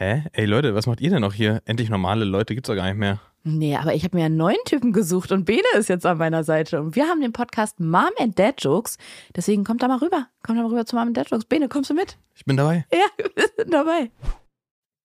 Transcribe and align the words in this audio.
Hä? 0.00 0.22
Ey 0.32 0.44
Leute, 0.44 0.76
was 0.76 0.86
macht 0.86 1.00
ihr 1.00 1.10
denn 1.10 1.22
noch 1.22 1.34
hier? 1.34 1.60
Endlich 1.64 1.90
normale 1.90 2.24
Leute 2.24 2.54
gibt's 2.54 2.68
doch 2.68 2.76
gar 2.76 2.86
nicht 2.86 2.98
mehr. 2.98 3.18
Nee, 3.42 3.74
aber 3.74 3.96
ich 3.96 4.04
habe 4.04 4.16
mir 4.16 4.26
einen 4.26 4.36
neuen 4.36 4.62
Typen 4.64 4.92
gesucht 4.92 5.32
und 5.32 5.44
Bene 5.44 5.66
ist 5.76 5.88
jetzt 5.88 6.06
an 6.06 6.18
meiner 6.18 6.44
Seite. 6.44 6.80
Und 6.80 6.94
wir 6.94 7.06
haben 7.06 7.20
den 7.20 7.32
Podcast 7.32 7.80
Mom 7.80 8.10
and 8.20 8.38
Dad 8.38 8.62
Jokes. 8.62 8.96
Deswegen 9.34 9.64
kommt 9.64 9.82
da 9.82 9.88
mal 9.88 9.98
rüber. 9.98 10.28
Kommt 10.44 10.56
da 10.56 10.62
mal 10.62 10.68
rüber 10.68 10.86
zu 10.86 10.94
Mom 10.94 11.08
and 11.08 11.16
Dad 11.16 11.28
Jokes. 11.28 11.46
Bene, 11.46 11.68
kommst 11.68 11.90
du 11.90 11.94
mit? 11.94 12.16
Ich 12.36 12.44
bin 12.44 12.56
dabei. 12.56 12.86
Ja, 12.92 13.24
wir 13.34 13.48
sind 13.56 13.74
dabei. 13.74 14.12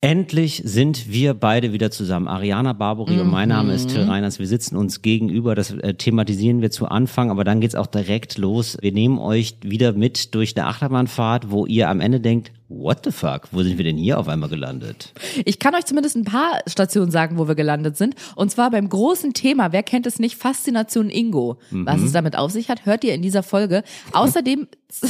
Endlich 0.03 0.61
sind 0.63 1.09
wir 1.09 1.33
beide 1.33 1.73
wieder 1.73 1.89
zusammen. 1.89 2.27
Ariana 2.27 2.73
Barbary 2.73 3.19
und 3.19 3.31
mein 3.31 3.49
Name 3.49 3.73
ist 3.73 3.89
Till 3.89 4.03
Reiners. 4.03 4.37
Wir 4.37 4.47
sitzen 4.47 4.75
uns 4.75 5.01
gegenüber. 5.01 5.55
Das 5.55 5.71
äh, 5.71 5.93
thematisieren 5.93 6.61
wir 6.61 6.71
zu 6.71 6.87
Anfang, 6.87 7.31
aber 7.31 7.43
dann 7.45 7.61
geht's 7.61 7.73
auch 7.73 7.87
direkt 7.87 8.37
los. 8.37 8.77
Wir 8.81 8.91
nehmen 8.91 9.17
euch 9.17 9.55
wieder 9.63 9.93
mit 9.93 10.35
durch 10.35 10.55
eine 10.55 10.67
Achterbahnfahrt, 10.67 11.49
wo 11.49 11.65
ihr 11.65 11.89
am 11.89 12.01
Ende 12.01 12.19
denkt, 12.19 12.51
what 12.77 13.05
the 13.05 13.11
fuck? 13.11 13.47
Wo 13.51 13.61
sind 13.63 13.77
wir 13.77 13.85
denn 13.85 13.97
hier 13.97 14.19
auf 14.19 14.27
einmal 14.27 14.49
gelandet? 14.49 15.13
Ich 15.45 15.59
kann 15.59 15.75
euch 15.75 15.85
zumindest 15.85 16.15
ein 16.15 16.25
paar 16.25 16.59
Stationen 16.67 17.11
sagen, 17.11 17.37
wo 17.37 17.47
wir 17.47 17.55
gelandet 17.55 17.97
sind. 17.97 18.15
Und 18.35 18.51
zwar 18.51 18.71
beim 18.71 18.89
großen 18.89 19.33
Thema, 19.33 19.71
wer 19.71 19.83
kennt 19.83 20.07
es 20.07 20.19
nicht, 20.19 20.37
Faszination 20.37 21.09
Ingo. 21.09 21.59
Was 21.71 22.01
es 22.01 22.11
damit 22.11 22.35
auf 22.35 22.51
sich 22.51 22.69
hat, 22.69 22.85
hört 22.85 23.03
ihr 23.03 23.13
in 23.13 23.21
dieser 23.21 23.43
Folge. 23.43 23.83
Außerdem, 24.11 24.67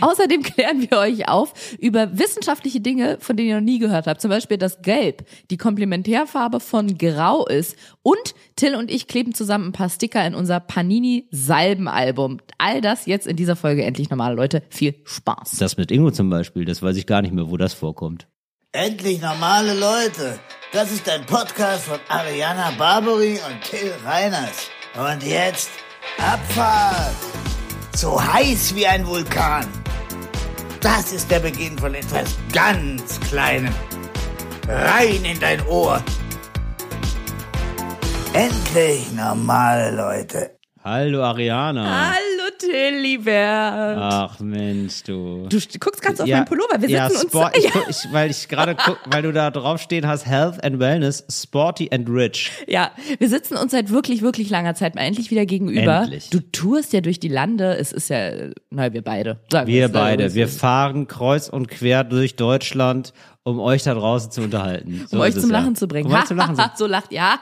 außerdem 0.00 0.42
klären 0.42 0.90
wir 0.90 0.98
euch 0.98 1.28
auf 1.28 1.52
über 1.78 2.18
wissenschaftliche 2.18 2.80
Dinge, 2.80 3.18
von 3.20 3.36
denen 3.36 3.48
ihr 3.48 3.54
noch 3.56 3.62
nie 3.62 3.78
gehört 3.78 4.06
habt. 4.06 4.20
Zum 4.20 4.30
Beispiel, 4.30 4.58
dass 4.58 4.82
Gelb 4.82 5.26
die 5.50 5.56
Komplementärfarbe 5.56 6.60
von 6.60 6.98
Grau 6.98 7.46
ist. 7.46 7.76
Und 8.02 8.34
Till 8.56 8.74
und 8.74 8.90
ich 8.90 9.06
kleben 9.06 9.34
zusammen 9.34 9.66
ein 9.66 9.72
paar 9.72 9.90
Sticker 9.90 10.26
in 10.26 10.34
unser 10.34 10.60
Panini-Salbenalbum. 10.60 12.38
All 12.58 12.80
das 12.80 13.06
jetzt 13.06 13.26
in 13.26 13.36
dieser 13.36 13.56
Folge 13.56 13.84
endlich 13.84 14.10
normale 14.10 14.34
Leute. 14.34 14.62
Viel 14.70 14.94
Spaß. 15.04 15.56
Das 15.58 15.76
mit 15.76 15.90
Ingo 15.90 16.10
zum 16.10 16.30
Beispiel, 16.30 16.64
das 16.64 16.82
weiß 16.82 16.95
ich 16.96 17.06
gar 17.06 17.22
nicht 17.22 17.32
mehr, 17.32 17.48
wo 17.50 17.56
das 17.56 17.74
vorkommt. 17.74 18.26
Endlich 18.72 19.20
normale 19.20 19.74
Leute. 19.74 20.38
Das 20.72 20.92
ist 20.92 21.08
ein 21.08 21.24
Podcast 21.24 21.84
von 21.84 21.98
Ariana 22.08 22.72
Barbary 22.76 23.40
und 23.48 23.62
Till 23.62 23.92
Reiners. 24.04 24.68
Und 24.94 25.22
jetzt 25.22 25.70
Abfahrt. 26.18 27.16
So 27.94 28.22
heiß 28.22 28.74
wie 28.74 28.86
ein 28.86 29.06
Vulkan. 29.06 29.66
Das 30.80 31.12
ist 31.12 31.30
der 31.30 31.40
Beginn 31.40 31.78
von 31.78 31.94
etwas 31.94 32.36
ganz 32.52 33.18
Kleinem. 33.20 33.74
Rein 34.68 35.24
in 35.24 35.40
dein 35.40 35.66
Ohr. 35.66 36.02
Endlich 38.32 39.12
normale 39.12 39.96
Leute. 39.96 40.55
Hallo 40.88 41.20
Ariana. 41.24 42.12
Hallo 42.12 42.48
Tillibert. 42.60 43.98
Ach 43.98 44.38
Mensch, 44.38 45.02
du. 45.02 45.48
Du 45.48 45.56
st- 45.56 45.80
guckst 45.80 46.00
ganz 46.00 46.20
auf 46.20 46.28
meinen 46.28 46.44
Pullover. 46.44 46.80
Wir 46.80 46.88
ja, 46.88 47.10
sitzen 47.10 47.26
Sport, 47.28 47.56
uns. 47.56 47.64
ich, 47.64 47.70
guck- 47.72 47.88
ich, 47.90 47.96
weil 48.12 48.30
ich 48.30 48.46
gerade 48.48 48.76
weil 49.06 49.22
du 49.22 49.32
da 49.32 49.50
draufstehen 49.50 50.06
hast, 50.06 50.26
Health 50.26 50.62
and 50.62 50.78
Wellness, 50.78 51.24
Sporty 51.28 51.90
and 51.92 52.08
Rich. 52.08 52.52
Ja, 52.68 52.92
wir 53.18 53.28
sitzen 53.28 53.56
uns 53.56 53.72
seit 53.72 53.90
wirklich, 53.90 54.22
wirklich 54.22 54.48
langer 54.48 54.76
Zeit 54.76 54.94
mal 54.94 55.00
endlich 55.02 55.32
wieder 55.32 55.44
gegenüber. 55.44 56.02
Endlich. 56.02 56.30
Du 56.30 56.38
tourst 56.38 56.92
ja 56.92 57.00
durch 57.00 57.18
die 57.18 57.26
Lande. 57.30 57.76
Es 57.76 57.90
ist 57.90 58.08
ja, 58.08 58.30
na, 58.70 58.92
wir 58.92 59.02
beide. 59.02 59.40
Wir 59.64 59.88
beide, 59.88 60.34
wir 60.36 60.46
fahren 60.46 61.08
kreuz 61.08 61.48
und 61.48 61.66
quer 61.66 62.04
durch 62.04 62.36
Deutschland, 62.36 63.12
um 63.46 63.60
euch 63.60 63.84
da 63.84 63.94
draußen 63.94 64.32
zu 64.32 64.42
unterhalten. 64.42 65.06
So 65.08 65.16
um 65.16 65.22
euch 65.22 65.34
zum 65.34 65.50
ja. 65.50 65.60
Lachen 65.60 65.76
zu 65.76 65.86
bringen. 65.86 66.10
Um 66.10 66.16
euch 66.16 66.24
zum 66.24 66.36
Lachen 66.36 66.56
zu 66.56 66.64
so 66.78 66.86
lacht, 66.86 67.12
ja. 67.12 67.38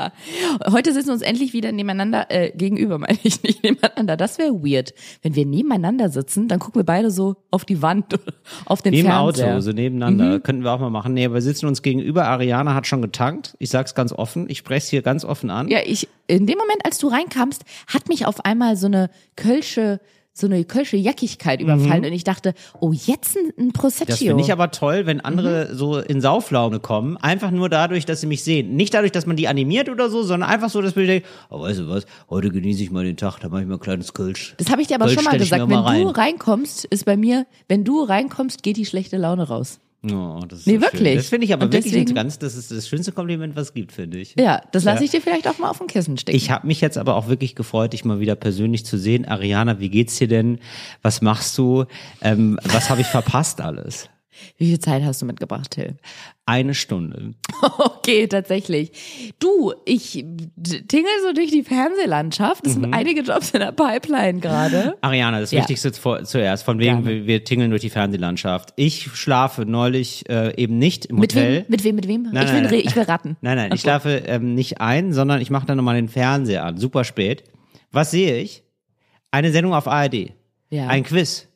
Heute 0.70 0.94
sitzen 0.94 1.08
wir 1.08 1.12
uns 1.12 1.22
endlich 1.22 1.52
wieder 1.52 1.70
nebeneinander, 1.70 2.30
äh, 2.30 2.50
gegenüber 2.50 2.96
meine 2.98 3.18
ich 3.22 3.42
nicht 3.42 3.62
nebeneinander. 3.62 4.16
Das 4.16 4.38
wäre 4.38 4.54
weird. 4.54 4.94
Wenn 5.20 5.34
wir 5.34 5.44
nebeneinander 5.44 6.08
sitzen, 6.08 6.48
dann 6.48 6.60
gucken 6.60 6.80
wir 6.80 6.86
beide 6.86 7.10
so 7.10 7.36
auf 7.50 7.66
die 7.66 7.82
Wand, 7.82 8.18
auf 8.64 8.80
den 8.80 8.94
im 8.94 9.04
Fernseher. 9.04 9.48
Mhm. 9.48 9.52
Auto, 9.52 9.60
so 9.60 9.72
nebeneinander. 9.72 10.40
Könnten 10.40 10.64
wir 10.64 10.72
auch 10.72 10.80
mal 10.80 10.88
machen. 10.88 11.12
Nee, 11.12 11.26
aber 11.26 11.34
wir 11.34 11.42
sitzen 11.42 11.66
uns 11.66 11.82
gegenüber. 11.82 12.24
Ariana 12.26 12.72
hat 12.72 12.86
schon 12.86 13.02
getankt. 13.02 13.54
Ich 13.58 13.68
sag's 13.68 13.94
ganz 13.94 14.14
offen. 14.14 14.48
Ich 14.48 14.56
spreche 14.56 14.88
hier 14.88 15.02
ganz 15.02 15.26
offen 15.26 15.50
an. 15.50 15.68
Ja, 15.68 15.80
ich, 15.84 16.08
in 16.26 16.46
dem 16.46 16.56
Moment, 16.56 16.86
als 16.86 16.96
du 16.96 17.08
reinkamst, 17.08 17.64
hat 17.86 18.08
mich 18.08 18.24
auf 18.24 18.46
einmal 18.46 18.78
so 18.78 18.86
eine 18.86 19.10
kölsche, 19.36 20.00
so 20.36 20.48
eine 20.48 20.64
kölsche 20.64 20.96
Jackigkeit 20.96 21.60
überfallen 21.60 22.04
und 22.04 22.12
ich 22.12 22.24
dachte, 22.24 22.54
oh, 22.80 22.92
jetzt 22.92 23.36
ein, 23.36 23.52
ein 23.56 23.72
Prosecco. 23.72 24.06
Mhm. 24.06 24.10
Das 24.10 24.18
finde 24.18 24.42
ich 24.42 24.50
aber 24.52 24.70
toll, 24.72 25.06
wenn 25.06 25.20
andere 25.20 25.68
Mhm. 25.70 25.76
so 25.76 25.98
in 26.00 26.20
Sauflaune 26.20 26.80
kommen. 26.80 27.16
Einfach 27.18 27.52
nur 27.52 27.68
dadurch, 27.68 28.04
dass 28.04 28.20
sie 28.20 28.26
mich 28.26 28.42
sehen. 28.42 28.74
Nicht 28.74 28.92
dadurch, 28.94 29.12
dass 29.12 29.26
man 29.26 29.36
die 29.36 29.46
animiert 29.46 29.88
oder 29.88 30.10
so, 30.10 30.24
sondern 30.24 30.50
einfach 30.50 30.70
so, 30.70 30.82
dass 30.82 30.96
man 30.96 31.06
denkt, 31.06 31.26
oh, 31.50 31.60
weißt 31.60 31.78
du 31.80 31.88
was, 31.88 32.04
heute 32.28 32.50
genieße 32.50 32.82
ich 32.82 32.90
mal 32.90 33.04
den 33.04 33.16
Tag, 33.16 33.38
da 33.38 33.48
mache 33.48 33.62
ich 33.62 33.68
mal 33.68 33.74
ein 33.74 33.80
kleines 33.80 34.12
Kölsch. 34.12 34.54
Das 34.58 34.70
habe 34.70 34.82
ich 34.82 34.88
dir 34.88 34.96
aber 34.96 35.04
Kölsch 35.06 35.14
schon 35.14 35.24
mal 35.24 35.38
gesagt. 35.38 35.62
mir 35.68 35.68
Wenn 35.76 35.82
mal 35.84 36.00
du 36.02 36.06
rein. 36.08 36.14
reinkommst, 36.16 36.84
ist 36.86 37.04
bei 37.04 37.16
mir, 37.16 37.46
wenn 37.68 37.84
du 37.84 38.02
reinkommst, 38.02 38.64
geht 38.64 38.76
die 38.76 38.86
schlechte 38.86 39.16
Laune 39.16 39.46
raus. 39.46 39.78
Oh, 40.12 40.40
das 40.46 40.60
ist 40.60 40.66
Nee, 40.66 40.74
so 40.76 40.82
wirklich. 40.82 41.08
Schön. 41.08 41.16
Das 41.16 41.28
finde 41.28 41.44
ich 41.46 41.52
aber 41.54 41.64
Und 41.64 41.72
wirklich 41.72 41.92
deswegen- 41.94 42.14
ganz, 42.14 42.38
das 42.38 42.54
ist 42.56 42.70
das 42.70 42.86
schönste 42.88 43.12
Kompliment, 43.12 43.56
was 43.56 43.68
es 43.68 43.74
gibt, 43.74 43.92
finde 43.92 44.18
ich. 44.18 44.34
Ja, 44.38 44.60
das 44.72 44.84
lasse 44.84 45.02
ich 45.04 45.10
dir 45.10 45.20
vielleicht 45.22 45.48
auch 45.48 45.58
mal 45.58 45.70
auf 45.70 45.78
dem 45.78 45.86
Kissen 45.86 46.18
stecken. 46.18 46.36
Ich 46.36 46.50
habe 46.50 46.66
mich 46.66 46.80
jetzt 46.80 46.98
aber 46.98 47.14
auch 47.16 47.28
wirklich 47.28 47.54
gefreut, 47.54 47.92
dich 47.94 48.04
mal 48.04 48.20
wieder 48.20 48.34
persönlich 48.34 48.84
zu 48.84 48.98
sehen. 48.98 49.24
Ariana, 49.24 49.80
wie 49.80 49.88
geht's 49.88 50.16
dir 50.18 50.28
denn? 50.28 50.58
Was 51.02 51.22
machst 51.22 51.56
du? 51.56 51.84
Ähm, 52.20 52.58
was 52.64 52.90
habe 52.90 53.00
ich 53.00 53.06
verpasst 53.06 53.60
alles? 53.60 54.08
Wie 54.56 54.66
viel 54.66 54.78
Zeit 54.78 55.02
hast 55.04 55.22
du 55.22 55.26
mitgebracht, 55.26 55.70
Till? 55.72 55.96
Eine 56.46 56.74
Stunde. 56.74 57.34
Okay, 57.78 58.26
tatsächlich. 58.26 59.32
Du, 59.38 59.72
ich 59.86 60.12
tingel 60.12 61.10
so 61.26 61.32
durch 61.32 61.50
die 61.50 61.62
Fernsehlandschaft. 61.62 62.66
Es 62.66 62.76
Mhm. 62.76 62.82
sind 62.82 62.94
einige 62.94 63.22
Jobs 63.22 63.50
in 63.52 63.60
der 63.60 63.72
Pipeline 63.72 64.40
gerade. 64.40 64.96
Ariana, 65.00 65.40
das 65.40 65.50
Ja. 65.52 65.60
Wichtigste 65.60 65.92
zuerst, 65.92 66.64
von 66.64 66.78
wegen, 66.78 67.06
wir, 67.06 67.26
wir 67.26 67.44
tingeln 67.44 67.70
durch 67.70 67.80
die 67.80 67.88
Fernsehlandschaft. 67.90 68.74
Ich 68.76 69.04
schlafe 69.14 69.64
neulich 69.64 70.28
äh, 70.28 70.54
eben 70.60 70.78
nicht 70.78 71.06
im 71.06 71.16
Mit 71.16 71.34
Hotel. 71.34 71.60
wem? 71.60 71.64
Mit 71.68 71.84
wem? 71.84 71.94
Mit 71.96 72.08
wem? 72.08 72.22
Nein, 72.30 72.44
ich, 72.46 72.52
will, 72.52 72.60
nein, 72.60 72.66
re- 72.66 72.76
nein. 72.76 72.84
ich 72.86 72.96
will 72.96 73.02
raten. 73.04 73.36
Nein, 73.40 73.56
nein, 73.56 73.70
ich 73.72 73.80
schlafe 73.80 74.22
ähm, 74.26 74.54
nicht 74.54 74.80
ein, 74.82 75.12
sondern 75.14 75.40
ich 75.40 75.48
mache 75.50 75.66
dann 75.66 75.78
nochmal 75.78 75.94
den 75.96 76.08
Fernseher 76.08 76.64
an, 76.64 76.76
super 76.76 77.04
spät. 77.04 77.44
Was 77.90 78.10
sehe 78.10 78.36
ich? 78.38 78.62
Eine 79.30 79.50
Sendung 79.52 79.72
auf 79.72 79.88
ARD. 79.88 80.32
Ja. 80.68 80.88
Ein 80.88 81.04
Quiz. 81.04 81.48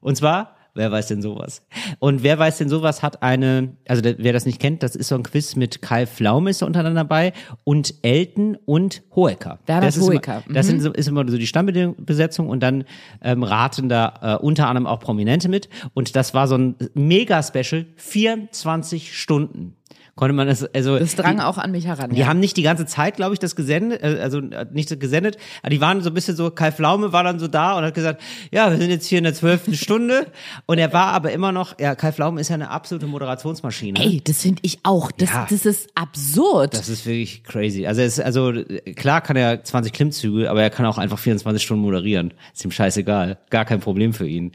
Und 0.00 0.16
zwar, 0.16 0.56
wer 0.74 0.90
weiß 0.90 1.06
denn 1.08 1.22
sowas? 1.22 1.62
Und 1.98 2.22
wer 2.22 2.38
weiß 2.38 2.58
denn 2.58 2.68
sowas 2.68 3.02
hat 3.02 3.22
eine, 3.22 3.76
also 3.88 4.02
der, 4.02 4.16
wer 4.18 4.32
das 4.32 4.46
nicht 4.46 4.60
kennt, 4.60 4.82
das 4.82 4.96
ist 4.96 5.08
so 5.08 5.14
ein 5.14 5.22
Quiz 5.22 5.56
mit 5.56 5.82
Kai 5.82 6.06
ist 6.48 6.62
da 6.62 6.66
untereinander 6.66 7.02
dabei 7.02 7.32
und 7.64 7.94
Elton 8.02 8.58
und 8.64 9.02
Hohecker. 9.14 9.58
Werner 9.66 9.86
das 9.86 9.96
ist 9.96 10.02
Hohecker, 10.02 10.42
Immer, 10.46 10.54
das 10.54 10.66
mhm. 10.66 10.70
sind 10.70 10.80
so, 10.82 10.92
ist 10.92 11.08
immer 11.08 11.28
so 11.28 11.38
die 11.38 11.46
Stammbesetzung 11.46 12.48
und 12.48 12.60
dann 12.60 12.84
ähm, 13.22 13.42
raten 13.42 13.88
da 13.88 14.38
äh, 14.40 14.44
unter 14.44 14.68
anderem 14.68 14.86
auch 14.86 15.00
Prominente 15.00 15.48
mit. 15.48 15.68
Und 15.94 16.16
das 16.16 16.34
war 16.34 16.48
so 16.48 16.56
ein 16.56 16.76
Mega-Special, 16.94 17.86
24 17.96 19.16
Stunden. 19.16 19.76
Konnte 20.16 20.32
man 20.32 20.46
das, 20.46 20.64
also. 20.74 20.98
Das 20.98 21.16
drang 21.16 21.36
die, 21.38 21.42
auch 21.42 21.58
an 21.58 21.72
mich 21.72 21.86
heran. 21.86 22.10
die 22.10 22.20
ja. 22.20 22.26
haben 22.26 22.38
nicht 22.38 22.56
die 22.56 22.62
ganze 22.62 22.86
Zeit, 22.86 23.16
glaube 23.16 23.32
ich, 23.34 23.40
das 23.40 23.56
gesendet, 23.56 24.02
äh, 24.02 24.20
also 24.20 24.38
äh, 24.38 24.66
nicht 24.72 24.88
so 24.88 24.96
gesendet, 24.96 25.36
aber 25.62 25.70
die 25.70 25.80
waren 25.80 26.00
so 26.02 26.10
ein 26.10 26.14
bisschen 26.14 26.36
so, 26.36 26.50
Kai 26.50 26.70
Pflaume 26.70 27.12
war 27.12 27.24
dann 27.24 27.38
so 27.38 27.48
da 27.48 27.76
und 27.76 27.84
hat 27.84 27.94
gesagt, 27.94 28.22
ja, 28.52 28.70
wir 28.70 28.78
sind 28.78 28.90
jetzt 28.90 29.06
hier 29.06 29.18
in 29.18 29.24
der 29.24 29.34
zwölften 29.34 29.74
Stunde 29.74 30.26
und 30.66 30.78
er 30.78 30.92
war 30.92 31.08
aber 31.08 31.32
immer 31.32 31.50
noch, 31.50 31.78
ja, 31.80 31.94
Kai 31.94 32.12
Pflaume 32.12 32.40
ist 32.40 32.48
ja 32.48 32.54
eine 32.54 32.70
absolute 32.70 33.06
Moderationsmaschine. 33.06 33.98
Ey, 34.00 34.20
das 34.22 34.42
finde 34.42 34.60
ich 34.62 34.78
auch. 34.84 35.10
Das, 35.10 35.30
Ja. 35.30 35.46
das 35.50 35.66
ist 35.66 35.88
absurd. 35.94 36.74
Das 36.74 36.88
ist 36.88 37.06
wirklich 37.06 37.42
crazy. 37.42 37.86
Also 37.86 38.02
es, 38.02 38.20
also 38.20 38.52
klar 38.94 39.20
kann 39.20 39.36
er 39.36 39.64
20 39.64 39.92
Klimmzüge, 39.92 40.48
aber 40.48 40.62
er 40.62 40.70
kann 40.70 40.86
auch 40.86 40.98
einfach 40.98 41.18
24 41.18 41.62
Stunden 41.62 41.82
moderieren. 41.82 42.34
Ist 42.52 42.64
ihm 42.64 42.70
scheißegal, 42.70 43.38
gar 43.50 43.64
kein 43.64 43.80
Problem 43.80 44.12
für 44.12 44.28
ihn. 44.28 44.52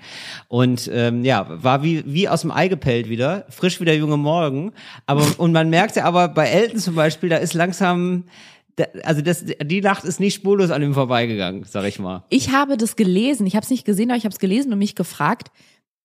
Und 0.48 0.90
ähm, 0.94 1.26
ja, 1.26 1.48
war 1.50 1.84
wie 1.84 2.04
wie 2.06 2.30
aus 2.30 2.42
dem 2.42 2.52
Ei 2.52 2.68
gepellt 2.68 3.10
wieder, 3.10 3.46
frisch 3.50 3.80
wie 3.82 3.86
der 3.86 3.98
junge 3.98 4.18
Morgen. 4.18 4.72
Aber 5.06 5.26
und 5.50 5.54
man 5.54 5.70
merkt 5.72 5.96
ja 5.96 6.04
aber 6.06 6.28
bei 6.28 6.48
Elton 6.48 6.80
zum 6.80 6.94
Beispiel, 6.94 7.28
da 7.30 7.38
ist 7.38 7.56
langsam, 7.56 8.26
also 9.04 9.22
das, 9.22 9.44
die 9.64 9.82
Nacht 9.82 10.04
ist 10.04 10.20
nicht 10.20 10.36
spurlos 10.36 10.70
an 10.70 10.84
ihm 10.84 10.94
vorbeigegangen, 10.94 11.64
sag 11.68 11.86
ich 11.86 11.98
mal. 11.98 12.24
Ich 12.30 12.52
habe 12.52 12.78
das 12.78 12.96
gelesen. 12.96 13.48
Ich 13.48 13.56
habe 13.56 13.64
es 13.64 13.72
nicht 13.72 13.84
gesehen, 13.84 14.12
aber 14.12 14.18
ich 14.18 14.26
habe 14.26 14.34
es 14.34 14.40
gelesen 14.40 14.72
und 14.72 14.78
mich 14.78 14.94
gefragt. 14.94 15.48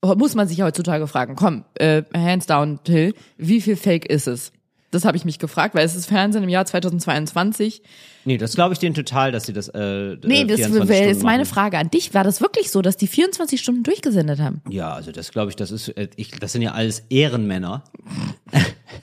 Muss 0.03 0.35
man 0.35 0.49
sich 0.49 0.63
heutzutage 0.63 1.07
fragen. 1.07 1.37
Komm, 1.37 1.65
äh, 1.75 2.03
hands 2.15 2.47
down, 2.47 2.79
Till. 2.85 3.13
Wie 3.37 3.61
viel 3.61 3.77
Fake 3.77 4.07
ist 4.07 4.27
es? 4.27 4.51
Das 4.91 5.05
habe 5.05 5.17
ich 5.17 5.25
mich 5.25 5.39
gefragt, 5.39 5.75
weil 5.75 5.85
es 5.85 5.97
ist 5.97 6.07
Fernsehen 6.07 6.45
im 6.45 6.49
Jahr 6.49 6.65
2022. 6.67 7.83
Nee, 8.25 8.39
das 8.39 8.55
glaube 8.55 8.75
ich 8.75 8.79
denen 8.79 8.95
total, 8.95 9.33
dass 9.33 9.45
sie 9.45 9.53
das. 9.53 9.69
Äh, 9.69 10.17
Nee, 10.25 10.43
äh, 10.43 10.47
das 10.47 10.57
24 10.57 10.71
wäre 10.71 10.85
Stunden 10.85 11.09
jetzt 11.09 11.23
meine. 11.25 11.45
Frage 11.47 11.79
an 11.79 11.91
dich. 11.91 12.15
War 12.15 12.23
das 12.23 12.41
wirklich 12.41 12.71
so, 12.71 12.81
dass 12.81 12.97
die 12.97 13.09
24 13.09 13.61
Stunden 13.61 13.83
durchgesendet 13.83 14.39
haben? 14.41 14.63
Ja, 14.71 14.95
also 14.95 15.11
das 15.11 15.33
glaube 15.33 15.51
ich, 15.51 15.57
das 15.57 15.71
ist, 15.73 15.89
äh, 15.89 16.09
ich, 16.17 16.31
das 16.31 16.53
sind 16.53 16.63
ja 16.63 16.73
alles 16.73 17.03
Ehrenmänner. 17.11 17.83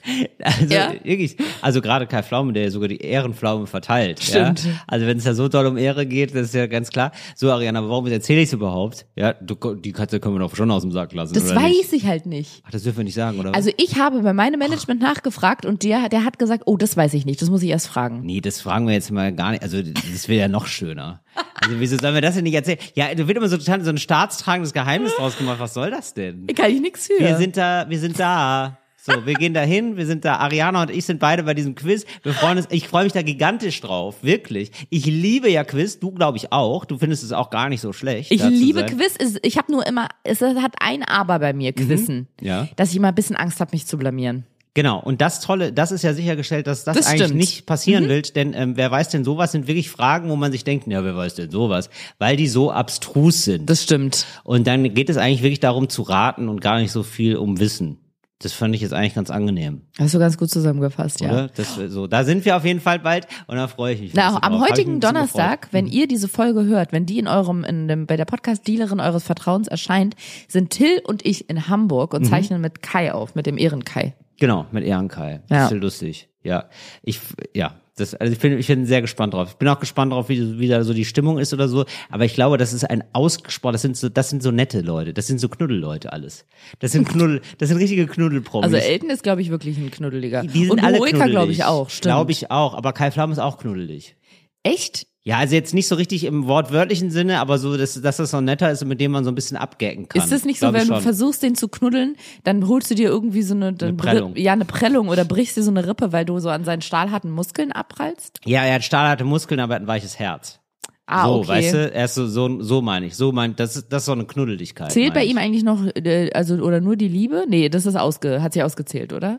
also 0.42 0.74
Ja. 0.74 0.92
wirklich, 1.02 1.36
also 1.60 1.80
gerade 1.80 2.06
Kai 2.06 2.22
Pflaume, 2.22 2.52
der 2.52 2.64
ja 2.64 2.70
sogar 2.70 2.88
die 2.88 2.98
Ehrenpflaume 2.98 3.66
verteilt. 3.66 4.22
Stimmt. 4.22 4.64
Ja? 4.64 4.72
Also 4.86 5.06
wenn 5.06 5.18
es 5.18 5.24
ja 5.24 5.34
so 5.34 5.48
doll 5.48 5.66
um 5.66 5.76
Ehre 5.76 6.06
geht, 6.06 6.34
das 6.34 6.48
ist 6.48 6.54
ja 6.54 6.66
ganz 6.66 6.90
klar. 6.90 7.12
So 7.34 7.50
Ariana, 7.50 7.78
aber 7.80 7.90
warum 7.90 8.06
erzähle 8.06 8.40
ich 8.40 8.48
es 8.48 8.52
überhaupt? 8.52 9.06
Ja, 9.16 9.32
du, 9.34 9.54
die 9.74 9.92
Katze 9.92 10.20
können 10.20 10.34
wir 10.34 10.40
doch 10.40 10.54
schon 10.56 10.70
aus 10.70 10.82
dem 10.82 10.92
Sack 10.92 11.12
lassen. 11.12 11.34
Das 11.34 11.54
weiß 11.54 11.62
nicht? 11.62 11.92
ich 11.92 12.06
halt 12.06 12.26
nicht. 12.26 12.62
Ach, 12.66 12.70
das 12.70 12.82
dürfen 12.82 12.98
wir 12.98 13.04
nicht 13.04 13.14
sagen, 13.14 13.38
oder? 13.38 13.54
Also 13.54 13.70
ich 13.76 13.98
habe 13.98 14.20
bei 14.22 14.32
meinem 14.32 14.58
Management 14.58 15.00
nachgefragt 15.00 15.66
und 15.66 15.82
der, 15.82 16.08
der 16.08 16.24
hat 16.24 16.38
gesagt, 16.38 16.64
oh, 16.66 16.76
das 16.76 16.96
weiß 16.96 17.14
ich 17.14 17.26
nicht, 17.26 17.42
das 17.42 17.50
muss 17.50 17.62
ich 17.62 17.70
erst 17.70 17.88
fragen. 17.88 18.22
Nee, 18.22 18.40
das 18.40 18.60
fragen 18.60 18.86
wir 18.86 18.94
jetzt 18.94 19.10
mal 19.10 19.32
gar 19.34 19.50
nicht. 19.52 19.62
Also 19.62 19.82
das 19.82 20.28
wäre 20.28 20.40
ja 20.40 20.48
noch 20.48 20.66
schöner. 20.66 21.22
Also 21.54 21.80
wieso 21.80 21.96
sollen 21.96 22.14
wir 22.14 22.20
das 22.20 22.34
denn 22.34 22.44
nicht 22.44 22.54
erzählen? 22.54 22.78
Ja, 22.94 23.14
da 23.14 23.26
wird 23.26 23.38
immer 23.38 23.48
so 23.48 23.56
total 23.56 23.82
so 23.84 23.90
ein 23.90 23.98
staatstragendes 23.98 24.72
Geheimnis 24.72 25.14
draus 25.16 25.36
gemacht. 25.38 25.60
Was 25.60 25.74
soll 25.74 25.90
das 25.90 26.12
denn? 26.14 26.46
Kann 26.48 26.70
ich 26.70 26.80
nichts 26.80 27.06
für. 27.06 27.18
Wir 27.18 27.36
sind 27.36 27.56
da, 27.56 27.86
wir 27.88 27.98
sind 27.98 28.18
da. 28.18 28.78
So, 29.04 29.26
wir 29.26 29.34
gehen 29.34 29.52
da 29.52 29.62
hin, 29.62 29.96
wir 29.96 30.06
sind 30.06 30.24
da, 30.24 30.36
Ariana 30.36 30.82
und 30.82 30.90
ich 30.90 31.04
sind 31.04 31.18
beide 31.18 31.42
bei 31.42 31.54
diesem 31.54 31.74
Quiz. 31.74 32.06
Wir 32.22 32.32
freuen 32.32 32.58
uns, 32.58 32.68
ich 32.70 32.86
freue 32.86 33.02
mich 33.02 33.12
da 33.12 33.22
gigantisch 33.22 33.80
drauf, 33.80 34.22
wirklich. 34.22 34.70
Ich 34.90 35.06
liebe 35.06 35.50
ja 35.50 35.64
Quiz, 35.64 35.98
du 35.98 36.12
glaube 36.12 36.36
ich 36.36 36.52
auch. 36.52 36.84
Du 36.84 36.98
findest 36.98 37.24
es 37.24 37.32
auch 37.32 37.50
gar 37.50 37.68
nicht 37.68 37.80
so 37.80 37.92
schlecht. 37.92 38.30
Ich 38.30 38.44
liebe. 38.44 38.86
Quiz. 38.86 39.16
Ich 39.42 39.58
habe 39.58 39.72
nur 39.72 39.84
immer, 39.84 40.06
es 40.22 40.40
hat 40.40 40.74
ein 40.78 41.02
Aber 41.02 41.40
bei 41.40 41.52
mir, 41.52 41.72
Quizzen. 41.72 42.28
Mhm. 42.40 42.46
Ja. 42.46 42.68
Dass 42.76 42.90
ich 42.90 42.96
immer 42.96 43.08
ein 43.08 43.14
bisschen 43.16 43.34
Angst 43.34 43.58
habe, 43.58 43.72
mich 43.72 43.86
zu 43.86 43.98
blamieren. 43.98 44.46
Genau, 44.74 45.00
und 45.00 45.20
das 45.20 45.40
Tolle, 45.40 45.72
das 45.72 45.90
ist 45.90 46.02
ja 46.02 46.14
sichergestellt, 46.14 46.68
dass 46.68 46.84
das, 46.84 46.96
Das 46.96 47.06
eigentlich 47.08 47.24
stimmt. 47.24 47.40
nicht 47.40 47.66
passieren 47.66 48.08
wird, 48.08 48.36
denn 48.36 48.54
ähm, 48.54 48.76
wer 48.76 48.90
weiß 48.90 49.08
denn 49.08 49.24
sowas 49.24 49.50
sind 49.50 49.66
wirklich 49.66 49.90
Fragen, 49.90 50.30
wo 50.30 50.36
man 50.36 50.52
sich 50.52 50.62
denkt, 50.62 50.86
ja, 50.86 51.04
wer 51.04 51.14
weiß 51.16 51.34
denn 51.34 51.50
sowas, 51.50 51.90
weil 52.18 52.36
die 52.36 52.46
so 52.46 52.70
abstrus 52.70 53.44
sind. 53.44 53.68
Das 53.68 53.82
stimmt. 53.82 54.26
und 54.44 54.66
dann 54.66 54.94
geht 54.94 55.10
es 55.10 55.16
eigentlich 55.16 55.42
wirklich 55.42 55.60
darum 55.60 55.88
zu 55.90 56.02
raten 56.02 56.48
und 56.48 56.60
gar 56.60 56.78
nicht 56.78 56.92
so 56.92 57.02
viel 57.02 57.36
um 57.36 57.58
Wissen. 57.58 57.98
Das 58.42 58.52
fand 58.52 58.74
ich 58.74 58.80
jetzt 58.80 58.92
eigentlich 58.92 59.14
ganz 59.14 59.30
angenehm, 59.30 59.82
Hast 59.98 60.14
du 60.14 60.18
ganz 60.18 60.36
gut 60.36 60.50
zusammengefasst, 60.50 61.20
ja. 61.20 61.48
Das, 61.48 61.76
so, 61.88 62.06
da 62.06 62.24
sind 62.24 62.44
wir 62.44 62.56
auf 62.56 62.64
jeden 62.64 62.80
Fall 62.80 62.98
bald 62.98 63.26
und 63.46 63.56
da 63.56 63.68
freue 63.68 63.94
ich 63.94 64.00
mich. 64.00 64.14
Na, 64.14 64.28
bisschen 64.30 64.42
am 64.42 64.52
drauf. 64.52 64.68
Heutigen 64.68 64.98
bisschen 64.98 65.14
Donnerstag, 65.14 65.68
wenn 65.72 65.86
ihr 65.86 66.06
diese 66.08 66.28
Folge 66.28 66.64
hört, 66.64 66.92
wenn 66.92 67.06
die 67.06 67.18
in 67.18 67.28
eurem, 67.28 67.64
in 67.64 67.88
dem, 67.88 68.06
bei 68.06 68.16
der 68.16 68.24
Podcast-Dealerin 68.24 69.00
eures 69.00 69.24
Vertrauens 69.24 69.68
erscheint, 69.68 70.14
sind 70.48 70.70
Till 70.70 71.00
und 71.04 71.24
ich 71.24 71.48
in 71.48 71.68
Hamburg 71.68 72.12
Mhm. 72.12 72.18
und 72.18 72.24
zeichnen 72.24 72.60
mit 72.60 72.82
Kai 72.82 73.12
auf, 73.12 73.34
mit 73.34 73.46
dem 73.46 73.56
Ehrenkai. 73.58 74.14
Genau, 74.38 74.66
mit 74.72 74.84
Ehrenkai. 74.84 75.40
Ja. 75.48 75.68
Ja 75.68 75.76
lustig. 75.76 76.28
Ja, 76.42 76.64
ich, 77.02 77.20
ja. 77.54 77.74
Das, 77.96 78.14
also 78.14 78.32
ich 78.32 78.38
bin, 78.38 78.58
ich 78.58 78.66
bin 78.66 78.86
sehr 78.86 79.02
gespannt 79.02 79.34
drauf. 79.34 79.50
Ich 79.50 79.56
bin 79.56 79.68
auch 79.68 79.78
gespannt 79.78 80.12
drauf, 80.12 80.30
wie, 80.30 80.58
wie 80.58 80.68
da 80.68 80.82
so 80.82 80.94
die 80.94 81.04
Stimmung 81.04 81.38
ist 81.38 81.52
oder 81.52 81.68
so. 81.68 81.84
Aber 82.08 82.24
ich 82.24 82.32
glaube, 82.32 82.56
das 82.56 82.72
ist 82.72 82.84
ein 82.84 83.04
ausgesprochen, 83.12 83.74
das 83.74 83.82
sind 83.82 83.98
so, 83.98 84.08
das 84.08 84.30
sind 84.30 84.42
so 84.42 84.50
nette 84.50 84.80
Leute. 84.80 85.12
Das 85.12 85.26
sind 85.26 85.38
so 85.38 85.50
Knuddelleute 85.50 86.10
alles. 86.10 86.46
Das 86.78 86.92
sind 86.92 87.06
Knuddel, 87.06 87.42
das 87.58 87.68
sind 87.68 87.78
richtige 87.78 88.06
Knuddelpromis. 88.06 88.64
Also 88.72 88.76
Elton 88.78 89.10
ist, 89.10 89.22
glaube 89.22 89.42
ich, 89.42 89.50
wirklich 89.50 89.76
ein 89.76 89.90
Knuddeliger. 89.90 90.42
die 90.42 90.64
sind 90.64 90.70
und 90.70 90.82
alle 90.82 91.00
glaube 91.00 91.52
ich, 91.52 91.64
auch. 91.64 91.90
Stimmt. 91.90 92.02
Glaube 92.02 92.32
ich 92.32 92.50
auch. 92.50 92.72
Aber 92.74 92.94
Kai 92.94 93.10
Flamm 93.10 93.30
ist 93.30 93.38
auch 93.38 93.58
knuddelig. 93.58 94.16
Echt? 94.62 95.06
Ja, 95.24 95.38
also 95.38 95.54
jetzt 95.54 95.72
nicht 95.72 95.86
so 95.86 95.94
richtig 95.94 96.24
im 96.24 96.48
wortwörtlichen 96.48 97.12
Sinne, 97.12 97.38
aber 97.38 97.58
so, 97.58 97.76
dass, 97.76 98.00
dass 98.00 98.16
das 98.16 98.32
so 98.32 98.38
ein 98.38 98.44
netter 98.44 98.72
ist 98.72 98.82
und 98.82 98.88
mit 98.88 99.00
dem 99.00 99.12
man 99.12 99.22
so 99.22 99.30
ein 99.30 99.36
bisschen 99.36 99.56
abgecken 99.56 100.08
kann. 100.08 100.20
Ist 100.20 100.32
das 100.32 100.44
nicht 100.44 100.58
so, 100.58 100.72
wenn 100.72 100.88
du 100.88 101.00
versuchst, 101.00 101.44
den 101.44 101.54
zu 101.54 101.68
knuddeln, 101.68 102.16
dann 102.42 102.66
holst 102.66 102.90
du 102.90 102.96
dir 102.96 103.08
irgendwie 103.08 103.42
so 103.42 103.54
eine, 103.54 103.68
Eine 103.68 103.92
Prellung. 103.92 104.34
Ja, 104.34 104.52
eine 104.52 104.64
Prellung 104.64 105.08
oder 105.08 105.24
brichst 105.24 105.56
dir 105.56 105.62
so 105.62 105.70
eine 105.70 105.86
Rippe, 105.86 106.12
weil 106.12 106.24
du 106.24 106.40
so 106.40 106.48
an 106.48 106.64
seinen 106.64 106.82
stahlharten 106.82 107.30
Muskeln 107.30 107.70
abprallst? 107.70 108.40
Ja, 108.44 108.64
er 108.64 108.74
hat 108.74 108.84
stahlharte 108.84 109.22
Muskeln, 109.22 109.60
aber 109.60 109.74
er 109.74 109.76
hat 109.76 109.82
ein 109.82 109.86
weiches 109.88 110.18
Herz. 110.18 110.58
Ah, 111.06 111.26
so, 111.26 111.34
okay. 111.34 111.48
weißt 111.48 111.74
du, 111.74 111.92
er 111.92 112.04
ist 112.04 112.14
so, 112.14 112.26
so, 112.26 112.62
so 112.62 112.82
meine 112.82 113.06
ich. 113.06 113.16
So 113.16 113.30
mein, 113.30 113.54
das 113.54 113.76
ist, 113.76 113.92
das 113.92 114.02
ist 114.02 114.06
so 114.06 114.12
eine 114.12 114.24
Knuddeligkeit. 114.24 114.90
Zählt 114.90 115.14
bei 115.14 115.24
ich. 115.24 115.30
ihm 115.30 115.38
eigentlich 115.38 115.62
noch, 115.62 115.84
äh, 115.94 116.30
also, 116.32 116.56
oder 116.56 116.80
nur 116.80 116.96
die 116.96 117.08
Liebe? 117.08 117.44
Nee, 117.48 117.68
das 117.68 117.86
ist 117.86 117.94
ausge, 117.94 118.42
hat 118.42 118.54
sich 118.54 118.62
ausgezählt, 118.62 119.12
oder? 119.12 119.38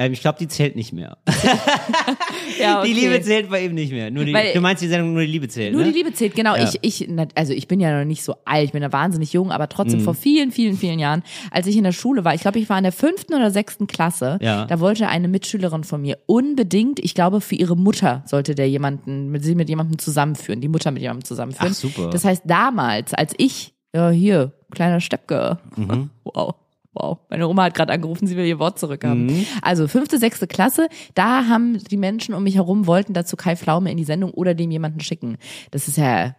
Ähm, 0.00 0.12
ich 0.12 0.20
glaube, 0.20 0.38
die 0.38 0.46
zählt 0.48 0.76
nicht 0.76 0.92
mehr. 0.92 1.18
Ja, 2.58 2.82
Die 2.82 2.92
Liebe 2.92 3.20
zählt 3.20 3.50
bei 3.50 3.64
ihm 3.64 3.74
nicht 3.74 3.92
mehr. 3.92 4.10
Nur 4.10 4.24
die, 4.24 4.32
Weil- 4.32 4.52
du 4.52 4.60
meinst 4.60 4.82
die 4.82 4.88
Sendung 4.88 5.12
nur 5.12 5.22
die 5.22 5.28
Liebe 5.30 5.48
zählt, 5.48 5.72
Nur 5.72 5.82
ne? 5.84 5.92
die 5.92 5.98
Liebe 5.98 6.12
zählt, 6.12 6.34
genau. 6.34 6.56
Ja. 6.56 6.64
Ich, 6.64 6.78
ich, 7.02 7.08
also 7.34 7.52
ich 7.52 7.68
bin 7.68 7.78
ja 7.80 7.96
noch 7.98 8.04
nicht 8.04 8.22
so 8.24 8.34
alt, 8.44 8.64
ich 8.64 8.72
bin 8.72 8.82
ja 8.82 8.92
wahnsinnig 8.92 9.32
jung, 9.32 9.52
aber 9.52 9.64
Mhm. 9.64 9.68
trotzdem 9.70 10.00
vor 10.00 10.14
vielen, 10.14 10.50
vielen, 10.50 10.76
vielen 10.76 10.98
Jahren, 10.98 11.22
als 11.50 11.66
ich 11.66 11.76
in 11.76 11.84
der 11.84 11.92
Schule 11.92 12.24
war, 12.24 12.34
ich 12.34 12.40
glaube, 12.40 12.58
ich 12.58 12.68
war 12.68 12.78
in 12.78 12.82
der 12.84 12.92
fünften 12.92 13.34
oder 13.34 13.50
sechsten 13.50 13.86
Klasse, 13.86 14.38
Ja. 14.40 14.64
da 14.66 14.80
wollte 14.80 15.06
eine 15.08 15.28
Mitschülerin 15.28 15.84
von 15.84 16.00
mir 16.00 16.18
unbedingt, 16.26 16.98
ich 17.00 17.14
glaube, 17.14 17.40
für 17.40 17.54
ihre 17.54 17.76
Mutter 17.76 18.22
sollte 18.26 18.54
der 18.54 18.68
jemanden, 18.68 19.28
mit 19.30 19.44
sie 19.44 19.54
mit 19.54 19.68
jemandem 19.68 19.98
zusammenführen, 19.98 20.60
die 20.60 20.68
Mutter 20.68 20.90
mit 20.90 21.02
jemandem 21.02 21.24
zusammenführen. 21.24 21.72
Ach, 21.72 21.76
super. 21.76 22.10
Das 22.10 22.24
heißt, 22.24 22.42
damals, 22.46 23.14
als 23.14 23.34
ich, 23.36 23.74
ja, 23.94 24.10
hier, 24.10 24.52
kleiner 24.72 25.00
Steppke, 25.00 25.58
Mhm. 25.76 26.10
wow. 26.24 26.54
Wow, 26.98 27.18
meine 27.30 27.46
Oma 27.46 27.64
hat 27.64 27.74
gerade 27.74 27.92
angerufen, 27.92 28.26
sie 28.26 28.36
will 28.36 28.44
ihr 28.44 28.58
Wort 28.58 28.78
zurückhaben. 28.78 29.26
Mhm. 29.26 29.46
Also 29.62 29.86
fünfte, 29.86 30.18
sechste 30.18 30.48
Klasse, 30.48 30.88
da 31.14 31.46
haben 31.46 31.78
die 31.78 31.96
Menschen 31.96 32.34
um 32.34 32.42
mich 32.42 32.56
herum 32.56 32.86
wollten 32.86 33.12
dazu 33.12 33.36
Kai 33.36 33.54
Pflaume 33.54 33.90
in 33.90 33.96
die 33.96 34.04
Sendung 34.04 34.32
oder 34.32 34.54
dem 34.54 34.70
jemanden 34.70 35.00
schicken. 35.00 35.36
Das 35.70 35.86
ist 35.86 35.96
ja 35.96 36.34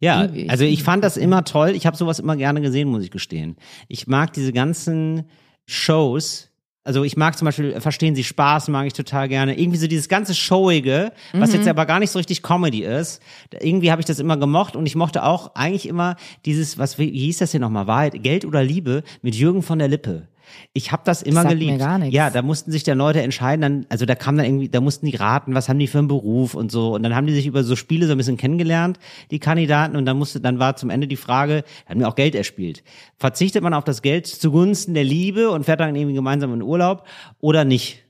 Ja, 0.00 0.28
also 0.48 0.64
ich 0.64 0.82
fand 0.82 1.04
das 1.04 1.16
immer 1.16 1.44
toll. 1.44 1.70
Ich 1.70 1.86
habe 1.86 1.96
sowas 1.96 2.18
immer 2.18 2.36
gerne 2.36 2.60
gesehen, 2.60 2.88
muss 2.88 3.04
ich 3.04 3.12
gestehen. 3.12 3.56
Ich 3.86 4.08
mag 4.08 4.32
diese 4.32 4.52
ganzen 4.52 5.24
Shows. 5.66 6.51
Also 6.84 7.04
ich 7.04 7.16
mag 7.16 7.38
zum 7.38 7.46
Beispiel, 7.46 7.80
verstehen 7.80 8.16
Sie 8.16 8.24
Spaß, 8.24 8.66
mag 8.68 8.86
ich 8.88 8.92
total 8.92 9.28
gerne. 9.28 9.56
Irgendwie 9.58 9.78
so 9.78 9.86
dieses 9.86 10.08
ganze 10.08 10.34
Showige, 10.34 11.12
was 11.32 11.50
Mhm. 11.50 11.56
jetzt 11.58 11.68
aber 11.68 11.86
gar 11.86 12.00
nicht 12.00 12.10
so 12.10 12.18
richtig 12.18 12.42
Comedy 12.42 12.82
ist. 12.82 13.22
Irgendwie 13.60 13.92
habe 13.92 14.00
ich 14.00 14.06
das 14.06 14.18
immer 14.18 14.36
gemocht 14.36 14.74
und 14.74 14.84
ich 14.86 14.96
mochte 14.96 15.22
auch 15.22 15.54
eigentlich 15.54 15.86
immer 15.86 16.16
dieses, 16.44 16.78
was 16.78 16.98
wie 16.98 17.08
hieß 17.10 17.38
das 17.38 17.52
hier 17.52 17.60
nochmal, 17.60 17.86
Wahrheit, 17.86 18.20
Geld 18.24 18.44
oder 18.44 18.64
Liebe 18.64 19.04
mit 19.22 19.36
Jürgen 19.36 19.62
von 19.62 19.78
der 19.78 19.86
Lippe. 19.88 20.26
Ich 20.72 20.92
habe 20.92 21.02
das 21.04 21.22
immer 21.22 21.44
mir 21.44 21.50
geliebt. 21.50 21.78
gar 21.78 21.98
nichts. 21.98 22.14
Ja, 22.14 22.30
da 22.30 22.42
mussten 22.42 22.70
sich 22.70 22.82
dann 22.82 22.98
Leute 22.98 23.22
entscheiden, 23.22 23.62
dann, 23.62 23.86
also 23.88 24.06
da 24.06 24.14
kam 24.14 24.36
dann 24.36 24.46
irgendwie, 24.46 24.68
da 24.68 24.80
mussten 24.80 25.06
die 25.06 25.16
raten, 25.16 25.54
was 25.54 25.68
haben 25.68 25.78
die 25.78 25.86
für 25.86 25.98
einen 25.98 26.08
Beruf 26.08 26.54
und 26.54 26.72
so. 26.72 26.94
Und 26.94 27.02
dann 27.02 27.14
haben 27.14 27.26
die 27.26 27.34
sich 27.34 27.46
über 27.46 27.64
so 27.64 27.76
Spiele 27.76 28.06
so 28.06 28.12
ein 28.12 28.18
bisschen 28.18 28.36
kennengelernt, 28.36 28.98
die 29.30 29.38
Kandidaten, 29.38 29.96
und 29.96 30.06
dann 30.06 30.18
musste, 30.18 30.40
dann 30.40 30.58
war 30.58 30.76
zum 30.76 30.90
Ende 30.90 31.06
die 31.06 31.16
Frage, 31.16 31.64
haben 31.86 32.00
wir 32.00 32.08
auch 32.08 32.14
Geld 32.14 32.34
erspielt. 32.34 32.82
Verzichtet 33.16 33.62
man 33.62 33.74
auf 33.74 33.84
das 33.84 34.02
Geld 34.02 34.26
zugunsten 34.26 34.94
der 34.94 35.04
Liebe 35.04 35.50
und 35.50 35.64
fährt 35.64 35.80
dann 35.80 35.94
irgendwie 35.94 36.14
gemeinsam 36.14 36.52
in 36.54 36.62
Urlaub 36.62 37.06
oder 37.40 37.64
nicht? 37.64 38.02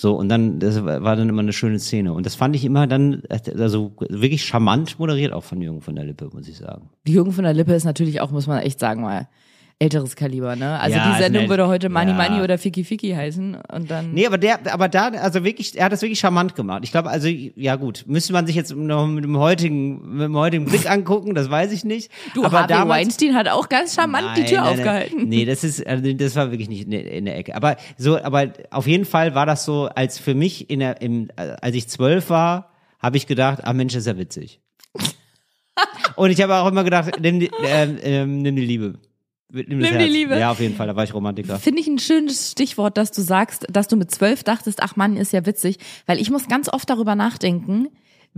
So, 0.00 0.14
und 0.14 0.28
dann, 0.28 0.60
das 0.60 0.84
war 0.84 1.16
dann 1.16 1.28
immer 1.28 1.42
eine 1.42 1.52
schöne 1.52 1.80
Szene. 1.80 2.12
Und 2.12 2.24
das 2.24 2.36
fand 2.36 2.54
ich 2.54 2.64
immer 2.64 2.86
dann, 2.86 3.22
also 3.58 3.94
wirklich 3.98 4.44
charmant 4.44 5.00
moderiert 5.00 5.32
auch 5.32 5.42
von 5.42 5.60
Jürgen 5.60 5.80
von 5.80 5.96
der 5.96 6.04
Lippe, 6.04 6.30
muss 6.32 6.46
ich 6.46 6.56
sagen. 6.56 6.90
Die 7.04 7.14
Jürgen 7.14 7.32
von 7.32 7.42
der 7.42 7.52
Lippe 7.52 7.74
ist 7.74 7.82
natürlich 7.82 8.20
auch, 8.20 8.30
muss 8.30 8.46
man 8.46 8.60
echt 8.60 8.78
sagen, 8.78 9.02
mal 9.02 9.28
älteres 9.80 10.16
Kaliber, 10.16 10.56
ne? 10.56 10.80
Also 10.80 10.96
Ja, 10.96 11.12
die 11.12 11.22
Sendung 11.22 11.42
nett. 11.42 11.50
würde 11.50 11.68
heute 11.68 11.88
Money 11.88 12.10
Ja. 12.10 12.16
Money 12.16 12.42
oder 12.42 12.58
Fiki 12.58 12.82
Fiki 12.82 13.10
heißen 13.12 13.58
und 13.72 13.88
dann. 13.90 14.12
Nee, 14.12 14.26
aber 14.26 14.36
der, 14.36 14.58
aber 14.74 14.88
da, 14.88 15.08
also 15.10 15.44
wirklich, 15.44 15.78
er 15.78 15.84
hat 15.84 15.92
das 15.92 16.02
wirklich 16.02 16.18
charmant 16.18 16.56
gemacht. 16.56 16.80
Ich 16.82 16.90
glaube, 16.90 17.10
also, 17.10 17.28
ja 17.28 17.76
gut, 17.76 18.04
müsste 18.08 18.32
man 18.32 18.44
sich 18.46 18.56
jetzt 18.56 18.74
noch 18.74 19.06
mit 19.06 19.22
dem 19.22 19.38
heutigen, 19.38 20.16
mit 20.16 20.24
dem 20.24 20.36
heutigen 20.36 20.64
Blick 20.64 20.90
angucken, 20.90 21.34
das 21.36 21.48
weiß 21.48 21.70
ich 21.70 21.84
nicht. 21.84 22.10
du, 22.34 22.44
aber 22.44 22.66
Harvey 22.66 22.88
Weinstein 22.88 23.34
hat 23.36 23.46
auch 23.48 23.68
ganz 23.68 23.94
charmant 23.94 24.36
die 24.36 24.44
Tür 24.46 24.62
Nein, 24.62 24.64
nein, 24.64 24.64
nein. 24.64 24.78
aufgehalten. 25.04 25.28
Nee, 25.28 25.44
das 25.44 25.62
ist, 25.62 25.86
also 25.86 26.12
das 26.12 26.34
war 26.34 26.50
wirklich 26.50 26.68
nicht 26.68 26.82
in 26.92 27.24
der, 27.26 27.36
Ecke. 27.38 27.54
Aber 27.54 27.76
so, 27.96 28.20
aber 28.20 28.52
auf 28.70 28.86
jeden 28.88 29.04
Fall 29.04 29.36
war 29.36 29.46
das 29.46 29.64
so, 29.64 29.86
als 29.94 30.18
für 30.18 30.34
mich 30.34 30.70
in 30.70 30.80
der, 30.80 31.00
im, 31.02 31.28
als 31.36 31.76
ich 31.76 31.86
zwölf 31.88 32.30
war, 32.30 32.72
habe 32.98 33.16
ich 33.16 33.28
gedacht, 33.28 33.60
ah 33.62 33.72
Mensch, 33.72 33.94
ist 33.94 34.08
ja 34.08 34.18
witzig. 34.18 34.60
Und 36.16 36.30
ich 36.30 36.42
habe 36.42 36.56
auch 36.56 36.66
immer 36.66 36.82
gedacht, 36.82 37.12
nimm 37.20 37.38
die, 37.38 37.50
ähm, 37.64 37.96
ähm, 38.02 38.38
nimm 38.42 38.56
die 38.56 38.64
Liebe. 38.66 38.94
Nimm, 39.50 39.78
Nimm 39.78 39.98
die. 39.98 40.04
Liebe. 40.04 40.38
Ja, 40.38 40.50
auf 40.50 40.60
jeden 40.60 40.74
Fall, 40.74 40.86
da 40.86 40.96
war 40.96 41.04
ich 41.04 41.14
Romantiker. 41.14 41.58
Finde 41.58 41.80
ich 41.80 41.86
ein 41.86 41.98
schönes 41.98 42.52
Stichwort, 42.52 42.98
dass 42.98 43.12
du 43.12 43.22
sagst, 43.22 43.66
dass 43.70 43.88
du 43.88 43.96
mit 43.96 44.10
zwölf 44.10 44.44
dachtest, 44.44 44.82
ach 44.82 44.96
Mann, 44.96 45.16
ist 45.16 45.32
ja 45.32 45.46
witzig, 45.46 45.78
weil 46.06 46.20
ich 46.20 46.30
muss 46.30 46.48
ganz 46.48 46.68
oft 46.68 46.88
darüber 46.90 47.14
nachdenken, 47.14 47.88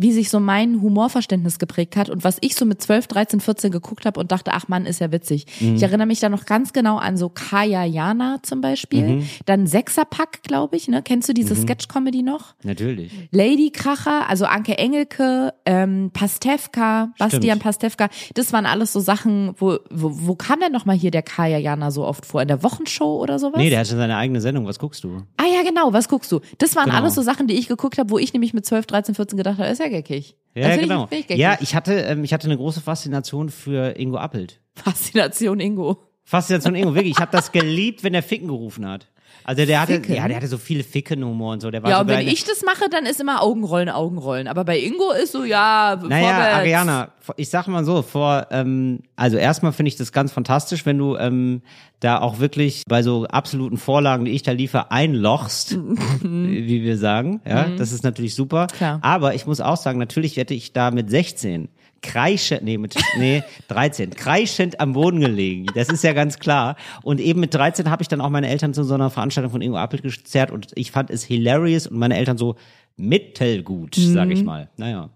wie 0.01 0.13
sich 0.13 0.31
so 0.31 0.41
mein 0.41 0.81
Humorverständnis 0.81 1.59
geprägt 1.59 1.97
hat 1.97 2.09
und 2.09 2.25
was 2.25 2.39
ich 2.41 2.55
so 2.55 2.65
mit 2.65 2.81
12, 2.81 3.07
13, 3.07 3.41
14 3.41 3.71
geguckt 3.71 4.07
habe 4.07 4.19
und 4.19 4.33
dachte, 4.33 4.53
ach 4.55 4.67
Mann, 4.69 4.87
ist 4.87 5.01
ja 5.01 5.13
witzig. 5.13 5.47
Mhm. 5.61 5.77
Ich 5.77 5.83
erinnere 5.83 6.07
mich 6.07 6.21
da 6.21 6.29
noch 6.29 6.47
ganz 6.47 6.73
genau 6.73 6.97
an 6.97 7.17
so 7.17 7.29
Kaya 7.29 7.85
Jana 7.85 8.39
zum 8.43 8.61
Beispiel, 8.61 9.07
Mhm. 9.07 9.27
dann 9.47 9.67
Sechserpack, 9.67 10.43
glaube 10.43 10.77
ich, 10.77 10.89
ne? 10.89 11.03
Kennst 11.03 11.29
du 11.29 11.35
diese 11.35 11.55
Sketch-Comedy 11.55 12.23
noch? 12.23 12.55
Natürlich. 12.63 13.13
Lady 13.31 13.71
Kracher, 13.71 14.29
also 14.29 14.47
Anke 14.47 14.79
Engelke, 14.79 15.53
ähm, 15.67 16.11
Pastewka, 16.13 17.11
Bastian 17.19 17.43
Stimmt. 17.43 17.63
Pastewka, 17.63 18.09
das 18.35 18.53
waren 18.53 18.67
alles 18.67 18.93
so 18.93 19.01
Sachen, 19.01 19.55
wo, 19.59 19.79
wo, 19.91 20.11
wo 20.27 20.35
kam 20.35 20.61
denn 20.61 20.73
nochmal 20.73 20.97
hier 20.97 21.11
der 21.11 21.23
Kaya 21.23 21.59
Jana 21.59 21.91
so 21.91 22.05
oft 22.07 22.25
vor? 22.27 22.43
In 22.43 22.49
der 22.49 22.63
Wochenshow 22.63 23.21
oder 23.21 23.39
sowas? 23.39 23.59
Nee, 23.59 23.71
der 23.71 23.81
hat 23.81 23.89
schon 23.89 23.99
seine 23.99 24.17
eigene 24.17 24.41
Sendung. 24.41 24.67
Was 24.67 24.79
guckst 24.79 25.05
du? 25.05 25.23
Ah 25.37 25.45
ja, 25.45 25.63
genau, 25.63 25.93
was 25.93 26.09
guckst 26.09 26.33
du? 26.33 26.41
Das 26.59 26.77
waren 26.77 26.87
Genau. 26.87 26.97
alles 26.99 27.15
so 27.15 27.23
Sachen, 27.23 27.47
die 27.47 27.55
ich 27.55 27.69
geguckt 27.69 27.99
habe, 27.99 28.11
wo 28.11 28.19
ich 28.19 28.33
nämlich 28.33 28.55
mit 28.55 28.65
12, 28.65 28.87
13, 28.87 29.15
14 29.15 29.37
gedacht 29.37 29.59
habe, 29.59 29.69
ist 29.69 29.79
ja 29.81 29.89
geckig. 29.91 30.37
Ja, 30.55 30.71
find 30.71 30.83
genau. 30.83 31.09
Ich, 31.11 31.29
ja, 31.29 31.59
ich 31.61 31.75
hatte, 31.75 31.95
ähm, 31.95 32.25
ich 32.25 32.33
hatte 32.33 32.47
eine 32.47 32.57
große 32.57 32.81
Faszination 32.81 33.51
für 33.51 33.99
Ingo 33.99 34.19
Appelt. 34.19 34.61
Faszination 34.75 35.61
Ingo. 35.61 36.03
Faszination 36.25 36.75
Ingo, 36.75 36.95
wirklich. 36.95 37.15
Ich 37.17 37.21
habe 37.21 37.33
das 37.33 37.53
geliebt, 37.53 38.03
wenn 38.03 38.15
er 38.15 38.23
Ficken 38.23 38.49
gerufen 38.49 38.87
hat. 38.87 39.09
Also 39.51 39.67
der 39.67 39.81
hatte, 39.81 39.95
Ficken? 39.95 40.15
ja, 40.15 40.29
der 40.29 40.37
hatte 40.37 40.47
so 40.47 40.59
viele 40.59 40.85
Ficken-Humor 40.85 41.55
und 41.55 41.61
so. 41.61 41.73
Der 41.73 41.83
war 41.83 41.91
Ja, 41.91 41.97
so 41.97 42.03
und 42.03 42.09
wenn 42.09 42.29
ich 42.29 42.45
das 42.45 42.63
mache, 42.65 42.89
dann 42.89 43.05
ist 43.05 43.21
immer 43.21 43.43
Augenrollen, 43.43 43.89
Augenrollen. 43.89 44.47
Aber 44.47 44.65
bei 44.65 44.79
Ingo 44.79 45.11
ist 45.11 45.33
so, 45.33 45.43
ja, 45.43 45.99
Naja, 46.01 46.29
vorwärts. 46.29 46.55
Ariana, 46.59 47.09
ich 47.37 47.51
sag 47.51 47.67
mal 47.67 47.85
so, 47.85 48.03
vor, 48.03 48.47
ähm, 48.53 49.01
also 49.17 49.39
erstmal 49.39 49.73
finde 49.73 49.89
ich 49.89 49.97
das 49.97 50.13
ganz 50.13 50.31
fantastisch, 50.31 50.87
wenn 50.87 50.99
du 50.99 51.17
ähm, 51.17 51.63
da 51.99 52.21
auch 52.21 52.39
wirklich 52.39 52.85
bei 52.87 53.03
so 53.03 53.25
absoluten 53.27 53.77
Vorlagen, 53.77 54.25
die 54.25 54.31
ich 54.31 54.45
da 54.45 54.53
liefere, 54.53 54.93
einlochst, 54.93 55.77
wie 56.23 56.85
wir 56.85 56.97
sagen. 56.97 57.41
Ja, 57.45 57.67
das 57.77 57.91
ist 57.91 58.05
natürlich 58.05 58.37
super. 58.37 58.69
Mhm. 58.71 58.77
Klar. 58.77 58.99
Aber 59.03 59.35
ich 59.35 59.47
muss 59.47 59.61
auch 59.61 59.79
sagen, 59.79 59.99
natürlich 59.99 60.37
hätte 60.37 60.55
ich 60.55 60.73
da 60.73 60.93
mit 60.93 61.11
16 61.11 61.71
kreischend, 62.03 62.63
nee, 62.63 62.79
mit, 62.79 62.95
nee, 63.19 63.43
13, 63.69 64.11
kreischend 64.11 64.81
am 64.81 64.93
Boden 64.95 65.21
gelegen. 65.21 65.67
Das 65.75 65.89
ist 65.89 66.03
ja 66.05 66.13
ganz 66.13 66.39
klar. 66.39 66.77
Und 67.03 67.21
eben 67.21 67.41
mit 67.41 67.53
13 67.55 67.91
habe 67.91 68.03
ich 68.03 68.09
dann 68.09 68.21
auch 68.21 68.31
meine 68.31 68.49
Eltern 68.49 68.73
zu 68.75 68.85
so 68.85 68.95
einer 68.95 69.11
Veranstaltung 69.11 69.51
von 69.53 69.61
Ingo 69.63 69.77
Appelt 69.77 70.03
gezerrt 70.03 70.51
und 70.51 70.69
ich 70.75 70.91
fand 70.91 71.11
es 71.11 71.23
hilarious 71.25 71.87
und 71.87 71.99
meine 71.99 72.17
Eltern 72.17 72.39
so 72.39 72.57
mittelgut, 72.97 73.95
sag 73.97 74.27
Mhm. 74.27 74.33
ich 74.33 74.45
mal. 74.45 74.69
Naja. 74.77 75.11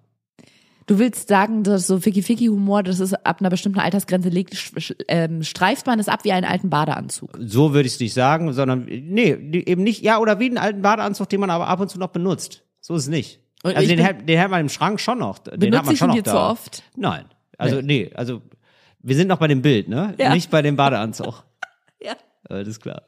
Du 0.87 0.99
willst 0.99 1.29
sagen, 1.29 1.63
dass 1.63 1.87
so 1.87 1.99
Ficky-Ficky-Humor, 1.99 2.83
das 2.83 3.01
ist 3.01 3.15
ab 3.25 3.41
einer 3.41 3.49
bestimmten 3.49 3.79
Altersgrenze 3.79 4.29
sch- 4.29 4.95
ähm, 5.09 5.43
streift 5.43 5.87
man 5.87 5.99
es 5.99 6.09
ab 6.09 6.25
wie 6.25 6.33
einen 6.33 6.45
alten 6.45 6.69
Badeanzug. 6.69 7.39
So 7.41 7.73
würde 7.73 7.87
ich 7.87 7.95
es 7.95 8.01
nicht 8.01 8.13
sagen, 8.13 8.53
sondern 8.53 8.85
nee, 8.85 9.31
eben 9.33 9.83
nicht, 9.83 10.03
ja, 10.03 10.19
oder 10.19 10.41
wie 10.41 10.45
einen 10.47 10.59
alten 10.59 10.83
Badeanzug, 10.83 11.31
den 11.31 11.41
man 11.41 11.49
aber 11.49 11.69
ab 11.69 11.81
und 11.81 11.89
zu 11.89 11.99
noch 11.99 12.09
benutzt. 12.09 12.65
So 12.83 12.95
ist 12.97 13.05
es 13.05 13.09
nicht. 13.09 13.41
Und 13.65 13.77
also 13.77 13.89
den, 13.89 14.05
hat, 14.05 14.29
den 14.29 14.39
hat 14.39 14.51
man 14.51 14.61
im 14.61 14.69
Schrank 14.69 15.01
schon 15.01 15.19
noch. 15.19 15.39
Den 15.39 15.75
hat 15.77 15.87
man 15.87 15.97
schon 15.97 16.09
noch 16.09 16.21
da. 16.21 16.31
zu 16.31 16.39
oft? 16.39 16.83
Nein. 16.97 17.25
Also 17.57 17.81
nee, 17.81 18.11
also 18.15 18.43
wir 19.01 19.17
sind 19.17 19.29
noch 19.29 19.39
bei 19.39 19.49
dem 19.49 19.63
Bild, 19.63 19.89
ne? 19.89 20.15
Ja. 20.19 20.35
Nicht 20.35 20.51
bei 20.51 20.63
dem 20.63 20.77
Badeanzug. 20.77 21.43
Ja. 22.01 22.17
Alles 22.51 22.79
klar. 22.81 23.01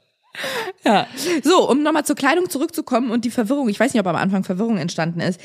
Ja. 0.82 1.06
So, 1.42 1.68
um 1.68 1.82
nochmal 1.82 2.06
zur 2.06 2.16
Kleidung 2.16 2.48
zurückzukommen 2.48 3.10
und 3.10 3.26
die 3.26 3.30
Verwirrung, 3.30 3.68
ich 3.68 3.78
weiß 3.78 3.92
nicht, 3.92 4.00
ob 4.00 4.06
am 4.06 4.16
Anfang 4.16 4.42
Verwirrung 4.42 4.78
entstanden 4.78 5.20
ist. 5.20 5.38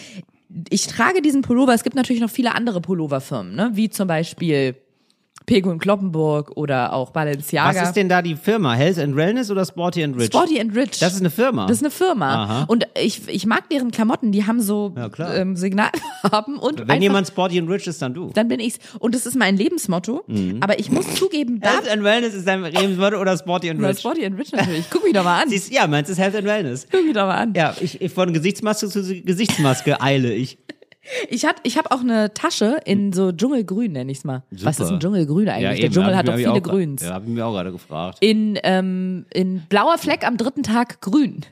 Ich 0.70 0.88
trage 0.88 1.22
diesen 1.22 1.42
Pullover, 1.42 1.74
es 1.74 1.84
gibt 1.84 1.98
natürlich 1.98 2.22
noch 2.22 2.30
viele 2.30 2.56
andere 2.56 2.80
Pulloverfirmen, 2.80 3.54
ne? 3.54 3.72
wie 3.74 3.90
zum 3.90 4.08
Beispiel 4.08 4.78
Pego 5.46 5.70
und 5.70 5.80
Kloppenburg 5.80 6.52
oder 6.56 6.94
auch 6.94 7.12
Balenciaga. 7.12 7.80
Was 7.82 7.88
ist 7.90 7.96
denn 7.96 8.10
da 8.10 8.22
die 8.22 8.36
Firma? 8.36 8.74
Health 8.74 9.00
and 9.00 9.16
Wellness 9.16 9.50
oder 9.52 9.66
Sporty 9.66 10.04
and 10.04 10.16
Rich? 10.16 10.28
Sporty 10.28 10.60
and 10.60 10.76
Rich. 10.76 11.00
Das 11.00 11.14
ist 11.14 11.20
eine 11.20 11.30
Firma. 11.30 11.66
Das 11.68 11.78
ist 11.78 11.84
eine 11.84 11.92
Firma. 11.92 12.44
Aha. 12.44 12.64
Und 12.68 12.88
ich, 13.02 13.28
ich 13.28 13.46
mag 13.46 13.70
deren 13.70 13.92
Klamotten, 13.92 14.32
die 14.32 14.46
haben 14.46 14.62
so 14.62 14.94
Ja, 14.96 15.10
ähm, 15.36 15.56
Signalfarben 15.56 16.56
und 16.60 16.80
Wenn 16.80 16.90
einfach, 16.90 17.02
jemand 17.02 17.28
Sporty 17.28 17.60
and 17.60 17.70
Rich 17.70 17.88
ist, 17.88 18.02
dann 18.02 18.14
du. 18.14 18.30
dann 18.34 18.48
bin 18.48 18.60
ich's. 18.60 18.80
Und 19.00 19.16
das 19.16 19.26
ist 19.26 19.36
mein 19.36 19.58
Lebensmotto. 19.58 20.24
Aber 20.62 20.80
ich 20.80 20.92
muss 20.92 21.14
zugeben, 21.16 21.60
da 21.60 21.70
Health 21.72 21.90
and 21.90 22.04
Wellness 22.04 22.34
ist 22.34 22.48
dein 22.48 22.64
Lebenswort 22.64 23.14
oder 23.16 23.38
Sporty 23.38 23.70
and 23.70 23.82
Rich? 23.84 24.00
Sporty 24.00 24.26
and 24.26 24.40
Rich 24.40 24.52
natürlich. 24.52 24.86
Guck 24.90 25.04
mich 25.04 25.14
doch 25.14 25.24
mal 25.24 25.42
an. 25.42 25.50
Siehst, 25.50 25.72
ja, 25.74 25.88
meins 25.88 26.10
ist 26.10 26.18
Health 26.18 26.36
and 26.36 26.46
Wellness. 26.48 26.88
Guck 26.92 27.04
mich 27.04 27.14
doch 27.14 27.26
mal 27.28 27.36
an. 27.38 27.54
Ja, 27.56 27.74
ich, 27.80 28.00
ich 28.02 28.12
von 28.12 28.32
Gesichtsmaske 28.34 28.88
zu 28.88 29.02
Gesichtsmaske 29.24 30.00
eile 30.02 30.34
ich. 30.34 30.58
Ich 31.30 31.46
hab, 31.46 31.60
ich 31.64 31.78
hab 31.78 31.92
auch 31.92 32.02
eine 32.02 32.34
Tasche 32.34 32.80
in 32.86 33.12
so 33.12 33.32
Dschungelgrün, 33.32 33.94
nenn 33.94 34.10
ich's 34.10 34.24
mal. 34.24 34.44
Was 34.52 34.80
ist 34.80 34.92
ein 34.92 35.00
Dschungelgrün 35.00 35.50
eigentlich? 35.50 35.82
Der 35.82 35.90
Dschungel 35.90 36.16
hat 36.16 36.28
doch 36.28 36.36
viele 36.36 36.62
Grüns. 36.62 37.02
Ja, 37.02 37.14
hab 37.14 37.24
ich 37.24 37.30
mir 37.30 37.46
auch 37.46 37.54
gerade 37.54 37.72
gefragt. 37.72 38.20
In, 38.22 38.58
ähm, 38.64 39.26
in 39.34 39.62
blauer 39.68 39.98
Fleck 39.98 40.26
am 40.26 40.38
dritten 40.38 40.64
Tag 40.64 41.02
grün. 41.02 41.46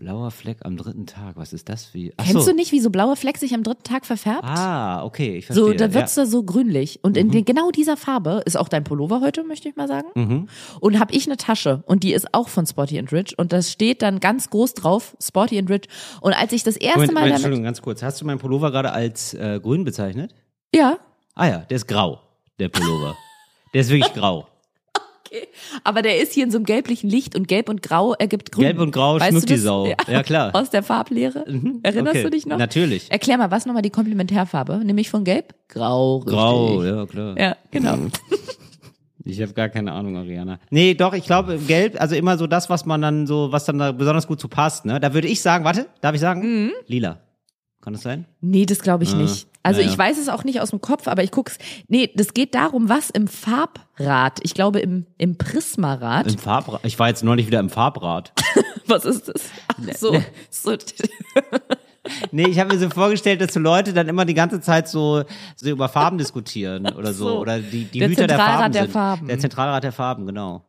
Blauer 0.00 0.30
Fleck 0.30 0.58
am 0.62 0.78
dritten 0.78 1.04
Tag, 1.04 1.36
was 1.36 1.52
ist 1.52 1.68
das 1.68 1.92
wie? 1.92 2.14
Ach 2.16 2.24
Kennst 2.24 2.44
so. 2.46 2.50
du 2.50 2.56
nicht, 2.56 2.72
wie 2.72 2.80
so 2.80 2.88
blauer 2.88 3.16
Fleck 3.16 3.36
sich 3.36 3.52
am 3.54 3.62
dritten 3.62 3.82
Tag 3.82 4.06
verfärbt? 4.06 4.44
Ah, 4.44 5.04
okay, 5.04 5.36
ich 5.36 5.46
verstehe. 5.46 5.66
So, 5.66 5.72
da 5.74 5.92
wird's 5.92 6.16
ja. 6.16 6.22
Mhm. 6.22 6.26
da 6.26 6.30
so 6.30 6.42
grünlich. 6.42 7.00
Und 7.02 7.18
in 7.18 7.30
den, 7.30 7.44
genau 7.44 7.70
dieser 7.70 7.98
Farbe 7.98 8.42
ist 8.46 8.56
auch 8.56 8.68
dein 8.70 8.82
Pullover 8.82 9.20
heute, 9.20 9.44
möchte 9.44 9.68
ich 9.68 9.76
mal 9.76 9.88
sagen. 9.88 10.08
Mhm. 10.14 10.48
Und 10.80 10.98
habe 10.98 11.12
ich 11.14 11.26
eine 11.26 11.36
Tasche 11.36 11.82
und 11.86 12.02
die 12.02 12.14
ist 12.14 12.32
auch 12.32 12.48
von 12.48 12.66
Sporty 12.66 12.98
and 12.98 13.12
Rich 13.12 13.38
und 13.38 13.52
das 13.52 13.70
steht 13.70 14.00
dann 14.00 14.20
ganz 14.20 14.48
groß 14.48 14.72
drauf, 14.72 15.14
Sporty 15.20 15.58
and 15.58 15.68
Rich. 15.68 15.82
Und 16.22 16.32
als 16.32 16.52
ich 16.52 16.62
das 16.62 16.76
erste 16.76 16.98
Moment, 17.00 17.12
Mal 17.12 17.20
Moment, 17.20 17.34
Entschuldigung, 17.36 17.64
ganz 17.64 17.82
kurz. 17.82 18.02
Hast 18.02 18.20
du 18.22 18.24
meinen 18.24 18.38
Pullover 18.38 18.70
gerade 18.70 18.92
als 18.92 19.34
äh, 19.34 19.60
grün 19.62 19.84
bezeichnet? 19.84 20.34
ja, 20.74 20.98
Ah 21.34 21.46
ja, 21.46 21.58
der 21.58 21.76
ist 21.76 21.86
grau, 21.86 22.20
der 22.58 22.68
Pullover. 22.70 23.16
der 23.74 23.80
ist 23.82 23.90
wirklich 23.90 24.12
grau. 24.14 24.46
Okay. 25.30 25.48
aber 25.84 26.02
der 26.02 26.20
ist 26.20 26.32
hier 26.32 26.44
in 26.44 26.50
so 26.50 26.58
einem 26.58 26.66
gelblichen 26.66 27.08
Licht 27.08 27.36
und 27.36 27.48
Gelb 27.48 27.68
und 27.68 27.82
Grau 27.82 28.14
ergibt 28.14 28.52
Grün. 28.52 28.64
Gelb 28.64 28.78
und 28.78 28.90
Grau 28.92 29.18
weißt 29.18 29.30
schmückt 29.30 29.50
die? 29.50 29.56
Sau. 29.56 29.86
Ja, 30.08 30.22
klar. 30.22 30.54
Aus 30.54 30.70
der 30.70 30.82
Farblehre. 30.82 31.44
Erinnerst 31.82 32.16
okay. 32.16 32.22
du 32.22 32.30
dich 32.30 32.46
noch? 32.46 32.58
Natürlich. 32.58 33.10
Erklär 33.10 33.38
mal, 33.38 33.50
was 33.50 33.66
nochmal 33.66 33.82
die 33.82 33.90
Komplementärfarbe? 33.90 34.78
Nämlich 34.84 35.10
von 35.10 35.24
Gelb? 35.24 35.54
Grau. 35.68 36.18
Richtig. 36.18 36.32
Grau, 36.34 36.84
ja, 36.84 37.06
klar. 37.06 37.38
Ja, 37.38 37.56
genau. 37.70 37.96
Ich 39.24 39.40
habe 39.42 39.52
gar 39.52 39.68
keine 39.68 39.92
Ahnung, 39.92 40.16
Ariana. 40.16 40.58
Nee, 40.70 40.94
doch, 40.94 41.12
ich 41.12 41.24
glaube, 41.24 41.58
gelb, 41.58 42.00
also 42.00 42.14
immer 42.16 42.38
so 42.38 42.46
das, 42.46 42.70
was 42.70 42.86
man 42.86 43.02
dann 43.02 43.26
so, 43.26 43.52
was 43.52 43.66
dann 43.66 43.78
da 43.78 43.92
besonders 43.92 44.26
gut 44.26 44.40
zu 44.40 44.48
passt, 44.48 44.86
ne? 44.86 44.98
Da 44.98 45.12
würde 45.12 45.28
ich 45.28 45.42
sagen, 45.42 45.64
warte, 45.64 45.86
darf 46.00 46.14
ich 46.14 46.20
sagen? 46.20 46.64
Mhm. 46.64 46.70
Lila. 46.86 47.20
Kann 47.80 47.94
das 47.94 48.02
sein? 48.02 48.26
Nee, 48.40 48.66
das 48.66 48.80
glaube 48.80 49.04
ich 49.04 49.14
nicht. 49.14 49.46
Also 49.62 49.80
Ah, 49.80 49.82
naja. 49.82 49.92
ich 49.92 49.98
weiß 49.98 50.18
es 50.18 50.28
auch 50.28 50.44
nicht 50.44 50.60
aus 50.60 50.70
dem 50.70 50.80
Kopf, 50.80 51.06
aber 51.08 51.22
ich 51.22 51.30
guck's. 51.30 51.58
Nee, 51.88 52.10
das 52.14 52.34
geht 52.34 52.54
darum, 52.54 52.88
was 52.88 53.10
im 53.10 53.26
Farbrad, 53.26 54.40
ich 54.42 54.54
glaube 54.54 54.80
im, 54.80 55.06
im 55.18 55.36
Prismarad. 55.36 56.26
Im 56.26 56.38
Farbrad. 56.38 56.80
Ich 56.84 56.98
war 56.98 57.08
jetzt 57.08 57.22
neulich 57.24 57.46
wieder 57.46 57.60
im 57.60 57.70
Farbrad. 57.70 58.32
was 58.86 59.04
ist 59.04 59.28
das? 59.28 59.50
Ach 59.68 59.94
so, 59.98 60.20
so. 60.50 60.76
Nee, 62.32 62.48
ich 62.48 62.58
habe 62.58 62.72
mir 62.72 62.80
so 62.80 62.88
vorgestellt, 62.88 63.42
dass 63.42 63.52
so 63.52 63.60
Leute 63.60 63.92
dann 63.92 64.08
immer 64.08 64.24
die 64.24 64.32
ganze 64.34 64.60
Zeit 64.62 64.88
so, 64.88 65.22
so 65.54 65.68
über 65.68 65.88
Farben 65.88 66.16
diskutieren 66.16 66.86
oder 66.94 67.12
so. 67.12 67.28
so. 67.28 67.38
Oder 67.40 67.60
die, 67.60 67.84
die 67.84 67.98
Der 67.98 68.08
Hüter 68.08 68.26
der 68.26 68.38
Zentralrat 68.38 68.58
Farben 68.58 68.72
der. 68.72 68.88
Farben. 68.88 69.26
Der 69.28 69.38
Zentralrat 69.38 69.84
der 69.84 69.92
Farben, 69.92 70.26
genau. 70.26 70.64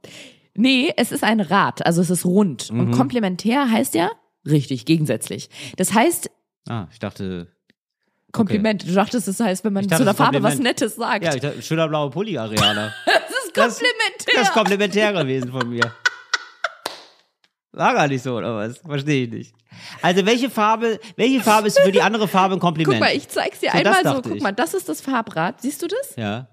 Nee, 0.56 0.94
es 0.98 1.14
ist 1.14 1.24
ein 1.24 1.40
Rad, 1.40 1.86
also 1.86 2.02
es 2.02 2.10
ist 2.10 2.26
rund. 2.26 2.72
Mhm. 2.72 2.80
Und 2.82 2.92
komplementär 2.92 3.72
heißt 3.72 3.96
ja 3.96 4.12
richtig, 4.46 4.86
gegensätzlich. 4.86 5.50
Das 5.78 5.94
heißt, 5.94 6.30
Ah, 6.70 6.88
ich 6.92 7.00
dachte, 7.00 7.48
Kompliment. 8.32 8.88
Du 8.88 8.94
dachtest, 8.94 9.28
das 9.28 9.40
heißt, 9.40 9.64
wenn 9.66 9.74
man 9.74 9.84
Ich 9.84 9.88
zu 9.90 9.92
dachte, 9.92 10.04
einer 10.04 10.12
das 10.14 10.20
ist 10.20 10.24
Farbe 10.24 10.44
was. 10.44 10.60
Nettes 10.60 10.96
sagt. 10.96 11.24
ja, 11.26 11.36
ich 11.36 11.42
dachte, 11.42 11.62
schöner 11.62 11.88
blauer 11.90 12.12
Pulli, 12.12 12.38
Ariana. 12.38 12.94
das 13.06 13.16
ist 13.46 13.58
Das- 13.58 13.74
komplementär. 13.80 14.34
Das 14.36 14.48
ist 14.48 14.54
komplementär 14.54 15.14
gewesen 15.14 15.52
von 15.52 15.68
mir. 15.70 15.94
War 17.74 17.94
gar 17.94 18.08
nicht 18.08 18.22
so, 18.24 18.36
oder 18.38 18.56
was? 18.56 18.78
Verstehe 18.80 19.26
ich 19.26 19.32
nicht. 19.32 19.56
Also 20.02 20.26
welche 20.26 20.50
Farbe, 20.50 21.00
welche 21.16 21.42
Farbe 21.42 21.68
ist 21.68 21.80
für 21.80 21.92
die 21.92 22.02
andere 22.02 22.28
Farbe 22.28 22.56
ein 22.56 22.60
Kompliment? 22.60 23.00
Guck 23.00 23.08
mal, 23.08 23.16
ich 23.16 23.28
zeig's 23.30 23.60
dir 23.60 23.72
So, 23.72 23.78
das 23.82 23.86
einmal 23.98 24.04
so. 24.04 24.10
dachte 24.18 24.30
Guck 24.30 24.38
ich. 24.38 24.44
mal, 24.44 24.52
das 24.52 24.74
ist 24.74 24.90
das 24.90 25.02
Farbrad. 25.02 25.62
Siehst 25.62 25.82
du 25.82 25.88
das? 25.88 26.16
ja. 26.18 26.48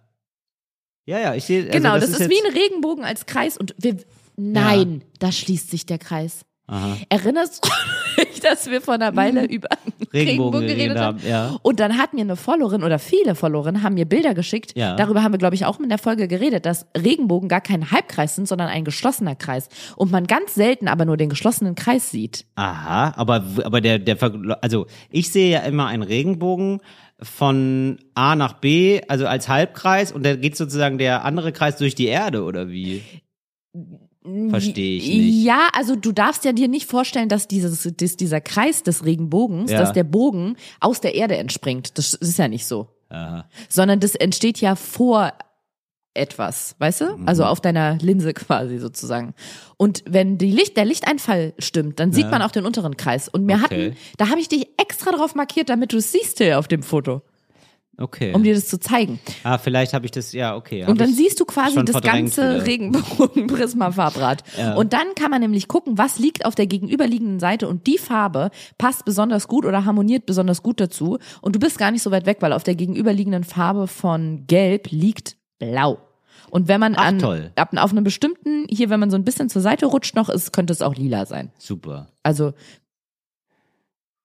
Ja, 1.07 1.19
ja, 1.19 1.35
ich 1.35 1.45
sehe. 1.45 1.61
Also 1.63 1.71
genau, 1.73 1.95
das, 1.99 2.11
ist, 2.11 2.21
jetzt- 2.21 2.31
wie 2.31 2.39
ein 2.47 2.53
Regenbogen 2.53 3.03
als 3.03 3.25
Kreis 3.25 3.57
und 3.57 3.75
wir. 3.79 3.97
Nein, 4.37 5.03
da 5.19 5.33
schließt 5.33 5.71
sich 5.71 5.87
der 5.87 5.99
Kreis. 5.99 6.43
Aha. 6.69 6.99
Erinnerst 7.09 7.65
du 7.65 8.23
dich, 8.23 8.41
dass 8.41 8.71
wir 8.71 8.83
vor 8.83 8.95
einer 8.95 9.17
Weile 9.17 9.47
über 9.47 9.69
Regenbogen 10.13 10.61
Regenbogen 10.61 10.67
geredet 10.67 10.99
haben? 10.99 11.19
ja. 11.27 11.57
Und 11.63 11.81
dann 11.81 11.97
hat 11.97 12.13
mir 12.13 12.21
eine 12.21 12.37
Followerin 12.37 12.83
oder 12.83 12.99
viele 12.99 13.35
Followerinnen 13.35 13.83
haben 13.83 13.95
mir 13.95 14.05
Bilder 14.05 14.35
geschickt. 14.35 14.77
Ja. 14.77 14.95
Darüber 14.95 15.23
haben 15.23 15.33
wir, 15.33 15.39
glaube 15.39 15.55
ich, 15.55 15.65
auch 15.65 15.81
in 15.81 15.89
der 15.89 15.99
Folge 15.99 16.29
geredet, 16.29 16.67
dass 16.67 16.87
Regenbogen 16.97 17.49
gar 17.49 17.63
kein 17.63 17.91
Halbkreis 17.91 18.35
sind, 18.35 18.47
sondern 18.47 18.69
ein 18.69 18.85
geschlossener 18.85 19.35
Kreis. 19.35 19.69
Und 19.97 20.13
man 20.13 20.27
ganz 20.27 20.55
selten 20.55 20.89
aber 20.89 21.07
nur 21.07 21.17
den 21.17 21.31
geschlossenen 21.31 21.75
Kreis 21.75 22.11
sieht. 22.11 22.45
Aha, 22.55 23.15
aber, 23.17 23.45
aber 23.65 23.81
der, 23.81 23.99
der, 23.99 24.19
also 24.61 24.87
ich 25.11 25.33
sehe 25.33 25.51
ja 25.51 25.61
immer 25.61 25.87
einen 25.87 26.03
Regenbogen 26.03 26.81
von 27.21 27.99
A 28.15 28.37
nach 28.37 28.53
B, 28.55 29.01
also 29.09 29.27
als 29.27 29.49
Halbkreis 29.49 30.13
und 30.13 30.25
da 30.25 30.37
geht 30.37 30.57
sozusagen 30.57 30.99
der 30.99 31.25
andere 31.25 31.53
Kreis 31.53 31.77
durch 31.77 31.95
die 31.95 32.07
Erde 32.07 32.45
oder 32.45 32.69
wie? 32.69 33.03
Verstehe 34.51 34.97
ich 34.99 35.09
nicht. 35.09 35.45
Ja, 35.45 35.69
also 35.73 35.97
du 35.97 36.13
darfst 36.13 36.45
ja 36.45 36.53
dir 36.53 36.69
nicht 36.69 36.87
vorstellen, 36.91 37.29
dass 37.29 37.49
dieses, 37.49 37.89
dass 37.97 38.17
dieser 38.17 38.41
Kreis 38.41 38.83
des 38.83 39.05
Regenbogens, 39.05 39.71
Ja. 39.71 39.79
dass 39.79 39.93
der 39.93 40.05
Bogen 40.05 40.57
aus 40.81 41.01
der 41.01 41.15
Erde 41.15 41.37
entspringt. 41.37 41.99
Das 41.99 42.15
ist 42.15 42.39
ja 42.39 42.49
nicht 42.49 42.67
so. 42.67 42.89
Aha. 43.11 43.49
Sondern 43.69 44.01
das 44.01 44.15
entsteht 44.15 44.61
ja 44.61 44.75
vor 44.77 45.33
etwas, 46.15 46.75
weißt 46.79 47.03
du? 47.03 47.05
Also 47.27 47.45
Mhm. 47.45 47.49
auf 47.49 47.61
deiner 47.61 47.97
Linse 47.99 48.33
quasi 48.35 48.79
sozusagen. 48.79 49.35
Und 49.77 50.03
wenn 50.09 50.37
die 50.37 50.51
Licht, 50.51 50.77
der 50.77 50.85
Lichteinfall 50.85 51.55
stimmt, 51.59 52.01
dann 52.01 52.13
sieht 52.13 52.25
Ja. 52.25 52.31
man 52.31 52.43
auch 52.43 52.51
den 52.51 52.67
unteren 52.67 52.97
Kreis. 52.97 53.29
Und 53.29 53.47
wir 53.47 53.55
Okay. 53.57 53.63
hatten, 53.91 53.97
da 54.17 54.29
habe 54.29 54.41
ich 54.41 54.49
dich 54.49 54.69
extra 54.79 55.13
drauf 55.13 55.37
markiert, 55.37 55.69
damit 55.69 55.93
du 55.93 55.99
es 55.99 56.11
siehst 56.11 56.39
hier 56.39 56.59
auf 56.59 56.67
dem 56.67 56.83
Foto, 56.83 57.23
Okay. 58.01 58.33
um 58.33 58.45
dir 58.45 58.55
das 58.55 58.69
zu 58.69 58.79
zeigen. 58.79 59.19
ah, 59.43 59.59
vielleicht 59.59 59.93
habe 59.93 60.05
ich 60.05 60.13
das, 60.13 60.33
ja, 60.33 60.55
okay. 60.55 60.85
Und 60.87 61.01
dann 61.01 61.13
siehst 61.13 61.41
du 61.41 61.45
quasi 61.45 61.85
das 61.85 62.01
ganze. 62.01 62.65
Regenbogen-Prisma-Farbrad. 62.67 64.45
Ja. 64.59 64.75
Und 64.75 64.93
dann 64.93 65.15
kann 65.15 65.31
man 65.31 65.41
nämlich 65.41 65.69
gucken, 65.69 65.99
was 65.99 66.19
liegt 66.19 66.45
auf 66.45 66.55
der 66.55 66.67
gegenüberliegenden 66.67 67.39
Seite 67.39 67.69
und 67.69 67.87
die 67.87 67.99
Farbe 67.99 68.51
passt 68.77 69.05
besonders 69.05 69.47
gut 69.47 69.65
oder 69.65 69.85
harmoniert 69.85 70.27
besonders 70.27 70.63
gut 70.63 70.81
dazu. 70.81 71.19
Und 71.43 71.55
du 71.55 71.61
bist 71.61 71.79
gar 71.79 71.91
nicht 71.91 72.03
so 72.03 72.11
weit 72.11 72.27
weg, 72.27 72.39
weil 72.41 72.53
auf 72.53 72.65
der 72.65 72.75
gegenüberliegenden 72.75 73.45
Farbe 73.45 73.87
von 73.87 74.45
Gelb 74.47 74.91
liegt 74.91 75.37
Blau. 75.59 75.99
Und 76.51 76.67
wenn 76.69 76.81
man 76.81 76.95
Ach, 76.97 77.07
an, 77.07 77.19
toll. 77.19 77.53
ab, 77.57 77.71
auf 77.77 77.91
einem 77.91 78.05
bestimmten, 78.05 78.67
hier, 78.71 78.91
wenn 78.91 79.01
man 79.01 79.11
so 79.11 79.17
ein 79.17 79.25
bisschen 79.25 79.49
zur 79.49 79.63
Seite 79.63 79.87
rutscht 79.87 80.17
noch, 80.17 80.29
ist, 80.29 80.53
könnte 80.53 80.73
es 80.73 80.83
auch 80.83 80.95
lila 80.95 81.27
sein. 81.27 81.51
Super. 81.59 82.09
Also 82.23 82.53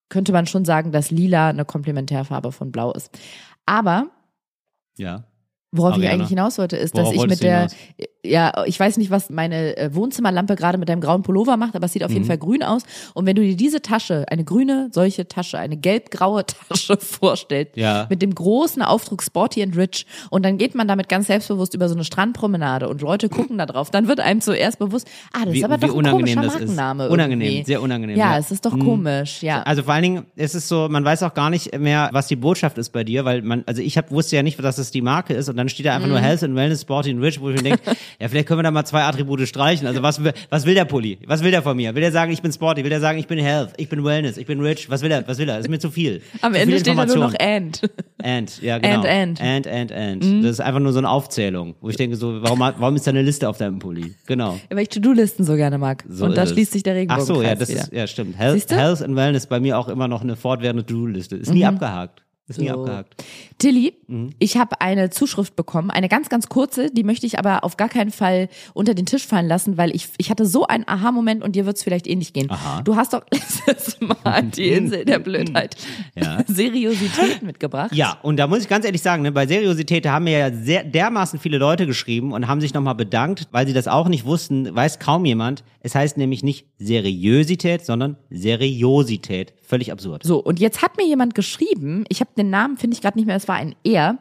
könnte 0.10 0.32
man 0.32 0.46
schon 0.46 0.64
sagen, 0.64 0.92
dass 0.92 1.12
lila 1.12 1.50
eine 1.50 1.66
Komplementärfarbe 1.66 2.52
von 2.52 2.72
Blau 2.72 2.94
ist. 2.94 3.10
Aber 3.66 4.08
Ja. 4.98 5.24
Worauf 5.72 5.92
ich 5.92 6.04
Ariana. 6.04 6.14
eigentlich 6.14 6.30
hinaus 6.30 6.58
wollte, 6.60 6.78
ist, 6.78 6.94
Worauf 6.94 7.06
dass 7.08 7.14
ich 7.14 7.20
wolltest 7.20 7.42
mit 7.42 7.50
der, 7.50 7.58
hinaus? 7.62 7.76
Ja, 8.26 8.64
ich 8.66 8.80
weiß 8.80 8.98
nicht, 8.98 9.12
was 9.12 9.30
meine 9.30 9.76
äh, 9.78 9.94
Wohnzimmerlampe 9.94 10.56
gerade 10.56 10.78
mit 10.78 10.88
deinem 10.90 11.02
grauen 11.02 11.24
Pullover 11.24 11.58
macht, 11.58 11.76
aber 11.76 11.86
es 11.86 11.94
sieht 11.94 12.04
auf 12.04 12.10
Mhm. 12.10 12.16
jeden 12.16 12.26
Fall 12.28 12.38
grün 12.38 12.64
aus. 12.64 12.84
Und 13.14 13.26
wenn 13.26 13.36
du 13.36 13.42
dir 13.42 13.56
diese 13.58 13.82
Tasche, 13.82 14.26
eine 14.30 14.44
grüne 14.44 14.90
solche 14.92 15.28
Tasche, 15.28 15.60
eine 15.60 15.76
gelb-graue 15.78 16.46
Tasche 16.70 16.98
vorstellst, 16.98 17.76
Ja. 17.76 18.08
mit 18.10 18.22
dem 18.22 18.34
großen 18.34 18.82
Aufdruck 18.82 19.24
Sporty 19.24 19.62
and 19.62 19.76
Rich, 19.76 20.06
und 20.30 20.44
dann 20.46 20.58
geht 20.58 20.74
man 20.76 20.88
damit 20.88 21.10
ganz 21.10 21.28
selbstbewusst 21.28 21.74
über 21.74 21.90
so 21.90 21.96
eine 21.96 22.04
Strandpromenade 22.04 22.88
und 22.88 23.02
Leute 23.02 23.30
gucken 23.30 23.58
da 23.58 23.66
drauf, 23.66 23.92
dann 23.92 24.08
wird 24.08 24.20
einem 24.20 24.42
zuerst 24.42 24.80
bewusst, 24.80 25.08
ah, 25.34 25.46
das 25.46 25.54
Wie- 25.54 25.58
ist 25.60 25.64
aber 25.66 25.78
doch 25.78 25.90
ein 25.90 25.94
unangenehm 25.96 26.36
komischer 26.38 26.42
das 26.60 26.62
ist. 26.70 26.76
Markenname. 26.76 27.10
Unangenehm, 27.10 27.48
irgendwie. 27.50 27.66
sehr 27.66 27.82
unangenehm, 27.82 28.18
Ja, 28.18 28.34
ja. 28.34 28.38
es 28.38 28.52
ist 28.52 28.66
doch 28.66 28.74
Mhm. 28.74 28.80
komisch, 28.86 29.44
ja. 29.44 29.64
Also 29.64 29.84
vor 29.84 29.94
allen 29.94 30.04
Dingen, 30.04 30.26
es 30.36 30.56
ist 30.56 30.68
so, 30.68 30.88
man 30.90 31.04
weiß 31.04 31.24
auch 31.24 31.34
gar 31.34 31.50
nicht 31.50 31.78
mehr, 31.78 32.10
was 32.14 32.28
die 32.28 32.36
Botschaft 32.36 32.78
ist 32.78 32.90
bei 32.92 33.04
dir, 33.04 33.26
weil 33.26 33.42
man, 33.42 33.64
also 33.66 33.82
ich 33.82 33.98
hab, 33.98 34.12
wusste 34.12 34.36
ja 34.38 34.44
nicht, 34.44 34.64
dass 34.64 34.78
es 34.78 34.92
die 34.92 35.02
Marke 35.02 35.34
ist 35.34 35.50
und 35.50 35.58
dann 35.58 35.68
steht 35.70 35.86
da 35.86 35.94
einfach 35.96 36.08
Mhm. 36.08 36.14
nur 36.14 36.22
Health 36.22 36.44
and 36.44 36.56
Wellness 36.56 36.82
Sporty 36.82 37.12
and 37.12 37.22
Rich, 37.22 37.42
wo 37.42 37.50
ich 37.50 37.56
mir 37.58 37.64
denke, 37.64 37.80
Ja, 38.20 38.28
vielleicht 38.28 38.48
können 38.48 38.60
wir 38.60 38.64
da 38.64 38.72
mal 38.72 38.86
zwei 38.86 39.04
Attribute 39.04 39.48
streichen. 39.48 39.88
Also 39.88 40.02
was 40.02 40.24
will, 40.24 40.34
was 40.50 40.66
will 40.66 40.74
der 40.74 40.86
Pulli? 40.86 41.20
Was 41.26 41.44
will 41.44 41.52
der 41.52 41.62
von 41.62 41.76
mir? 41.76 41.94
Will 41.96 42.02
der 42.02 42.12
sagen, 42.12 42.32
ich 42.32 42.42
bin 42.42 42.52
sporty? 42.52 42.84
Will 42.84 42.90
der 42.90 43.00
sagen, 43.00 43.20
ich 43.20 43.28
bin 43.28 43.40
health? 43.40 43.72
Ich 43.78 43.90
bin 43.90 44.04
wellness? 44.04 44.38
Ich 44.38 44.46
bin 44.46 44.60
rich? 44.62 44.90
Was 44.90 45.02
will 45.02 45.12
er? 45.12 45.28
Was 45.28 45.38
will 45.38 45.50
er? 45.50 45.58
Das 45.58 45.66
ist 45.66 45.70
mir 45.70 45.80
zu 45.80 45.90
viel. 45.90 46.22
Am 46.42 46.54
zu 46.54 46.60
Ende 46.60 46.80
steht 46.80 46.98
da 46.98 47.06
nur 47.06 47.18
noch 47.18 47.34
and. 47.40 47.82
And, 48.22 48.62
ja 48.62 48.78
genau. 48.78 49.02
And, 49.02 49.06
and. 49.06 49.40
Mhm. 49.40 49.46
And, 49.46 49.68
and, 49.68 49.92
and. 49.92 50.44
Das 50.44 50.52
ist 50.52 50.60
einfach 50.62 50.80
nur 50.80 50.94
so 50.94 51.00
eine 51.00 51.10
Aufzählung, 51.10 51.76
wo 51.82 51.90
ich 51.90 51.98
denke 51.98 52.16
so, 52.16 52.42
warum, 52.42 52.60
warum 52.60 52.96
ist 52.96 53.06
da 53.06 53.12
eine 53.12 53.22
Liste 53.22 53.50
auf 53.50 53.58
deinem 53.58 53.80
Pulli? 53.80 54.14
Genau. 54.28 54.60
Weil 54.70 54.80
ich 54.80 54.90
To-Do-Listen 54.90 55.44
so 55.44 55.56
gerne 55.56 55.78
mag. 55.78 56.04
So 56.08 56.26
und 56.26 56.38
da 56.38 56.46
schließt 56.46 56.72
sich 56.72 56.84
der 56.84 56.94
Ach 56.94 56.98
Regenbogen. 56.98 57.26
so, 57.26 57.42
ja, 57.42 57.56
das 57.56 57.70
ist, 57.70 57.92
ja, 57.92 58.08
stimmt. 58.08 58.38
Health? 58.38 58.70
Mhm. 58.70 58.76
Health 58.76 59.02
and 59.02 59.16
Wellness 59.16 59.48
bei 59.48 59.60
mir 59.60 59.78
auch 59.78 59.90
immer 59.90 60.08
noch 60.08 60.22
eine 60.22 60.36
fortwährende 60.36 60.86
To-Do-Liste. 60.86 61.36
Ist 61.36 61.54
nie 61.54 61.66
abgehakt. 61.66 62.24
Ist 62.54 62.60
nie 62.62 62.68
So. 62.70 62.74
abgehakt. 62.82 63.24
Tilly, 63.60 63.94
Mhm. 64.08 64.32
ich 64.40 64.58
habe 64.58 64.82
eine 64.82 65.10
Zuschrift 65.10 65.56
bekommen, 65.56 65.90
eine 65.90 66.10
ganz, 66.10 66.30
ganz 66.30 66.48
kurze, 66.50 66.92
die 66.92 67.04
möchte 67.04 67.26
ich 67.26 67.40
aber 67.40 67.64
auf 67.64 67.78
gar 67.78 67.90
keinen 67.90 68.12
Fall 68.12 68.50
unter 68.74 68.94
den 68.94 69.06
Tisch 69.06 69.26
fallen 69.26 69.48
lassen, 69.48 69.78
weil 69.78 69.96
ich, 69.96 70.10
ich 70.18 70.30
hatte 70.30 70.46
so 70.46 70.68
einen 70.68 70.88
Aha-Moment 70.88 71.44
und 71.44 71.56
dir 71.56 71.66
wird 71.66 71.78
es 71.78 71.84
vielleicht 71.84 72.08
ähnlich 72.08 72.34
gehen. 72.34 72.50
Aha. 72.52 72.82
Du 72.82 72.96
hast 72.96 73.14
doch 73.14 73.24
letztes 73.32 74.00
Mal 74.02 74.44
die 74.44 74.70
Insel 74.70 75.06
der 75.06 75.20
Blödheit 75.20 75.76
Ja. 76.16 76.44
Seriosität 76.48 77.42
mitgebracht. 77.44 77.94
Ja, 77.94 78.18
und 78.22 78.38
da 78.38 78.48
muss 78.48 78.60
ich 78.62 78.68
ganz 78.70 78.86
ehrlich 78.86 79.02
sagen, 79.02 79.24
ne, 79.24 79.32
bei 79.32 79.48
Seriosität 79.48 80.06
haben 80.08 80.26
mir 80.26 80.38
ja 80.40 80.52
sehr, 80.54 80.84
dermaßen 80.84 81.40
viele 81.40 81.58
Leute 81.58 81.86
geschrieben 81.88 82.34
und 82.34 82.48
haben 82.48 82.62
sich 82.62 82.74
nochmal 82.74 82.96
bedankt, 82.96 83.48
weil 83.52 83.66
sie 83.68 83.74
das 83.74 83.88
auch 83.88 84.08
nicht 84.10 84.26
wussten, 84.26 84.74
weiß 84.76 85.00
kaum 85.00 85.26
jemand. 85.26 85.64
Es 85.80 85.96
heißt 85.96 86.18
nämlich 86.18 86.44
nicht 86.44 86.66
Seriosität, 86.78 87.86
sondern 87.86 88.18
Seriosität. 88.30 89.54
Völlig 89.62 89.92
absurd. 89.92 90.24
So, 90.24 90.40
und 90.40 90.60
jetzt 90.60 90.82
hat 90.82 90.98
mir 90.98 91.06
jemand 91.06 91.36
geschrieben, 91.36 92.06
ich 92.10 92.20
habe 92.20 92.30
den 92.38 92.43
Namen, 92.50 92.78
finde 92.78 92.96
ich 92.96 93.02
gerade 93.02 93.18
nicht 93.18 93.26
mehr, 93.26 93.36
es 93.36 93.48
war 93.48 93.56
ein 93.56 93.76
Er. 93.84 94.20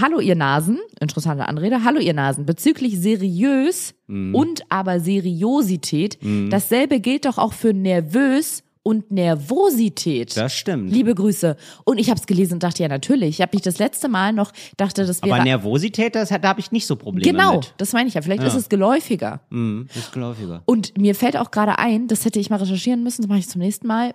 Hallo 0.00 0.18
ihr 0.18 0.34
Nasen, 0.34 0.78
interessante 1.00 1.46
Anrede. 1.46 1.84
Hallo 1.84 2.00
ihr 2.00 2.12
Nasen, 2.14 2.44
bezüglich 2.44 2.98
seriös 3.00 3.94
Mhm. 4.08 4.34
und 4.34 4.62
aber 4.68 5.00
Seriosität, 5.00 6.18
dasselbe 6.50 7.00
gilt 7.00 7.24
doch 7.24 7.38
auch 7.38 7.52
für 7.52 7.72
nervös 7.72 8.62
und 8.82 9.10
Nervosität. 9.10 10.36
Das 10.36 10.52
stimmt. 10.54 10.92
Liebe 10.92 11.12
Grüße. 11.12 11.56
Und 11.84 11.98
ich 11.98 12.08
habe 12.08 12.20
es 12.20 12.26
gelesen 12.26 12.54
und 12.54 12.62
dachte, 12.62 12.84
ja 12.84 12.88
natürlich. 12.88 13.30
Ich 13.30 13.40
habe 13.40 13.50
mich 13.56 13.62
das 13.62 13.80
letzte 13.80 14.08
Mal 14.08 14.32
noch, 14.32 14.52
dachte, 14.76 15.04
das 15.04 15.22
wäre... 15.24 15.34
Aber 15.34 15.42
Nervosität, 15.42 16.14
das, 16.14 16.28
da 16.28 16.40
habe 16.44 16.60
ich 16.60 16.70
nicht 16.70 16.86
so 16.86 16.94
Probleme 16.94 17.32
genau, 17.32 17.56
mit. 17.56 17.74
das 17.78 17.92
meine 17.92 18.06
ich 18.08 18.14
ja. 18.14 18.22
Vielleicht 18.22 18.44
ist 18.44 18.54
es 18.54 18.68
geläufiger. 18.68 19.40
Mhm, 19.50 19.88
ist 19.92 20.12
geläufiger. 20.12 20.62
Und 20.66 20.96
mir 20.98 21.16
fällt 21.16 21.36
auch 21.36 21.50
gerade 21.50 21.80
ein, 21.80 22.06
das 22.06 22.24
hätte 22.24 22.38
ich 22.38 22.48
mal 22.48 22.60
recherchieren 22.60 23.02
müssen, 23.02 23.22
das 23.22 23.28
mache 23.28 23.40
ich 23.40 23.48
zum 23.48 23.60
nächsten 23.60 23.88
Mal. 23.88 24.14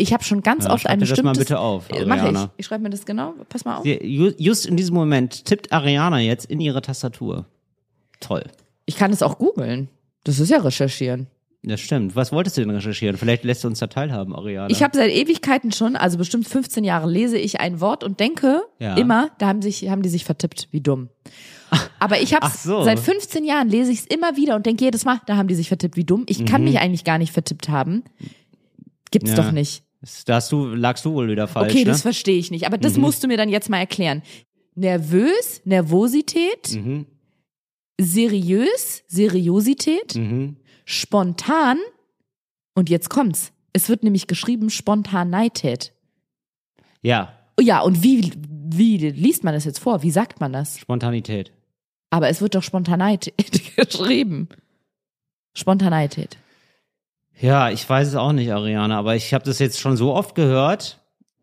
Ich 0.00 0.12
habe 0.12 0.24
schon 0.24 0.42
ganz 0.42 0.64
Ja, 0.64 0.72
oft 0.72 0.82
schreib 0.82 0.92
ein 0.92 0.98
dir 1.00 1.06
das 1.06 1.22
mal 1.22 1.30
bestimmtes... 1.32 1.38
bitte 1.48 1.58
auf, 1.60 1.88
Äh, 1.90 2.04
Mach 2.06 2.24
ich. 2.30 2.48
Ich 2.58 2.66
schreibe 2.66 2.82
mir 2.82 2.90
das 2.90 3.04
genau. 3.04 3.34
Pass 3.48 3.64
mal 3.64 3.76
auf. 3.78 3.82
Sie- 3.84 3.98
ju- 4.00 4.34
Just 4.38 4.66
in 4.66 4.76
diesem 4.76 4.94
Moment 4.94 5.44
tippt 5.44 5.72
Ariana 5.72 6.20
jetzt 6.20 6.46
in 6.46 6.60
ihre 6.60 6.80
Tastatur. 6.82 7.46
Toll. 8.20 8.44
Ich 8.86 8.96
kann 8.96 9.12
es 9.12 9.22
auch 9.22 9.38
googeln. 9.38 9.88
Das 10.24 10.38
ist 10.38 10.50
ja 10.50 10.58
recherchieren. 10.58 11.26
Das 11.62 11.80
stimmt. 11.80 12.16
Was 12.16 12.32
wolltest 12.32 12.56
du 12.56 12.62
denn 12.62 12.70
recherchieren? 12.70 13.18
Vielleicht 13.18 13.44
lässt 13.44 13.62
du 13.64 13.68
uns 13.68 13.78
da 13.80 13.86
teilhaben, 13.86 14.34
Ariana. 14.34 14.70
Ich 14.70 14.82
habe 14.82 14.96
seit 14.96 15.10
Ewigkeiten 15.10 15.72
schon, 15.72 15.94
also 15.94 16.16
bestimmt 16.16 16.48
15 16.48 16.84
Jahre, 16.84 17.08
lese 17.10 17.36
ich 17.36 17.60
ein 17.60 17.80
Wort 17.82 18.02
und 18.02 18.18
denke 18.18 18.62
Ja. 18.78 18.96
immer, 18.96 19.30
da 19.38 19.48
haben, 19.48 19.60
sich, 19.60 19.88
haben 19.90 20.00
die 20.02 20.08
sich 20.08 20.24
vertippt, 20.24 20.68
wie 20.70 20.80
dumm. 20.80 21.10
Aber 21.98 22.20
ich 22.20 22.32
habe 22.34 22.48
so. 22.56 22.82
seit 22.82 22.98
15 22.98 23.44
Jahren 23.44 23.68
lese 23.68 23.92
ich 23.92 24.00
es 24.00 24.06
immer 24.06 24.36
wieder 24.36 24.56
und 24.56 24.64
denke 24.64 24.84
jedes 24.84 25.04
Mal, 25.04 25.20
da 25.26 25.36
haben 25.36 25.48
die 25.48 25.54
sich 25.54 25.68
vertippt, 25.68 25.96
wie 25.96 26.04
dumm. 26.04 26.24
Ich 26.28 26.46
kann 26.46 26.64
mich 26.64 26.78
eigentlich 26.78 27.04
gar 27.04 27.18
nicht 27.18 27.32
vertippt 27.32 27.68
haben. 27.68 28.04
Gibt's 29.10 29.30
Mhm. 29.32 29.36
Ja. 29.36 29.42
doch 29.44 29.52
nicht. 29.52 29.82
Da 30.24 30.36
hast 30.36 30.50
du, 30.52 30.66
lagst 30.74 31.04
du 31.04 31.12
wohl 31.12 31.28
wieder 31.28 31.46
falsch, 31.48 31.70
okay, 31.72 31.80
ne? 31.80 31.90
das 31.90 32.02
verstehe 32.02 32.38
ich 32.38 32.50
nicht. 32.50 32.66
Aber 32.66 32.78
das 32.78 32.96
musst 32.96 33.22
du 33.22 33.28
mir 33.28 33.36
dann 33.36 33.48
jetzt 33.48 33.68
mal 33.68 33.78
erklären. 33.78 34.22
Nervös, 34.74 35.60
Nervosität, 35.64 36.72
Mhm. 36.74 37.06
seriös, 38.00 39.02
Seriosität, 39.08 40.14
Mhm. 40.16 40.56
spontan 40.84 41.78
und 42.74 42.88
jetzt 42.88 43.10
kommt's. 43.10 43.52
Es 43.72 43.88
wird 43.88 44.02
nämlich 44.02 44.26
geschrieben 44.26 44.70
Spontaneität. 44.70 45.92
Ja, 47.02 47.36
Ja, 47.60 47.80
und 47.82 48.02
wie, 48.02 48.32
wie 48.48 48.96
liest 48.96 49.44
man 49.44 49.52
das 49.52 49.66
jetzt 49.66 49.80
vor? 49.80 50.02
Wie 50.02 50.10
sagt 50.10 50.40
man 50.40 50.52
das? 50.52 50.78
Spontanität. 50.78 51.52
Aber 52.08 52.28
es 52.30 52.40
wird 52.40 52.54
doch 52.54 52.62
Spontaneität 52.62 53.36
geschrieben. 53.76 54.48
Spontaneität. 55.54 56.38
Ja, 57.40 57.70
ich 57.70 57.88
weiß 57.88 58.08
es 58.08 58.14
auch 58.16 58.32
nicht, 58.32 58.52
Ariana, 58.52 58.98
aber 58.98 59.16
ich 59.16 59.32
habe 59.32 59.44
das 59.44 59.58
jetzt 59.58 59.80
schon 59.80 59.96
so 59.96 60.14
oft 60.14 60.34
gehört, 60.34 61.00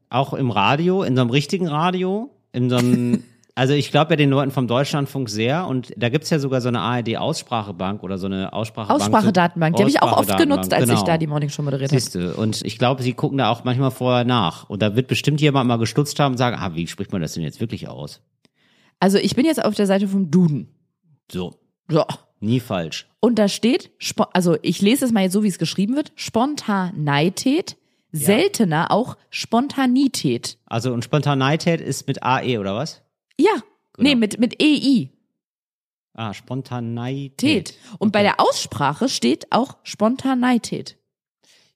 auch 0.10 0.34
im 0.34 0.52
Radio, 0.52 1.04
in 1.04 1.16
so 1.16 1.22
einem 1.22 1.32
richtigen 1.32 1.68
Radio, 1.68 2.30
in 2.54 2.70
so 2.70 2.78
einem, 2.78 3.24
also 3.56 3.74
ich 3.74 3.90
glaube 3.90 4.12
ja 4.12 4.16
den 4.16 4.30
Leuten 4.30 4.52
vom 4.52 4.68
Deutschlandfunk 4.68 5.28
sehr 5.28 5.66
und 5.66 5.92
da 5.98 6.10
gibt's 6.10 6.30
ja 6.30 6.38
sogar 6.38 6.62
so 6.62 6.68
eine 6.68 6.82
ARD-Aussprachebank 6.82 8.04
oder 8.04 8.20
so 8.20 8.28
eine 8.28 8.54
Aussprachebank. 8.54 9.02
Aussprachedatenbank. 9.02 9.76
Die 9.76 9.82
habe 9.82 9.90
ich 9.90 10.02
auch 10.04 10.18
oft 10.18 10.38
genutzt, 10.38 10.72
als 10.72 10.84
ich 10.84 10.92
genau. 10.92 11.06
da 11.06 11.18
die 11.18 11.28
Morning 11.28 11.50
Show 11.50 11.64
moderiert 11.64 11.92
habe. 11.92 12.00
Siehste. 12.00 12.36
Und 12.36 12.64
ich 12.64 12.78
glaube, 12.78 13.02
sie 13.02 13.14
gucken 13.14 13.40
da 13.40 13.50
auch 13.50 13.64
manchmal 13.64 13.92
vorher 13.92 14.24
nach. 14.24 14.70
Und 14.70 14.84
da 14.84 14.96
wird 14.96 15.08
bestimmt 15.08 15.42
jemand 15.42 15.68
mal 15.68 15.78
gestutzt 15.78 16.20
haben 16.20 16.34
und 16.34 16.38
sagen, 16.38 16.58
ah, 16.60 16.76
wie 16.76 16.86
spricht 16.86 17.12
man 17.12 17.22
das 17.22 17.34
denn 17.34 17.44
jetzt 17.44 17.60
wirklich 17.60 17.88
aus? 17.88 18.22
Also 19.00 19.18
ich 19.18 19.36
bin 19.36 19.46
jetzt 19.46 19.64
auf 19.64 19.74
der 19.74 19.88
Seite 19.88 20.08
vom 20.08 20.30
Duden. 20.30 20.70
So, 21.32 21.56
So. 21.90 22.06
Nie 22.40 22.60
falsch. 22.60 23.08
Und 23.20 23.36
da 23.40 23.48
steht, 23.48 23.92
also 24.34 24.58
ich 24.62 24.82
lese 24.82 25.06
es 25.06 25.12
mal 25.12 25.24
jetzt 25.24 25.34
so, 25.34 25.44
wie 25.44 25.48
es 25.48 25.58
geschrieben 25.60 25.96
wird, 25.96 26.12
Spontaneität, 26.16 27.78
seltener 28.12 28.92
auch 28.92 29.18
Spontanität. 29.30 30.58
Also 30.66 30.94
und 30.94 31.04
Spontaneität 31.04 31.82
ist 31.82 32.08
mit 32.08 32.24
AE 32.24 32.60
oder 32.60 32.76
was? 32.76 33.02
Ja, 33.40 33.52
Genau. 33.94 34.10
nee, 34.10 34.16
mit, 34.16 34.40
mit 34.40 34.62
EI. 34.62 35.10
Ah, 36.14 36.34
Spontaneität. 36.34 37.38
Tät. 37.38 37.74
Und 38.00 38.12
bei 38.12 38.22
der 38.22 38.40
Aussprache 38.40 39.10
steht 39.10 39.52
auch 39.52 39.78
Spontaneität. 39.84 40.98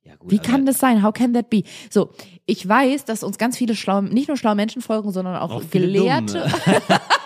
Ja, 0.03 0.15
gut, 0.15 0.31
Wie 0.31 0.39
kann 0.39 0.65
das 0.65 0.79
sein? 0.79 1.03
How 1.03 1.13
can 1.13 1.33
that 1.33 1.49
be? 1.49 1.63
So, 1.89 2.11
ich 2.45 2.67
weiß, 2.67 3.05
dass 3.05 3.23
uns 3.23 3.37
ganz 3.37 3.57
viele 3.57 3.75
schlaue, 3.75 4.03
nicht 4.03 4.27
nur 4.27 4.37
schlaue 4.37 4.55
Menschen 4.55 4.81
folgen, 4.81 5.11
sondern 5.11 5.35
auch, 5.37 5.51
Auch 5.51 5.69
Gelehrte. 5.69 6.49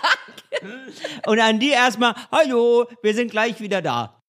Und 1.26 1.40
an 1.40 1.58
die 1.58 1.70
erstmal, 1.70 2.14
hallo, 2.30 2.86
wir 3.02 3.14
sind 3.14 3.30
gleich 3.30 3.60
wieder 3.60 3.82
da. 3.82 4.22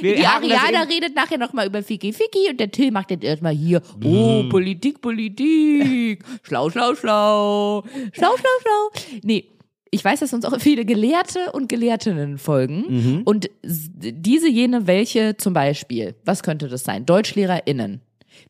Wir 0.00 0.14
Die 0.16 0.24
Ariana 0.26 0.82
redet 0.82 1.16
nachher 1.16 1.38
nochmal 1.38 1.66
über 1.66 1.82
Fiki 1.82 2.12
Fiki 2.12 2.50
und 2.50 2.60
der 2.60 2.70
Till 2.70 2.92
macht 2.92 3.10
jetzt 3.10 3.24
erstmal 3.24 3.52
hier, 3.52 3.82
oh, 4.04 4.42
Mhm. 4.44 4.48
Politik, 4.48 5.00
Politik, 5.00 6.24
schlau, 6.44 6.70
schlau, 6.70 6.94
schlau, 6.94 7.82
schlau, 8.12 8.36
schlau, 8.36 8.50
schlau. 8.62 9.18
Nee, 9.24 9.48
ich 9.90 10.04
weiß, 10.04 10.20
dass 10.20 10.32
uns 10.32 10.44
auch 10.44 10.60
viele 10.60 10.84
Gelehrte 10.84 11.50
und 11.52 11.68
Gelehrtinnen 11.68 12.38
folgen. 12.38 12.84
Mhm. 12.88 13.22
Und 13.24 13.50
diese 13.64 14.48
jene, 14.48 14.86
welche 14.86 15.36
zum 15.36 15.52
Beispiel, 15.52 16.14
was 16.24 16.44
könnte 16.44 16.68
das 16.68 16.84
sein? 16.84 17.04
DeutschlehrerInnen, 17.04 18.02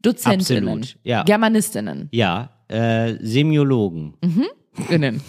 DozentInnen, 0.03 0.69
Absolut, 0.69 0.97
ja. 1.03 1.23
GermanistInnen, 1.23 2.09
Ja, 2.13 2.51
äh, 2.69 3.15
Semiologen. 3.23 4.15
Innen. 4.91 5.23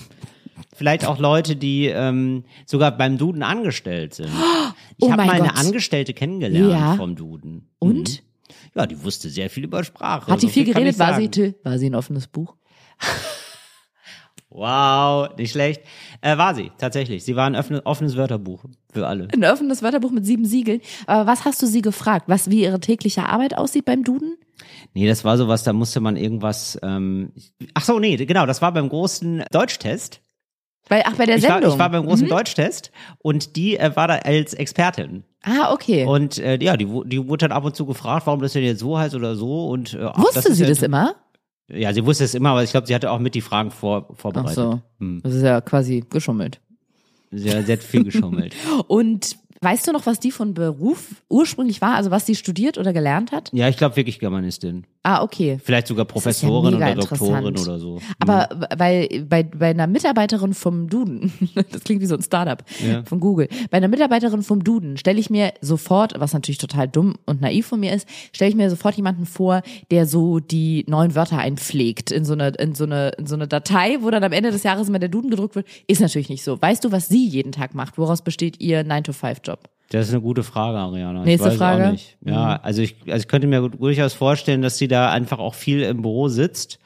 Vielleicht 0.77 1.05
auch 1.05 1.17
Leute, 1.19 1.55
die 1.55 1.87
ähm, 1.87 2.43
sogar 2.65 2.91
beim 2.95 3.17
Duden 3.17 3.43
angestellt 3.43 4.13
sind. 4.13 4.29
Ich 4.99 5.05
Oh 5.05 5.11
habe 5.11 5.25
mal 5.25 5.31
eine. 5.41 5.55
Angestellte 5.55 6.13
kennengelernt 6.15 6.71
Ja. 6.71 6.95
vom 6.95 7.15
Duden. 7.15 7.69
Und? 7.77 8.09
Mhm. 8.23 8.49
Ja, 8.75 8.87
die 8.87 9.03
wusste 9.03 9.29
sehr 9.29 9.47
viel 9.49 9.63
über 9.65 9.83
Sprache. 9.83 10.31
Hat 10.31 10.41
die 10.41 10.47
so 10.47 10.51
viel 10.53 10.63
kann 10.65 10.81
geredet? 10.81 10.97
War 10.97 11.15
sie? 11.21 11.53
War 11.63 11.77
sie 11.77 11.89
ein 11.89 11.95
offenes 11.95 12.25
Buch? 12.27 12.55
Wow, 14.49 15.35
nicht 15.37 15.51
schlecht. 15.51 15.81
Äh, 16.21 16.37
war 16.37 16.55
sie, 16.55 16.71
tatsächlich. 16.77 17.23
Sie 17.25 17.35
war 17.35 17.45
ein 17.47 17.55
offenes, 17.55 17.85
offenes 17.85 18.15
Wörterbuch 18.15 18.63
für 18.91 19.05
alle. 19.05 19.27
Ein 19.33 19.43
offenes 19.43 19.83
Wörterbuch 19.83 20.11
mit 20.11 20.25
sieben 20.25 20.45
Siegeln. 20.45 20.79
Aber 21.05 21.27
was 21.29 21.43
hast 21.45 21.61
du 21.61 21.67
sie 21.67 21.81
gefragt? 21.81 22.25
Was, 22.29 22.49
wie 22.49 22.63
ihre 22.63 22.79
tägliche 22.79 23.27
Arbeit 23.27 23.57
aussieht 23.57 23.83
beim 23.85 24.03
Duden? 24.05 24.37
Nee, 24.93 25.05
das 25.07 25.25
war 25.25 25.37
sowas, 25.37 25.63
da 25.63 25.73
musste 25.73 25.99
man 25.99 26.15
irgendwas. 26.15 26.79
Ähm, 26.81 27.33
ach 27.73 27.83
so, 27.83 27.99
nee, 27.99 28.15
genau, 28.15 28.45
das 28.45 28.61
war 28.61 28.71
beim 28.71 28.87
großen 28.89 29.43
Deutschtest. 29.51 30.21
Bei, 30.89 31.05
ach, 31.05 31.15
bei 31.15 31.25
der 31.25 31.37
Ich 31.37 31.43
war, 31.43 31.53
Sendung. 31.53 31.73
ich 31.73 31.79
war 31.79 31.89
beim 31.89 32.05
großen 32.05 32.27
Deutschtest 32.27 32.91
und 33.19 33.55
die 33.55 33.77
äh, 33.77 33.95
war 33.95 34.07
da 34.07 34.15
als 34.17 34.53
Expertin. 34.53 35.23
ah, 35.43 35.71
okay. 35.73 36.05
Und 36.05 36.37
äh, 36.39 36.57
ja, 36.61 36.77
die, 36.77 36.85
die 37.05 37.27
wurde 37.27 37.47
dann 37.47 37.51
ab 37.51 37.65
und 37.65 37.75
zu 37.75 37.85
gefragt, 37.85 38.25
warum 38.27 38.41
das 38.41 38.53
denn 38.53 38.63
jetzt 38.63 38.79
so 38.79 38.97
heißt 38.97 39.15
oder 39.15 39.35
so. 39.35 39.67
Und 39.67 39.93
äh, 39.93 40.03
ach, 40.03 40.17
Wusste 40.17 40.49
ist 40.49 40.57
sie 40.57 40.65
das 40.65 40.81
immer? 40.81 41.15
Ja, 41.69 41.93
sie 41.93 42.05
wusste 42.05 42.23
es 42.23 42.33
immer, 42.33 42.51
aber 42.51 42.63
ich 42.63 42.71
glaube, 42.71 42.87
sie 42.87 42.95
hatte 42.95 43.11
auch 43.11 43.19
mit 43.19 43.35
die 43.35 43.41
Fragen 43.41 43.71
vor, 43.71 44.07
Ach 44.09 44.15
vorbereitet. 44.17 44.55
so. 44.55 44.81
Hm. 44.99 45.19
Das 45.23 45.33
ist 45.33 45.43
ja 45.43 45.59
quasi 45.61 46.03
geschummelt. 46.09 46.61
Sie, 47.31 47.49
sie 47.49 47.73
hat 47.73 47.83
viel 47.83 48.05
geschummelt. 48.05 48.55
Und 48.87 49.35
Weißt 49.61 49.87
du 49.87 49.91
noch, 49.91 50.05
was 50.05 50.19
die 50.19 50.31
von 50.31 50.53
Beruf 50.53 51.23
ursprünglich 51.29 51.81
war? 51.81 51.95
Also 51.95 52.11
was 52.11 52.25
die 52.25 52.35
studiert 52.35 52.77
oder 52.77 52.93
gelernt 52.93 53.31
hat? 53.31 53.49
Ja, 53.53 53.67
ich 53.69 53.77
glaube 53.77 53.95
wirklich 53.95 54.19
Germanistin. 54.19 54.85
Ah, 55.03 55.23
okay. 55.23 55.57
Vielleicht 55.63 55.87
sogar 55.87 56.05
ja 56.05 56.11
Professorin 56.11 56.73
mega 56.73 56.91
oder 56.91 56.95
Doktorin 56.95 57.45
oder 57.57 57.79
so. 57.79 58.01
Aber 58.19 58.49
weil 58.77 59.07
bei, 59.23 59.43
bei 59.43 59.69
einer 59.69 59.87
Mitarbeiterin 59.87 60.53
vom 60.53 60.89
Duden, 60.89 61.31
das 61.71 61.85
klingt 61.85 62.01
wie 62.01 62.05
so 62.07 62.15
ein 62.15 62.21
Startup 62.21 62.61
Ja. 62.85 63.03
von 63.05 63.21
Google, 63.21 63.47
bei 63.71 63.77
einer 63.77 63.87
Mitarbeiterin 63.87 64.43
vom 64.43 64.65
Duden 64.65 64.97
stelle 64.97 65.17
ich 65.19 65.29
mir 65.29 65.53
sofort, 65.61 66.13
was 66.19 66.33
natürlich 66.33 66.57
total 66.57 66.89
dumm 66.89 67.15
und 67.25 67.39
naiv 67.39 67.67
von 67.67 67.79
mir 67.79 67.93
ist, 67.93 68.05
stelle 68.33 68.49
ich 68.49 68.57
mir 68.57 68.69
sofort 68.69 68.95
jemanden 68.95 69.25
vor, 69.25 69.61
der 69.91 70.05
so 70.07 70.39
die 70.41 70.83
neuen 70.89 71.15
Wörter 71.15 71.37
einpflegt 71.37 72.11
in 72.11 72.25
so 72.25 72.33
eine 72.33 72.49
in 72.49 72.75
so 72.75 72.83
eine 72.83 73.09
in 73.17 73.27
so 73.27 73.35
eine 73.35 73.47
Datei, 73.47 73.99
wo 74.01 74.09
dann 74.11 74.25
am 74.25 74.33
Ende 74.33 74.51
des 74.51 74.63
Jahres 74.63 74.89
immer 74.89 74.99
der 74.99 75.07
Duden 75.09 75.29
gedruckt 75.29 75.55
wird. 75.55 75.67
Ist 75.87 76.01
natürlich 76.01 76.27
nicht 76.29 76.43
so. 76.43 76.61
Weißt 76.61 76.83
du, 76.83 76.91
was 76.91 77.07
sie 77.07 77.25
jeden 77.25 77.53
Tag 77.53 77.73
macht? 77.75 77.97
Woraus 77.97 78.21
besteht 78.21 78.59
ihr 78.59 78.83
9 78.83 79.05
to 79.05 79.13
5 79.13 79.39
Job? 79.45 79.56
Das 79.89 80.07
ist 80.07 80.13
eine 80.13 80.21
gute 80.21 80.43
Frage, 80.43 80.77
Ariana. 80.77 81.23
Nächste 81.23 81.47
ich 81.47 81.53
weiß 81.53 81.57
Frage. 81.57 81.81
Mhm. 81.81 81.87
Auch 81.87 81.91
nicht. 81.91 82.17
Ja, 82.25 82.59
also 82.61 82.81
ich, 82.81 82.95
also 83.07 83.17
ich 83.17 83.27
könnte 83.27 83.47
mir 83.47 83.69
durchaus 83.69 84.13
vorstellen, 84.13 84.61
dass 84.61 84.77
sie 84.77 84.87
da 84.87 85.11
einfach 85.11 85.39
auch 85.39 85.55
viel 85.55 85.81
im 85.81 86.01
Büro 86.01 86.27
sitzt 86.27 86.79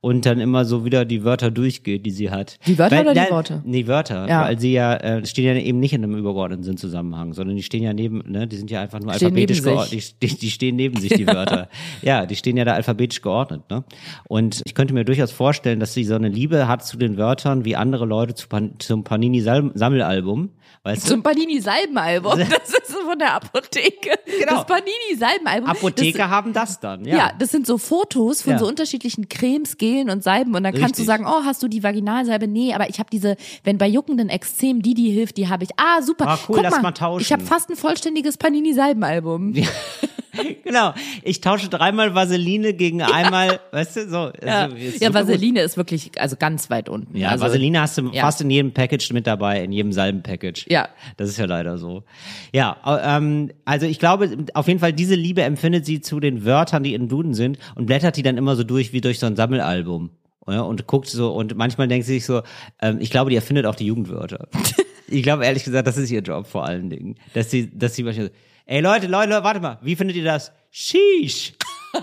und 0.00 0.26
dann 0.26 0.38
immer 0.38 0.64
so 0.64 0.84
wieder 0.84 1.04
die 1.04 1.24
Wörter 1.24 1.50
durchgeht, 1.50 2.06
die 2.06 2.10
sie 2.10 2.30
hat. 2.30 2.58
Die 2.66 2.78
Wörter 2.78 3.00
oder 3.00 3.14
die 3.14 3.20
nein, 3.20 3.30
Worte? 3.30 3.62
Nee, 3.64 3.86
Wörter. 3.86 4.28
Ja. 4.28 4.44
Weil 4.44 4.58
sie 4.58 4.72
ja, 4.72 4.94
äh, 4.94 5.26
stehen 5.26 5.44
ja 5.44 5.60
eben 5.60 5.80
nicht 5.80 5.92
in 5.92 6.04
einem 6.04 6.16
übergeordneten 6.16 6.62
Sinnzusammenhang, 6.62 7.32
sondern 7.32 7.56
die 7.56 7.62
stehen 7.62 7.82
ja 7.82 7.92
neben, 7.92 8.22
ne, 8.30 8.46
die 8.46 8.56
sind 8.56 8.70
ja 8.70 8.80
einfach 8.80 9.00
nur 9.00 9.12
Stehen 9.14 9.28
alphabetisch 9.28 9.62
geordnet. 9.62 10.22
Die, 10.22 10.26
die, 10.28 10.38
die 10.38 10.50
stehen 10.50 10.76
neben 10.76 11.00
sich, 11.00 11.14
die 11.14 11.26
Wörter. 11.26 11.68
ja, 12.02 12.26
die 12.26 12.36
stehen 12.36 12.56
ja 12.56 12.64
da 12.64 12.74
alphabetisch 12.74 13.22
geordnet, 13.22 13.62
ne? 13.70 13.84
Und 14.28 14.62
ich 14.64 14.74
könnte 14.74 14.94
mir 14.94 15.04
durchaus 15.04 15.32
vorstellen, 15.32 15.80
dass 15.80 15.94
sie 15.94 16.04
so 16.04 16.14
eine 16.14 16.28
Liebe 16.28 16.68
hat 16.68 16.84
zu 16.84 16.96
den 16.96 17.16
Wörtern 17.16 17.64
wie 17.64 17.74
andere 17.74 18.04
Leute 18.06 18.34
zu 18.34 18.48
Pan 18.48 18.74
zum 18.78 19.02
Panini-Sammelalbum. 19.02 20.50
Weißt 20.84 21.04
du? 21.04 21.10
Zum 21.10 21.22
Panini-Salbenalbum. 21.22 22.38
Das 22.48 22.70
ist 22.70 22.92
von 22.94 23.18
der 23.18 23.34
Apotheke. 23.34 24.10
Genau. 24.40 24.52
Das 24.52 24.66
Panini-Salbenalbum. 24.66 25.68
Apotheker 25.68 26.18
Das, 26.18 26.28
haben 26.28 26.52
das 26.52 26.80
dann, 26.80 27.04
ja. 27.04 27.32
das 27.38 27.50
sind 27.50 27.66
so 27.66 27.78
Fotos 27.78 28.42
von 28.42 28.52
Ja. 28.54 28.58
so 28.58 28.66
unterschiedlichen 28.66 29.28
Cremes, 29.28 29.76
Gelen 29.78 30.10
und 30.10 30.22
Salben 30.22 30.54
und 30.54 30.62
dann 30.64 30.72
kannst 30.72 30.96
du 30.98 31.02
Richtig. 31.02 31.06
sagen, 31.06 31.26
oh, 31.26 31.44
hast 31.44 31.62
du 31.62 31.68
die 31.68 31.82
Vaginalsalbe? 31.82 32.48
Nee, 32.48 32.74
aber 32.74 32.88
ich 32.88 32.98
habe 32.98 33.08
diese, 33.10 33.36
wenn 33.64 33.78
bei 33.78 33.86
juckenden 33.88 34.28
Ekzem, 34.28 34.82
die 34.82 34.94
die 34.94 35.10
hilft, 35.10 35.36
die 35.36 35.48
habe 35.48 35.64
ich. 35.64 35.70
Ah, 35.76 36.02
super. 36.02 36.26
Ah, 36.28 36.38
cool, 36.48 36.56
Guck 36.56 36.62
lass 36.62 36.74
mal, 36.74 36.82
mal 36.82 36.92
tauschen. 36.92 37.22
Ich 37.22 37.32
habe 37.32 37.42
fast 37.44 37.70
ein 37.70 37.76
vollständiges 37.76 38.36
Panini-Salbenalbum. 38.36 39.54
Genau. 40.64 40.92
Ich 41.22 41.40
tausche 41.40 41.68
dreimal 41.68 42.14
Vaseline 42.14 42.74
gegen 42.74 43.00
einmal, 43.02 43.60
weißt 43.72 43.96
du, 43.96 44.08
so. 44.08 44.16
Ja, 44.44 44.64
also, 44.64 44.76
ja 44.76 44.92
super 44.92 45.06
gut. 45.06 45.14
Vaseline 45.14 45.60
ist 45.60 45.76
wirklich 45.76 46.10
also 46.18 46.36
ganz 46.36 46.68
weit 46.68 46.88
unten. 46.88 47.16
Ja, 47.16 47.30
also, 47.30 47.44
Vaseline 47.44 47.80
hast 47.80 47.96
du 47.98 48.10
ja. 48.12 48.22
fast 48.22 48.40
in 48.40 48.50
jedem 48.50 48.72
Package 48.72 49.12
mit 49.12 49.26
dabei, 49.26 49.62
in 49.64 49.72
jedem 49.72 49.92
Salben-Package. 49.92 50.66
Ja. 50.68 50.88
Das 51.16 51.28
ist 51.28 51.38
ja 51.38 51.46
leider 51.46 51.78
so. 51.78 52.04
Ja, 52.52 52.76
ähm, 53.02 53.50
also 53.64 53.86
ich 53.86 53.98
glaube, 53.98 54.30
auf 54.54 54.68
jeden 54.68 54.80
Fall 54.80 54.92
diese 54.92 55.14
Liebe 55.14 55.42
empfindet 55.42 55.86
sie 55.86 56.00
zu 56.00 56.20
den 56.20 56.44
Wörtern, 56.44 56.82
die 56.82 56.94
in 56.94 57.08
Duden 57.08 57.34
sind 57.34 57.58
und 57.74 57.86
blättert 57.86 58.16
die 58.16 58.22
dann 58.22 58.36
immer 58.36 58.56
so 58.56 58.64
durch 58.64 58.92
wie 58.92 59.00
durch 59.00 59.18
so 59.18 59.26
ein 59.26 59.36
Sammelalbum. 59.36 60.10
Ja, 60.46 60.62
und 60.62 60.86
guckt 60.86 61.08
so 61.08 61.32
und 61.32 61.56
manchmal 61.56 61.88
denkt 61.88 62.06
sie 62.06 62.14
sich 62.14 62.24
so, 62.24 62.42
ähm, 62.80 62.98
ich 63.00 63.10
glaube, 63.10 63.30
die 63.30 63.36
erfindet 63.36 63.66
auch 63.66 63.74
die 63.74 63.86
Jugendwörter. 63.86 64.48
ich 65.08 65.22
glaube 65.22 65.44
ehrlich 65.44 65.64
gesagt, 65.64 65.86
das 65.86 65.98
ist 65.98 66.10
ihr 66.10 66.22
Job 66.22 66.46
vor 66.46 66.64
allen 66.64 66.88
Dingen, 66.88 67.16
dass 67.34 67.50
sie, 67.50 67.70
dass 67.70 67.94
sie 67.94 68.02
manchmal 68.02 68.26
so, 68.26 68.32
ey 68.68 68.80
Leute, 68.80 69.06
Leute, 69.08 69.30
Leute, 69.30 69.44
warte 69.44 69.60
mal, 69.60 69.78
wie 69.82 69.96
findet 69.96 70.16
ihr 70.16 70.24
das? 70.24 70.52
Sheesh. 70.70 71.54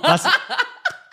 Was? 0.02 0.26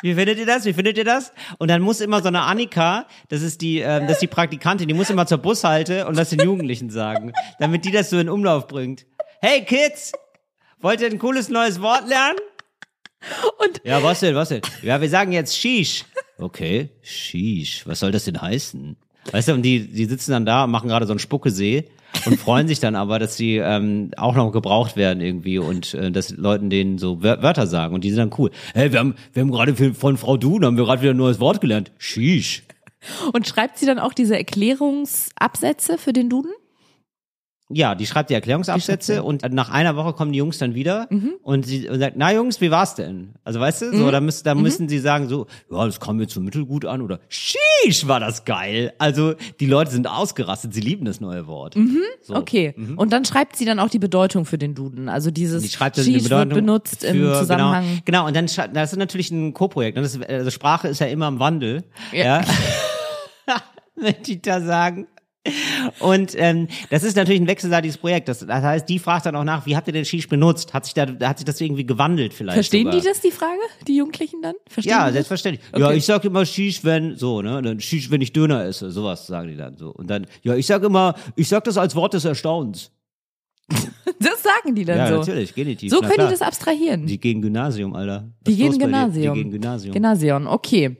Wie 0.04 0.16
findet 0.16 0.36
ihr 0.36 0.46
das? 0.46 0.64
Wie 0.64 0.72
findet 0.72 0.98
ihr 0.98 1.04
das? 1.04 1.32
Und 1.58 1.68
dann 1.68 1.80
muss 1.80 2.00
immer 2.00 2.20
so 2.22 2.26
eine 2.26 2.40
Annika, 2.42 3.06
das 3.28 3.40
ist 3.40 3.60
die, 3.60 3.78
ähm, 3.78 4.08
das 4.08 4.14
ist 4.14 4.22
die 4.22 4.26
Praktikantin, 4.26 4.88
die 4.88 4.94
muss 4.94 5.10
immer 5.10 5.26
zur 5.26 5.38
Bushalte 5.38 6.08
und 6.08 6.18
das 6.18 6.30
den 6.30 6.40
Jugendlichen 6.40 6.90
sagen, 6.90 7.32
damit 7.60 7.84
die 7.84 7.92
das 7.92 8.10
so 8.10 8.18
in 8.18 8.28
Umlauf 8.28 8.66
bringt. 8.66 9.06
Hey 9.40 9.64
Kids, 9.64 10.10
wollt 10.80 11.00
ihr 11.02 11.06
ein 11.08 11.20
cooles 11.20 11.50
neues 11.50 11.80
Wort 11.80 12.08
lernen? 12.08 12.38
Und 13.60 13.80
Ja, 13.84 14.02
was 14.02 14.18
denn, 14.18 14.34
was 14.34 14.48
denn? 14.48 14.62
Ja, 14.82 15.00
wir 15.00 15.08
sagen 15.08 15.30
jetzt 15.30 15.56
Shish. 15.56 16.04
Okay, 16.36 16.88
Shish. 17.02 17.86
Was 17.86 18.00
soll 18.00 18.10
das 18.10 18.24
denn 18.24 18.42
heißen? 18.42 18.96
Weißt 19.30 19.46
du, 19.46 19.52
und 19.52 19.62
die, 19.62 19.86
die 19.86 20.06
sitzen 20.06 20.32
dann 20.32 20.44
da 20.44 20.64
und 20.64 20.72
machen 20.72 20.88
gerade 20.88 21.06
so 21.06 21.12
einen 21.12 21.20
Spuckesee 21.20 21.88
und 22.26 22.38
freuen 22.38 22.68
sich 22.68 22.80
dann 22.80 22.94
aber, 22.94 23.18
dass 23.18 23.36
sie 23.36 23.56
ähm, 23.56 24.10
auch 24.16 24.34
noch 24.34 24.50
gebraucht 24.52 24.96
werden 24.96 25.20
irgendwie 25.20 25.58
und 25.58 25.94
äh, 25.94 26.10
dass 26.10 26.30
Leuten 26.30 26.70
denen 26.70 26.98
so 26.98 27.22
Wör 27.22 27.42
Wörter 27.42 27.66
sagen 27.66 27.94
und 27.94 28.04
die 28.04 28.10
sind 28.10 28.18
dann 28.18 28.38
cool. 28.38 28.50
Hey, 28.74 28.92
wir 28.92 28.98
haben, 28.98 29.14
wir 29.32 29.42
haben 29.42 29.50
gerade 29.50 29.74
von 29.94 30.16
Frau 30.16 30.36
Dun 30.36 30.64
haben 30.64 30.76
wir 30.76 30.84
gerade 30.84 31.02
wieder 31.02 31.12
ein 31.12 31.16
neues 31.16 31.40
Wort 31.40 31.60
gelernt. 31.60 31.92
Shish. 31.98 32.62
Und 33.32 33.48
schreibt 33.48 33.78
sie 33.78 33.86
dann 33.86 33.98
auch 33.98 34.12
diese 34.12 34.36
Erklärungsabsätze 34.36 35.98
für 35.98 36.12
den 36.12 36.30
Duden? 36.30 36.52
Ja, 37.74 37.94
die 37.94 38.06
schreibt 38.06 38.30
die 38.30 38.34
Erklärungsabsätze 38.34 39.22
und 39.22 39.42
nach 39.52 39.70
einer 39.70 39.96
Woche 39.96 40.12
kommen 40.12 40.32
die 40.32 40.38
Jungs 40.38 40.58
dann 40.58 40.74
wieder 40.74 41.08
und 41.42 41.66
sie 41.66 41.88
und 41.88 41.98
sagt, 41.98 42.14
na 42.16 42.32
Jungs, 42.32 42.60
wie 42.60 42.70
war's 42.70 42.94
denn? 42.94 43.34
Also 43.44 43.60
weißt 43.60 43.82
du, 43.82 43.96
so, 43.96 44.10
da, 44.10 44.20
müssen, 44.20 44.44
da 44.44 44.54
müssen 44.54 44.88
sie 44.88 44.98
sagen 44.98 45.28
so, 45.28 45.46
ja, 45.70 45.84
das 45.86 46.00
kam 46.00 46.16
mir 46.16 46.28
so 46.28 46.40
mittelgut 46.40 46.84
an 46.84 47.02
oder 47.02 47.20
Sheesh, 47.28 48.06
war 48.06 48.20
das 48.20 48.44
geil. 48.44 48.92
Also 48.98 49.34
die 49.60 49.66
Leute 49.66 49.90
sind 49.90 50.06
ausgerastet, 50.06 50.74
sie 50.74 50.80
lieben 50.80 51.04
das 51.04 51.20
neue 51.20 51.46
Wort. 51.46 51.76
So. 52.22 52.34
Okay. 52.36 52.74
Und 52.96 53.12
dann 53.12 53.24
schreibt 53.24 53.56
sie 53.56 53.64
dann 53.64 53.78
auch 53.78 53.88
die 53.90 53.98
Bedeutung 53.98 54.44
für 54.44 54.58
den 54.58 54.74
Duden. 54.74 55.08
Also 55.08 55.30
dieses 55.30 55.62
Die 55.62 55.68
schreibt 55.68 55.96
die 55.96 56.02
Sheesh 56.02 56.14
wird 56.14 56.24
Bedeutung 56.24 56.54
benutzt 56.54 57.04
im 57.04 57.16
für- 57.16 57.38
Zusammenhang. 57.40 57.84
Genau, 57.84 58.02
genau, 58.04 58.26
und 58.26 58.36
dann 58.36 58.48
schreibt, 58.48 58.76
das 58.76 58.92
ist 58.92 58.98
natürlich 58.98 59.30
ein 59.30 59.54
Co-Projekt. 59.54 59.96
ne? 59.96 60.02
Das 60.02 60.20
Also 60.20 60.50
Sprache 60.50 60.88
ist 60.88 61.00
ja 61.00 61.06
immer 61.06 61.28
im 61.28 61.38
Wandel. 61.38 61.84
Ja. 62.12 62.40
Ja. 62.42 62.42
Wenn 63.94 64.14
die 64.26 64.40
da 64.40 64.60
sagen. 64.60 65.06
Und 65.98 66.34
ähm, 66.38 66.68
das 66.90 67.02
ist 67.02 67.16
natürlich 67.16 67.40
ein 67.40 67.48
wechselseitiges 67.48 67.98
Projekt. 67.98 68.28
Das, 68.28 68.40
das 68.40 68.62
heißt, 68.62 68.88
die 68.88 68.98
fragt 69.00 69.26
dann 69.26 69.34
auch 69.34 69.42
nach, 69.42 69.66
wie 69.66 69.74
habt 69.74 69.88
ihr 69.88 69.92
den 69.92 70.04
Shish 70.04 70.28
benutzt? 70.28 70.72
Hat 70.72 70.84
sich 70.84 70.94
da, 70.94 71.06
hat 71.26 71.38
sich 71.38 71.44
das 71.44 71.60
irgendwie 71.60 71.84
gewandelt 71.84 72.32
vielleicht? 72.32 72.54
Verstehen 72.54 72.84
sogar? 72.86 73.00
die 73.00 73.06
das, 73.06 73.20
die 73.20 73.32
Frage? 73.32 73.58
Die 73.88 73.96
Jugendlichen 73.96 74.40
dann? 74.40 74.54
Verstehen 74.68 74.92
Ja, 74.92 75.10
selbstverständlich. 75.10 75.64
Ja, 75.76 75.86
Okay. 75.88 75.96
ich 75.96 76.06
sag 76.06 76.24
immer 76.24 76.46
Shish, 76.46 76.84
wenn 76.84 77.16
so, 77.16 77.42
ne? 77.42 77.60
Dann 77.60 77.80
Shish, 77.80 78.10
wenn 78.12 78.20
ich 78.20 78.32
Döner 78.32 78.64
esse, 78.64 78.90
sowas 78.92 79.26
sagen 79.26 79.48
die 79.48 79.56
dann 79.56 79.76
so. 79.76 79.90
Und 79.90 80.08
dann, 80.08 80.26
ja, 80.42 80.54
ich 80.54 80.66
sag 80.66 80.82
immer, 80.84 81.14
ich 81.34 81.48
sag 81.48 81.64
das 81.64 81.76
als 81.76 81.96
Wort 81.96 82.14
des 82.14 82.24
Erstaunens. 82.24 82.90
Das 84.18 84.40
sagen 84.40 84.76
die 84.76 84.84
dann 84.84 84.98
Ja, 84.98 85.08
so. 85.08 85.16
natürlich, 85.16 85.52
genitiv. 85.52 85.90
So 85.90 85.98
können 85.98 86.12
klar. 86.12 86.26
die 86.28 86.32
das 86.34 86.42
abstrahieren. 86.42 87.06
Die 87.06 87.18
gehen 87.18 87.42
Gymnasium, 87.42 87.92
Alter. 87.94 88.28
Was 88.44 88.54
Die 88.54 88.56
gehen? 88.56 88.78
Gymnasium. 88.78 89.34
Die 89.34 89.40
gehen 89.42 89.50
Gymnasium. 89.50 89.92
Gymnasium, 89.94 90.46
okay. 90.46 90.96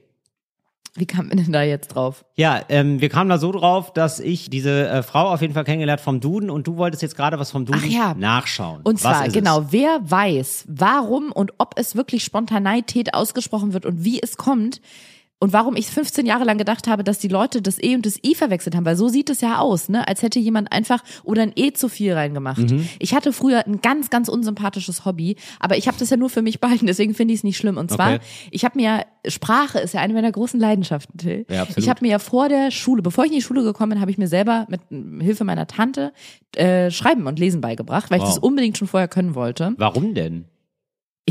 Wie 0.94 1.07
kam 1.07 1.28
man 1.28 1.38
denn 1.38 1.52
da 1.52 1.62
jetzt 1.62 1.88
drauf? 1.94 2.24
Ja, 2.37 2.61
ähm, 2.68 3.00
wir 3.00 3.09
kamen 3.09 3.31
da 3.31 3.38
so 3.38 3.50
drauf, 3.50 3.94
dass 3.94 4.20
ich 4.20 4.50
diese 4.50 4.88
äh, 4.88 5.02
Frau 5.02 5.33
auf 5.33 5.40
jeden 5.40 5.55
Fall 5.55 5.64
kennengelernt 5.64 6.02
vom 6.02 6.20
Duden 6.20 6.50
und 6.50 6.66
du 6.66 6.76
wolltest 6.76 7.02
jetzt 7.02 7.16
gerade 7.16 7.38
was 7.38 7.50
vom 7.50 7.64
Duden 7.64 7.81
Ach 7.83 7.88
ja. 7.88 8.14
nachschauen. 8.14 8.83
Und 8.83 9.00
zwar, 9.00 9.26
genau, 9.28 9.61
Es? 9.61 9.66
wer 9.70 10.00
weiß, 10.02 10.66
warum 10.68 11.33
und 11.33 11.52
ob 11.57 11.74
es 11.76 11.96
wirklich 11.96 12.24
Spontaneität 12.24 13.14
ausgesprochen 13.14 13.72
wird 13.72 13.87
und 13.87 14.05
wie 14.05 14.20
es 14.20 14.37
kommt 14.37 14.83
und 15.42 15.52
warum 15.52 15.74
ich 15.74 15.88
15 15.88 16.24
Jahre 16.24 16.44
lang 16.44 16.57
gedacht 16.57 16.87
habe, 16.87 17.02
dass 17.02 17.18
die 17.18 17.26
Leute 17.26 17.61
das 17.62 17.83
E 17.83 17.96
und 17.96 18.07
das 18.07 18.16
I 18.24 18.37
verwechselt 18.37 18.76
haben, 18.76 18.85
weil 18.85 18.94
so 18.96 19.09
sieht 19.09 19.28
es 19.28 19.40
ja 19.40 19.59
aus, 19.59 19.88
ne? 19.88 20.07
Als 20.07 20.22
hätte 20.22 20.38
jemand 20.38 20.70
einfach 20.70 21.02
oder 21.24 21.42
ein 21.42 21.52
E 21.57 21.72
zu 21.72 21.88
viel 21.88 22.12
reingemacht. 22.12 22.70
Mhm. 22.70 22.88
Ich 23.00 23.12
hatte 23.14 23.33
früher 23.33 23.66
ein 23.66 23.81
ganz, 23.81 24.09
ganz 24.09 24.28
unsympathisches 24.28 25.05
Hobby, 25.05 25.35
aber 25.59 25.76
ich 25.76 25.88
habe 25.88 25.98
das 25.98 26.11
ja 26.11 26.16
nur 26.16 26.31
für 26.31 26.42
mich 26.42 26.61
behalten, 26.61 26.87
deswegen 26.87 27.12
finde 27.14 27.35
ich 27.35 27.40
es 27.40 27.44
nicht 27.44 27.57
schlimm. 27.57 27.76
Und 27.76 27.90
zwar, 27.90 28.14
Okay. 28.14 28.20
ich 28.52 28.64
habe 28.64 28.78
mir, 28.78 29.05
Sprache 29.26 29.81
ist 29.81 29.94
ja 29.94 30.00
eine 30.00 30.14
meiner 30.14 30.31
großen 30.31 30.61
Leidenschaften, 30.61 31.18
Till. 31.18 31.44
Ja, 31.50 31.62
absolut. 31.62 31.78
ich 31.78 31.88
habe 31.88 32.05
mir 32.05 32.12
ja 32.12 32.18
vor 32.20 32.48
der 32.48 32.70
Schule, 32.70 33.02
bevor 33.02 33.24
ich 33.24 33.31
in 33.33 33.37
die 33.38 33.42
Schule 33.42 33.64
gekommen 33.64 33.90
bin, 33.90 34.00
habe 34.00 34.11
ich 34.12 34.18
mir 34.18 34.28
selber 34.28 34.66
mit 34.68 34.81
Hilfe 35.22 35.42
meiner 35.42 35.66
Tante 35.66 36.12
äh, 36.55 36.90
Schreiben 36.92 37.26
und 37.26 37.38
Lesen 37.40 37.61
beigebracht, 37.61 38.11
weil 38.12 38.18
ich 38.18 38.22
Wow. 38.24 38.31
das 38.35 38.38
unbedingt 38.38 38.78
schon 38.78 38.87
vorher 38.87 39.09
können 39.09 39.35
wollte. 39.35 39.74
Warum 39.76 40.14
denn? 40.14 40.44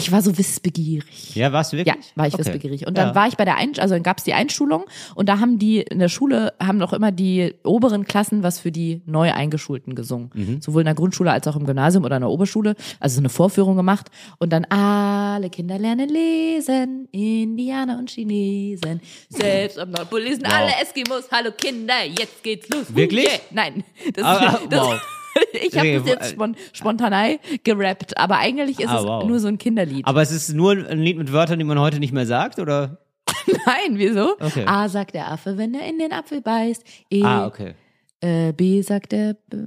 Ich 0.01 0.11
war 0.11 0.21
so 0.21 0.37
wissbegierig. 0.37 1.35
Ja, 1.35 1.51
warst 1.53 1.73
du 1.73 1.77
Ja, 1.77 1.85
wirklich? 1.85 2.11
war 2.15 2.27
ich 2.27 2.33
Okay. 2.33 2.45
wissbegierig. 2.45 2.87
Und 2.87 2.97
dann 2.97 3.09
Ja. 3.09 3.15
war 3.15 3.27
ich 3.27 3.37
bei 3.37 3.45
der 3.45 3.55
Einsch 3.57 3.79
also 3.79 3.93
dann 3.95 4.03
gab's 4.03 4.23
die 4.23 4.33
Einschulung 4.33 4.85
und 5.15 5.29
da 5.29 5.39
haben 5.39 5.59
die 5.59 5.81
in 5.81 5.99
der 5.99 6.09
Schule 6.09 6.53
haben 6.61 6.77
noch 6.77 6.93
immer 6.93 7.11
die 7.11 7.53
oberen 7.63 8.05
Klassen 8.05 8.43
was 8.43 8.59
für 8.59 8.71
die 8.71 9.01
neu 9.05 9.31
eingeschulten 9.33 9.95
gesungen. 9.95 10.29
Mhm. 10.33 10.61
Sowohl 10.61 10.81
in 10.81 10.85
der 10.85 10.95
Grundschule 10.95 11.31
als 11.31 11.47
auch 11.47 11.55
im 11.55 11.65
Gymnasium 11.65 12.03
oder 12.05 12.17
in 12.17 12.21
der 12.21 12.29
Oberschule, 12.29 12.75
also 12.99 13.15
so 13.15 13.21
eine 13.21 13.29
Vorführung 13.29 13.75
gemacht 13.75 14.07
und 14.39 14.51
dann 14.51 14.65
alle 14.65 15.49
Kinder 15.49 15.77
lernen 15.79 16.09
lesen, 16.09 17.07
Indianer 17.11 17.97
und 17.99 18.09
Chinesen, 18.09 19.01
selbst 19.29 19.77
am 19.79 19.91
Nordpol 19.91 20.21
lesen 20.21 20.43
Wow. 20.45 20.53
alle 20.53 20.71
Eskimos, 20.81 21.23
hallo 21.31 21.51
Kinder, 21.57 22.03
jetzt 22.05 22.43
geht's 22.43 22.67
los. 22.69 22.85
Wirklich? 22.93 23.25
Yeah. 23.25 23.39
Nein, 23.51 23.83
das, 24.13 24.23
Ah, 24.23 24.59
das 24.69 24.79
wow. 24.81 25.01
Ich 25.53 25.77
habe 25.77 25.93
das 25.99 26.07
jetzt 26.07 26.29
spon 26.31 26.55
spontan 26.73 27.37
gerappt, 27.63 28.17
aber 28.17 28.37
eigentlich 28.39 28.79
ist 28.79 28.89
Ah, 28.89 28.99
es 28.99 29.05
wow. 29.05 29.23
nur 29.25 29.39
so 29.39 29.47
ein 29.47 29.57
Kinderlied. 29.57 30.05
Aber 30.05 30.21
es 30.21 30.31
ist 30.31 30.53
nur 30.53 30.71
ein 30.71 30.99
Lied 30.99 31.17
mit 31.17 31.31
Wörtern, 31.31 31.59
die 31.59 31.65
man 31.65 31.79
heute 31.79 31.99
nicht 31.99 32.13
mehr 32.13 32.25
sagt, 32.25 32.59
oder? 32.59 32.97
Nein, 33.65 33.93
wieso? 33.97 34.33
Okay. 34.39 34.63
A 34.65 34.89
sagt 34.89 35.13
der 35.15 35.31
Affe, 35.31 35.57
wenn 35.57 35.73
er 35.73 35.87
in 35.87 35.99
den 35.99 36.11
Apfel 36.11 36.41
beißt. 36.41 36.83
E, 37.09 37.23
Ah, 37.23 37.45
okay. 37.47 37.73
äh, 38.21 38.51
B 38.53 38.81
sagt 38.81 39.11
der 39.13 39.35
B, 39.49 39.57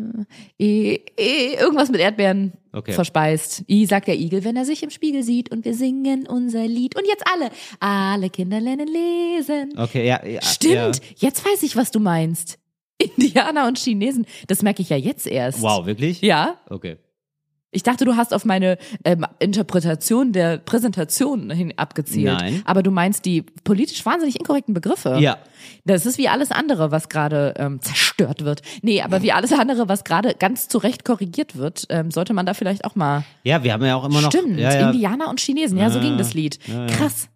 E, 0.58 0.98
e, 1.16 1.54
irgendwas 1.58 1.90
mit 1.90 2.00
Erdbeeren 2.00 2.52
Okay. 2.72 2.92
verspeist. 2.92 3.64
I 3.70 3.86
sagt 3.86 4.08
der 4.08 4.16
Igel, 4.18 4.42
wenn 4.44 4.56
er 4.56 4.64
sich 4.64 4.82
im 4.82 4.90
Spiegel 4.90 5.22
sieht 5.22 5.50
und 5.52 5.64
wir 5.64 5.74
singen 5.74 6.26
unser 6.26 6.66
Lied. 6.66 6.96
Und 6.96 7.06
jetzt 7.06 7.24
alle. 7.32 7.50
Alle 7.80 8.30
Kinder 8.30 8.60
lernen 8.60 8.88
lesen. 8.88 9.72
Okay, 9.76 10.06
ja. 10.06 10.24
ja 10.26 10.42
Stimmt, 10.42 10.74
Ja. 10.74 11.28
jetzt 11.28 11.44
weiß 11.46 11.62
ich, 11.62 11.76
was 11.76 11.90
du 11.92 12.00
meinst. 12.00 12.58
Indianer 13.16 13.66
und 13.66 13.78
Chinesen, 13.78 14.26
das 14.46 14.62
merke 14.62 14.82
ich 14.82 14.88
ja 14.90 14.96
jetzt 14.96 15.26
erst. 15.26 15.60
Wow, 15.62 15.86
wirklich? 15.86 16.20
Ja, 16.20 16.56
Okay. 16.68 16.98
Ich 17.74 17.82
dachte, 17.82 18.04
du 18.04 18.14
hast 18.14 18.32
auf 18.32 18.44
meine 18.44 18.78
ähm, 19.04 19.26
Interpretation 19.40 20.32
der 20.32 20.58
Präsentation 20.58 21.50
hin 21.50 21.74
abgezielt. 21.76 22.32
Nein. 22.38 22.62
Aber 22.64 22.84
du 22.84 22.92
meinst 22.92 23.24
die 23.24 23.42
politisch 23.42 24.06
wahnsinnig 24.06 24.38
inkorrekten 24.38 24.74
Begriffe. 24.74 25.18
Ja. 25.18 25.38
Das 25.84 26.06
ist 26.06 26.16
wie 26.16 26.28
alles 26.28 26.52
andere, 26.52 26.92
was 26.92 27.08
gerade 27.08 27.54
ähm, 27.58 27.80
zerstört 27.82 28.44
wird. 28.44 28.62
Nee, 28.82 29.02
aber 29.02 29.22
wie 29.22 29.32
alles 29.32 29.52
andere, 29.52 29.88
was 29.88 30.04
gerade 30.04 30.34
ganz 30.38 30.68
zu 30.68 30.78
Recht 30.78 31.04
korrigiert 31.04 31.56
wird, 31.56 31.86
ähm, 31.88 32.12
sollte 32.12 32.32
man 32.32 32.46
da 32.46 32.54
vielleicht 32.54 32.84
auch 32.84 32.94
mal. 32.94 33.24
Ja, 33.42 33.64
wir 33.64 33.72
haben 33.72 33.84
ja 33.84 33.96
auch 33.96 34.04
immer 34.04 34.20
noch. 34.20 34.30
Stimmt, 34.30 34.56
ja, 34.60 34.72
ja. 34.72 34.90
Indianer 34.90 35.28
und 35.28 35.40
Chinesen, 35.40 35.76
ja, 35.76 35.90
so 35.90 35.98
ging 35.98 36.16
das 36.16 36.32
Lied. 36.32 36.60
Krass. 36.96 37.28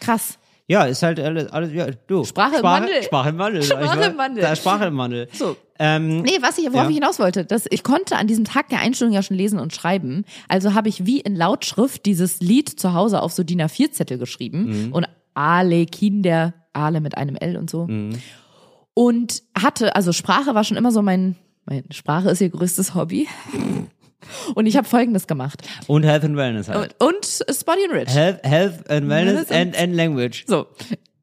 Krass. 0.00 0.38
Ja, 0.72 0.84
ist 0.84 1.02
halt 1.02 1.20
alles, 1.20 1.52
alles 1.52 1.72
ja, 1.72 1.86
du. 2.06 2.24
Sprache 2.24 2.56
im 2.56 2.62
Wandel. 2.62 3.02
Sprache 3.02 3.28
im 3.28 3.38
Wandel. 3.38 3.62
Sprache 3.62 4.04
im 4.10 4.16
Wandel. 4.16 4.42
Da, 4.42 4.56
Sprache 4.56 4.86
im 4.86 4.96
Wandel. 4.96 5.28
So. 5.32 5.54
Ähm, 5.78 6.22
Nee, 6.22 6.38
was 6.40 6.56
ich, 6.56 6.64
worauf 6.72 6.84
Ja. 6.84 6.88
ich 6.88 6.94
hinaus 6.94 7.18
wollte, 7.18 7.44
dass 7.44 7.66
ich 7.68 7.82
konnte 7.82 8.16
an 8.16 8.26
diesem 8.26 8.44
Tag 8.44 8.68
der 8.70 8.80
Einstellung 8.80 9.12
ja 9.12 9.22
schon 9.22 9.36
lesen 9.36 9.58
und 9.58 9.74
schreiben. 9.74 10.24
Also 10.48 10.72
habe 10.74 10.88
ich 10.88 11.04
wie 11.04 11.20
in 11.20 11.36
Lautschrift 11.36 12.06
dieses 12.06 12.40
Lied 12.40 12.68
zu 12.68 12.94
Hause 12.94 13.20
auf 13.22 13.32
so 13.32 13.42
DIN 13.42 13.60
A4-Zettel 13.60 14.16
geschrieben 14.18 14.86
Mhm. 14.86 14.92
und 14.92 15.06
Ale 15.34 15.84
Kinder, 15.86 16.54
Ale 16.72 17.00
mit 17.02 17.16
einem 17.18 17.36
L 17.36 17.56
und 17.58 17.68
so. 17.68 17.86
Mhm. 17.86 18.18
Und 18.94 19.42
hatte, 19.60 19.94
also 19.96 20.12
Sprache 20.12 20.54
war 20.54 20.64
schon 20.64 20.76
immer 20.76 20.92
so 20.92 21.02
mein, 21.02 21.36
mein 21.66 21.84
Sprache 21.92 22.30
ist 22.30 22.40
ihr 22.40 22.50
größtes 22.50 22.94
Hobby. 22.94 23.28
Und 24.54 24.66
ich 24.66 24.76
habe 24.76 24.86
Folgendes 24.86 25.26
gemacht. 25.26 25.62
und 25.86 26.04
Health 26.04 26.24
and 26.24 26.36
Wellness 26.36 26.68
halt. 26.68 26.94
Und, 26.98 27.14
und 27.14 27.24
Spotty 27.26 27.84
and 27.84 27.92
Rich. 27.92 28.14
Health, 28.14 28.40
Health 28.42 28.90
and 28.90 29.08
Wellness 29.08 29.50
and, 29.50 29.76
and 29.76 29.94
Language. 29.94 30.44
So, 30.46 30.66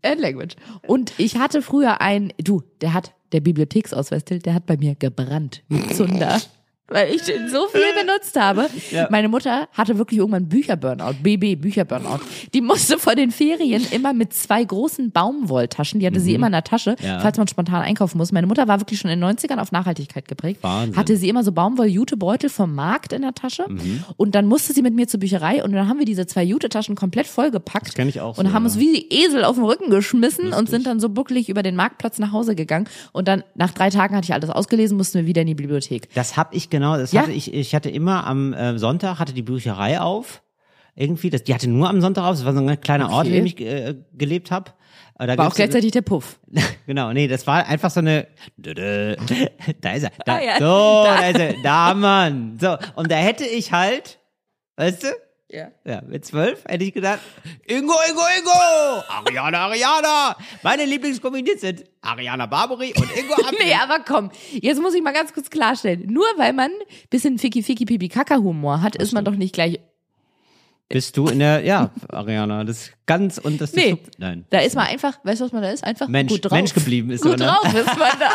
and 0.04 0.20
language. 0.20 0.56
Und 0.88 1.14
ich 1.18 1.38
hatte 1.38 1.62
früher 1.62 2.02
ein, 2.02 2.34
du, 2.38 2.64
der 2.82 2.94
hat, 2.94 3.14
der 3.32 3.42
Bibliotheksausweis, 3.42 4.24
der 4.26 4.54
hat 4.54 4.66
bei 4.66 4.78
mir 4.78 4.96
gebrannt 4.96 5.64
wie 5.70 5.88
Zunder. 5.94 6.40
Weil 6.90 7.14
ich 7.14 7.22
den 7.24 7.50
so 7.50 7.68
viel 7.68 7.82
benutzt 8.06 8.40
habe. 8.40 8.68
Ja. 8.92 9.08
Meine 9.12 9.30
Mutter 9.30 9.68
hatte 9.74 9.98
wirklich 9.98 10.20
irgendwann 10.20 10.48
Bücherburnout, 10.50 11.16
BB, 11.22 11.56
Bücherburnout. 11.62 12.20
Die 12.54 12.62
musste 12.62 12.98
vor 12.98 13.16
den 13.16 13.32
Ferien 13.32 13.86
immer 13.92 14.14
mit 14.14 14.34
zwei 14.34 14.64
großen 14.64 15.12
Baumwolltaschen, 15.12 16.00
die 16.00 16.08
hatte 16.08 16.20
sie 16.20 16.34
immer 16.34 16.48
in 16.48 16.54
der 16.54 16.64
Tasche, 16.64 16.96
Mhm. 17.00 17.06
Ja. 17.06 17.20
falls 17.20 17.38
man 17.38 17.48
spontan 17.48 17.82
einkaufen 17.82 18.18
muss. 18.18 18.32
Meine 18.32 18.48
Mutter 18.48 18.68
war 18.68 18.80
wirklich 18.80 19.00
schon 19.00 19.10
in 19.12 19.20
den 19.20 19.24
90ern 19.30 19.60
auf 19.60 19.72
Nachhaltigkeit 19.72 20.28
geprägt. 20.28 20.64
Wahnsinn. 20.64 20.96
Hatte 20.98 21.18
sie 21.18 21.30
immer 21.30 21.44
so 21.44 21.52
Baumwoll-Jutebeutel 21.52 22.50
vom 22.50 22.74
Markt 22.76 23.14
in 23.14 23.22
der 23.22 23.34
Tasche. 23.34 23.66
Mhm. 23.68 24.04
Und 24.18 24.36
dann 24.36 24.46
musste 24.46 24.74
sie 24.74 24.82
mit 24.82 24.94
mir 24.94 25.08
zur 25.08 25.20
Bücherei 25.20 25.64
und 25.64 25.72
dann 25.74 25.88
haben 25.88 26.00
wir 26.00 26.06
diese 26.06 26.26
zwei 26.28 26.44
Jutetaschen 26.44 26.96
komplett 26.96 27.28
vollgepackt. 27.28 27.88
Das 27.88 27.94
kenn 27.96 28.10
ich 28.10 28.22
auch 28.22 28.38
Und 28.38 28.48
so, 28.48 28.54
haben 28.54 28.64
ja. 28.64 28.70
uns 28.70 28.80
wie 28.80 28.94
die 28.94 29.14
Esel 29.24 29.44
auf 29.44 29.56
den 29.56 29.66
Rücken 29.66 29.90
geschmissen 29.90 30.54
und 30.54 30.70
sind 30.70 30.86
dann 30.88 31.00
so 31.00 31.10
bucklig 31.10 31.50
über 31.50 31.64
den 31.64 31.76
Marktplatz 31.76 32.20
nach 32.20 32.32
Hause 32.32 32.56
gegangen. 32.56 32.88
Und 33.12 33.28
dann 33.28 33.44
nach 33.56 33.72
drei 33.72 33.90
Tagen 33.90 34.16
hatte 34.16 34.26
ich 34.26 34.34
alles 34.34 34.50
ausgelesen, 34.50 34.98
mussten 34.98 35.20
wir 35.20 35.26
wieder 35.26 35.42
in 35.42 35.48
die 35.48 35.56
Bibliothek. 35.56 36.08
Das 36.16 36.38
hab 36.38 36.54
ich 36.56 36.70
genau, 36.70 36.79
das 36.80 37.12
Ja. 37.12 37.22
hatte 37.22 37.32
ich, 37.32 37.54
ich 37.54 37.76
hatte 37.76 37.90
immer 37.90 38.26
am 38.28 38.54
äh, 38.54 38.78
Sonntag, 38.80 39.20
hatte 39.20 39.34
die 39.34 39.42
Bücherei 39.44 40.00
auf. 40.00 40.42
Irgendwie, 40.96 41.30
das, 41.30 41.44
die 41.44 41.54
hatte 41.54 41.70
nur 41.70 41.88
am 41.90 42.02
Sonntag 42.02 42.24
auf, 42.26 42.36
das 42.36 42.46
war 42.46 42.54
so 42.54 42.60
ein 42.60 42.82
kleiner 42.82 43.10
Ort, 43.12 43.28
in 43.28 43.34
dem 43.34 43.46
ich 43.46 43.60
äh, 43.62 43.96
gelebt 44.14 44.52
habe. 44.52 44.72
Da 45.18 45.38
War 45.38 45.48
auch 45.48 45.54
gleichzeitig 45.56 45.92
der 45.92 46.02
Puff. 46.02 46.40
Genau, 46.88 47.12
nee, 47.14 47.28
das 47.28 47.46
war 47.46 47.66
einfach 47.68 47.92
so 47.92 48.00
eine. 48.00 48.28
Da 48.58 49.92
ist 49.94 50.04
er. 50.04 50.12
Da, 50.26 50.36
Ah, 50.36 50.42
ja. 50.42 50.54
So, 50.58 51.04
Da. 51.06 51.18
da. 51.22 51.28
ist 51.30 51.40
er. 51.40 51.54
Da, 51.64 51.94
Mann. 51.94 52.58
So, 52.60 52.78
und 52.96 53.12
da 53.12 53.16
hätte 53.16 53.46
ich 53.46 53.72
halt, 53.72 54.20
weißt 54.78 55.04
du? 55.04 55.08
Ja. 55.52 55.70
Ja, 55.84 56.02
mit 56.06 56.26
zwölf 56.26 56.64
hätte 56.68 56.84
ich 56.84 56.94
gedacht, 56.94 57.20
Ingo, 57.66 57.94
Ingo, 58.08 58.22
Ingo! 58.38 59.04
Ariana, 59.10 59.66
Ariana! 59.66 60.36
Meine 60.62 60.86
Lieblingskomödien 60.86 61.58
sind 61.58 61.86
Ariana 62.02 62.46
Barbary 62.46 62.94
und 62.96 63.10
Ingo 63.18 63.34
Appel. 63.48 63.58
Nee, 63.66 63.74
aber 63.82 64.00
komm, 64.08 64.30
jetzt 64.52 64.80
muss 64.80 64.94
ich 64.94 65.02
mal 65.02 65.12
ganz 65.14 65.34
kurz 65.34 65.50
klarstellen. 65.50 66.06
Nur 66.06 66.26
weil 66.38 66.54
man 66.54 66.70
bisschen 67.10 67.40
Ficky 67.40 67.64
Ficky 67.64 67.86
Pipi 67.86 68.10
Kaka 68.10 68.38
Humor 68.38 68.84
hat, 68.84 68.96
ist 68.96 69.12
man 69.12 69.26
doch 69.26 69.34
nicht 69.36 69.54
gleich. 69.54 69.80
Bist 70.88 71.18
du 71.18 71.28
in 71.28 71.40
der, 71.40 71.62
ja, 71.64 71.92
Ariana, 72.10 72.64
das 72.64 72.92
ganz 73.08 73.38
und 73.40 73.60
das 73.62 73.74
Nee, 73.74 73.98
Nein. 74.18 74.46
da 74.52 74.60
ist 74.60 74.76
man 74.76 74.86
einfach, 74.88 75.18
weißt 75.24 75.42
du, 75.42 75.46
was 75.46 75.52
man 75.52 75.62
da 75.64 75.70
ist? 75.72 75.84
Einfach 75.84 76.08
Mensch, 76.08 76.32
gut 76.32 76.46
drauf. 76.46 76.52
Mensch 76.52 76.74
geblieben 76.76 77.10
ist 77.12 77.22
Gut 77.22 77.38
man 77.38 77.40
da. 77.40 77.60
drauf 77.62 77.74
ist 77.74 77.98
man 77.98 78.20
da. 78.20 78.30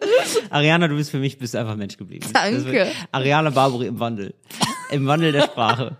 Ariana, 0.50 0.88
du 0.88 0.94
bist 0.96 1.10
für 1.10 1.18
mich, 1.18 1.38
bist 1.38 1.56
einfach 1.56 1.76
Mensch 1.76 1.96
geblieben. 1.96 2.26
Danke. 2.32 2.64
Wird- 2.64 2.88
Ariana 3.12 3.50
Barbary 3.50 3.86
im 3.86 3.98
Wandel. 4.00 4.34
Im 4.90 5.06
Wandel 5.06 5.32
der 5.32 5.42
Sprache. 5.42 5.96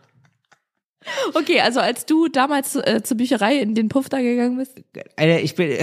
Okay, 1.34 1.60
also 1.60 1.80
als 1.80 2.06
du 2.06 2.28
damals 2.28 2.76
äh, 2.76 3.02
zur 3.02 3.16
Bücherei 3.16 3.56
in 3.56 3.74
den 3.74 3.88
Puff 3.88 4.08
da 4.08 4.20
gegangen 4.20 4.58
bist. 4.58 4.82
Alter, 5.16 5.40
ich 5.40 5.54
bin, 5.54 5.78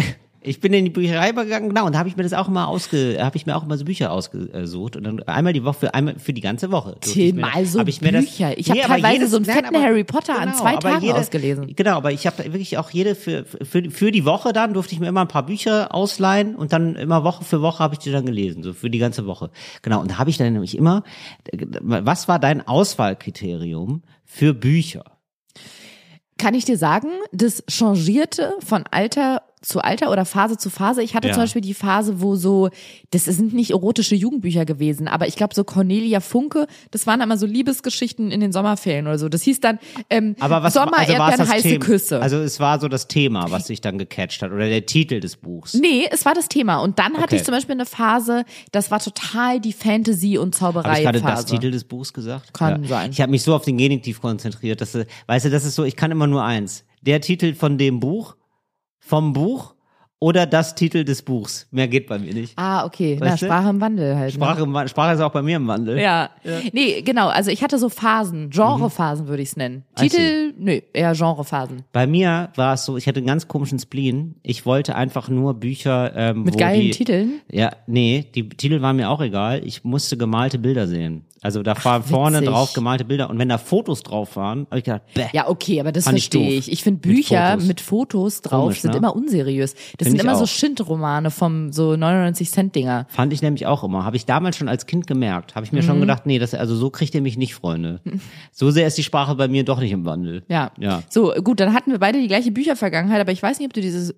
ich 0.46 0.60
bin 0.60 0.74
in 0.74 0.86
die 0.86 0.92
Bücherei 0.92 1.32
gegangen, 1.32 1.70
genau, 1.70 1.86
und 1.86 1.94
da 1.94 2.00
habe 2.00 2.08
ich 2.10 2.16
mir 2.18 2.24
das 2.24 2.34
auch 2.34 2.48
immer 2.48 2.68
ausge, 2.68 3.18
habe 3.20 3.36
ich 3.38 3.46
mir 3.46 3.56
auch 3.56 3.64
immer 3.64 3.78
so 3.78 3.86
Bücher 3.86 4.12
ausgesucht 4.12 4.96
und 4.96 5.04
dann 5.04 5.24
einmal 5.24 5.54
die 5.54 5.64
Woche 5.64 5.80
für 5.80 5.94
einmal 5.94 6.20
für 6.20 6.34
die 6.34 6.42
ganze 6.42 6.72
Woche. 6.72 6.98
mal 7.36 7.66
so 7.66 7.80
hab 7.80 7.88
ich 7.88 8.02
mir 8.02 8.12
das- 8.12 8.26
Bücher. 8.26 8.58
Ich 8.58 8.70
hab 8.70 8.78
Nee, 8.78 8.84
teilweise 8.84 9.28
so 9.28 9.38
einen 9.38 9.46
nein, 9.46 9.56
fetten 9.56 9.76
aber- 9.76 9.84
Harry 9.84 10.04
Potter 10.04 10.40
an 10.40 10.54
zwei 10.54 10.76
Tagen 10.78 11.12
ausgelesen. 11.12 11.74
Genau, 11.76 11.98
aber 11.98 12.12
ich 12.12 12.26
habe 12.28 12.38
wirklich 12.46 12.78
auch 12.78 12.90
jede 12.92 13.16
für, 13.16 13.46
für 13.46 13.90
für 13.90 14.12
die 14.12 14.26
Woche 14.26 14.54
dann 14.54 14.74
durfte 14.74 14.94
ich 14.94 15.00
mir 15.00 15.08
immer 15.08 15.22
ein 15.22 15.28
paar 15.28 15.46
Bücher 15.46 15.94
ausleihen 15.94 16.56
und 16.56 16.72
dann 16.74 16.96
immer 16.96 17.24
Woche 17.24 17.44
für 17.44 17.62
Woche 17.62 17.80
habe 17.80 17.96
ich 17.96 18.00
die 18.00 18.12
dann 18.12 18.26
gelesen, 18.26 18.64
so 18.64 18.74
für 18.74 18.90
die 18.90 19.00
ganze 19.00 19.26
Woche. 19.26 19.50
Genau, 19.82 20.02
und 20.02 20.12
da 20.12 20.18
habe 20.18 20.30
ich 20.30 20.38
dann 20.38 20.54
nämlich 20.54 20.78
immer 20.78 21.04
was 21.82 22.28
war 22.28 22.40
dein 22.40 22.66
Auswahlkriterium 22.68 24.04
für 24.24 24.54
Bücher? 24.54 25.04
Kann 26.38 26.54
ich 26.54 26.66
dir 26.66 26.78
sagen, 26.78 27.08
das 27.32 27.64
changierte 27.70 28.54
von 28.60 28.84
Alter 28.92 29.42
zu 29.66 29.82
Alter 29.82 30.12
oder 30.12 30.26
Phase 30.26 30.58
zu 30.58 30.70
Phase. 30.70 31.02
Ich 31.02 31.16
hatte 31.16 31.28
Ja. 31.28 31.34
zum 31.34 31.44
Beispiel 31.44 31.62
die 31.62 31.74
Phase, 31.74 32.22
wo 32.22 32.36
so, 32.36 32.70
das 33.12 33.26
sind 33.26 33.54
nicht 33.54 33.72
erotische 33.72 34.16
Jugendbücher 34.16 34.66
gewesen, 34.66 35.08
aber 35.08 35.28
ich 35.28 35.36
glaube 35.36 35.56
so 35.56 35.64
Cornelia 35.64 36.20
Funke, 36.20 36.68
das 36.92 37.08
waren 37.08 37.20
immer 37.22 37.38
so 37.38 37.46
Liebesgeschichten 37.46 38.32
in 38.32 38.40
den 38.40 38.52
Sommerferien 38.52 39.08
oder 39.08 39.18
so. 39.18 39.28
Das 39.30 39.42
hieß 39.44 39.60
dann 39.60 39.80
ähm, 40.10 40.36
Aber 40.40 40.62
was 40.64 40.74
Sommer, 40.74 40.98
also 41.00 41.14
Erdbeeren, 41.14 41.50
heiße 41.50 41.68
Thema? 41.68 41.86
Küsse. 41.86 42.22
Also 42.22 42.38
es 42.38 42.60
war 42.60 42.80
so 42.80 42.88
das 42.88 43.08
Thema, 43.08 43.50
was 43.52 43.68
sich 43.68 43.82
dann 43.82 43.98
gecatcht 43.98 44.42
hat 44.42 44.52
oder 44.52 44.68
der 44.70 44.86
Titel 44.86 45.20
des 45.20 45.36
Buchs. 45.38 45.74
Nee, 45.74 46.08
es 46.12 46.26
war 46.26 46.34
das 46.34 46.48
Thema. 46.48 46.78
Und 46.82 47.00
dann 47.00 47.14
hatte 47.14 47.24
Okay. 47.26 47.38
ich 47.38 47.44
zum 47.44 47.54
Beispiel 47.54 47.74
eine 47.74 47.86
Phase, 47.86 48.46
das 48.72 48.92
war 48.92 49.00
total 49.00 49.60
die 49.60 49.74
Fantasy- 49.74 50.38
und 50.38 50.60
Habe 50.62 50.80
ich 50.80 50.84
gerade 50.84 51.20
Zauberei-Phase. 51.20 51.22
das 51.44 51.46
Titel 51.46 51.72
des 51.72 51.84
Buchs 51.84 52.14
gesagt? 52.14 52.54
Kann 52.54 52.84
sein. 52.86 53.12
Ich 53.12 53.20
habe 53.22 53.32
mich 53.32 53.44
so 53.44 53.56
auf 53.56 53.64
den 53.66 53.78
Genitiv 53.78 54.22
konzentriert, 54.22 54.82
dass 54.82 54.92
du- 54.92 55.06
weißt 55.28 55.46
du, 55.46 55.50
das 55.50 55.66
ist 55.66 55.76
so, 55.76 55.84
ich 55.84 55.96
kann 55.96 56.12
immer 56.12 56.28
nur 56.28 56.44
eins. 56.44 56.84
Der 57.02 57.22
Titel 57.22 57.54
von 57.56 57.78
dem 57.78 58.00
Buch, 58.00 58.36
vom 59.06 59.34
Buch 59.34 59.74
oder 60.18 60.46
das 60.48 60.74
Titel 60.76 61.04
des 61.04 61.22
Buchs. 61.22 61.68
Mehr 61.72 61.88
geht 61.90 62.08
bei 62.08 62.18
mir 62.18 62.34
nicht. 62.34 62.54
Ah, 62.58 62.86
okay. 62.86 63.18
Na, 63.20 63.28
Weißt? 63.34 63.44
Sprache 63.44 63.70
im 63.70 63.82
Wandel 63.82 64.16
halt. 64.16 64.28
ne? 64.28 64.32
Sprache, 64.32 64.64
im 64.64 64.74
Wa- 64.74 64.88
Sprache 64.88 65.14
ist 65.14 65.20
auch 65.20 65.32
bei 65.32 65.42
mir 65.42 65.58
im 65.58 65.68
Wandel. 65.68 66.00
Ja. 66.00 66.30
Nee, 66.72 67.02
genau. 67.02 67.28
Also 67.28 67.52
ich 67.52 67.62
hatte 67.62 67.78
so 67.78 67.90
Phasen, 67.90 68.50
Genrephasen 68.50 69.28
würde 69.28 69.44
ich 69.44 69.50
es 69.50 69.58
nennen. 69.58 69.84
Mhm. 70.00 70.04
I 70.06 70.08
Titel, 70.10 70.54
nö, 70.58 70.80
eher 70.94 71.14
Genrephasen. 71.14 71.84
Bei 71.92 72.08
mir 72.08 72.50
war 72.56 72.74
es 72.74 72.86
so, 72.86 72.96
ich 72.98 73.08
hatte 73.08 73.18
einen 73.20 73.28
ganz 73.28 73.48
komischen 73.48 73.78
Spleen. 73.78 74.36
Ich 74.42 74.66
wollte 74.66 74.96
einfach 74.96 75.28
nur 75.30 75.54
Bücher, 75.56 76.14
ähm, 76.16 76.44
Mit 76.44 76.58
geilen 76.58 76.82
die, 76.82 76.92
Titeln? 76.92 77.42
Ja, 77.52 77.72
nee, 77.86 78.26
die 78.34 78.48
Titel 78.50 78.82
waren 78.82 78.96
mir 78.96 79.10
auch 79.12 79.22
egal. 79.22 79.62
Ich 79.66 79.84
musste 79.84 80.18
gemalte 80.18 80.58
Bilder 80.58 80.88
sehen. 80.88 81.26
Also 81.46 81.62
da 81.62 81.76
waren 81.86 82.02
vorne 82.02 82.42
drauf 82.42 82.74
gemalte 82.74 83.06
Bilder 83.06 83.30
und 83.30 83.38
wenn 83.38 83.50
da 83.50 83.60
Fotos 83.60 84.02
drauf 84.02 84.36
waren, 84.36 84.66
habe 84.72 84.80
ich 84.80 84.84
gedacht, 84.84 85.04
bäh. 85.14 85.28
Ja, 85.32 85.48
okay, 85.48 85.80
aber 85.80 85.92
das 85.92 86.06
ich 86.06 86.10
verstehe 86.10 86.42
doof. 86.50 86.58
ich. 86.58 86.72
Ich 86.72 86.84
finde 86.84 87.08
Mit 87.08 87.16
Bücher 87.16 87.52
Fotos. 87.52 87.68
mit 87.68 87.82
Fotos 87.82 88.42
drauf 88.42 88.62
Komisch, 88.64 88.82
sind 88.82 88.92
ne? 88.92 88.98
immer 88.98 89.16
unseriös. 89.16 89.74
Das 89.74 89.82
Find 89.82 90.02
sind 90.02 90.16
ich 90.16 90.22
immer 90.24 90.36
so 90.38 90.46
auch. 90.46 90.48
Schindromane 90.48 91.30
vom 91.30 91.72
so 91.72 91.96
99 91.96 92.50
Cent 92.50 92.74
Dinger. 92.74 93.06
Fand 93.10 93.32
ich 93.32 93.44
nämlich 93.44 93.68
auch 93.68 93.84
immer. 93.84 94.06
Habe 94.06 94.18
ich 94.18 94.26
damals 94.26 94.58
schon 94.58 94.68
als 94.68 94.88
Kind 94.88 95.06
gemerkt. 95.06 95.54
Habe 95.54 95.68
ich 95.68 95.72
mir 95.72 95.84
Mhm. 95.84 95.86
schon 95.86 96.02
gedacht, 96.02 96.26
nee, 96.26 96.40
das, 96.40 96.56
also 96.56 96.76
so 96.76 96.90
kriegt 96.90 97.14
ihr 97.14 97.22
mich 97.22 97.38
nicht, 97.38 97.54
Freunde. 97.54 98.02
So 98.52 98.72
sehr 98.72 98.88
ist 98.88 98.98
die 98.98 99.04
Sprache 99.04 99.36
bei 99.36 99.48
mir 99.48 99.64
doch 99.64 99.80
nicht 99.80 99.92
im 99.92 100.04
Wandel. 100.06 100.42
Ja. 100.50 100.72
Ja. 100.80 101.04
So, 101.10 101.32
gut, 101.44 101.60
dann 101.60 101.74
hatten 101.76 101.92
wir 101.92 102.00
beide 102.00 102.20
die 102.20 102.28
gleiche 102.28 102.50
Büchervergangenheit, 102.52 103.22
aber 103.22 103.32
ich 103.32 103.44
weiß 103.44 103.60
nicht, 103.60 103.68
ob 103.68 103.74
du 103.74 103.82
dieses 103.82 104.16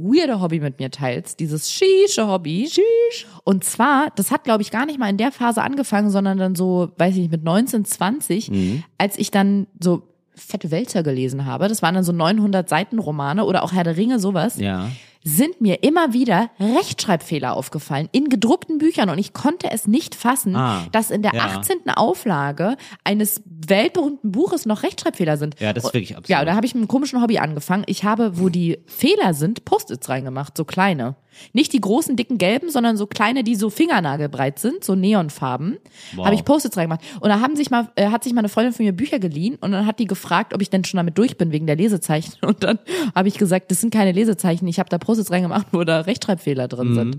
weirde 0.00 0.40
Hobby 0.40 0.60
mit 0.60 0.78
mir 0.78 0.90
teilst, 0.90 1.40
dieses 1.40 1.70
schische 1.72 2.26
Hobby. 2.28 2.68
Shish. 2.70 3.26
Und 3.44 3.64
zwar, 3.64 4.08
das 4.16 4.30
hat 4.30 4.44
glaube 4.44 4.62
ich 4.62 4.70
gar 4.70 4.86
nicht 4.86 4.98
mal 4.98 5.08
in 5.10 5.16
der 5.16 5.32
Phase 5.32 5.62
angefangen, 5.62 6.10
sondern 6.10 6.38
dann 6.38 6.54
so, 6.54 6.90
weiß 6.98 7.14
ich 7.14 7.20
nicht, 7.22 7.32
mit 7.32 7.44
19, 7.44 7.84
20, 7.84 8.50
Mhm. 8.50 8.82
als 8.98 9.18
ich 9.18 9.30
dann 9.30 9.66
so 9.80 10.02
fette 10.34 10.70
Wälzer 10.70 11.02
gelesen 11.02 11.46
habe. 11.46 11.68
Das 11.68 11.80
waren 11.82 11.94
dann 11.94 12.04
so 12.04 12.12
900 12.12 12.68
Seiten 12.68 12.98
Romane 12.98 13.44
oder 13.44 13.62
auch 13.62 13.72
Herr 13.72 13.84
der 13.84 13.96
Ringe, 13.96 14.18
sowas. 14.18 14.58
Ja. 14.58 14.90
Sind 15.28 15.60
mir 15.60 15.82
immer 15.82 16.12
wieder 16.12 16.50
Rechtschreibfehler 16.60 17.56
aufgefallen 17.56 18.08
in 18.12 18.28
gedruckten 18.28 18.78
Büchern 18.78 19.10
und 19.10 19.18
ich 19.18 19.32
konnte 19.32 19.70
es 19.72 19.88
nicht 19.88 20.14
fassen, 20.14 20.54
Ah, 20.54 20.86
dass 20.92 21.10
in 21.10 21.22
der 21.22 21.34
ja. 21.34 21.46
18. 21.46 21.90
Auflage 21.90 22.76
eines 23.02 23.42
weltberühmten 23.44 24.30
Buches 24.30 24.66
noch 24.66 24.84
Rechtschreibfehler 24.84 25.36
sind. 25.36 25.58
Ja, 25.58 25.72
das 25.72 25.84
ist 25.84 25.94
wirklich 25.94 26.16
absurd. 26.16 26.28
Ja, 26.28 26.44
da 26.44 26.54
habe 26.54 26.64
ich 26.64 26.74
mit 26.74 26.82
einem 26.82 26.88
komischen 26.88 27.20
Hobby 27.20 27.38
angefangen. 27.38 27.82
Ich 27.86 28.04
habe, 28.04 28.38
wo 28.38 28.48
die 28.48 28.78
Fehler 28.86 29.34
sind, 29.34 29.64
Post-its 29.64 30.08
reingemacht, 30.08 30.56
so 30.56 30.64
kleine. 30.64 31.16
Nicht 31.52 31.72
die 31.74 31.80
großen, 31.80 32.16
dicken 32.16 32.38
gelben, 32.38 32.70
sondern 32.70 32.96
so 32.96 33.06
kleine, 33.06 33.44
die 33.44 33.56
so 33.56 33.68
fingernagelbreit 33.68 34.58
sind, 34.58 34.84
so 34.84 34.94
Neonfarben. 34.94 35.76
Wow. 36.14 36.24
Habe 36.26 36.34
ich 36.34 36.44
Post-its 36.44 36.76
reingemacht. 36.78 37.00
Und 37.20 37.28
da 37.28 37.40
haben 37.40 37.56
sich 37.56 37.70
mal, 37.70 37.90
äh, 37.96 38.08
hat 38.08 38.24
sich 38.24 38.32
mal 38.32 38.38
eine 38.38 38.48
Freundin 38.48 38.72
von 38.72 38.86
mir 38.86 38.92
Bücher 38.92 39.18
geliehen 39.18 39.56
und 39.60 39.72
dann 39.72 39.84
hat 39.84 39.98
die 39.98 40.06
gefragt, 40.06 40.54
ob 40.54 40.62
ich 40.62 40.70
denn 40.70 40.84
schon 40.84 40.96
damit 40.96 41.18
durch 41.18 41.36
bin 41.36 41.52
wegen 41.52 41.66
der 41.66 41.76
Lesezeichen. 41.76 42.32
Und 42.46 42.62
dann 42.62 42.78
habe 43.14 43.28
ich 43.28 43.36
gesagt, 43.38 43.70
das 43.70 43.80
sind 43.80 43.92
keine 43.92 44.12
Lesezeichen. 44.12 44.66
Ich 44.68 44.78
habe 44.78 44.88
da 44.88 44.98
Post-its 45.16 45.30
reingemacht, 45.30 45.66
wo 45.72 45.84
da 45.84 46.00
Rechtschreibfehler 46.00 46.68
drin 46.68 46.88
Mhm. 46.90 46.94
sind. 46.94 47.16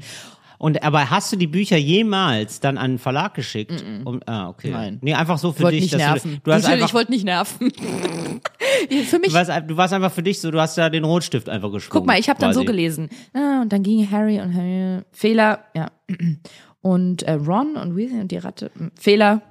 Und 0.60 0.82
aber 0.82 1.12
hast 1.12 1.32
du 1.32 1.36
die 1.36 1.46
Bücher 1.46 1.78
jemals 1.78 2.60
dann 2.60 2.80
an 2.80 2.94
den 2.94 2.98
Verlag 2.98 3.36
geschickt? 3.36 3.84
Um, 4.06 4.22
ah, 4.26 4.50
okay. 4.50 4.72
Nein. 4.72 4.98
Nee, 5.02 5.14
einfach 5.14 5.38
so 5.38 5.52
für 5.52 5.62
wollte 5.64 5.76
dich. 5.76 5.84
nicht 5.84 5.94
dass 5.94 6.00
nerven. 6.02 6.32
Du, 6.36 6.40
du, 6.46 6.52
hast 6.52 6.64
Natürlich, 6.64 6.74
einfach, 6.82 6.88
ich 6.90 6.94
wollte 6.96 7.12
nicht 7.12 7.26
nerven. 7.26 7.72
Für 9.08 9.20
mich 9.20 9.30
du, 9.30 9.34
warst, 9.36 9.52
du 9.68 9.78
warst 9.78 9.94
einfach 9.94 10.12
für 10.12 10.24
dich 10.24 10.40
so, 10.40 10.50
du 10.52 10.60
hast 10.60 10.78
da 10.78 10.90
den 10.90 11.04
Rotstift 11.04 11.48
einfach 11.50 11.72
geschwungen. 11.72 11.92
Guck 12.00 12.06
mal, 12.08 12.20
ich 12.20 12.30
habe 12.30 12.40
dann 12.40 12.54
so 12.54 12.64
gelesen. 12.64 13.10
Ah, 13.34 13.62
und 13.62 13.72
dann 13.74 13.84
ging 13.84 14.10
Harry 14.10 14.40
und 14.40 14.54
Harry. 14.56 15.02
Fehler, 15.12 15.60
ja. 15.76 15.92
Und 16.82 17.24
äh, 17.24 17.34
Ron 17.34 17.76
und 17.76 17.96
Weasley 17.98 18.22
und 18.22 18.32
die 18.32 18.38
Ratte. 18.38 18.72
mm, 18.76 18.88
Fehler. 18.98 19.42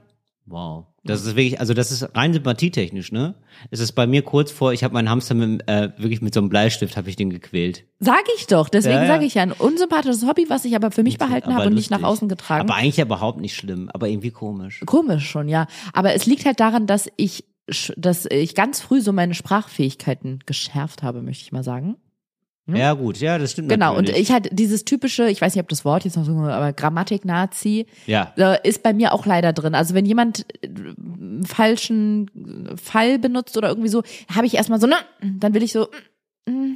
Wow. 0.46 0.86
Das 1.06 1.24
ist 1.24 1.36
wirklich, 1.36 1.60
also 1.60 1.74
das 1.74 1.90
ist 1.92 2.14
rein 2.14 2.32
sympathietechnisch, 2.32 3.12
ne? 3.12 3.34
Es 3.70 3.80
ist 3.80 3.92
bei 3.92 4.06
mir 4.06 4.22
kurz 4.22 4.50
vor, 4.50 4.72
ich 4.72 4.84
habe 4.84 4.94
meinen 4.94 5.08
Hamster 5.08 5.34
mit, 5.34 5.68
äh, 5.68 5.90
wirklich 5.96 6.20
mit 6.20 6.34
so 6.34 6.40
einem 6.40 6.48
Bleistift 6.48 6.96
habe 6.96 7.08
ich 7.08 7.16
den 7.16 7.30
gequält. 7.30 7.84
Sag 8.00 8.22
ich 8.36 8.46
doch. 8.46 8.68
Deswegen 8.68 8.96
Ja, 8.96 9.02
ja. 9.02 9.08
sage 9.08 9.24
ich 9.24 9.34
ja, 9.34 9.42
ein 9.42 9.52
unsympathisches 9.52 10.26
Hobby, 10.26 10.46
was 10.48 10.64
ich 10.64 10.76
aber 10.76 10.90
für 10.90 11.02
mich 11.02 11.18
behalten 11.18 11.54
habe 11.54 11.66
und 11.66 11.74
nicht 11.74 11.90
nach 11.90 11.98
lustig. 12.00 12.12
außen 12.12 12.28
getragen. 12.28 12.68
Aber 12.68 12.74
eigentlich 12.74 12.98
überhaupt 12.98 13.40
nicht 13.40 13.56
schlimm, 13.56 13.90
aber 13.92 14.08
irgendwie 14.08 14.30
komisch. 14.30 14.82
Komisch 14.86 15.28
schon, 15.28 15.48
ja. 15.48 15.66
Aber 15.92 16.14
es 16.14 16.26
liegt 16.26 16.44
halt 16.44 16.60
daran, 16.60 16.86
dass 16.86 17.08
ich, 17.16 17.44
dass 17.96 18.26
ich 18.26 18.54
ganz 18.54 18.80
früh 18.80 19.00
so 19.00 19.12
meine 19.12 19.34
Sprachfähigkeiten 19.34 20.40
geschärft 20.46 21.02
habe, 21.02 21.22
möchte 21.22 21.42
ich 21.44 21.52
mal 21.52 21.64
sagen. 21.64 21.96
Ja 22.68 22.94
gut, 22.94 23.18
ja, 23.20 23.38
das 23.38 23.52
stimmt 23.52 23.68
Genau, 23.68 23.90
und 23.92 24.06
natürlich. 24.06 24.22
ich 24.22 24.32
halt 24.32 24.48
dieses 24.50 24.84
typische, 24.84 25.28
ich 25.30 25.40
weiß 25.40 25.54
nicht, 25.54 25.62
ob 25.62 25.68
das 25.68 25.84
Wort 25.84 26.04
jetzt 26.04 26.16
noch 26.16 26.24
so, 26.24 26.32
aber 26.32 26.72
Grammatik-Nazi, 26.72 27.86
Ja. 28.06 28.32
äh, 28.36 28.58
ist 28.68 28.82
bei 28.82 28.92
mir 28.92 29.12
auch 29.12 29.24
leider 29.24 29.52
drin. 29.52 29.74
Also 29.76 29.94
wenn 29.94 30.04
jemand 30.04 30.46
äh, 30.62 30.68
einen 30.68 31.44
falschen 31.46 32.28
Fall 32.82 33.18
benutzt 33.20 33.56
oder 33.56 33.68
irgendwie 33.68 33.88
so, 33.88 34.02
habe 34.34 34.46
ich 34.46 34.54
erstmal 34.54 34.80
so, 34.80 34.86
ne, 34.86 34.96
dann 35.38 35.54
will 35.54 35.62
ich 35.62 35.72
so, 35.72 35.88
mm, 36.48 36.74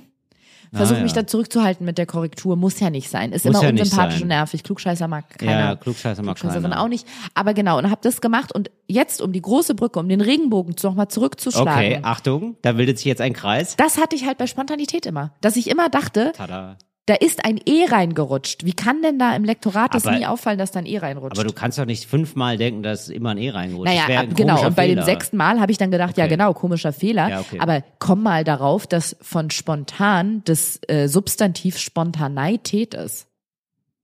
versuche 0.73 0.97
Ah, 0.97 0.99
ja. 0.99 1.03
mich 1.05 1.13
da 1.13 1.27
zurückzuhalten 1.27 1.85
mit 1.85 1.99
der 1.99 2.07
Korrektur. 2.07 2.57
Muss 2.57 2.79
ja 2.81 2.91
nicht 2.91 3.11
sein. 3.11 3.33
Ist 3.33 3.45
Muss 3.45 3.55
immer 3.55 3.65
ja 3.65 3.71
unsympathisch 3.71 4.23
und 4.23 4.29
nervig. 4.29 4.63
Klugscheißer 4.63 5.09
mag 5.09 5.39
keiner. 5.39 5.51
Ja, 5.61 5.77
Klugscheißer 5.77 6.23
mag 6.23 6.37
Klugscheißerin 6.37 6.71
keiner. 6.71 6.83
auch 6.83 6.89
nicht. 6.89 7.07
Aber 7.35 7.55
genau, 7.55 7.79
und 7.79 7.91
habe 7.91 8.01
das 8.03 8.21
gemacht 8.21 8.53
und 8.55 8.71
jetzt, 8.87 9.21
um 9.21 9.33
die 9.33 9.43
große 9.43 9.75
Brücke, 9.75 9.99
um 9.99 10.09
den 10.09 10.21
Regenbogen 10.21 10.75
nochmal 10.83 11.09
zurückzuschlagen. 11.09 11.73
Okay, 11.73 12.01
Achtung, 12.03 12.57
da 12.63 12.73
bildet 12.73 12.99
sich 12.99 13.07
jetzt 13.07 13.21
ein 13.21 13.33
Kreis. 13.33 13.77
Das 13.77 13.99
hatte 13.99 14.15
ich 14.17 14.27
halt 14.27 14.39
bei 14.39 14.47
Spontanität 14.47 15.07
immer. 15.07 15.33
Dass 15.41 15.57
ich 15.57 15.69
immer 15.71 15.89
dachte, 15.89 16.33
Tada. 16.37 16.77
Da 17.07 17.15
ist 17.15 17.45
ein 17.45 17.59
E 17.67 17.87
reingerutscht. 17.87 18.65
Wie 18.65 18.73
kann 18.73 19.03
denn 19.03 19.19
da 19.19 19.35
im 19.35 19.43
Lektorat 19.45 19.95
das 19.95 20.07
Aber- 20.07 20.17
nie 20.17 20.27
auffallen, 20.27 20.59
dass 20.59 20.71
da 20.71 20.79
ein 20.79 20.87
E 20.87 20.99
reinrutscht? 20.99 21.37
Aber 21.39 21.47
du 21.49 21.53
kannst 21.53 21.77
doch 21.79 21.85
nicht 21.87 22.05
fünfmal 22.07 22.57
denken, 22.57 22.83
dass 22.85 23.09
immer 23.09 23.31
ein 23.31 23.39
E 23.39 23.51
reinrutscht. 23.51 23.93
naja, 23.93 24.21
ab- 24.21 24.27
genau. 24.37 24.65
Und 24.67 24.77
bei 24.77 24.85
Fehler. 24.87 25.03
dem 25.03 25.05
sechsten 25.05 25.37
Mal 25.37 25.59
habe 25.61 25.73
ich 25.73 25.79
dann 25.79 25.91
gedacht, 25.91 26.17
ja 26.19 26.25
Okay. 26.25 26.35
genau, 26.35 26.53
komischer 26.55 26.93
Fehler. 26.93 27.29
Ja, 27.29 27.41
okay. 27.41 27.59
Aber 27.59 27.83
komm 27.99 28.23
mal 28.23 28.45
darauf, 28.45 28.87
dass 28.87 29.17
von 29.21 29.51
spontan 29.51 30.43
das 30.45 30.79
äh, 30.89 31.09
Substantiv 31.09 31.79
Spontaneität 31.79 32.95
ist. 32.95 33.27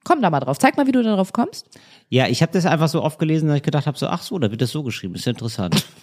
Komm 0.03 0.23
da 0.23 0.31
mal 0.31 0.41
drauf. 0.41 0.59
Zeig 0.59 0.77
mal, 0.77 0.87
wie 0.87 0.93
du 0.93 1.03
darauf 1.03 1.33
kommst. 1.33 1.67
Ja, 2.09 2.27
ich 2.29 2.41
habe 2.43 2.53
das 2.53 2.65
einfach 2.67 2.89
so 2.89 3.03
oft 3.03 3.19
gelesen, 3.19 3.49
dass 3.49 3.57
ich 3.57 3.63
gedacht 3.63 3.87
habe, 3.87 3.99
so, 3.99 4.07
ach 4.09 4.23
so, 4.23 4.39
da 4.39 4.51
wird 4.51 4.63
das 4.63 4.71
so 4.71 4.83
geschrieben. 4.83 5.15
Ist 5.15 5.27
ja 5.27 5.33
interessant. 5.33 5.85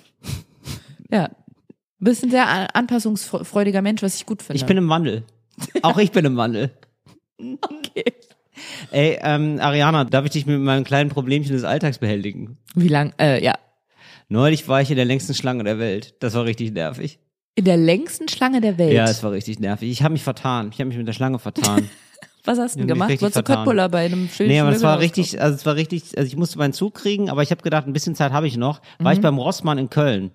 Ja. 1.11 1.29
Bist 1.99 2.23
ein 2.23 2.31
sehr 2.31 2.47
an- 2.47 2.67
anpassungsfreudiger 2.73 3.81
Mensch, 3.81 4.01
was 4.01 4.15
ich 4.15 4.25
gut 4.25 4.41
finde. 4.41 4.55
Ich 4.57 4.65
bin 4.65 4.77
im 4.77 4.89
Wandel. 4.89 5.23
Auch 5.81 5.97
ich 5.97 6.11
bin 6.11 6.25
im 6.25 6.37
Wandel. 6.37 6.71
okay. 7.39 8.13
Ey, 8.91 9.19
ähm, 9.21 9.59
Ariana, 9.59 10.03
darf 10.05 10.25
ich 10.25 10.31
dich 10.31 10.45
mit 10.45 10.59
meinem 10.59 10.83
kleinen 10.83 11.09
Problemchen 11.09 11.53
des 11.53 11.63
Alltags 11.63 11.97
behelligen? 11.97 12.57
Wie 12.75 12.87
lang? 12.87 13.13
Äh, 13.19 13.43
ja. 13.43 13.55
Neulich 14.29 14.67
war 14.67 14.81
ich 14.81 14.89
in 14.89 14.95
der 14.95 15.05
längsten 15.05 15.33
Schlange 15.33 15.63
der 15.63 15.79
Welt. 15.79 16.15
Das 16.19 16.33
war 16.33 16.45
richtig 16.45 16.71
nervig. 16.71 17.19
In 17.55 17.65
der 17.65 17.77
längsten 17.77 18.27
Schlange 18.27 18.61
der 18.61 18.77
Welt. 18.77 18.93
Ja, 18.93 19.05
es 19.05 19.21
war 19.23 19.31
richtig 19.31 19.59
nervig. 19.59 19.91
Ich 19.91 20.01
habe 20.01 20.13
mich 20.13 20.23
vertan. 20.23 20.69
Ich 20.71 20.79
habe 20.79 20.87
mich 20.87 20.97
mit 20.97 21.07
der 21.07 21.13
Schlange 21.13 21.39
vertan. 21.39 21.89
Was 22.45 22.59
hast 22.59 22.75
du 22.75 22.79
denn 22.79 22.87
gemacht? 22.87 23.09
Wolltest 23.09 23.37
du. 23.37 23.43
Köttbullar 23.43 23.89
bei 23.89 24.05
einem 24.05 24.27
Schild? 24.27 24.49
nee, 24.49 24.59
aber 24.59 24.71
es 24.71 24.81
war 24.81 24.99
richtig, 24.99 25.39
also 25.39 25.55
es 25.55 25.65
war 25.65 25.75
richtig, 25.75 26.17
also 26.17 26.27
ich 26.27 26.35
musste 26.35 26.57
meinen 26.57 26.73
Zug 26.73 26.93
kriegen, 26.93 27.29
aber 27.29 27.41
ich 27.41 27.51
habe 27.51 27.61
gedacht, 27.61 27.87
ein 27.87 27.93
bisschen 27.93 28.15
Zeit 28.15 28.33
habe 28.33 28.47
ich 28.47 28.57
noch. 28.57 28.81
War 28.99 29.13
ich 29.13 29.21
beim 29.21 29.37
Rossmann 29.37 29.77
in 29.77 29.89
Köln. 29.89 30.31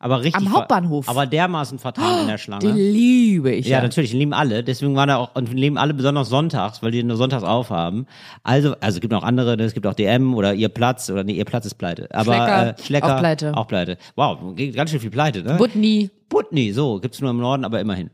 Aber 0.00 0.22
richtig. 0.22 0.36
Am 0.36 0.52
Hauptbahnhof? 0.52 1.08
Aber 1.08 1.26
dermaßen 1.26 1.78
vertan 1.78 2.20
in 2.22 2.26
der 2.28 2.38
Schlange. 2.38 2.72
Die 2.72 2.80
liebe 2.80 3.50
ich. 3.52 3.66
Ja, 3.66 3.78
Ja, 3.78 3.82
natürlich, 3.82 4.10
die 4.10 4.18
lieben 4.18 4.32
alle. 4.32 4.62
Deswegen 4.62 4.94
waren 4.94 5.08
da 5.08 5.16
auch, 5.16 5.34
und 5.34 5.52
lieben 5.52 5.76
alle 5.76 5.94
besonders 5.94 6.28
sonntags, 6.28 6.82
weil 6.82 6.90
die 6.92 7.02
nur 7.02 7.16
sonntags 7.16 7.42
aufhaben. 7.42 8.06
Also, 8.44 8.74
also 8.80 8.96
es 8.96 9.00
gibt 9.00 9.12
noch 9.12 9.24
andere, 9.24 9.56
ne, 9.56 9.64
es 9.64 9.74
gibt 9.74 9.86
auch 9.86 9.94
DM 9.94 10.34
oder 10.34 10.54
ihr 10.54 10.68
Platz, 10.68 11.10
oder 11.10 11.24
nee, 11.24 11.32
ihr 11.32 11.44
Platz 11.44 11.66
ist 11.66 11.74
pleite. 11.74 12.08
Aber 12.12 12.34
Schlecker, 12.34 12.68
äh, 12.68 12.82
Schlecker 12.82 13.16
auch 13.16 13.18
pleite. 13.20 13.56
Auch 13.56 13.66
pleite. 13.68 13.98
Wow, 14.14 14.38
ganz 14.74 14.90
schön 14.90 15.00
viel 15.00 15.10
pleite, 15.10 15.42
ne? 15.42 15.54
Butni. 15.54 16.10
Putney, 16.28 16.72
so, 16.72 17.00
gibt's 17.00 17.20
nur 17.20 17.30
im 17.30 17.38
Norden, 17.38 17.64
aber 17.64 17.80
immerhin. 17.80 18.10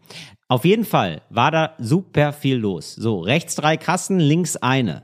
Auf 0.48 0.64
jeden 0.64 0.84
Fall 0.84 1.22
war 1.30 1.50
da 1.50 1.72
super 1.78 2.32
viel 2.32 2.56
los. 2.56 2.94
So, 2.94 3.20
rechts 3.20 3.56
drei 3.56 3.76
Kassen, 3.76 4.20
links 4.20 4.56
eine. 4.56 5.02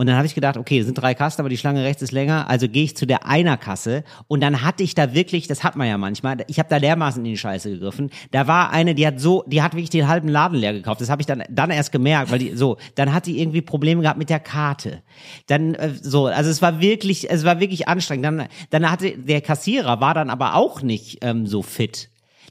Und 0.00 0.06
dann 0.06 0.16
habe 0.16 0.26
ich 0.26 0.34
gedacht, 0.36 0.56
okay, 0.56 0.78
es 0.78 0.86
sind 0.86 0.94
drei 0.94 1.12
Kassen, 1.12 1.40
aber 1.40 1.48
die 1.48 1.56
Schlange 1.56 1.82
rechts 1.82 2.02
ist 2.02 2.12
länger, 2.12 2.48
also 2.48 2.68
gehe 2.68 2.84
ich 2.84 2.96
zu 2.96 3.04
der 3.04 3.26
Einer-Kasse. 3.26 4.04
Und 4.28 4.40
dann 4.40 4.62
hatte 4.62 4.84
ich 4.84 4.94
da 4.94 5.12
wirklich, 5.12 5.48
das 5.48 5.64
hat 5.64 5.74
man 5.74 5.88
ja 5.88 5.98
manchmal, 5.98 6.36
ich 6.46 6.60
habe 6.60 6.68
da 6.68 6.78
dermaßen 6.78 7.24
in 7.24 7.32
die 7.32 7.36
Scheiße 7.36 7.68
gegriffen. 7.68 8.10
Da 8.30 8.46
war 8.46 8.70
eine, 8.70 8.94
die 8.94 9.04
hat 9.04 9.18
so, 9.18 9.42
die 9.48 9.60
hat 9.60 9.72
wirklich 9.72 9.90
den 9.90 10.06
halben 10.06 10.28
Laden 10.28 10.56
leer 10.56 10.72
gekauft. 10.72 11.00
Das 11.00 11.10
habe 11.10 11.20
ich 11.20 11.26
dann 11.26 11.42
dann 11.50 11.70
erst 11.70 11.90
gemerkt, 11.90 12.30
weil 12.30 12.38
die 12.38 12.54
so, 12.54 12.76
dann 12.94 13.12
hat 13.12 13.26
die 13.26 13.40
irgendwie 13.40 13.60
Probleme 13.60 14.02
gehabt 14.02 14.20
mit 14.20 14.30
der 14.30 14.38
Karte. 14.38 15.02
Dann 15.48 15.74
äh, 15.74 15.90
so, 16.00 16.26
also 16.26 16.48
es 16.48 16.62
war 16.62 16.80
wirklich, 16.80 17.28
es 17.28 17.44
war 17.44 17.58
wirklich 17.58 17.88
anstrengend. 17.88 18.24
Dann, 18.24 18.48
dann 18.70 18.88
hatte 18.88 19.18
der 19.18 19.40
Kassierer 19.40 20.00
war 20.00 20.14
dann 20.14 20.30
aber 20.30 20.54
auch 20.54 20.80
nicht 20.80 21.18
ähm, 21.22 21.44
so 21.48 21.62
fit 21.62 22.08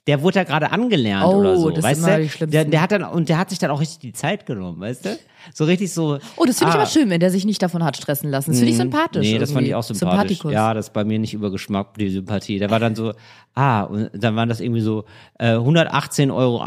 der 0.07 0.21
wurde 0.21 0.35
da 0.35 0.43
gerade 0.45 0.71
angelernt 0.71 1.25
Oh, 1.25 1.37
oder 1.37 1.57
so, 1.57 1.69
das 1.69 1.75
sind 1.75 1.83
weißt 1.83 1.99
immer 2.01 2.17
du? 2.17 2.23
die 2.23 2.29
schlimmsten. 2.29 2.51
Der, 2.51 2.65
der 2.65 2.81
hat 2.81 2.91
dann 2.93 3.03
und 3.03 3.27
der 3.27 3.37
hat 3.37 3.49
sich 3.49 3.59
dann 3.59 3.71
auch 3.71 3.81
richtig 3.81 3.99
die 3.99 4.13
Zeit 4.13 4.45
genommen, 4.45 4.79
weißt 4.79 5.05
du? 5.05 5.19
So 5.53 5.65
richtig 5.65 5.93
so. 5.93 6.19
Oh, 6.37 6.45
das 6.45 6.59
finde 6.59 6.71
ich 6.71 6.75
ah, 6.75 6.81
aber 6.81 6.85
schön, 6.85 7.09
wenn 7.09 7.19
der 7.19 7.29
sich 7.29 7.45
nicht 7.45 7.61
davon 7.61 7.83
hat 7.83 7.97
stressen 7.97 8.29
lassen. 8.29 8.51
Das 8.51 8.59
finde 8.59 8.71
ich 8.71 8.77
sympathisch. 8.77 9.21
Nee, 9.21 9.37
das 9.37 9.49
fand 9.49 9.59
irgendwie. 9.59 9.69
ich 9.69 9.75
auch 9.75 9.83
sympathisch. 9.83 10.39
Ja, 10.45 10.73
das 10.73 10.87
ist 10.87 10.93
bei 10.93 11.03
mir 11.03 11.19
nicht 11.19 11.33
über 11.33 11.51
Geschmack, 11.51 11.97
die 11.97 12.09
Sympathie. 12.09 12.57
Der 12.57 12.69
war 12.69 12.79
dann 12.79 12.95
so, 12.95 13.13
ah, 13.53 13.83
und 13.83 14.09
dann 14.13 14.35
waren 14.35 14.49
das 14.49 14.61
irgendwie 14.61 14.81
so 14.81 15.05
äh, 15.39 15.53
118,91 15.55 16.33
Euro, 16.33 16.63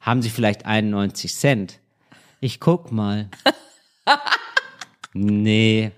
haben 0.00 0.22
sie 0.22 0.30
vielleicht 0.30 0.66
91 0.66 1.34
Cent. 1.34 1.80
Ich 2.40 2.60
guck 2.60 2.92
mal. 2.92 3.28
nee. 5.14 5.92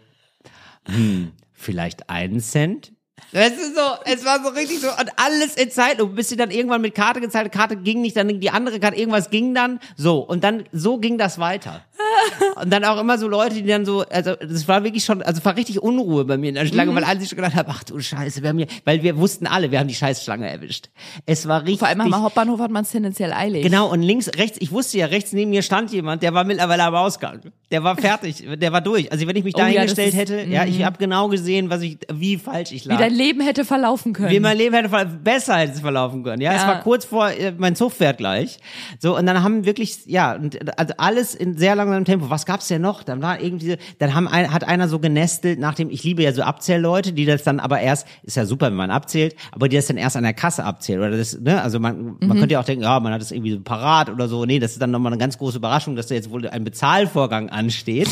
Hm, 0.87 1.33
vielleicht 1.53 2.09
einen 2.11 2.41
Cent? 2.41 2.93
Das 3.33 3.53
ist 3.53 3.75
so, 3.75 3.83
es 4.05 4.25
war 4.25 4.43
so 4.43 4.51
richtig 4.51 4.81
so, 4.81 4.89
und 4.89 5.11
alles 5.17 5.57
in 5.57 5.71
Zeitlupe, 5.71 6.15
bis 6.15 6.29
sie 6.29 6.37
dann 6.37 6.51
irgendwann 6.51 6.81
mit 6.81 6.95
Karte 6.95 7.21
gezahlt. 7.21 7.53
Karte 7.53 7.77
ging 7.77 8.01
nicht, 8.01 8.17
dann 8.17 8.41
die 8.41 8.51
andere 8.51 8.81
Karte, 8.81 8.97
irgendwas 8.97 9.31
ging 9.31 9.55
dann, 9.55 9.81
so, 9.97 10.21
und 10.21 10.45
dann, 10.45 10.65
so 10.73 10.99
ging 10.99 11.19
das 11.19 11.39
weiter. 11.39 11.85
Und 12.62 12.71
dann 12.73 12.85
auch 12.85 13.01
immer 13.01 13.18
so 13.18 13.29
Leute, 13.29 13.57
die 13.57 13.66
dann 13.66 13.85
so, 13.85 14.01
also 14.11 14.35
das 14.35 14.66
war 14.68 14.85
wirklich 14.85 15.05
schon, 15.05 15.23
also 15.23 15.38
es 15.38 15.44
war 15.44 15.57
richtig 15.57 15.83
Unruhe 15.83 16.25
bei 16.25 16.37
mir 16.37 16.49
in 16.49 16.55
der 16.55 16.66
Schlange, 16.66 16.94
weil 16.94 17.05
alle 17.05 17.21
sich 17.21 17.29
schon 17.29 17.37
gedacht 17.37 17.55
haben, 17.55 17.68
ach 17.71 17.85
du 17.85 17.99
Scheiße, 18.01 18.42
wir 18.42 18.49
haben 18.51 18.59
hier, 18.59 18.66
weil 18.85 19.03
wir 19.03 19.16
wussten 19.18 19.47
alle, 19.47 19.71
wir 19.71 19.79
haben 19.79 19.88
die 19.88 19.94
Scheißschlange 19.94 20.49
erwischt. 20.49 20.88
Es 21.27 21.47
war 21.49 21.62
richtig. 21.62 21.79
Vor 21.81 21.88
allem 21.88 22.01
am 22.01 22.23
Hauptbahnhof 22.23 22.61
hat 22.61 22.71
man 22.71 22.83
es 22.85 22.90
tendenziell 22.90 23.33
eilig. 23.33 23.62
Genau, 23.62 23.90
und 23.90 24.03
links, 24.03 24.29
rechts, 24.37 24.59
ich 24.61 24.73
wusste 24.73 24.99
ja, 24.99 25.07
rechts 25.07 25.33
neben 25.33 25.51
mir 25.51 25.62
stand 25.62 25.92
jemand, 25.92 26.23
der 26.23 26.35
war 26.35 26.44
mittlerweile 26.44 26.85
am 26.85 26.94
Ausgang. 26.94 27.40
Der 27.71 27.85
war 27.85 27.97
fertig, 27.97 28.44
der 28.57 28.73
war 28.73 28.81
durch. 28.81 29.11
Also 29.12 29.27
wenn 29.27 29.37
ich 29.37 29.44
mich 29.44 29.55
Oh 29.55 29.59
da 29.59 29.68
ja, 29.68 29.81
hingestellt 29.81 30.09
ist- 30.14 30.16
hätte, 30.18 30.42
ja, 30.42 30.64
ich 30.64 30.83
habe 30.85 30.99
genau 30.99 31.29
gesehen, 31.29 31.71
was 31.71 31.83
ich, 31.83 31.99
wie 32.12 32.37
falsch 32.38 32.73
ich 32.73 32.85
Wie 32.85 32.88
lag. 32.90 32.99
dein 32.99 33.12
Leben 33.14 33.40
hätte 33.40 33.64
verlaufen 33.64 34.12
können. 34.14 34.31
Wie 34.31 34.40
mein 34.40 34.57
Leben 34.57 34.75
hätte 34.75 34.88
besser 35.23 35.57
hätte 35.57 35.73
es 35.75 35.81
verlaufen 35.81 36.23
können. 36.25 36.40
Ja, 36.40 36.53
es 36.53 36.62
Ja. 36.62 36.68
war 36.68 36.81
kurz 36.83 37.05
vor 37.05 37.31
äh, 37.31 37.53
mein 37.57 37.77
Zug 37.77 37.92
fährt 37.92 38.18
gleich. 38.18 38.59
So 38.99 39.16
und 39.16 39.27
dann 39.27 39.42
haben 39.42 39.64
wirklich 39.66 39.99
ja 40.07 40.35
und, 40.35 40.59
also 40.79 40.94
alles 40.97 41.35
in 41.35 41.57
sehr 41.59 41.77
langsamem 41.99 42.21
Tempo. 42.21 42.31
Was 42.31 42.47
gab's 42.47 42.69
denn 42.69 42.83
noch? 42.83 43.03
Dann 43.03 43.23
war 43.23 43.41
irgendwie 43.41 43.77
dann 43.99 44.15
haben 44.15 44.29
ein, 44.29 44.53
hat 44.53 44.65
einer 44.65 44.89
so 44.89 44.99
genestelt 44.99 45.59
nach 45.59 45.75
dem 45.75 45.91
ich 45.91 46.03
liebe 46.05 46.23
ja 46.23 46.33
so 46.33 46.43
Abzählleute, 46.43 47.13
die 47.13 47.25
das 47.25 47.43
dann 47.43 47.61
aber 47.61 47.81
erst 47.81 48.07
ist 48.23 48.37
ja 48.37 48.47
super, 48.47 48.67
wenn 48.67 48.75
man 48.75 48.91
abzählt, 48.91 49.35
aber 49.53 49.69
die 49.69 49.77
das 49.77 49.87
dann 49.87 49.97
erst 49.97 50.17
an 50.17 50.23
der 50.23 50.35
Kasse 50.35 50.65
abzählen 50.65 51.01
oder 51.01 51.17
das 51.17 51.39
ne, 51.41 51.61
also 51.63 51.79
man 51.81 52.17
man 52.21 52.29
Mhm. 52.29 52.41
könnte 52.41 52.53
ja 52.53 52.61
auch 52.61 52.65
denken, 52.65 52.85
ja, 52.85 53.01
man 53.01 53.13
hat 53.13 53.21
das 53.21 53.31
irgendwie 53.33 53.53
so 53.53 53.61
parat 53.61 54.11
oder 54.11 54.29
so. 54.29 54.45
Nee, 54.45 54.59
das 54.59 54.73
ist 54.73 54.83
dann 54.83 54.91
nochmal 54.91 55.13
eine 55.13 55.21
ganz 55.21 55.39
große 55.39 55.59
Überraschung, 55.59 55.97
dass 55.97 56.07
da 56.09 56.15
jetzt 56.15 56.31
wohl 56.31 56.47
ein 56.49 56.65
Bezahlvorgang 56.65 57.49
ansteht. 57.51 58.09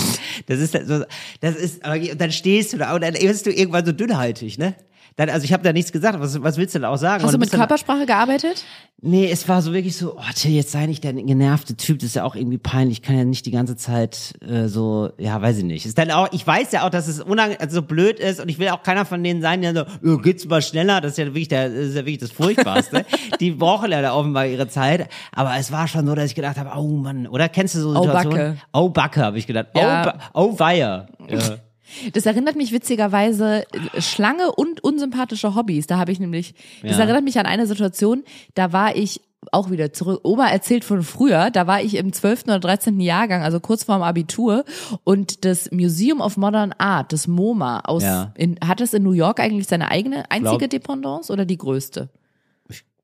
Das 0.46 0.58
ist 0.60 0.72
so, 0.86 1.04
das 1.40 1.54
ist 1.56 1.84
aber 1.84 1.98
dann 1.98 2.32
stehst 2.32 2.72
du 2.72 2.78
da 2.78 2.94
und 2.94 3.02
dann 3.02 3.14
wirst 3.14 3.46
du 3.46 3.50
irgendwann 3.52 3.84
so 3.86 3.92
dünnhäutig, 3.92 4.58
ne? 4.58 4.74
Dann, 5.16 5.30
also 5.30 5.44
ich 5.44 5.52
habe 5.54 5.62
da 5.62 5.72
nichts 5.72 5.92
gesagt. 5.92 6.20
Was, 6.20 6.42
was 6.42 6.58
willst 6.58 6.74
du 6.74 6.78
denn 6.78 6.84
auch 6.86 6.98
sagen? 6.98 7.24
Hast 7.24 7.32
du 7.32 7.38
mit 7.38 7.46
bist 7.46 7.54
dann- 7.54 7.60
Körpersprache 7.60 8.04
gearbeitet? 8.04 8.64
Nee, 9.02 9.30
es 9.30 9.46
war 9.48 9.60
so 9.62 9.72
wirklich 9.74 9.96
so, 9.96 10.16
oh 10.16 10.22
Till, 10.34 10.52
jetzt 10.52 10.72
sei 10.72 10.86
nicht 10.86 11.04
der 11.04 11.12
genervte 11.12 11.76
Typ, 11.76 11.98
das 11.98 12.08
ist 12.08 12.16
ja 12.16 12.24
auch 12.24 12.34
irgendwie 12.34 12.56
peinlich. 12.58 12.98
Ich 12.98 13.02
kann 13.02 13.16
ja 13.16 13.24
nicht 13.24 13.44
die 13.44 13.50
ganze 13.50 13.76
Zeit 13.76 14.32
äh, 14.46 14.68
so, 14.68 15.10
ja, 15.18 15.40
weiß 15.40 15.58
ich 15.58 15.64
nicht. 15.64 15.84
Ist 15.84 15.98
dann 15.98 16.10
auch, 16.10 16.28
ich 16.32 16.46
weiß 16.46 16.72
ja 16.72 16.84
auch, 16.86 16.90
dass 16.90 17.06
es 17.06 17.20
unang 17.20 17.54
also 17.58 17.76
so 17.76 17.82
blöd 17.82 18.18
ist 18.18 18.40
und 18.40 18.48
ich 18.48 18.58
will 18.58 18.68
auch 18.70 18.82
keiner 18.82 19.04
von 19.04 19.22
denen 19.22 19.42
sein, 19.42 19.60
der 19.62 19.74
so, 19.74 19.84
oh, 20.04 20.16
geht's 20.18 20.46
mal 20.46 20.62
schneller, 20.62 21.00
das 21.02 21.12
ist 21.12 21.18
ja 21.18 21.26
wirklich 21.26 21.48
der, 21.48 21.68
das 21.68 21.78
ist 21.78 21.94
ja 21.94 22.00
wirklich 22.06 22.18
das 22.18 22.30
Furchtbarste. 22.30 23.04
die 23.40 23.50
brauchen 23.50 23.92
ja 23.92 24.00
da 24.02 24.14
offenbar 24.14 24.46
ihre 24.46 24.68
Zeit. 24.68 25.08
Aber 25.32 25.56
es 25.58 25.70
war 25.72 25.88
schon 25.88 26.06
so, 26.06 26.14
dass 26.14 26.26
ich 26.26 26.34
gedacht 26.34 26.56
habe, 26.58 26.70
oh 26.78 26.88
Mann, 26.88 27.26
oder 27.26 27.48
kennst 27.50 27.74
du 27.74 27.80
so 27.80 27.90
Oh, 27.90 28.02
Situationen? 28.04 28.38
Backe. 28.38 28.56
Oh 28.72 28.88
Backe, 28.88 29.20
habe 29.22 29.38
ich 29.38 29.46
gedacht. 29.46 29.68
Ja. 29.76 30.02
Oh, 30.02 30.04
Ba- 30.04 30.18
oh 30.34 30.58
Weiher. 30.58 31.06
Ja. 31.28 31.38
Das 32.12 32.26
erinnert 32.26 32.56
mich 32.56 32.72
witzigerweise 32.72 33.64
äh, 33.94 34.00
Schlange 34.00 34.52
und 34.52 34.82
unsympathische 34.82 35.54
Hobbys. 35.54 35.86
Da 35.86 35.98
habe 35.98 36.12
ich 36.12 36.20
nämlich, 36.20 36.54
das 36.82 36.92
Ja. 36.98 37.04
erinnert 37.04 37.24
mich 37.24 37.38
an 37.38 37.46
eine 37.46 37.66
Situation, 37.66 38.24
da 38.54 38.72
war 38.72 38.96
ich 38.96 39.20
auch 39.52 39.70
wieder 39.70 39.92
zurück. 39.92 40.20
Oma 40.24 40.48
erzählt 40.48 40.84
von 40.84 41.02
früher, 41.04 41.50
da 41.50 41.68
war 41.68 41.80
ich 41.80 41.94
im 41.96 42.12
12. 42.12 42.44
oder 42.48 42.58
13. 42.58 42.98
Jahrgang, 42.98 43.42
also 43.42 43.60
kurz 43.60 43.84
vorm 43.84 44.02
Abitur 44.02 44.64
und 45.04 45.44
das 45.44 45.70
Museum 45.70 46.20
of 46.20 46.36
Modern 46.36 46.72
Art, 46.78 47.12
das 47.12 47.28
MoMA 47.28 47.80
aus, 47.80 48.02
Ja. 48.02 48.32
in, 48.36 48.56
hat 48.66 48.80
es 48.80 48.92
in 48.92 49.04
New 49.04 49.12
York 49.12 49.38
eigentlich 49.38 49.68
seine 49.68 49.90
eigene, 49.90 50.28
einzige 50.30 50.58
Glaub- 50.58 50.70
Dependance 50.70 51.32
oder 51.32 51.44
die 51.44 51.58
größte? 51.58 52.08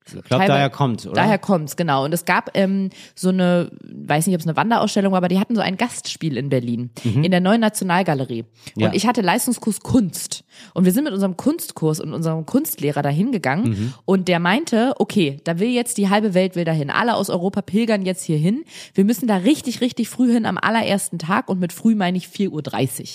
Ich 0.07 0.25
glaube, 0.25 0.47
daher 0.47 0.71
kommt, 0.71 1.05
oder? 1.07 1.15
Daher 1.15 1.39
kommt's, 1.39 1.77
genau. 1.77 2.05
Und 2.05 2.13
es 2.13 2.25
gab 2.25 2.51
ähm, 2.55 2.91
so 3.15 3.29
eine, 3.29 3.71
weiß 3.83 4.27
nicht, 4.27 4.35
ob 4.35 4.41
es 4.41 4.47
eine 4.47 4.57
Wanderausstellung 4.57 5.13
war, 5.13 5.19
aber 5.19 5.29
die 5.29 5.39
hatten 5.39 5.55
so 5.55 5.61
ein 5.61 5.77
Gastspiel 5.77 6.37
in 6.37 6.49
Berlin, 6.49 6.91
in 7.05 7.31
der 7.31 7.41
neuen 7.41 7.61
Nationalgalerie. 7.61 8.45
Und 8.77 8.83
Ja. 8.83 8.91
ich 8.93 9.07
hatte 9.07 9.21
Leistungskurs 9.23 9.81
Kunst. 9.81 10.45
Und 10.75 10.85
wir 10.85 10.93
sind 10.93 11.05
mit 11.05 11.13
unserem 11.13 11.37
Kunstkurs 11.37 12.01
und 12.01 12.13
unserem 12.13 12.45
Kunstlehrer 12.47 13.03
dahin 13.03 13.33
gegangen. 13.33 13.95
Und 14.05 14.29
der 14.29 14.39
meinte, 14.39 14.93
okay, 14.99 15.39
da 15.45 15.59
will 15.59 15.71
jetzt 15.71 15.97
die 15.99 16.11
halbe 16.11 16.35
Welt 16.35 16.57
will 16.57 16.65
dahin. 16.65 16.91
Alle 16.91 17.15
aus 17.15 17.31
Europa 17.31 17.63
pilgern 17.63 18.03
jetzt 18.05 18.25
hier 18.25 18.37
hin. 18.39 18.65
Wir 18.95 19.05
müssen 19.05 19.27
da 19.27 19.37
richtig, 19.37 19.81
richtig 19.81 20.09
früh 20.09 20.33
hin 20.33 20.45
am 20.47 20.59
allerersten 20.59 21.19
Tag. 21.19 21.49
Und 21.49 21.59
mit 21.61 21.73
früh 21.73 21.95
meine 21.95 22.19
ich 22.19 22.27
4.30 22.27 22.51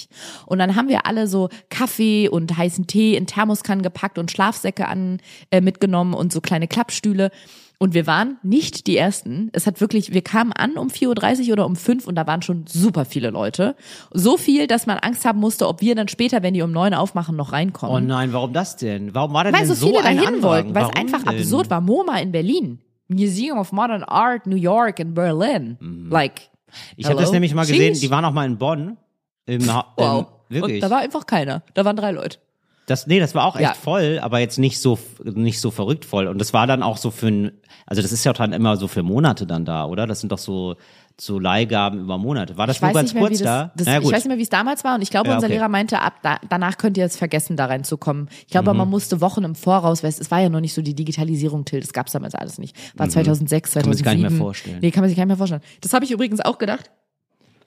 Uhr. 0.09 0.47
Und 0.47 0.59
dann 0.59 0.75
haben 0.75 0.87
wir 0.89 1.05
alle 1.05 1.27
so 1.27 1.49
Kaffee 1.69 2.27
und 2.29 2.57
heißen 2.57 2.87
Tee 2.87 3.15
in 3.15 3.27
Thermoskannen 3.27 3.83
gepackt 3.83 4.17
und 4.17 4.31
Schlafsäcke 4.31 4.87
an, 4.87 5.19
äh, 5.51 5.61
mitgenommen 5.61 6.13
und 6.13 6.33
so 6.33 6.41
kleine 6.41 6.67
Klappstühle. 6.77 7.31
Und 7.79 7.93
wir 7.93 8.07
waren 8.07 8.37
nicht 8.41 8.87
die 8.87 8.97
Ersten. 8.97 9.49
Es 9.53 9.67
hat 9.67 9.81
wirklich, 9.81 10.11
wir 10.11 10.23
kamen 10.23 10.51
an 10.51 10.77
um 10.77 10.87
4.30 10.87 11.45
Uhr 11.47 11.53
oder 11.53 11.65
um 11.67 11.75
5 11.75 12.07
und 12.07 12.15
da 12.15 12.25
waren 12.25 12.41
schon 12.41 12.65
super 12.67 13.05
viele 13.05 13.29
Leute. 13.29 13.75
So 14.11 14.35
viel, 14.37 14.65
dass 14.65 14.87
man 14.87 14.97
Angst 14.97 15.25
haben 15.25 15.39
musste, 15.39 15.67
ob 15.67 15.81
wir 15.81 15.93
dann 15.93 16.07
später, 16.07 16.41
wenn 16.41 16.55
die 16.55 16.63
um 16.63 16.71
9 16.71 16.95
aufmachen, 16.95 17.35
noch 17.35 17.49
Oh 17.49 17.53
reinkommen. 17.53 18.07
nein, 18.07 18.33
warum 18.33 18.51
das 18.51 18.77
denn? 18.77 19.13
Warum 19.13 19.33
war 19.33 19.43
denn 19.43 19.53
weil 19.53 19.61
denn 19.61 19.69
so 19.69 19.75
so 19.75 19.87
viele 19.87 19.99
ein 19.99 20.17
dahin 20.17 20.27
Andrang? 20.35 20.43
wollten, 20.43 20.75
weil 20.75 20.85
es 20.85 20.95
einfach 20.95 21.23
denn? 21.23 21.37
absurd 21.37 21.69
war. 21.69 21.81
MoMA 21.81 22.17
in 22.19 22.31
Berlin. 22.31 22.79
Museum 23.09 23.59
of 23.59 23.71
Modern 23.71 24.03
Art, 24.03 24.47
New 24.47 24.55
York 24.55 24.99
in 24.99 25.13
Berlin. 25.13 25.77
Like, 26.09 26.33
Mhm. 26.41 26.73
Ich 26.97 27.05
habe 27.05 27.15
das 27.21 27.31
nämlich 27.31 27.53
mal 27.53 27.61
gesehen, 27.65 27.93
Sheesh. 27.93 28.01
die 28.01 28.09
waren 28.11 28.25
auch 28.25 28.33
mal 28.33 28.45
in 28.45 28.57
Bonn. 28.57 28.97
Im, 29.45 29.71
Ha- 29.73 29.93
Wow. 29.95 30.25
Im, 30.49 30.55
wirklich. 30.55 30.75
Und 30.75 30.81
da 30.81 30.89
war 30.93 30.99
einfach 31.01 31.25
keiner. 31.25 31.63
Da 31.75 31.85
waren 31.85 31.95
drei 31.95 32.11
Leute. 32.11 32.39
Das, 32.87 33.05
nee, 33.05 33.19
das 33.19 33.35
war 33.35 33.43
auch 33.45 33.55
echt 33.57 33.63
Ja. 33.63 33.73
voll, 33.73 34.17
aber 34.21 34.39
jetzt 34.39 34.57
nicht 34.57 34.79
so, 34.79 34.97
nicht 35.23 35.59
so 35.61 35.71
verrückt 35.71 36.05
voll. 36.05 36.25
Und 36.27 36.39
das 36.39 36.53
war 36.53 36.65
dann 36.67 36.81
auch 36.81 36.97
so 36.97 37.11
für 37.11 37.27
ein, 37.27 37.51
also 37.85 38.01
das 38.01 38.11
ist 38.11 38.23
ja 38.23 38.33
dann 38.33 38.53
immer 38.53 38.77
so 38.77 38.87
für 38.87 39.03
Monate 39.03 39.45
dann 39.45 39.65
da, 39.65 39.85
oder? 39.85 40.07
Das 40.07 40.21
sind 40.21 40.31
doch 40.31 40.37
so, 40.37 40.75
so 41.19 41.37
Leihgaben 41.37 41.99
über 41.99 42.17
Monate. 42.17 42.57
War 42.57 42.65
das 42.65 42.77
Ich 42.77 42.81
nur 42.81 42.93
ganz 42.93 43.13
mehr, 43.13 43.23
kurz 43.23 43.39
das, 43.39 43.43
da? 43.45 43.71
das 43.75 43.87
Na 43.87 43.93
ja, 43.95 43.99
ich 43.99 44.05
weiß 44.05 44.13
nicht 44.13 44.27
mehr, 44.27 44.37
wie 44.37 44.43
es 44.43 44.49
damals 44.49 44.83
war 44.85 44.95
und 44.95 45.01
ich 45.01 45.09
glaube, 45.09 45.27
Ja, 45.29 45.35
unser 45.35 45.47
okay. 45.47 45.55
Lehrer 45.55 45.67
meinte, 45.67 45.99
ab 46.01 46.13
da, 46.23 46.37
danach 46.47 46.77
könnt 46.77 46.95
ihr 46.95 47.03
jetzt 47.03 47.17
vergessen, 47.17 47.57
da 47.57 47.65
reinzukommen. 47.65 48.29
Ich 48.45 48.47
glaube, 48.51 48.71
Mhm. 48.71 48.77
man 48.77 48.89
musste 48.89 49.19
Wochen 49.19 49.43
im 49.43 49.55
Voraus, 49.55 50.01
weil 50.03 50.09
es, 50.09 50.19
es 50.19 50.31
war 50.31 50.39
ja 50.39 50.47
noch 50.47 50.61
nicht 50.61 50.73
so 50.73 50.81
die 50.81 50.95
Digitalisierung, 50.95 51.65
Till, 51.65 51.81
das 51.81 51.91
gab's 51.91 52.13
damals 52.13 52.35
alles 52.35 52.57
nicht. 52.57 52.73
War 52.95 53.09
2006, 53.09 53.71
2007. 53.71 53.81
Mhm. 53.83 53.89
man 53.89 53.97
sich 53.97 54.05
gar 54.05 54.13
nicht 54.13 54.21
mehr 54.21 54.31
vorstellen. 54.45 54.77
Nee, 54.81 54.91
kann 54.91 55.01
man 55.01 55.09
sich 55.09 55.17
gar 55.17 55.23
nicht 55.25 55.29
mehr 55.29 55.37
vorstellen. 55.37 55.61
Das 55.81 55.91
habe 55.91 56.05
ich 56.05 56.11
übrigens 56.11 56.39
auch 56.39 56.57
gedacht, 56.57 56.89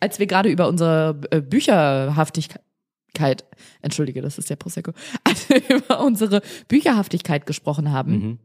als 0.00 0.18
wir 0.18 0.26
gerade 0.26 0.48
über 0.48 0.66
unsere 0.66 1.20
äh, 1.30 1.42
Bücherhaftigkeit, 3.12 3.44
entschuldige, 3.82 4.22
das 4.22 4.38
ist 4.38 4.50
der 4.50 4.56
Prosecco, 4.56 4.92
als 5.24 5.48
wir 5.48 5.62
über 5.76 6.04
unsere 6.04 6.42
Bücherhaftigkeit 6.68 7.46
gesprochen 7.46 7.90
haben. 7.92 8.12
Mhm. 8.12 8.38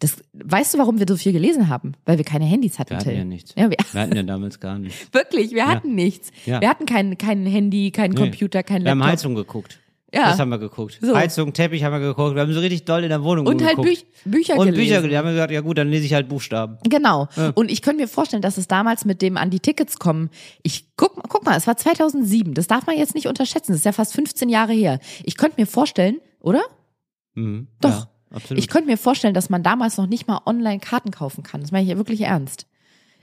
Das, 0.00 0.16
weißt 0.32 0.74
du, 0.74 0.78
warum 0.78 0.98
wir 0.98 1.06
so 1.08 1.16
viel 1.16 1.32
gelesen 1.32 1.68
haben? 1.68 1.92
Weil 2.04 2.18
wir 2.18 2.24
keine 2.24 2.44
Handys 2.44 2.78
hatten, 2.78 2.90
Wir 2.90 2.96
hatten 2.98 3.08
Till. 3.08 3.18
ja 3.18 3.24
nichts. 3.24 3.54
Ja, 3.56 3.70
wir, 3.70 3.76
Wir 3.92 4.00
hatten 4.00 4.16
ja 4.16 4.22
damals 4.24 4.58
gar 4.58 4.78
nichts. 4.78 5.06
Wirklich, 5.12 5.52
wir 5.52 5.66
hatten 5.66 5.94
nichts. 5.94 6.30
Ja. 6.44 6.60
Wir 6.60 6.68
hatten 6.68 6.86
kein, 6.86 7.16
kein 7.18 7.46
Handy, 7.46 7.90
kein 7.92 8.14
Computer, 8.14 8.62
kein 8.62 8.84
Wir 8.84 8.90
haben 8.90 8.98
Laptop. 8.98 9.12
Heizung 9.12 9.34
geguckt. 9.36 9.78
Ja. 10.12 10.30
Das 10.30 10.38
haben 10.40 10.48
wir 10.48 10.58
geguckt. 10.58 10.98
So. 11.00 11.14
Heizung, 11.16 11.52
Teppich 11.52 11.84
haben 11.84 11.92
wir 11.92 12.00
geguckt. 12.00 12.34
Wir 12.34 12.42
haben 12.42 12.52
so 12.52 12.60
richtig 12.60 12.84
doll 12.84 13.02
in 13.04 13.08
der 13.10 13.22
Wohnung 13.22 13.46
Und 13.46 13.60
halt 13.62 13.76
geguckt. 13.76 13.88
Büch 13.88 14.04
Bücher 14.24 14.54
Und 14.58 14.66
gelesen. 14.66 14.74
Bücher 14.88 15.00
gelesen. 15.02 15.18
Haben 15.18 15.24
wir 15.26 15.32
gesagt, 15.32 15.52
ja 15.52 15.60
gut, 15.60 15.78
dann 15.78 15.88
lese 15.88 16.04
ich 16.06 16.14
halt 16.14 16.28
Buchstaben. 16.28 16.78
Genau. 16.88 17.28
Und 17.54 17.70
ich 17.70 17.80
könnte 17.82 18.02
mir 18.02 18.08
vorstellen, 18.08 18.42
dass 18.42 18.58
es 18.58 18.66
damals 18.68 19.04
mit 19.04 19.22
dem 19.22 19.36
an 19.36 19.50
die 19.50 19.60
Tickets 19.60 19.98
kommen. 19.98 20.30
Ich 20.62 20.86
guck, 20.96 21.16
mal- 21.16 21.24
guck 21.28 21.44
mal, 21.44 21.56
es 21.56 21.66
war 21.66 21.76
2007. 21.76 22.54
Das 22.54 22.66
darf 22.66 22.86
man 22.86 22.96
jetzt 22.98 23.14
nicht 23.14 23.26
unterschätzen. 23.28 23.72
Das 23.72 23.78
ist 23.80 23.84
ja 23.84 23.92
fast 23.92 24.12
15 24.14 24.48
Jahre 24.48 24.72
her. 24.72 24.98
Ich 25.24 25.36
könnte 25.36 25.60
mir 25.60 25.66
vorstellen, 25.66 26.18
oder? 26.40 26.62
Mhm. 27.34 27.68
Doch. 27.80 27.90
Ja, 27.90 28.10
absolut. 28.34 28.58
Ich 28.62 28.68
könnte 28.68 28.88
mir 28.90 28.96
vorstellen, 28.98 29.34
dass 29.34 29.48
man 29.50 29.62
damals 29.62 29.96
noch 29.96 30.06
nicht 30.08 30.26
mal 30.26 30.40
online 30.46 30.80
Karten 30.80 31.10
kaufen 31.12 31.42
kann. 31.44 31.60
Das 31.60 31.70
meine 31.70 31.84
ich 31.84 31.90
ja 31.90 31.96
wirklich 31.96 32.22
ernst. 32.22 32.66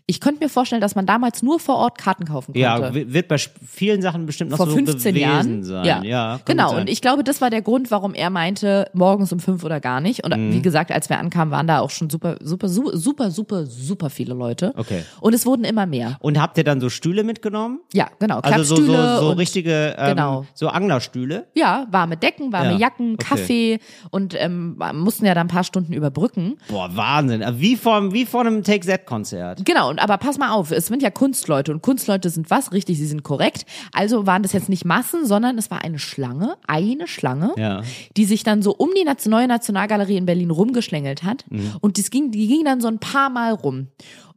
Ich 0.10 0.22
könnte 0.22 0.41
mir 0.41 0.47
vorstellen, 0.49 0.80
dass 0.80 0.95
man 0.95 1.05
damals 1.05 1.43
nur 1.43 1.60
vor 1.60 1.76
Ort 1.76 1.97
Karten 1.97 2.24
kaufen 2.24 2.47
konnte. 2.53 2.60
ja, 2.60 2.93
wi- 2.95 3.12
wird 3.12 3.28
bei 3.28 3.36
vielen 3.38 4.01
Sachen 4.01 4.26
bestimmt 4.26 4.51
noch 4.51 4.58
vor 4.58 4.68
so 4.68 4.74
15 4.76 5.14
gewesen 5.14 5.18
Jahren. 5.20 5.64
sein. 5.66 5.86
Ja, 5.86 6.01
ja 6.03 6.39
genau. 6.45 6.70
sein. 6.70 6.80
Und 6.82 6.89
ich 6.89 7.01
glaube, 7.01 7.26
das 7.26 7.41
war 7.41 7.49
der 7.49 7.62
Grund, 7.62 7.91
warum 7.91 8.14
er 8.14 8.30
meinte, 8.30 8.89
morgens 8.93 9.34
um 9.34 9.41
fünf 9.41 9.66
oder 9.66 9.82
gar 9.82 9.99
nicht. 9.99 10.24
Und 10.24 10.34
Mhm. 10.34 10.53
wie 10.53 10.62
gesagt, 10.62 10.93
als 10.93 11.10
wir 11.10 11.20
ankamen, 11.20 11.51
waren 11.51 11.68
da 11.68 11.82
auch 11.82 11.89
schon 11.89 12.10
super, 12.10 12.38
super, 12.41 12.70
super, 12.70 13.30
super, 13.32 13.66
super, 13.66 14.10
viele 14.10 14.34
Leute. 14.34 14.72
Okay. 14.78 15.03
Und 15.20 15.34
es 15.34 15.45
wurden 15.45 15.66
immer 15.66 15.86
mehr. 15.86 16.16
Und 16.22 16.39
habt 16.41 16.58
ihr 16.58 16.64
dann 16.64 16.80
so 16.80 16.88
Stühle 16.89 17.26
mitgenommen? 17.26 17.82
Ja, 17.91 18.08
genau. 18.18 18.39
Also 18.39 18.78
so, 18.78 18.86
so, 18.86 18.93
so 18.93 19.30
richtige, 19.32 19.93
ähm, 19.97 20.12
Genau. 20.16 20.45
so 20.53 20.70
Anglerstühle? 20.70 21.47
Ja, 21.53 21.86
warme 21.91 22.16
Decken, 22.16 22.53
warme 22.53 22.72
Ja, 22.76 22.78
Jacken, 22.78 23.16
okay. 23.16 23.26
Kaffee 23.28 23.80
und 24.12 24.36
ähm, 24.41 24.82
mussten 24.93 25.26
ja 25.26 25.34
dann 25.34 25.47
ein 25.47 25.49
paar 25.49 25.66
Stunden 25.66 25.91
überbrücken. 25.91 26.55
Boah, 26.70 26.89
Wahnsinn. 26.95 27.43
Wie 27.60 27.76
vor, 27.76 28.14
wie 28.14 28.26
vor 28.26 28.41
einem 28.45 28.64
Take-Z-Konzert. 28.64 29.66
Genau, 29.66 29.96
und 29.97 30.03
aber 30.03 30.17
pass 30.17 30.37
mal 30.37 30.51
auf, 30.51 30.71
es 30.71 30.87
sind 30.87 31.01
ja 31.01 31.09
Kunstleute 31.09 31.71
und 31.71 31.81
Kunstleute 31.81 32.29
sind 32.29 32.49
was? 32.51 32.71
Richtig, 32.71 32.97
sie 32.97 33.07
sind 33.07 33.23
korrekt. 33.23 33.65
Also 33.93 34.27
waren 34.27 34.43
das 34.43 34.53
jetzt 34.53 34.69
nicht 34.69 34.85
Massen, 34.85 35.25
sondern 35.25 35.57
es 35.57 35.71
war 35.71 35.83
eine 35.83 35.97
Schlange, 35.99 36.55
eine 36.67 37.07
Schlange, 37.07 37.51
Ja. 37.57 37.81
die 38.15 38.25
sich 38.25 38.43
dann 38.43 38.61
so 38.61 38.75
um 38.75 38.89
die 38.95 39.29
neue 39.29 39.47
Nationalgalerie 39.47 40.17
in 40.17 40.25
Berlin 40.25 40.51
rumgeschlängelt 40.51 41.23
hat. 41.23 41.45
Mhm. 41.49 41.71
Und 41.81 41.97
das 41.97 42.11
ging, 42.11 42.31
die 42.31 42.47
ging 42.47 42.63
dann 42.63 42.79
so 42.81 42.87
ein 42.87 42.99
paar 42.99 43.29
Mal 43.29 43.53
rum. 43.53 43.87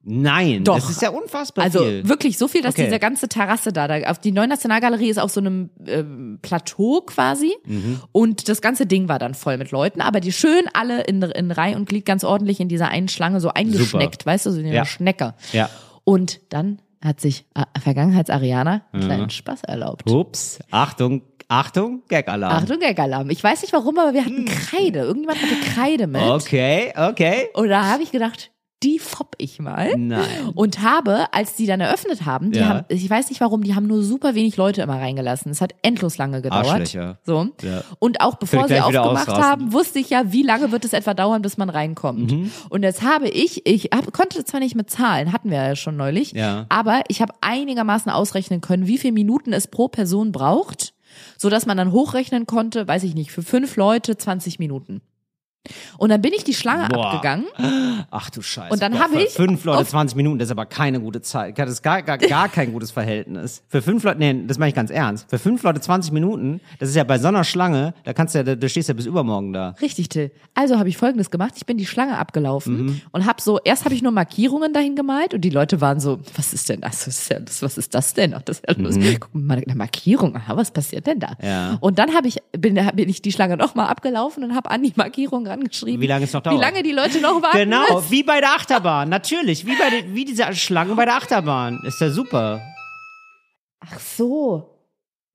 Nein, 0.03 0.65
Doch. 0.65 0.77
das 0.77 0.89
ist 0.89 1.03
ja 1.03 1.11
unfassbar 1.11 1.65
Also 1.65 1.81
viel. 1.81 2.09
wirklich 2.09 2.39
so 2.39 2.49
viel, 2.49 2.63
dass 2.63 2.75
Okay. 2.75 2.85
diese 2.87 2.99
ganze 2.99 3.29
Terrasse 3.29 3.71
da, 3.73 3.87
da 3.87 4.11
auf 4.11 4.19
die 4.19 4.33
neue 4.33 4.49
Nationalgalerie 4.49 5.11
ist 5.11 5.19
auf 5.19 5.31
so 5.31 5.41
einem 5.41 5.69
ähm, 5.87 6.39
Plateau 6.41 7.03
quasi 7.03 7.53
Mhm. 7.67 8.01
und 8.13 8.49
das 8.49 8.63
ganze 8.63 8.87
Ding 8.87 9.09
war 9.09 9.19
dann 9.19 9.35
voll 9.35 9.59
mit 9.59 9.71
Leuten, 9.73 10.01
aber 10.01 10.21
die 10.21 10.33
schön 10.33 10.65
alle 10.73 11.03
in, 11.03 11.21
in 11.23 11.51
Reihe 11.51 11.77
und 11.77 11.87
Glied 11.89 12.07
ganz 12.07 12.25
ordentlich 12.25 12.61
in 12.61 12.69
dieser 12.69 12.89
einen 12.89 13.09
Schlange 13.09 13.41
so 13.41 13.51
eingeschneckt, 13.51 14.25
weißt 14.25 14.47
du, 14.47 14.51
so 14.53 14.61
in 14.61 14.69
Ja. 14.69 14.87
Schnecke. 14.87 15.35
Ja. 15.53 15.69
Und 16.05 16.41
dann 16.49 16.81
hat 17.05 17.21
sich 17.21 17.45
äh, 17.55 17.65
Vergangenheits-Ariana 17.81 18.83
einen 18.93 19.03
Mhm. 19.03 19.07
kleinen 19.07 19.31
Spaß 19.31 19.65
erlaubt. 19.65 20.11
Ups, 20.11 20.61
Achtung, 20.71 21.23
Achtung, 21.49 22.03
Gag-Alarm. 22.09 22.53
Achtung, 22.63 22.79
Gag-Alarm. 22.79 23.29
Ich 23.31 23.43
weiß 23.45 23.63
nicht 23.63 23.73
warum, 23.73 23.99
aber 23.99 24.15
wir 24.15 24.25
hatten 24.25 24.45
Kreide. 24.47 25.01
Irgendjemand 25.01 25.43
hatte 25.43 25.55
Kreide 25.75 26.07
mit. 26.07 26.23
Okay, 26.23 26.93
okay. 26.97 27.49
Und 27.55 27.69
da 27.69 27.85
habe 27.87 28.03
ich 28.03 28.13
gedacht, 28.13 28.51
die 28.83 28.99
fopp 28.99 29.35
ich 29.39 29.59
mal. 29.59 29.95
Nein. 29.99 30.25
Und 30.55 30.81
habe, 30.81 31.33
als 31.33 31.55
die 31.55 31.67
dann 31.67 31.81
eröffnet 31.81 32.25
haben, 32.25 32.51
die 32.53 32.61
Ja. 32.61 32.69
haben, 32.69 32.85
ich 32.89 33.09
weiß 33.11 33.29
nicht 33.29 33.41
warum, 33.41 33.63
die 33.63 33.75
haben 33.75 33.87
nur 33.87 34.03
super 34.03 34.35
wenig 34.35 34.57
Leute 34.57 34.81
immer 34.81 34.95
reingelassen. 34.97 35.51
Es 35.53 35.61
hat 35.61 35.75
endlos 35.83 36.17
lange 36.17 36.41
gedauert. 36.41 36.89
So. 37.25 37.49
Ja. 37.63 37.83
Und 37.99 38.21
auch 38.23 38.37
bevor 38.37 38.69
sie 38.69 38.81
aufgemacht 38.81 39.29
haben, 39.29 39.73
wusste 39.75 39.99
ich 39.99 40.09
ja, 40.09 40.33
wie 40.33 40.43
lange 40.43 40.73
wird 40.73 40.85
es 40.87 40.95
etwa 40.95 41.13
dauern, 41.13 41.43
bis 41.43 41.59
man 41.59 41.69
reinkommt. 41.69 42.33
Mhm. 42.33 42.51
Und 42.71 42.83
jetzt 42.83 43.03
habe 43.03 43.29
ich, 43.29 43.67
ich 43.67 43.91
hab, 43.95 44.11
konnte 44.13 44.45
zwar 44.45 44.61
nicht 44.61 44.75
mit 44.75 44.89
Zahlen, 44.89 45.33
hatten 45.33 45.51
wir 45.51 45.59
ja 45.63 45.77
schon 45.77 45.97
neulich, 45.99 46.33
Ja. 46.33 46.65
aber 46.71 47.03
ich 47.09 47.21
habe 47.21 47.35
einigermaßen 47.43 48.11
ausrechnen 48.11 48.61
können, 48.63 48.87
wie 48.87 48.97
viele 48.99 49.13
Minuten 49.13 49.53
es 49.53 49.67
pro 49.69 49.89
Person 49.89 50.33
braucht, 50.33 50.95
so 51.37 51.51
dass 51.51 51.67
man 51.67 51.77
dann 51.77 51.93
hochrechnen 51.93 52.47
konnte, 52.47 52.89
weiß 52.89 53.03
ich 53.03 53.15
nicht, 53.15 53.31
für 53.31 53.43
fünf 53.43 53.77
Leute 53.77 54.17
20 54.17 54.59
Minuten. 54.59 55.03
Und 55.99 56.09
dann 56.09 56.23
bin 56.23 56.33
ich 56.33 56.43
die 56.43 56.55
Schlange 56.55 56.89
Boah. 56.89 57.13
abgegangen. 57.13 57.45
Ach 58.11 58.31
du 58.31 58.41
Scheiße. 58.41 58.73
Und 58.73 58.81
dann 58.81 58.99
habe 58.99 59.21
ich 59.23 59.29
Fünf 59.31 59.65
Leute, 59.65 59.81
auf- 59.81 59.91
20 59.91 60.17
Minuten, 60.17 60.39
das 60.39 60.49
ist 60.49 60.53
aber 60.53 60.65
keine 60.65 60.99
gute 61.01 61.21
Zeit. 61.21 61.59
Das 61.59 61.69
ist 61.69 61.83
gar, 61.83 62.01
gar, 62.03 62.17
gar 62.17 62.49
kein 62.49 62.73
gutes 62.73 62.91
Verhältnis. 62.91 63.63
Für 63.69 63.83
fünf 63.83 64.03
Leute, 64.03 64.19
nee, 64.19 64.43
das 64.47 64.59
meine 64.59 64.71
ich 64.71 64.75
ganz 64.75 64.91
ernst. 64.91 65.29
Für 65.29 65.39
fünf 65.39 65.63
Leute 65.63 65.81
20 65.81 66.13
Minuten, 66.13 66.61
das 66.79 66.89
ist 66.89 66.95
ja 66.95 67.05
bei 67.05 67.19
so 67.19 67.29
einer 67.29 67.45
Schlange, 67.45 67.93
da 68.05 68.15
kannst 68.15 68.35
du 68.35 68.39
ja, 68.39 68.43
da, 68.43 68.55
da 68.55 68.69
stehst 68.69 68.89
du 68.89 68.93
ja 68.93 68.97
bis 68.97 69.05
übermorgen 69.05 69.53
da. 69.53 69.75
Richtig, 69.83 70.09
Till. 70.09 70.31
Also 70.55 70.79
habe 70.79 70.89
ich 70.89 70.97
folgendes 70.97 71.31
gemacht. 71.31 71.53
Ich 71.57 71.67
bin 71.67 71.77
die 71.77 71.87
Schlange 71.87 72.17
abgelaufen 72.17 72.87
Mhm. 72.87 73.01
und 73.13 73.27
habe 73.27 73.43
so, 73.43 73.59
erst 73.63 73.85
habe 73.85 73.95
ich 73.95 74.01
nur 74.03 74.13
Markierungen 74.13 74.73
dahin 74.73 74.97
gemalt 74.97 75.35
und 75.35 75.43
die 75.43 75.51
Leute 75.51 75.83
waren 75.83 76.01
so, 76.01 76.21
was 76.37 76.55
ist 76.55 76.71
denn 76.71 76.81
das? 76.81 77.07
Was 77.07 77.19
ist, 77.19 77.31
denn 77.31 77.45
das? 77.45 77.63
Was 77.63 77.77
ist 77.77 77.95
das 77.95 78.15
denn? 78.15 78.33
Ach, 78.35 78.43
das 78.43 78.61
ist 78.61 78.65
ja 78.67 78.83
los. 78.83 78.95
Guck 79.21 79.35
mal, 79.35 79.59
eine 79.65 79.75
Markierung. 79.75 80.35
Aha, 80.37 80.57
was 80.57 80.71
passiert 80.71 81.07
denn 81.07 81.21
da? 81.21 81.33
Mhm. 81.39 81.47
Ja. 81.47 81.77
Und 81.81 81.99
dann 81.99 82.15
habe 82.15 82.29
ich, 82.29 82.39
bin, 82.53 82.75
bin 82.95 83.09
ich 83.11 83.21
die 83.21 83.31
Schlange 83.33 83.59
nochmal 83.59 83.89
abgelaufen 83.89 84.43
und 84.43 84.55
habe 84.55 84.71
an 84.71 84.83
die 84.83 84.93
Markierung 84.97 85.50
rangeschrieben. 85.51 86.01
Wie 86.01 86.07
lange 86.07 86.25
es 86.25 86.33
noch 86.33 86.41
Wie 86.45 86.49
dauert. 86.51 86.61
lange 86.61 86.83
die 86.83 86.93
Leute 86.93 87.21
noch 87.21 87.43
warten 87.43 87.59
Genau, 87.59 87.95
müssen. 87.97 88.11
wie 88.11 88.23
bei 88.23 88.41
der 88.41 88.51
Achterbahn, 88.55 89.09
natürlich, 89.09 89.67
wie 89.67 89.77
bei 89.77 89.91
den, 89.91 90.15
wie 90.15 90.25
diese 90.25 90.53
Schlangen 90.55 90.97
bei 90.97 91.05
der 91.05 91.17
Achterbahn. 91.17 91.81
Ist 91.87 92.01
ja 92.01 92.11
super. 92.11 92.61
Ach 93.81 93.99
so. 94.01 94.67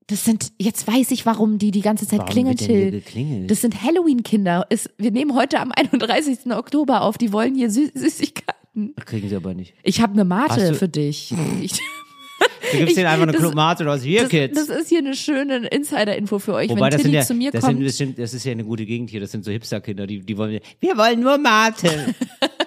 Das 0.08 0.24
sind, 0.24 0.52
jetzt 0.60 0.88
weiß 0.88 1.10
ich, 1.12 1.26
warum 1.26 1.58
die 1.58 1.72
die 1.72 1.82
ganze 1.82 2.08
Zeit 2.08 2.20
Warum 2.20 2.32
klingeln, 2.32 2.58
Till. 2.58 3.48
Das 3.48 3.62
sind 3.62 3.82
Halloween-Kinder. 3.82 4.68
Wir 5.00 5.10
nehmen 5.12 5.34
heute 5.36 5.60
am 5.60 5.72
31. 5.72 6.52
Oktober 6.52 7.02
auf. 7.02 7.18
Die 7.18 7.34
wollen 7.34 7.56
hier 7.56 7.72
Sü 7.72 7.90
Süßigkeiten. 7.94 8.94
Kriegen 9.04 9.30
sie 9.30 9.36
aber 9.36 9.56
nicht. 9.56 9.74
Ich 9.82 10.02
habe 10.02 10.14
eine 10.14 10.24
Mate 10.26 10.76
für 10.76 10.88
dich. 10.88 11.34
Ich, 11.62 11.80
Du 12.80 12.86
gibst 12.86 12.98
denen 12.98 13.08
einfach 13.08 13.24
eine 13.24 13.32
das- 13.32 13.42
Clubmate 13.42 13.84
oder 13.84 13.94
was? 13.94 14.04
Hier, 14.04 14.22
das, 14.22 14.30
Kids. 14.30 14.68
das 14.68 14.78
ist 14.78 14.90
hier 14.90 15.00
eine 15.00 15.16
schöne 15.16 15.68
Insider-Info 15.68 16.40
für 16.40 16.54
euch. 16.54 16.70
Wobei, 16.70 16.82
Wenn 16.82 16.92
das 16.92 17.02
Tilly 17.02 17.16
ja, 17.16 17.22
zu 17.22 17.34
mir 17.34 17.52
das, 17.52 17.62
kommt, 17.62 17.76
sind 17.78 17.84
bestimmt, 17.86 18.20
das 18.20 18.34
ist 18.34 18.46
ja 18.46 18.52
eine 18.52 18.64
gute 18.64 18.86
Gegend 18.86 19.10
hier, 19.10 19.20
das 19.20 19.32
sind 19.32 19.46
so 19.46 19.52
Hipsterkinder, 19.52 20.08
die, 20.08 20.20
die 20.20 20.38
wollen, 20.38 20.60
wir 20.80 20.98
wollen 20.98 21.20
nur 21.20 21.38
Mate. 21.38 21.90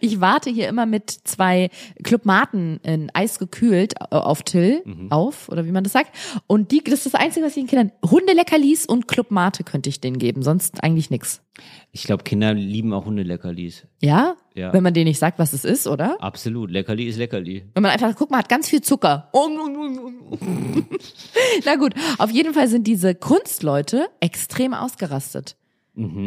Ich 0.00 0.20
warte 0.20 0.50
hier 0.50 0.68
immer 0.68 0.86
mit 0.86 1.10
zwei 1.10 1.70
Clubmaten 2.02 2.80
in 2.82 3.10
Eis 3.14 3.38
gekühlt 3.38 3.94
äh, 4.00 4.16
auf 4.16 4.42
Till 4.42 4.82
auf, 5.10 5.48
oder 5.48 5.66
wie 5.66 5.72
man 5.72 5.84
das 5.84 5.92
sagt. 5.92 6.12
Und 6.46 6.70
die, 6.70 6.82
das 6.82 7.06
ist 7.06 7.06
das 7.06 7.14
Einzige, 7.14 7.46
was 7.46 7.56
ich 7.56 7.62
den 7.62 7.68
Kindern, 7.68 7.92
Hundeleckerlis 8.08 8.86
und 8.86 9.08
Clubmate 9.08 9.64
könnte 9.64 9.88
ich 9.88 10.00
denen 10.00 10.18
geben, 10.18 10.42
sonst 10.42 10.82
eigentlich 10.82 11.10
nix. 11.10 11.42
Ich 11.90 12.04
glaube, 12.04 12.24
Kinder 12.24 12.54
lieben 12.54 12.94
auch 12.94 13.04
Hundeleckerlis. 13.04 13.86
Ja? 14.00 14.36
Ja. 14.54 14.72
Wenn 14.72 14.82
man 14.82 14.94
denen 14.94 15.08
nicht 15.08 15.18
sagt, 15.18 15.38
was 15.38 15.52
es 15.52 15.64
ist, 15.64 15.86
oder? 15.86 16.16
Absolut. 16.20 16.70
Leckerli 16.70 17.04
ist 17.04 17.18
Leckerli. 17.18 17.64
Wenn 17.74 17.82
man 17.82 17.92
einfach, 17.92 18.14
guck 18.16 18.30
mal, 18.30 18.38
hat 18.38 18.48
ganz 18.48 18.68
viel 18.68 18.80
Zucker. 18.80 19.30
Na 21.64 21.76
gut, 21.76 21.94
auf 22.18 22.30
jeden 22.30 22.54
Fall 22.54 22.68
sind 22.68 22.86
diese 22.86 23.14
Kunstleute 23.14 24.08
extrem 24.20 24.74
ausgerastet. 24.74 25.56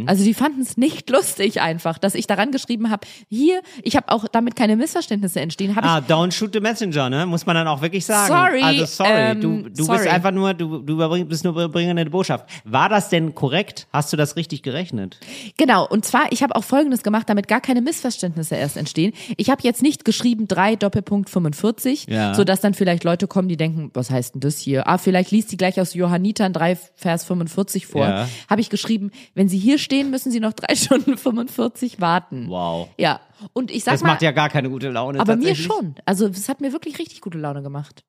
Also 0.05 0.23
die 0.23 0.35
fanden 0.35 0.61
es 0.61 0.77
nicht 0.77 1.09
lustig 1.09 1.59
einfach, 1.59 1.97
dass 1.97 2.13
ich 2.13 2.27
daran 2.27 2.51
geschrieben 2.51 2.91
habe, 2.91 3.07
hier, 3.29 3.61
ich 3.81 3.95
habe 3.95 4.09
auch 4.09 4.27
damit 4.27 4.55
keine 4.55 4.75
Missverständnisse 4.75 5.39
entstehen, 5.41 5.75
Ah, 5.81 5.97
don't 6.07 6.31
shoot 6.31 6.53
the 6.53 6.59
messenger, 6.59 7.09
ne? 7.09 7.25
Muss 7.25 7.47
man 7.47 7.55
dann 7.55 7.67
auch 7.67 7.81
wirklich 7.81 8.05
sagen. 8.05 8.27
Sorry, 8.31 8.61
Also 8.61 8.85
sorry, 8.85 9.09
ähm, 9.11 9.41
du, 9.41 9.69
du 9.69 9.83
sorry. 9.83 9.97
bist 9.99 10.09
einfach 10.09 10.29
nur, 10.31 10.53
du, 10.53 10.79
du 10.83 10.93
überbring- 10.93 11.25
bist 11.25 11.43
nur 11.43 11.53
überbringende 11.53 12.05
Botschaft. 12.05 12.47
War 12.63 12.89
das 12.89 13.09
denn 13.09 13.33
korrekt? 13.33 13.87
Hast 13.91 14.13
du 14.13 14.17
das 14.17 14.35
richtig 14.35 14.61
gerechnet? 14.61 15.19
genau, 15.57 15.87
und 15.87 16.05
zwar, 16.05 16.31
ich 16.31 16.43
habe 16.43 16.55
auch 16.55 16.63
Folgendes 16.63 17.01
gemacht, 17.01 17.27
damit 17.27 17.47
gar 17.47 17.59
keine 17.61 17.81
Missverständnisse 17.81 18.55
erst 18.55 18.77
entstehen. 18.77 19.13
Ich 19.37 19.49
habe 19.49 19.61
jetzt 19.63 19.81
nicht 19.81 20.05
geschrieben 20.05 20.47
3 20.47 20.75
Doppelpunkt 20.75 21.29
45, 21.31 22.05
Ja. 22.07 22.35
sodass 22.35 22.61
dann 22.61 22.75
vielleicht 22.75 23.03
Leute 23.03 23.25
kommen, 23.27 23.47
die 23.47 23.57
denken, 23.57 23.89
was 23.95 24.11
heißt 24.11 24.35
denn 24.35 24.41
das 24.41 24.59
hier? 24.59 24.87
Ah, 24.87 24.99
vielleicht 24.99 25.31
liest 25.31 25.51
die 25.51 25.57
gleich 25.57 25.81
aus 25.81 25.95
Johannitern 25.95 26.53
3 26.53 26.75
Vers 26.95 27.25
45 27.25 27.87
vor. 27.87 28.07
Ja. 28.07 28.29
Habe 28.47 28.61
ich 28.61 28.69
geschrieben, 28.69 29.09
wenn 29.33 29.49
sie 29.49 29.54
hier 29.57 29.77
stehen, 29.77 30.09
müssen 30.11 30.31
sie 30.31 30.39
noch 30.39 30.53
3 30.53 30.75
Stunden 30.75 31.17
45 31.17 32.01
warten. 32.01 32.47
Wow. 32.49 32.89
Ja, 32.97 33.19
und 33.53 33.71
ich 33.71 33.83
sag 33.83 33.93
Das 33.93 34.01
mal, 34.03 34.09
macht 34.09 34.21
ja 34.21 34.31
gar 34.31 34.49
keine 34.49 34.69
gute 34.69 34.89
Laune. 34.89 35.19
aber 35.19 35.35
mir 35.35 35.55
schon. 35.55 35.95
Also 36.05 36.27
es 36.27 36.49
hat 36.49 36.61
mir 36.61 36.71
wirklich 36.73 36.99
richtig 36.99 37.21
gute 37.21 37.37
Laune 37.37 37.61
gemacht. 37.61 38.03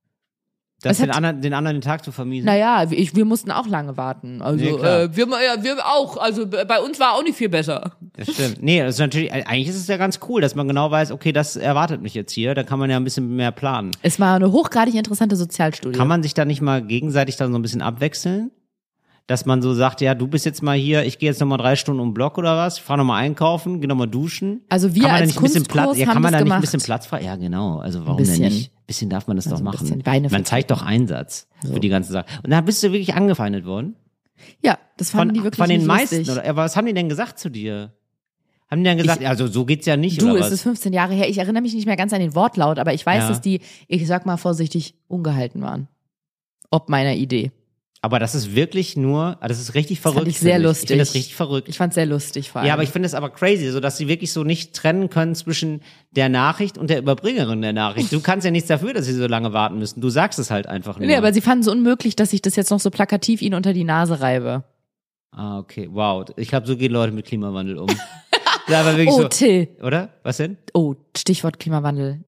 Das 0.82 0.98
den 0.98 1.08
hat- 1.08 1.16
anderen, 1.16 1.40
den 1.40 1.54
anderen 1.54 1.76
den 1.76 1.80
Tag 1.80 2.04
zu 2.04 2.12
vermiesen. 2.12 2.44
Naja, 2.44 2.86
ich, 2.90 3.16
wir 3.16 3.24
mussten 3.24 3.50
auch 3.50 3.66
lange 3.66 3.96
warten. 3.96 4.42
Also 4.42 4.62
Nee, 4.62 4.70
äh, 4.72 5.08
wir, 5.16 5.26
ja, 5.26 5.64
wir 5.64 5.78
auch. 5.86 6.18
Also 6.18 6.46
bei 6.46 6.78
uns 6.80 7.00
war 7.00 7.14
auch 7.14 7.22
nicht 7.22 7.34
viel 7.36 7.48
besser. 7.48 7.92
Das 8.12 8.30
stimmt. 8.30 8.62
Nee, 8.62 8.80
das 8.82 8.96
ist 8.96 8.98
natürlich, 9.00 9.32
eigentlich 9.32 9.68
ist 9.68 9.76
es 9.76 9.86
ja 9.86 9.96
ganz 9.96 10.20
cool, 10.28 10.42
dass 10.42 10.54
man 10.54 10.68
genau 10.68 10.90
weiß, 10.90 11.12
okay, 11.12 11.32
das 11.32 11.56
erwartet 11.56 12.02
mich 12.02 12.12
jetzt 12.12 12.30
hier. 12.30 12.54
Da 12.54 12.62
kann 12.62 12.78
man 12.78 12.90
ja 12.90 12.98
ein 12.98 13.04
bisschen 13.04 13.34
mehr 13.36 13.52
planen. 13.52 13.92
Es 14.02 14.20
war 14.20 14.36
eine 14.36 14.52
hochgradig 14.52 14.94
interessante 14.94 15.34
Sozialstudie. 15.34 15.96
Kann 15.96 16.08
man 16.08 16.22
sich 16.22 16.34
da 16.34 16.44
nicht 16.44 16.60
mal 16.60 16.82
gegenseitig 16.82 17.36
dann 17.36 17.52
so 17.52 17.58
ein 17.58 17.62
bisschen 17.62 17.80
abwechseln? 17.80 18.50
Dass 19.28 19.44
man 19.44 19.60
so 19.60 19.74
sagt, 19.74 20.00
ja, 20.02 20.14
du 20.14 20.28
bist 20.28 20.44
jetzt 20.46 20.62
mal 20.62 20.76
hier, 20.76 21.04
ich 21.04 21.18
gehe 21.18 21.28
jetzt 21.28 21.40
noch 21.40 21.48
mal 21.48 21.56
drei 21.56 21.74
Stunden 21.74 22.00
um 22.00 22.08
den 22.10 22.14
Block 22.14 22.38
oder 22.38 22.56
was, 22.56 22.78
fahr 22.78 22.96
noch 22.96 23.04
mal 23.04 23.16
einkaufen, 23.16 23.80
geh 23.80 23.88
noch 23.88 23.96
mal 23.96 24.06
duschen. 24.06 24.62
Also 24.68 24.94
wir 24.94 25.02
kann 25.02 25.10
man 25.10 25.18
da 25.18 25.20
als 25.22 25.26
nicht 25.28 25.36
ein 25.38 25.42
bisschen 25.42 25.62
Kunstkurs 25.66 25.84
Platz, 25.86 25.98
ja, 25.98 26.06
kann 26.12 26.22
man 26.22 26.32
da 26.32 26.40
nicht 26.42 26.52
ein 26.52 26.60
bisschen 26.60 26.80
Platz 26.80 27.06
frei? 27.06 27.22
Ja, 27.22 27.34
genau. 27.34 27.78
Also 27.78 28.06
warum 28.06 28.22
denn 28.22 28.38
nicht? 28.40 28.70
Ein 28.72 28.86
bisschen 28.86 29.10
darf 29.10 29.26
man 29.26 29.36
das 29.36 29.46
Also 29.48 29.56
doch 29.64 29.72
machen. 29.72 30.02
man 30.30 30.44
zeigt 30.44 30.70
doch 30.70 30.82
Einsatz 30.82 31.48
für 31.60 31.80
die 31.80 31.88
ganze 31.88 32.12
Sache. 32.12 32.26
Und 32.44 32.50
da 32.50 32.60
bist 32.60 32.82
du 32.84 32.92
wirklich 32.92 33.14
angefeindet 33.14 33.64
worden? 33.64 33.96
ja, 34.62 34.78
das 34.96 35.10
fanden 35.10 35.30
Von, 35.30 35.34
die 35.34 35.44
wirklich 35.44 35.58
von 35.58 35.68
den 35.70 35.86
meisten, 35.86 36.18
lustig. 36.18 36.32
oder? 36.36 36.48
Aber 36.48 36.62
was 36.64 36.76
haben 36.76 36.86
die 36.86 36.94
denn 36.94 37.08
gesagt 37.08 37.38
zu 37.40 37.48
dir? 37.48 37.94
Haben 38.70 38.78
die 38.82 38.84
dann 38.84 38.96
gesagt, 38.98 39.24
also 39.24 39.46
so 39.46 39.64
geht's 39.64 39.86
ja 39.86 39.96
nicht, 39.96 40.20
Du, 40.22 40.26
oder 40.30 40.40
es 40.40 40.46
was? 40.46 40.52
ist 40.52 40.62
15 40.62 40.92
Jahre 40.92 41.14
her. 41.14 41.28
Ich 41.28 41.38
erinnere 41.38 41.62
mich 41.62 41.74
nicht 41.74 41.86
mehr 41.86 41.96
ganz 41.96 42.12
an 42.12 42.20
den 42.20 42.34
Wortlaut, 42.34 42.78
aber 42.78 42.92
ich 42.94 43.04
weiß, 43.06 43.22
Ja. 43.24 43.28
dass 43.28 43.40
die, 43.40 43.60
ich 43.88 44.06
sag 44.06 44.24
mal 44.26 44.36
vorsichtig, 44.36 44.94
ungehalten 45.08 45.62
waren. 45.62 45.88
Ob 46.70 46.88
meiner 46.88 47.14
Idee. 47.14 47.50
Aber 48.06 48.20
das 48.20 48.36
ist 48.36 48.54
wirklich 48.54 48.96
nur, 48.96 49.36
ah, 49.40 49.48
das 49.48 49.58
ist 49.58 49.74
richtig 49.74 49.98
verrückt. 49.98 50.18
fand 50.20 50.28
ich 50.28 50.38
sehr 50.38 50.52
finde 50.54 50.60
Ich 50.68 50.68
lustig. 50.68 50.88
finde 50.90 51.02
das 51.02 51.14
richtig 51.14 51.34
verrückt. 51.34 51.68
Ich 51.68 51.76
fand's 51.76 51.96
sehr 51.96 52.06
lustig 52.06 52.50
vor 52.52 52.60
allem. 52.60 52.68
Ja, 52.68 52.74
aber 52.74 52.84
ich 52.84 52.90
finde 52.90 53.06
es 53.06 53.14
aber 53.14 53.30
crazy, 53.30 53.68
so 53.70 53.80
dass 53.80 53.98
sie 53.98 54.06
wirklich 54.06 54.32
so 54.32 54.44
nicht 54.44 54.74
trennen 54.74 55.10
können 55.10 55.34
zwischen 55.34 55.80
der 56.12 56.28
Nachricht 56.28 56.78
und 56.78 56.88
der 56.88 56.98
Überbringerin 57.00 57.62
der 57.62 57.72
Nachricht. 57.72 58.12
Du 58.12 58.20
kannst 58.20 58.44
ja 58.44 58.52
nichts 58.52 58.68
dafür, 58.68 58.94
dass 58.94 59.06
sie 59.06 59.12
so 59.12 59.26
lange 59.26 59.52
warten 59.52 59.80
müssen. 59.80 60.00
Du 60.00 60.08
sagst 60.08 60.38
es 60.38 60.52
halt 60.52 60.68
einfach 60.68 60.98
nur. 60.98 61.08
Nee, 61.08 61.16
aber 61.16 61.32
sie 61.32 61.40
fanden 61.40 61.62
es 61.62 61.68
unmöglich, 61.68 62.14
dass 62.14 62.32
ich 62.32 62.42
das 62.42 62.54
jetzt 62.54 62.70
noch 62.70 62.78
so 62.78 62.90
plakativ 62.90 63.42
ihnen 63.42 63.54
unter 63.56 63.72
die 63.72 63.82
Nase 63.82 64.20
reibe. 64.20 64.62
ah, 65.32 65.58
okay. 65.58 65.88
Wow. 65.90 66.26
Ich 66.36 66.48
glaube, 66.50 66.68
so 66.68 66.76
gehen 66.76 66.92
Leute 66.92 67.12
mit 67.12 67.26
Klimawandel 67.26 67.78
um. 67.78 67.88
ja, 68.68 68.80
aber 68.80 68.96
wirklich 68.96 69.14
Oh, 69.14 69.22
so. 69.22 69.28
Till. 69.28 69.68
Oder? 69.82 70.10
Was 70.22 70.38
denn? 70.38 70.56
Oh, 70.74 70.94
Stichwort 71.16 71.58
Klimawandel. 71.60 72.20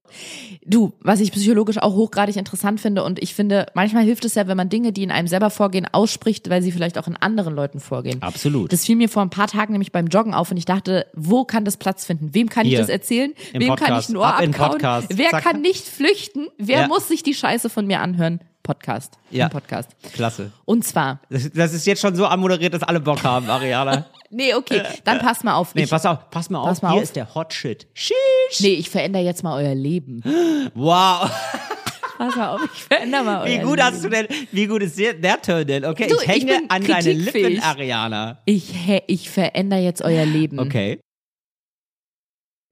Du, 0.65 0.93
was 1.01 1.19
ich 1.19 1.31
psychologisch 1.31 1.77
auch 1.77 1.93
hochgradig 1.95 2.35
interessant 2.37 2.79
finde 2.79 3.03
und 3.03 3.19
ich 3.21 3.33
finde, 3.33 3.67
manchmal 3.73 4.03
hilft 4.03 4.25
es 4.25 4.35
ja, 4.35 4.47
wenn 4.47 4.57
man 4.57 4.69
Dinge, 4.69 4.91
die 4.91 5.03
in 5.03 5.11
einem 5.11 5.27
selber 5.27 5.49
vorgehen, 5.49 5.87
ausspricht, 5.91 6.49
weil 6.49 6.61
sie 6.61 6.71
vielleicht 6.71 6.97
auch 6.97 7.07
in 7.07 7.15
anderen 7.17 7.55
Leuten 7.55 7.79
vorgehen. 7.79 8.21
Absolut. 8.21 8.71
Das 8.73 8.85
fiel 8.85 8.95
mir 8.95 9.09
vor 9.09 9.21
ein 9.21 9.29
paar 9.29 9.47
Tagen 9.47 9.73
nämlich 9.73 9.91
beim 9.91 10.07
Joggen 10.07 10.33
auf 10.33 10.51
und 10.51 10.57
ich 10.57 10.65
dachte, 10.65 11.05
wo 11.13 11.43
kann 11.45 11.65
das 11.65 11.77
Platz 11.77 12.05
finden? 12.05 12.33
Wem 12.33 12.49
kann 12.49 12.65
ich 12.65 12.71
Hier, 12.71 12.79
das 12.79 12.89
erzählen? 12.89 13.33
im 13.53 13.61
Wem 13.61 13.75
kann 13.75 13.99
ich 13.99 14.07
Podcast. 14.07 14.09
ein 14.09 14.17
Ohr 14.17 14.25
Ab 14.27 14.41
abkauen? 14.41 14.71
Podcast. 14.71 15.07
Wer 15.13 15.29
Zack. 15.31 15.43
kann 15.43 15.61
nicht 15.61 15.85
flüchten? 15.87 16.47
Wer 16.57 16.81
Ja. 16.81 16.87
muss 16.87 17.07
sich 17.07 17.23
die 17.23 17.33
Scheiße 17.33 17.69
von 17.69 17.85
mir 17.87 17.99
anhören? 18.01 18.39
Podcast. 18.69 19.17
Ja. 19.31 19.45
Ein 19.45 19.49
Podcast. 19.51 19.89
Klasse. 20.13 20.51
Und 20.65 20.85
zwar, 20.85 21.21
Das, 21.31 21.49
das 21.51 21.73
ist 21.73 21.87
jetzt 21.87 22.01
schon 22.01 22.15
so 22.15 22.27
anmoderiert, 22.27 22.71
dass 22.75 22.83
alle 22.83 22.99
Bock 22.99 23.23
haben, 23.23 23.49
Ariana. 23.49 24.05
nee, 24.29 24.53
okay, 24.53 24.83
dann 25.03 25.17
pass 25.17 25.43
mal 25.43 25.55
auf. 25.55 25.73
Nee, 25.73 25.83
ich, 25.85 25.89
pass 25.89 26.05
auf, 26.05 26.29
pass 26.29 26.51
mal 26.51 26.59
auf. 26.59 26.67
Pass 26.69 26.81
mal 26.83 26.89
Hier 26.91 26.97
auf. 26.97 27.03
ist 27.03 27.15
der 27.15 27.33
Hot 27.33 27.51
Shit. 27.51 27.87
Sheesh. 27.95 28.59
nee, 28.59 28.73
ich 28.75 28.87
verändere 28.91 29.23
jetzt 29.23 29.41
mal 29.43 29.55
euer 29.63 29.73
Leben. 29.73 30.21
Wow. 30.75 31.31
Pass 32.19 32.35
mal 32.35 32.49
auf, 32.49 32.61
ich 32.75 32.83
verändere 32.83 33.23
mal 33.23 33.39
euer 33.43 33.47
Wie 33.47 33.57
gut 33.59 33.77
Leben. 33.77 33.83
hast 33.83 34.03
du 34.03 34.09
denn, 34.09 34.27
wie 34.51 34.67
gut 34.67 34.83
ist 34.83 34.99
der, 34.99 35.13
der 35.13 35.41
Turn 35.41 35.65
denn? 35.65 35.85
Okay, 35.85 36.07
Du, 36.07 36.17
ich 36.21 36.27
hänge 36.27 36.51
ich 36.63 36.69
an 36.71 36.83
deine 36.85 37.13
Lippen. 37.13 37.61
Ariana. 37.63 38.39
Ich, 38.43 38.73
ich 39.07 39.29
verändere 39.29 39.79
jetzt 39.79 40.01
euer 40.03 40.25
Leben. 40.25 40.59
Okay. 40.59 40.99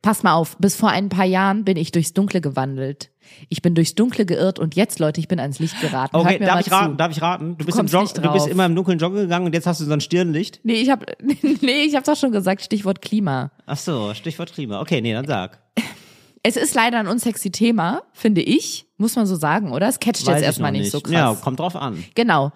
Pass 0.07 0.23
mal 0.23 0.35
auf, 0.35 0.55
bis 0.57 0.77
vor 0.77 0.87
ein 0.87 1.09
paar 1.09 1.25
Jahren 1.25 1.65
bin 1.65 1.75
ich 1.75 1.91
durchs 1.91 2.13
Dunkle 2.13 2.39
gewandelt. 2.39 3.11
Ich 3.49 3.61
bin 3.61 3.75
durchs 3.75 3.93
Dunkle 3.93 4.25
geirrt 4.25 4.57
und 4.57 4.73
jetzt, 4.73 4.99
Leute, 4.99 5.19
ich 5.19 5.27
bin 5.27 5.37
ans 5.37 5.59
Licht 5.59 5.81
geraten. 5.81 6.15
Okay, 6.15 6.39
darf 6.39 6.61
ich 6.61 6.71
raten? 6.71 6.91
zu. 6.91 6.95
Darf 6.95 7.11
ich 7.11 7.21
raten? 7.21 7.57
Du 7.57 7.65
bist 7.65 7.77
im 7.77 7.87
Jog, 7.87 8.03
nicht 8.03 8.23
du 8.23 8.31
bist 8.31 8.47
immer 8.47 8.65
im 8.65 8.73
dunklen 8.73 8.99
Joggen 8.99 9.17
gegangen 9.17 9.47
und 9.47 9.53
jetzt 9.53 9.67
hast 9.67 9.81
du 9.81 9.83
so 9.83 9.91
ein 9.91 9.99
Stirnlicht. 9.99 10.61
Nee, 10.63 10.75
ich 10.75 10.89
hab, 10.89 11.05
nee, 11.61 11.83
ich 11.83 11.93
hab's 11.97 12.05
doch 12.05 12.15
schon 12.15 12.31
gesagt, 12.31 12.61
Stichwort 12.61 13.01
Klima. 13.01 13.51
Ach 13.65 13.75
so, 13.75 14.13
Stichwort 14.13 14.53
Klima. 14.53 14.79
Okay, 14.79 15.01
nee, 15.01 15.11
dann 15.11 15.27
sag. 15.27 15.59
Es 16.41 16.55
ist 16.55 16.73
leider 16.73 16.99
ein 16.99 17.07
unsexy 17.07 17.51
Thema, 17.51 18.03
finde 18.13 18.39
ich. 18.39 18.85
Muss 18.95 19.17
man 19.17 19.25
so 19.25 19.35
sagen, 19.35 19.73
oder? 19.73 19.89
Es 19.89 19.99
catcht 19.99 20.25
Weiß 20.25 20.35
jetzt 20.35 20.43
erstmal 20.43 20.71
noch 20.71 20.79
nicht 20.79 20.91
so 20.91 21.01
krass. 21.01 21.11
Ja, 21.11 21.35
kommt 21.35 21.59
drauf 21.59 21.75
an. 21.75 22.01
Genau. 22.15 22.53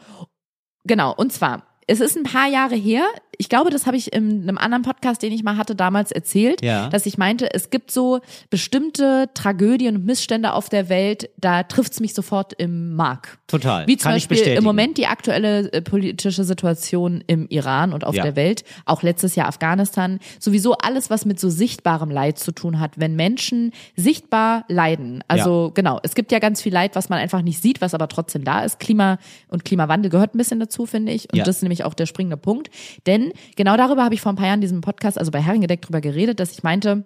Genau. 0.85 1.13
Und 1.13 1.33
zwar, 1.33 1.63
es 1.87 1.99
ist 1.99 2.15
ein 2.15 2.23
paar 2.23 2.47
Jahre 2.47 2.75
her. 2.75 3.03
Ich 3.37 3.49
glaube, 3.49 3.69
das 3.71 3.85
habe 3.87 3.97
ich 3.97 4.13
in 4.13 4.43
einem 4.43 4.57
anderen 4.57 4.83
Podcast, 4.83 5.23
den 5.23 5.31
ich 5.31 5.41
mal 5.43 5.57
hatte, 5.57 5.73
damals 5.75 6.11
erzählt, 6.11 6.61
Ja. 6.63 6.89
dass 6.89 7.05
ich 7.05 7.17
meinte, 7.17 7.51
es 7.53 7.69
gibt 7.69 7.89
so 7.89 8.19
bestimmte 8.49 9.29
Tragödien 9.33 9.95
und 9.95 10.05
Missstände 10.05 10.53
auf 10.53 10.69
der 10.69 10.89
Welt, 10.89 11.29
da 11.37 11.63
trifft's 11.63 11.99
mich 11.99 12.13
sofort 12.13 12.53
im 12.53 12.95
Mark. 12.95 13.39
Total. 13.47 13.87
Wie 13.87 13.97
zum 13.97 14.03
Kann 14.09 14.13
Beispiel 14.15 14.37
im 14.39 14.63
Moment 14.63 14.97
die 14.97 15.07
aktuelle 15.07 15.71
äh, 15.73 15.81
politische 15.81 16.43
Situation 16.43 17.23
im 17.27 17.47
Iran 17.49 17.93
und 17.93 18.03
auf 18.05 18.13
Ja. 18.15 18.23
der 18.23 18.35
Welt, 18.35 18.63
auch 18.85 19.01
letztes 19.01 19.35
Jahr 19.35 19.47
Afghanistan, 19.47 20.19
sowieso 20.39 20.73
alles, 20.77 21.09
was 21.09 21.25
mit 21.25 21.39
so 21.39 21.49
sichtbarem 21.49 22.11
Leid 22.11 22.37
zu 22.37 22.51
tun 22.51 22.79
hat, 22.79 22.99
wenn 22.99 23.15
Menschen 23.15 23.71
sichtbar 23.95 24.65
leiden. 24.67 25.23
Also 25.27 25.71
genau, 25.73 25.99
es 26.03 26.15
gibt 26.15 26.31
ja 26.31 26.39
ganz 26.39 26.61
viel 26.61 26.73
Leid, 26.73 26.95
was 26.95 27.09
man 27.09 27.19
einfach 27.19 27.41
nicht 27.41 27.61
sieht, 27.61 27.81
was 27.81 27.93
aber 27.93 28.07
trotzdem 28.07 28.43
da 28.43 28.61
ist. 28.63 28.79
Klima 28.79 29.17
und 29.47 29.65
Klimawandel 29.65 30.11
gehört 30.11 30.35
ein 30.35 30.37
bisschen 30.37 30.59
dazu, 30.59 30.85
finde 30.85 31.11
ich. 31.13 31.31
Und 31.31 31.37
Ja. 31.37 31.43
das 31.43 31.57
ist 31.57 31.61
nämlich 31.63 31.83
auch 31.85 31.93
der 31.93 32.05
springende 32.05 32.37
Punkt. 32.37 32.69
Denn 33.07 33.30
genau 33.55 33.77
darüber 33.77 34.03
habe 34.03 34.15
ich 34.15 34.21
vor 34.21 34.31
ein 34.31 34.35
paar 34.35 34.47
Jahren 34.47 34.57
in 34.57 34.61
diesem 34.61 34.81
Podcast, 34.81 35.17
also 35.17 35.31
bei 35.31 35.41
Herrengedeck 35.41 35.81
drüber 35.81 36.01
geredet, 36.01 36.39
dass 36.39 36.51
ich 36.51 36.63
meinte, 36.63 37.05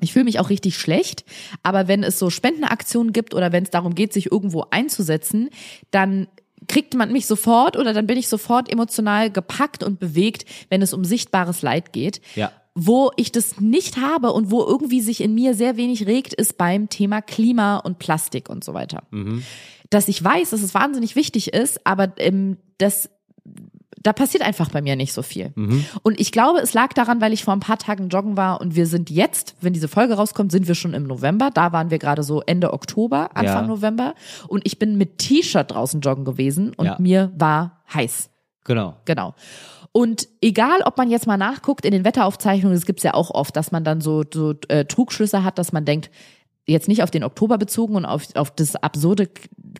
ich 0.00 0.12
fühle 0.12 0.24
mich 0.24 0.40
auch 0.40 0.50
richtig 0.50 0.76
schlecht, 0.76 1.24
aber 1.62 1.88
wenn 1.88 2.02
es 2.02 2.18
so 2.18 2.30
Spendenaktionen 2.30 3.12
gibt 3.12 3.34
oder 3.34 3.52
wenn 3.52 3.64
es 3.64 3.70
darum 3.70 3.94
geht, 3.94 4.12
sich 4.12 4.30
irgendwo 4.30 4.66
einzusetzen, 4.70 5.50
dann 5.90 6.26
kriegt 6.68 6.94
man 6.94 7.12
mich 7.12 7.26
sofort 7.26 7.76
oder 7.76 7.92
dann 7.92 8.06
bin 8.06 8.18
ich 8.18 8.28
sofort 8.28 8.70
emotional 8.70 9.30
gepackt 9.30 9.82
und 9.82 10.00
bewegt, 10.00 10.44
wenn 10.70 10.82
es 10.82 10.92
um 10.92 11.04
sichtbares 11.04 11.62
Leid 11.62 11.92
geht. 11.92 12.20
Ja. 12.34 12.52
Wo 12.74 13.12
ich 13.16 13.30
das 13.30 13.60
nicht 13.60 13.98
habe 13.98 14.32
und 14.32 14.50
wo 14.50 14.60
irgendwie 14.64 15.00
sich 15.00 15.20
in 15.20 15.34
mir 15.34 15.54
sehr 15.54 15.76
wenig 15.76 16.06
regt, 16.06 16.34
ist 16.34 16.58
beim 16.58 16.88
Thema 16.88 17.22
Klima 17.22 17.76
und 17.76 18.00
Plastik 18.00 18.48
und 18.48 18.64
so 18.64 18.74
weiter. 18.74 19.04
Dass 19.90 20.08
ich 20.08 20.22
weiß, 20.22 20.50
dass 20.50 20.62
es 20.62 20.74
wahnsinnig 20.74 21.14
wichtig 21.14 21.52
ist, 21.52 21.86
aber 21.86 22.14
ähm, 22.16 22.56
das 22.78 23.10
da 24.04 24.12
passiert 24.12 24.44
einfach 24.44 24.70
bei 24.70 24.80
mir 24.82 24.94
nicht 24.94 25.12
so 25.12 25.22
viel. 25.22 25.52
Und 26.02 26.20
ich 26.20 26.30
glaube, 26.30 26.60
es 26.60 26.74
lag 26.74 26.92
daran, 26.92 27.20
weil 27.20 27.32
ich 27.32 27.42
vor 27.42 27.54
ein 27.54 27.60
paar 27.60 27.78
Tagen 27.78 28.08
joggen 28.10 28.36
war 28.36 28.60
und 28.60 28.76
wir 28.76 28.86
sind 28.86 29.10
jetzt, 29.10 29.56
wenn 29.60 29.72
diese 29.72 29.88
Folge 29.88 30.14
rauskommt, 30.14 30.52
sind 30.52 30.68
wir 30.68 30.74
schon 30.76 30.94
im 30.94 31.04
November. 31.04 31.50
Da 31.52 31.72
waren 31.72 31.90
wir 31.90 31.98
gerade 31.98 32.22
so 32.22 32.42
Ende 32.42 32.72
Oktober, 32.72 33.30
Anfang 33.34 33.62
Ja. 33.64 33.66
November. 33.66 34.14
Und 34.46 34.64
ich 34.66 34.78
bin 34.78 34.96
mit 34.96 35.18
T-Shirt 35.18 35.70
draußen 35.70 36.00
joggen 36.02 36.24
gewesen 36.24 36.72
und 36.76 36.86
Ja. 36.86 36.96
mir 37.00 37.32
war 37.36 37.82
heiß. 37.92 38.30
Genau. 38.64 38.94
Genau. 39.06 39.34
Und 39.92 40.28
egal, 40.42 40.80
ob 40.84 40.96
man 40.98 41.08
jetzt 41.10 41.26
mal 41.26 41.36
nachguckt 41.36 41.84
in 41.86 41.92
den 41.92 42.04
Wetteraufzeichnungen, 42.04 42.76
das 42.76 42.84
gibt's 42.86 43.04
ja 43.04 43.14
auch 43.14 43.30
oft, 43.30 43.56
dass 43.56 43.72
man 43.72 43.84
dann 43.84 44.00
so, 44.00 44.22
so 44.32 44.54
äh, 44.68 44.84
Trugschlüsse 44.84 45.44
hat, 45.44 45.58
dass 45.58 45.72
man 45.72 45.84
denkt, 45.84 46.10
jetzt 46.66 46.88
nicht 46.88 47.02
auf 47.02 47.10
den 47.10 47.24
Oktober 47.24 47.58
bezogen 47.58 47.94
und 47.96 48.04
auf, 48.06 48.24
auf 48.36 48.50
das 48.50 48.74
absurde 48.76 49.28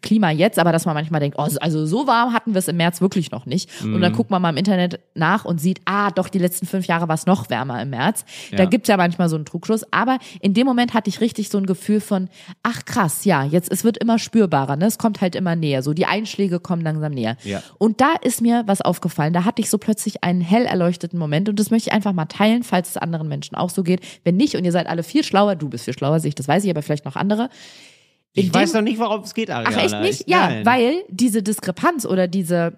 Klima 0.03 0.31
jetzt, 0.31 0.59
aber 0.59 0.71
dass 0.73 0.85
man 0.85 0.95
manchmal 0.95 1.21
denkt, 1.21 1.39
oh, 1.39 1.47
also 1.61 1.87
so 1.87 2.07
warm 2.07 2.33
hatten 2.35 2.53
wir 2.53 2.59
es 2.59 2.69
im 2.69 2.77
März 2.77 3.01
wirklich 3.01 3.31
noch 3.31 3.47
nicht. 3.47 3.71
Und 3.83 4.01
dann 4.03 4.13
guckt 4.13 4.31
man 4.31 4.43
mal 4.43 4.51
im 4.51 4.57
Internet 4.59 5.01
nach 5.15 5.45
und 5.47 5.61
sieht, 5.61 5.81
ah, 5.87 6.11
doch, 6.11 6.29
die 6.29 6.39
letzten 6.39 6.67
fünf 6.67 6.87
Jahre 6.87 7.09
war 7.09 7.15
es 7.15 7.25
noch 7.27 7.49
wärmer 7.49 7.81
im 7.81 7.91
März. 7.91 8.25
Da 8.51 8.65
Ja. 8.65 8.69
gibt's 8.69 8.89
ja 8.89 8.97
manchmal 8.99 9.29
so 9.31 9.37
einen 9.37 9.47
Trugschluss. 9.47 9.85
Aber 9.93 10.19
in 10.41 10.53
dem 10.53 10.67
Moment 10.67 10.93
hatte 10.93 11.09
ich 11.09 11.21
richtig 11.23 11.49
so 11.49 11.57
ein 11.59 11.65
Gefühl 11.67 12.01
von, 12.01 12.29
ach 12.63 12.85
krass, 12.85 13.25
ja, 13.25 13.45
jetzt, 13.45 13.73
es 13.73 13.85
wird 13.85 13.97
immer 13.97 14.19
spürbarer, 14.19 14.77
ne? 14.77 14.87
Es 14.87 14.99
kommt 14.99 15.21
halt 15.23 15.37
immer 15.37 15.57
näher. 15.57 15.83
So, 15.83 15.95
die 15.95 16.07
Einschläge 16.07 16.61
kommen 16.61 16.83
langsam 16.83 17.13
näher. 17.13 17.37
Ja. 17.45 17.63
Und 17.79 18.01
da 18.03 18.15
ist 18.21 18.43
mir 18.43 18.65
was 18.67 18.83
aufgefallen. 18.83 19.33
Da 19.33 19.45
hatte 19.45 19.63
ich 19.63 19.71
so 19.71 19.79
plötzlich 19.79 20.23
einen 20.23 20.41
hell 20.43 20.67
erleuchteten 20.67 21.19
Moment 21.19 21.49
und 21.49 21.59
das 21.59 21.71
möchte 21.71 21.89
ich 21.89 21.95
einfach 21.95 22.13
mal 22.13 22.27
teilen, 22.27 22.63
falls 22.63 22.91
es 22.91 22.97
anderen 22.99 23.29
Menschen 23.29 23.55
auch 23.55 23.71
so 23.71 23.83
geht. 23.83 24.01
Wenn 24.25 24.37
nicht 24.37 24.57
und 24.57 24.65
ihr 24.65 24.73
seid 24.73 24.87
alle 24.87 25.03
viel 25.03 25.25
schlauer, 25.25 25.55
du 25.57 25.69
bist 25.71 25.85
viel 25.85 25.95
schlauer, 25.95 26.21
sehe 26.21 26.29
ich, 26.31 26.35
das 26.35 26.49
weiß 26.49 26.65
ich, 26.65 26.74
aber 26.75 26.83
vielleicht 26.83 27.05
noch 27.05 27.17
andere. 27.17 27.45
In 28.35 28.45
Ich 28.47 28.51
dem- 28.53 28.61
weiß 28.61 28.73
noch 28.75 28.83
nicht, 28.83 28.99
worum 28.99 29.21
es 29.23 29.33
geht, 29.35 29.51
Ariana. 29.51 29.77
Ach 29.79 29.83
echt 29.85 30.01
nicht? 30.01 30.21
Ich- 30.23 30.27
Ja, 30.29 30.49
nein. 30.49 30.67
weil 30.67 31.05
diese 31.09 31.43
Diskrepanz 31.43 32.05
oder 32.05 32.27
diese, 32.29 32.75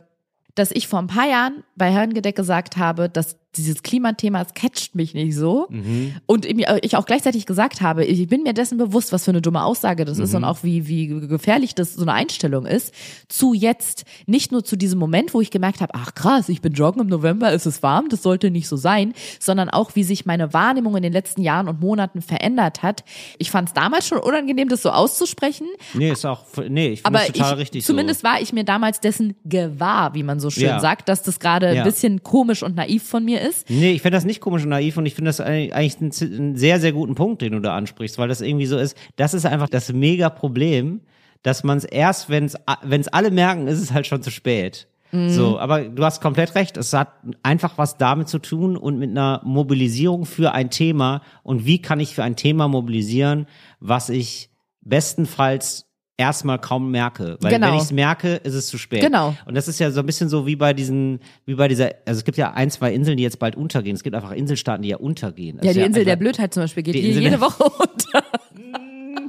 dass 0.54 0.70
ich 0.70 0.86
vor 0.86 0.98
ein 1.00 1.06
paar 1.06 1.28
Jahren 1.28 1.64
bei 1.76 1.90
Herrengedeck 1.90 2.36
gesagt 2.36 2.76
habe, 2.76 3.08
dass 3.08 3.36
dieses 3.56 3.82
Klimathema, 3.82 4.42
es 4.42 4.54
catcht 4.54 4.94
mich 4.94 5.14
nicht 5.14 5.34
so. 5.34 5.66
Mhm. 5.70 6.14
Und 6.26 6.46
ich 6.46 6.96
auch 6.96 7.06
gleichzeitig 7.06 7.46
gesagt 7.46 7.80
habe, 7.80 8.04
ich 8.04 8.26
bin 8.28 8.42
mir 8.42 8.52
dessen 8.54 8.78
bewusst, 8.78 9.12
was 9.12 9.24
für 9.24 9.30
eine 9.30 9.42
dumme 9.42 9.64
Aussage 9.64 10.04
das 10.04 10.18
ist 10.18 10.30
Mhm. 10.30 10.36
und 10.36 10.44
auch 10.44 10.58
wie, 10.62 10.86
wie 10.88 11.06
gefährlich 11.06 11.74
das 11.74 11.94
so 11.94 12.02
eine 12.02 12.12
Einstellung 12.12 12.66
ist, 12.66 12.94
zu 13.28 13.54
jetzt, 13.54 14.04
nicht 14.26 14.52
nur 14.52 14.64
zu 14.64 14.76
diesem 14.76 14.98
Moment, 14.98 15.34
wo 15.34 15.40
ich 15.40 15.50
gemerkt 15.50 15.80
habe, 15.80 15.92
ach 15.94 16.14
krass, 16.14 16.48
ich 16.48 16.60
bin 16.60 16.72
joggen 16.74 17.02
im 17.02 17.08
November, 17.08 17.52
es 17.52 17.66
ist 17.66 17.82
warm, 17.82 18.08
das 18.08 18.22
sollte 18.22 18.50
nicht 18.50 18.68
so 18.68 18.76
sein, 18.76 19.12
sondern 19.40 19.68
auch, 19.70 19.94
wie 19.94 20.04
sich 20.04 20.26
meine 20.26 20.52
Wahrnehmung 20.52 20.96
in 20.96 21.02
den 21.02 21.12
letzten 21.12 21.42
Jahren 21.42 21.68
und 21.68 21.80
Monaten 21.80 22.22
verändert 22.22 22.82
hat. 22.82 23.04
Ich 23.38 23.50
fand 23.50 23.68
es 23.68 23.74
damals 23.74 24.06
schon 24.06 24.18
unangenehm, 24.18 24.68
das 24.68 24.82
so 24.82 24.90
auszusprechen, 24.90 25.66
Nee, 25.94 26.10
ist 26.10 26.24
auch, 26.24 26.44
nee, 26.68 26.88
ich 26.88 27.02
finde 27.02 27.18
das 27.18 27.26
total 27.28 27.52
ich, 27.54 27.58
richtig 27.60 27.84
zumindest 27.84 28.20
so. 28.20 28.28
war 28.28 28.40
ich 28.40 28.52
mir 28.52 28.64
damals 28.64 29.00
dessen 29.00 29.34
gewahr, 29.44 30.14
wie 30.14 30.22
man 30.22 30.40
so 30.40 30.50
schön 30.50 30.64
Ja. 30.64 30.80
sagt, 30.80 31.08
dass 31.08 31.22
das 31.22 31.38
gerade 31.40 31.74
Ja. 31.74 31.82
ein 31.82 31.84
bisschen 31.88 32.22
komisch 32.22 32.62
und 32.62 32.76
naiv 32.76 33.02
von 33.02 33.24
mir 33.24 33.40
ist. 33.40 33.45
Nee, 33.68 33.92
ich 33.92 34.02
finde 34.02 34.16
das 34.16 34.24
nicht 34.24 34.40
komisch 34.40 34.62
und 34.62 34.70
naiv 34.70 34.96
und 34.96 35.06
ich 35.06 35.14
finde 35.14 35.28
das 35.28 35.40
eigentlich 35.40 36.00
einen, 36.00 36.12
einen 36.34 36.56
sehr, 36.56 36.80
sehr 36.80 36.92
guten 36.92 37.14
Punkt, 37.14 37.42
den 37.42 37.52
du 37.52 37.60
da 37.60 37.76
ansprichst, 37.76 38.18
weil 38.18 38.28
das 38.28 38.40
irgendwie 38.40 38.66
so 38.66 38.78
ist. 38.78 38.96
Das 39.16 39.34
ist 39.34 39.46
einfach 39.46 39.68
das 39.68 39.92
mega 39.92 40.30
Problem, 40.30 41.00
dass 41.42 41.64
man 41.64 41.78
es 41.78 41.84
erst, 41.84 42.28
wenn 42.28 42.44
es 42.44 42.56
wenn 42.82 43.00
es 43.00 43.08
alle 43.08 43.30
merken, 43.30 43.66
ist 43.66 43.80
es 43.80 43.92
halt 43.92 44.06
schon 44.06 44.22
zu 44.22 44.30
spät. 44.30 44.88
Mhm. 45.12 45.30
So, 45.30 45.58
aber 45.58 45.84
du 45.84 46.04
hast 46.04 46.20
komplett 46.20 46.54
recht. 46.54 46.76
Es 46.76 46.92
hat 46.92 47.12
einfach 47.42 47.78
was 47.78 47.96
damit 47.96 48.28
zu 48.28 48.38
tun 48.38 48.76
und 48.76 48.98
mit 48.98 49.10
einer 49.10 49.40
Mobilisierung 49.44 50.26
für 50.26 50.52
ein 50.52 50.70
Thema. 50.70 51.22
Und 51.42 51.64
wie 51.66 51.80
kann 51.80 52.00
ich 52.00 52.14
für 52.14 52.24
ein 52.24 52.36
Thema 52.36 52.68
mobilisieren, 52.68 53.46
was 53.80 54.08
ich 54.08 54.50
bestenfalls 54.80 55.85
erstmal 56.16 56.58
kaum 56.58 56.90
merke. 56.90 57.36
Weil 57.40 57.52
Genau. 57.52 57.68
wenn 57.68 57.74
ich 57.76 57.82
es 57.82 57.92
merke, 57.92 58.36
ist 58.36 58.54
es 58.54 58.68
zu 58.68 58.78
spät. 58.78 59.02
Genau. 59.02 59.34
Und 59.44 59.54
das 59.54 59.68
ist 59.68 59.78
ja 59.78 59.90
so 59.90 60.00
ein 60.00 60.06
bisschen 60.06 60.28
so 60.28 60.46
wie 60.46 60.56
bei 60.56 60.72
diesen, 60.72 61.20
wie 61.44 61.54
bei 61.54 61.68
dieser, 61.68 61.90
also 62.06 62.18
es 62.18 62.24
gibt 62.24 62.38
ja 62.38 62.52
ein, 62.52 62.70
zwei 62.70 62.92
Inseln, 62.92 63.16
die 63.16 63.22
jetzt 63.22 63.38
bald 63.38 63.56
untergehen. 63.56 63.94
Es 63.96 64.02
gibt 64.02 64.16
einfach 64.16 64.32
Inselstaaten, 64.32 64.82
die 64.82 64.88
ja 64.88 64.96
untergehen. 64.96 65.60
Ja, 65.62 65.72
die 65.72 65.80
Insel 65.80 66.04
der 66.04 66.16
Blödheit 66.16 66.54
zum 66.54 66.62
Beispiel 66.62 66.82
geht 66.82 66.94
Die 66.94 67.06
Insel 67.08 67.22
jede 67.22 67.40
Woche 67.40 67.64
unter. 67.64 68.24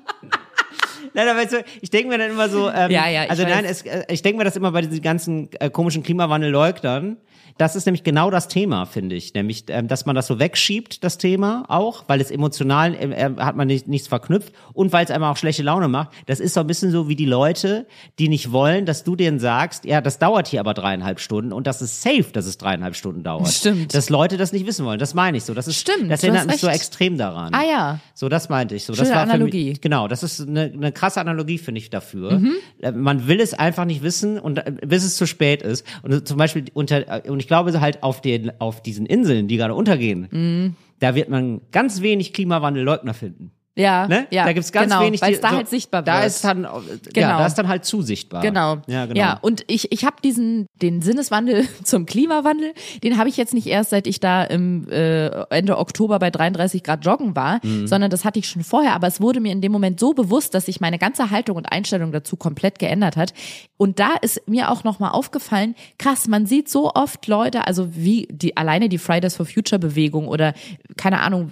Nein, 1.14 1.28
aber 1.30 1.42
ich 1.82 1.90
denke 1.90 2.10
mir 2.10 2.18
dann 2.20 2.32
immer 2.32 2.48
so, 2.48 2.70
ähm, 2.70 2.92
Ja, 2.92 3.10
ja, 3.10 3.24
also 3.24 3.42
nein, 3.44 3.66
weiß. 3.66 3.72
es, 3.72 3.82
äh, 3.84 4.04
ich 4.10 4.22
denke 4.22 4.38
mir 4.38 4.44
das 4.44 4.56
immer 4.56 4.72
bei 4.72 4.82
diesen 4.82 5.02
ganzen 5.02 5.50
äh, 5.60 5.70
komischen 5.70 6.04
Klimawandelleugnern. 6.04 7.18
Das 7.58 7.76
ist 7.76 7.86
nämlich 7.86 8.04
genau 8.04 8.30
das 8.30 8.48
Thema, 8.48 8.86
finde 8.86 9.16
ich. 9.16 9.34
Nämlich, 9.34 9.66
ähm, 9.70 9.88
dass 9.88 10.06
man 10.06 10.16
das 10.16 10.28
so 10.28 10.40
wegschiebt, 10.40 11.04
das 11.04 11.18
Thema 11.18 11.66
auch, 11.68 12.04
weil 12.08 12.22
es 12.22 12.32
emotional 12.32 12.94
äh, 12.94 13.12
äh, 13.12 13.36
hat 13.38 13.56
man 13.56 13.68
nicht, 13.68 13.88
nichts 13.88 14.08
verknüpft 14.08 14.54
und 14.74 14.94
weil 14.94 15.06
es 15.06 15.12
einem 15.12 15.24
auch 15.24 15.38
schlechte 15.38 15.64
Laune 15.64 15.88
macht. 15.88 16.10
Das 16.26 16.40
ist 16.40 16.54
so 16.54 16.60
ein 16.62 16.68
bisschen 16.68 16.92
so 16.92 17.10
wie 17.10 17.16
die 17.16 17.26
Leute, 17.26 17.88
die 18.20 18.30
nicht 18.30 18.52
wollen, 18.52 18.86
dass 18.86 19.04
du 19.04 19.16
denen 19.16 19.40
sagst, 19.40 19.86
ja, 19.86 20.02
das 20.02 20.20
dauert 20.20 20.48
hier 20.48 20.60
aber 20.60 20.74
dreieinhalb 20.74 21.20
Stunden 21.20 21.52
und 21.54 21.68
das 21.68 21.82
ist 21.82 22.02
safe, 22.02 22.26
dass 22.32 22.46
es 22.46 22.58
dreieinhalb 22.58 22.96
Stunden 22.96 23.24
dauert. 23.24 23.50
Stimmt. 23.50 23.94
Dass 23.94 24.10
Leute 24.10 24.38
das 24.38 24.52
nicht 24.52 24.66
wissen 24.66 24.86
wollen. 24.86 25.00
Das 25.00 25.14
meine 25.14 25.38
ich 25.38 25.44
so. 25.44 25.54
Das 25.54 25.68
ist, 25.68 25.80
Stimmt, 25.80 26.12
Das 26.12 26.24
erinnert 26.24 26.48
mich 26.48 26.62
so 26.62 26.68
extrem 26.68 27.18
daran. 27.18 27.54
Ah 27.54 27.64
ja. 27.64 28.00
So, 28.14 28.30
das 28.30 28.50
meinte 28.50 28.76
ich. 28.76 28.86
So, 28.86 28.94
Schöne 28.94 29.08
das 29.08 29.16
war 29.16 29.26
für 29.26 29.34
Analogie. 29.34 29.70
Mich, 29.70 29.82
genau, 29.82 30.08
das 30.08 30.24
ist 30.24 30.42
eine, 30.42 30.72
eine 30.74 30.92
krasse 30.92 31.20
Analogie, 31.22 31.58
finde 31.58 31.80
ich, 31.80 31.90
dafür. 31.90 32.40
Mhm. 32.40 32.54
Äh, 32.82 32.92
Man 32.92 33.28
will 33.28 33.40
es 33.40 33.54
einfach 33.54 33.86
nicht 33.86 34.04
wissen 34.04 34.40
und 34.40 34.58
äh, 34.60 34.72
bis 34.86 35.04
es 35.04 35.18
zu 35.18 35.26
spät 35.26 35.62
ist. 35.62 35.86
Und 36.04 36.28
zum 36.28 36.38
Beispiel 36.38 36.66
unter, 36.74 37.24
und 37.28 37.47
ich 37.48 37.50
glaube 37.50 37.80
halt 37.80 38.04
auf 38.04 38.20
den, 38.20 38.52
auf 38.60 38.82
diesen 38.84 39.06
Inseln, 39.06 39.48
die 39.48 39.56
gerade 39.56 39.74
untergehen, 39.74 40.28
Mhm. 40.30 40.76
da 41.00 41.16
wird 41.16 41.30
man 41.30 41.62
ganz 41.72 42.02
wenig 42.02 42.34
Klimawandelleugner 42.34 43.14
finden. 43.14 43.52
Ja, 43.78 44.08
Ne? 44.08 44.28
ja. 44.32 44.44
da 44.46 44.54
gibt's 44.54 44.72
ganz 44.72 44.92
genau, 44.92 45.06
wenig. 45.06 45.22
Weil 45.22 45.34
es 45.34 45.42
da 45.42 45.50
so, 45.52 45.56
halt 45.58 45.70
sichtbar 45.70 46.02
wird. 46.02 46.08
Da 46.08 46.24
ist 46.24 46.44
dann, 46.44 46.64
Genau. 46.64 46.82
ja, 47.16 47.38
da 47.38 47.46
ist 47.46 47.56
dann 47.56 47.68
halt 47.68 47.86
zu 47.86 48.02
sichtbar. 48.02 48.42
Genau. 48.42 48.78
Ja, 48.88 49.06
genau. 49.06 49.20
Ja, 49.20 49.38
und 49.42 49.64
ich, 49.68 49.92
ich 49.92 50.04
habe 50.04 50.18
diesen, 50.24 50.66
den 50.82 51.02
Sinneswandel 51.02 51.68
zum 51.84 52.06
Klimawandel, 52.06 52.74
den 53.04 53.18
habe 53.18 53.30
ich 53.30 53.38
jetzt 53.38 53.54
nicht 53.54 53.68
erst, 53.68 53.92
seit 53.92 54.08
ich 54.08 54.20
da 54.20 54.44
im 54.44 54.90
äh, 54.90 55.28
Ende 55.50 55.78
Oktober 55.78 56.20
bei 56.20 56.32
33 56.32 56.84
Grad 56.84 57.06
joggen 57.06 57.36
war, 57.36 57.60
Mhm. 57.64 57.88
sondern 57.88 58.10
das 58.10 58.26
hatte 58.26 58.40
ich 58.40 58.50
schon 58.50 58.64
vorher, 58.64 58.94
aber 58.94 59.08
es 59.08 59.22
wurde 59.22 59.40
mir 59.40 59.52
in 59.52 59.62
dem 59.62 59.72
Moment 59.72 60.00
so 60.00 60.14
bewusst, 60.14 60.54
dass 60.54 60.66
sich 60.66 60.82
meine 60.82 60.98
ganze 60.98 61.30
Haltung 61.32 61.56
und 61.58 61.72
Einstellung 61.72 62.12
dazu 62.12 62.36
komplett 62.36 62.80
geändert 62.80 63.16
hat. 63.16 63.34
Und 63.78 64.00
da 64.00 64.16
ist 64.22 64.48
mir 64.48 64.72
auch 64.72 64.84
nochmal 64.84 65.12
aufgefallen, 65.12 65.76
krass, 66.00 66.28
man 66.28 66.46
sieht 66.48 66.68
so 66.70 66.92
oft 66.94 67.28
Leute, 67.28 67.68
also 67.68 67.96
wie 67.96 68.28
die 68.32 68.58
alleine 68.58 68.90
die 68.90 68.98
Fridays 68.98 69.36
for 69.36 69.46
Future 69.46 69.78
Bewegung 69.80 70.28
oder 70.28 70.54
keine 70.98 71.22
Ahnung, 71.22 71.52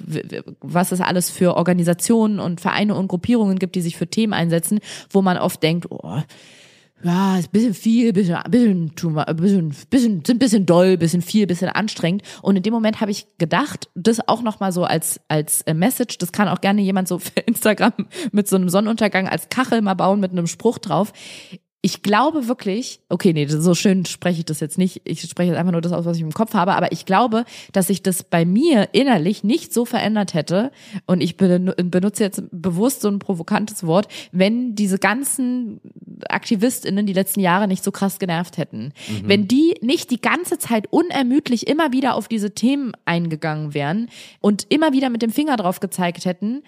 was 0.61 0.91
es 0.91 1.01
alles 1.01 1.30
für 1.30 1.55
Organisationen 1.55 2.14
und 2.24 2.61
Vereine 2.61 2.95
und 2.95 3.07
Gruppierungen 3.07 3.59
gibt, 3.59 3.76
die 3.76 3.82
sich 3.82 3.97
für 3.97 4.07
Themen 4.07 4.34
einsetzen, 4.34 4.80
wo 5.09 5.22
man 5.22 5.38
oft 5.38 5.61
denkt, 5.61 5.88
oh, 5.89 6.22
ja, 7.03 7.38
ist 7.38 7.49
ein 7.49 7.51
bisschen 7.51 7.74
viel, 7.74 8.13
bisschen, 8.13 8.38
bisschen, 8.49 8.95
too 8.95 9.09
much, 9.11 9.26
bisschen, 9.36 9.76
bisschen, 9.89 10.26
sind 10.26 10.30
ein 10.30 10.39
bisschen 10.39 10.66
doll, 10.66 10.97
bisschen 10.97 11.22
viel, 11.22 11.45
bisschen 11.45 11.70
anstrengend. 11.70 12.24
Und 12.41 12.55
in 12.55 12.63
dem 12.63 12.74
Moment 12.74 12.99
habe 12.99 13.11
ich 13.11 13.28
gedacht, 13.38 13.89
das 13.93 14.28
auch 14.28 14.41
nochmal 14.41 14.72
so 14.72 14.86
als, 14.86 15.20
als 15.28 15.61
äh, 15.63 15.74
Message, 15.74 16.18
das 16.18 16.32
kann 16.32 16.47
auch 16.47 16.61
gerne 16.61 16.82
jemand 16.82 17.07
so 17.07 17.20
für 17.20 17.41
Instagram 17.41 17.93
mit 18.32 18.47
so 18.47 18.55
einem 18.55 18.70
Sonnenuntergang 18.70 19.28
als 19.28 19.49
Kachel 19.49 19.82
mal 19.82 19.93
bauen 19.93 20.20
mit 20.20 20.32
einem 20.32 20.47
Spruch 20.47 20.80
drauf. 20.80 21.13
Ich 21.86 22.01
glaube 22.01 22.47
wirklich, 22.47 22.99
okay, 23.09 23.31
nee, 23.31 23.45
so 23.45 23.75
schön 23.75 24.05
spreche 24.05 24.39
ich 24.39 24.45
das 24.45 24.59
jetzt 24.59 24.79
nicht. 24.79 25.03
Ich 25.03 25.21
spreche 25.21 25.51
jetzt 25.51 25.59
einfach 25.59 25.71
nur 25.71 25.81
das 25.81 25.91
aus, 25.91 26.03
was 26.05 26.17
ich 26.17 26.23
im 26.23 26.31
Kopf 26.31 26.55
habe, 26.55 26.73
aber 26.73 26.91
ich 26.91 27.05
glaube, 27.05 27.45
dass 27.73 27.86
sich 27.86 28.01
das 28.01 28.23
bei 28.23 28.43
mir 28.43 28.89
innerlich 28.93 29.43
nicht 29.43 29.71
so 29.71 29.86
verändert 29.86 30.33
hätte. 30.33 30.71
Und 31.05 31.21
ich 31.21 31.36
benu- 31.36 31.75
benutze 31.83 32.23
jetzt 32.23 32.41
bewusst 32.51 33.01
so 33.01 33.07
ein 33.07 33.19
provokantes 33.19 33.86
Wort, 33.86 34.07
wenn 34.31 34.73
diese 34.73 34.97
ganzen 34.97 35.79
AktivistInnen 36.27 37.05
die 37.05 37.13
letzten 37.13 37.39
Jahre 37.39 37.67
nicht 37.67 37.83
so 37.83 37.91
krass 37.91 38.17
genervt 38.17 38.57
hätten. 38.57 38.91
Wenn 39.23 39.47
die 39.47 39.75
nicht 39.81 40.09
die 40.09 40.19
ganze 40.19 40.57
Zeit 40.57 40.88
unermüdlich 40.89 41.67
immer 41.67 41.91
wieder 41.91 42.15
auf 42.15 42.27
diese 42.27 42.55
Themen 42.55 42.93
eingegangen 43.05 43.75
wären 43.75 44.09
und 44.41 44.65
immer 44.69 44.91
wieder 44.91 45.11
mit 45.11 45.21
dem 45.21 45.29
Finger 45.29 45.55
drauf 45.55 45.79
gezeigt 45.81 46.25
hätten, 46.25 46.63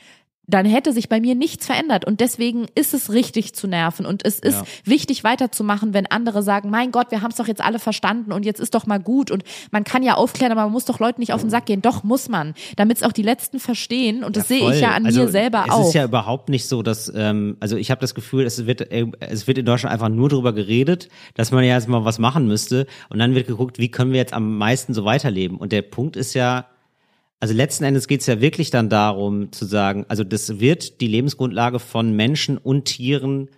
dann 0.48 0.66
hätte 0.66 0.94
sich 0.94 1.10
bei 1.10 1.20
mir 1.20 1.36
nichts 1.36 1.66
verändert. 1.66 2.06
Und 2.06 2.22
deswegen 2.22 2.68
ist 2.74 2.94
es 2.94 3.12
richtig 3.12 3.54
zu 3.54 3.68
nerven. 3.68 4.06
Und 4.06 4.26
es 4.26 4.40
ist 4.40 4.56
Ja. 4.56 4.64
wichtig 4.86 5.26
weiterzumachen, 5.26 5.94
wenn 5.94 6.06
andere 6.08 6.42
sagen, 6.42 6.70
mein 6.70 6.92
Gott, 6.94 7.12
wir 7.12 7.22
haben 7.22 7.32
es 7.32 7.38
doch 7.38 7.48
jetzt 7.48 7.62
alle 7.62 7.80
verstanden 7.80 8.32
und 8.32 8.46
jetzt 8.46 8.62
ist 8.62 8.74
doch 8.74 8.86
mal 8.86 9.00
gut. 9.00 9.30
Und 9.30 9.44
man 9.72 9.84
kann 9.84 10.04
ja 10.04 10.16
aufklären, 10.16 10.54
aber 10.54 10.62
man 10.64 10.72
muss 10.72 10.86
doch 10.86 11.00
Leuten 11.00 11.20
nicht 11.20 11.34
auf 11.34 11.42
den 11.42 11.50
Sack 11.50 11.66
gehen. 11.66 11.82
Doch, 11.82 12.04
muss 12.06 12.30
man. 12.30 12.54
Damit 12.78 12.98
es 12.98 13.04
auch 13.04 13.12
die 13.12 13.24
Letzten 13.24 13.60
verstehen. 13.60 14.24
Und 14.24 14.38
das 14.38 14.48
sehe 14.48 14.72
ich 14.72 14.80
ja 14.80 14.92
an 14.92 15.06
also, 15.06 15.24
mir 15.24 15.28
selber 15.28 15.66
es 15.68 15.74
auch. 15.74 15.88
ist 15.90 15.94
ja 15.94 16.06
überhaupt 16.06 16.48
nicht 16.48 16.66
so, 16.68 16.82
dass, 16.82 17.12
ähm, 17.14 17.58
also 17.60 17.76
ich 17.76 17.92
habe 17.92 18.00
das 18.00 18.16
Gefühl, 18.16 18.46
es 18.46 18.66
wird, 18.66 18.90
äh, 18.90 19.06
es 19.20 19.48
wird 19.48 19.58
in 19.58 19.66
Deutschland 19.66 19.94
einfach 19.94 20.10
nur 20.10 20.30
darüber 20.30 20.54
geredet, 20.54 21.10
dass 21.36 21.52
man 21.52 21.66
ja 21.66 21.76
jetzt 21.76 21.90
mal 21.90 22.06
was 22.06 22.20
machen 22.20 22.48
müsste 22.48 22.88
und 23.10 23.20
dann 23.20 23.36
wird 23.36 23.48
geguckt, 23.48 23.80
wie 23.80 23.92
können 23.92 24.12
wir 24.12 24.18
jetzt 24.20 24.34
am 24.34 24.58
meisten 24.58 24.94
so 24.94 25.04
weiterleben. 25.04 25.58
Und 25.58 25.74
der 25.74 25.82
Punkt 25.82 26.16
ist 26.16 26.34
ja, 26.34 26.68
also 27.40 27.54
letzten 27.54 27.84
Endes 27.84 28.08
geht 28.08 28.22
es 28.22 28.28
ja 28.28 28.42
wirklich 28.42 28.72
dann 28.72 28.90
darum 28.90 29.52
zu 29.52 29.66
sagen, 29.66 30.06
also 30.08 30.24
das 30.24 30.60
wird 30.60 31.02
die 31.02 31.08
Lebensgrundlage 31.08 31.80
von 31.80 32.16
Menschen 32.16 32.58
und 32.58 32.86
Tieren 32.86 33.50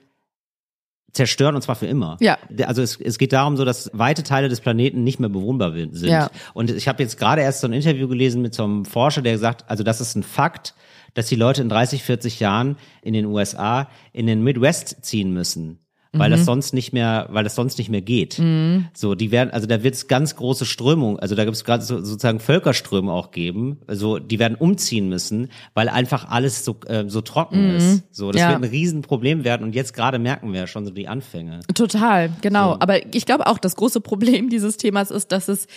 zerstören 1.14 1.56
und 1.56 1.62
zwar 1.62 1.76
für 1.76 1.88
immer. 1.88 2.18
Ja. 2.20 2.38
Also 2.66 2.82
es, 2.82 3.00
es 3.00 3.18
geht 3.18 3.34
darum 3.34 3.58
so, 3.58 3.66
dass 3.66 3.90
weite 3.94 4.24
Teile 4.24 4.50
des 4.50 4.62
Planeten 4.62 5.04
nicht 5.04 5.20
mehr 5.20 5.30
bewohnbar 5.30 5.74
sind. 5.74 6.04
Ja. 6.04 6.30
Und 6.54 6.70
ich 6.72 6.88
habe 6.88 7.02
jetzt 7.02 7.18
gerade 7.18 7.42
erst 7.42 7.62
so 7.62 7.68
ein 7.68 7.74
Interview 7.74 8.08
gelesen 8.08 8.42
mit 8.42 8.54
so 8.54 8.64
einem 8.64 8.86
Forscher, 8.86 9.22
der 9.22 9.34
gesagt, 9.34 9.66
also 9.70 9.84
das 9.84 10.02
ist 10.02 10.16
ein 10.16 10.24
Fakt, 10.24 10.76
dass 11.14 11.28
die 11.28 11.36
Leute 11.36 11.62
in 11.62 11.70
30, 11.70 12.04
40 12.04 12.40
Jahren 12.40 12.78
in 13.02 13.14
den 13.14 13.26
USA 13.26 13.90
in 14.14 14.28
den 14.28 14.44
Midwest 14.44 15.04
ziehen 15.04 15.34
müssen. 15.34 15.80
Weil 16.12 16.30
Mhm. 16.30 16.34
das 16.34 16.46
sonst 16.46 16.74
nicht 16.74 16.92
mehr, 16.92 17.28
weil 17.30 17.44
das 17.44 17.54
sonst 17.54 17.78
nicht 17.78 17.90
mehr 17.90 18.02
geht. 18.02 18.42
So, 18.96 19.14
die 19.14 19.30
werden, 19.30 19.52
also 19.52 19.68
da 19.68 19.84
wird 19.84 19.94
es 19.94 20.08
ganz 20.08 20.36
große 20.36 20.66
Strömung, 20.66 21.20
also 21.20 21.36
da 21.36 21.46
gibt 21.46 21.56
es 21.56 21.64
gerade 21.64 21.84
so, 21.84 21.98
sozusagen 22.04 22.40
Völkerströme 22.40 23.12
auch 23.12 23.30
geben. 23.30 23.78
Also 23.86 24.18
die 24.18 24.40
werden 24.40 24.56
umziehen 24.56 25.08
müssen, 25.08 25.50
weil 25.76 25.88
einfach 25.88 26.28
alles 26.28 26.66
so, 26.66 26.78
äh, 26.88 27.04
so 27.08 27.22
trocken 27.22 27.70
ist. 27.76 28.04
So, 28.12 28.32
das 28.32 28.42
Mhm. 28.42 28.48
Ja. 28.48 28.50
wird 28.60 28.64
ein 28.64 28.70
Riesenproblem 28.72 29.44
werden 29.44 29.64
und 29.64 29.76
jetzt 29.76 29.94
gerade 29.94 30.18
merken 30.18 30.52
wir 30.52 30.62
ja 30.62 30.68
schon 30.68 30.84
so 30.84 30.92
die 30.92 31.08
Anfänge. 31.08 31.60
Total, 31.76 32.32
genau. 32.42 32.76
Aber 32.80 33.06
ich 33.14 33.28
glaube 33.28 33.46
auch, 33.46 33.60
das 33.60 33.76
große 33.76 34.02
Problem 34.02 34.50
dieses 34.50 34.78
Themas 34.78 35.12
ist, 35.12 35.32
dass 35.32 35.48
es 35.48 35.68